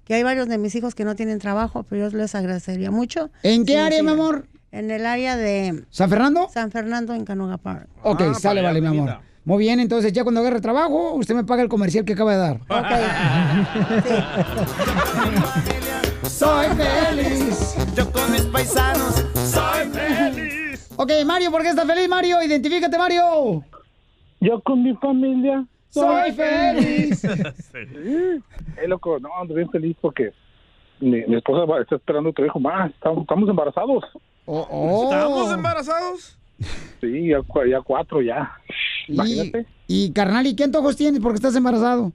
Que 0.09 0.15
hay 0.15 0.23
varios 0.23 0.49
de 0.49 0.57
mis 0.57 0.75
hijos 0.75 0.95
que 0.95 1.05
no 1.05 1.15
tienen 1.15 1.39
trabajo, 1.39 1.83
pero 1.83 2.09
yo 2.09 2.17
les 2.17 2.35
agradecería 2.35 2.91
mucho. 2.91 3.29
¿En 3.43 3.67
qué 3.67 3.75
si 3.75 3.79
área, 3.79 4.03
mi 4.03 4.11
amor? 4.11 4.47
En 4.73 4.91
el 4.91 5.05
área 5.05 5.37
de 5.37 5.85
¿San 5.91 6.09
Fernando? 6.09 6.49
San 6.51 6.71
Fernando, 6.71 7.13
en 7.13 7.27
Canoga 7.27 7.59
Park. 7.59 7.89
Ok, 8.05 8.23
sale, 8.41 8.63
vale, 8.63 8.81
mi 8.81 8.87
amor. 8.87 9.19
Muy 9.45 9.59
bien, 9.59 9.81
entonces 9.81 10.11
ya 10.15 10.23
cuando 10.23 10.41
agarre 10.41 10.63
trabajo, 10.63 11.13
usted 11.13 11.35
me 11.35 11.45
paga 11.45 11.63
el 11.63 11.69
comercial 11.69 12.07
que 12.07 12.15
acaba 12.15 12.33
de 12.33 12.39
dar. 12.39 12.59
Soy 16.23 16.69
feliz. 16.69 17.75
Yo 17.95 18.11
con 18.11 18.33
mis 18.33 18.43
paisanos 18.43 19.27
soy 19.35 19.91
feliz. 19.93 20.89
Ok, 20.97 21.13
Mario, 21.27 21.51
¿por 21.51 21.61
qué 21.61 21.69
estás 21.69 21.87
feliz, 21.87 22.09
Mario? 22.09 22.43
Identifícate, 22.43 22.97
Mario. 22.97 23.63
Yo 24.41 24.63
con 24.63 24.83
mi 24.83 24.95
familia 24.95 25.67
Soy 25.91 26.33
feliz. 26.33 27.23
Eh, 27.75 28.87
loco, 28.87 29.19
no, 29.19 29.29
ando 29.41 29.55
bien 29.55 29.69
feliz 29.71 29.97
porque 30.01 30.33
mi, 31.01 31.23
mi 31.27 31.37
esposa 31.37 31.65
va- 31.65 31.81
está 31.81 31.97
esperando 31.97 32.31
otro 32.31 32.45
hijo 32.47 32.61
más. 32.61 32.91
Estamos, 32.93 33.23
estamos 33.23 33.49
embarazados. 33.49 34.05
oh. 34.47 35.11
¿Estamos 35.11 35.53
embarazados? 35.53 36.39
Sí, 37.01 37.29
ya, 37.29 37.39
cua- 37.41 37.69
ya 37.71 37.81
cuatro 37.81 38.21
ya. 38.23 38.53
Y, 39.09 39.15
Imagínate. 39.15 39.67
y, 39.87 40.13
carnal, 40.13 40.47
¿y 40.47 40.55
qué 40.57 40.65
antojos 40.65 40.97
tienes 40.97 41.21
porque 41.21 41.37
estás 41.37 41.55
embarazado? 41.57 42.13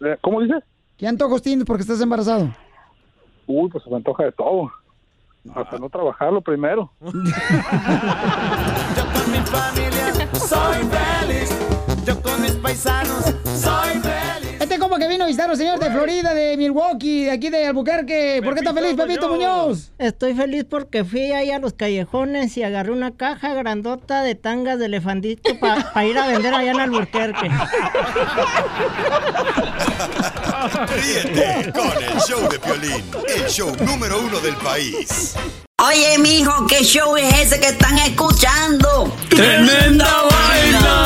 Eh, 0.00 0.16
¿Cómo 0.20 0.40
dices? 0.40 0.62
¿Qué 0.96 1.06
antojos 1.06 1.42
tienes 1.42 1.64
porque 1.64 1.82
estás 1.82 2.00
embarazado? 2.00 2.48
Uy, 3.46 3.68
pues 3.70 3.82
se 3.84 3.90
me 3.90 3.96
antoja 3.96 4.24
de 4.24 4.32
todo. 4.32 4.70
Hasta 5.54 5.78
no 5.78 5.88
trabajarlo 5.88 6.40
primero. 6.40 6.90
Soy 10.32 10.76
feliz. 10.84 11.45
Yo 12.06 12.22
con 12.22 12.40
mis 12.40 12.52
paisanos 12.52 13.24
soy 13.60 14.00
feliz. 14.00 14.60
Este 14.60 14.78
compa 14.78 14.96
que 14.96 15.08
vino 15.08 15.24
a 15.24 15.26
visitar 15.26 15.46
a 15.46 15.48
los 15.48 15.58
señores 15.58 15.80
de 15.80 15.90
Florida, 15.90 16.34
de 16.34 16.56
Milwaukee, 16.56 17.24
de 17.24 17.32
aquí 17.32 17.50
de 17.50 17.66
Albuquerque. 17.66 18.40
¿Por 18.44 18.54
qué 18.54 18.60
está 18.60 18.72
feliz, 18.72 18.94
Pepito 18.94 19.28
Muñoz? 19.28 19.90
Estoy 19.98 20.34
feliz 20.34 20.64
porque 20.70 21.04
fui 21.04 21.32
ahí 21.32 21.50
a 21.50 21.58
los 21.58 21.72
callejones 21.72 22.56
y 22.56 22.62
agarré 22.62 22.92
una 22.92 23.16
caja 23.16 23.54
grandota 23.54 24.22
de 24.22 24.36
tangas 24.36 24.78
de 24.78 24.86
elefantito 24.86 25.50
para 25.58 26.04
ir 26.06 26.16
a 26.16 26.28
vender 26.28 26.54
allá 26.54 26.70
en 26.70 26.80
Albuquerque. 26.80 27.50
Ríete 30.94 31.72
con 31.72 32.04
el 32.04 32.20
show 32.20 32.48
de 32.48 32.58
Piolín, 32.60 33.04
el 33.36 33.46
show 33.48 33.76
número 33.84 34.20
uno 34.20 34.38
del 34.38 34.54
país. 34.56 35.34
Oye, 35.84 36.18
mijo, 36.18 36.66
¿qué 36.68 36.84
show 36.84 37.16
es 37.16 37.34
ese 37.34 37.60
que 37.60 37.68
están 37.68 37.98
escuchando? 37.98 39.12
¡Tremenda 39.28 40.22
vaina! 40.30 41.05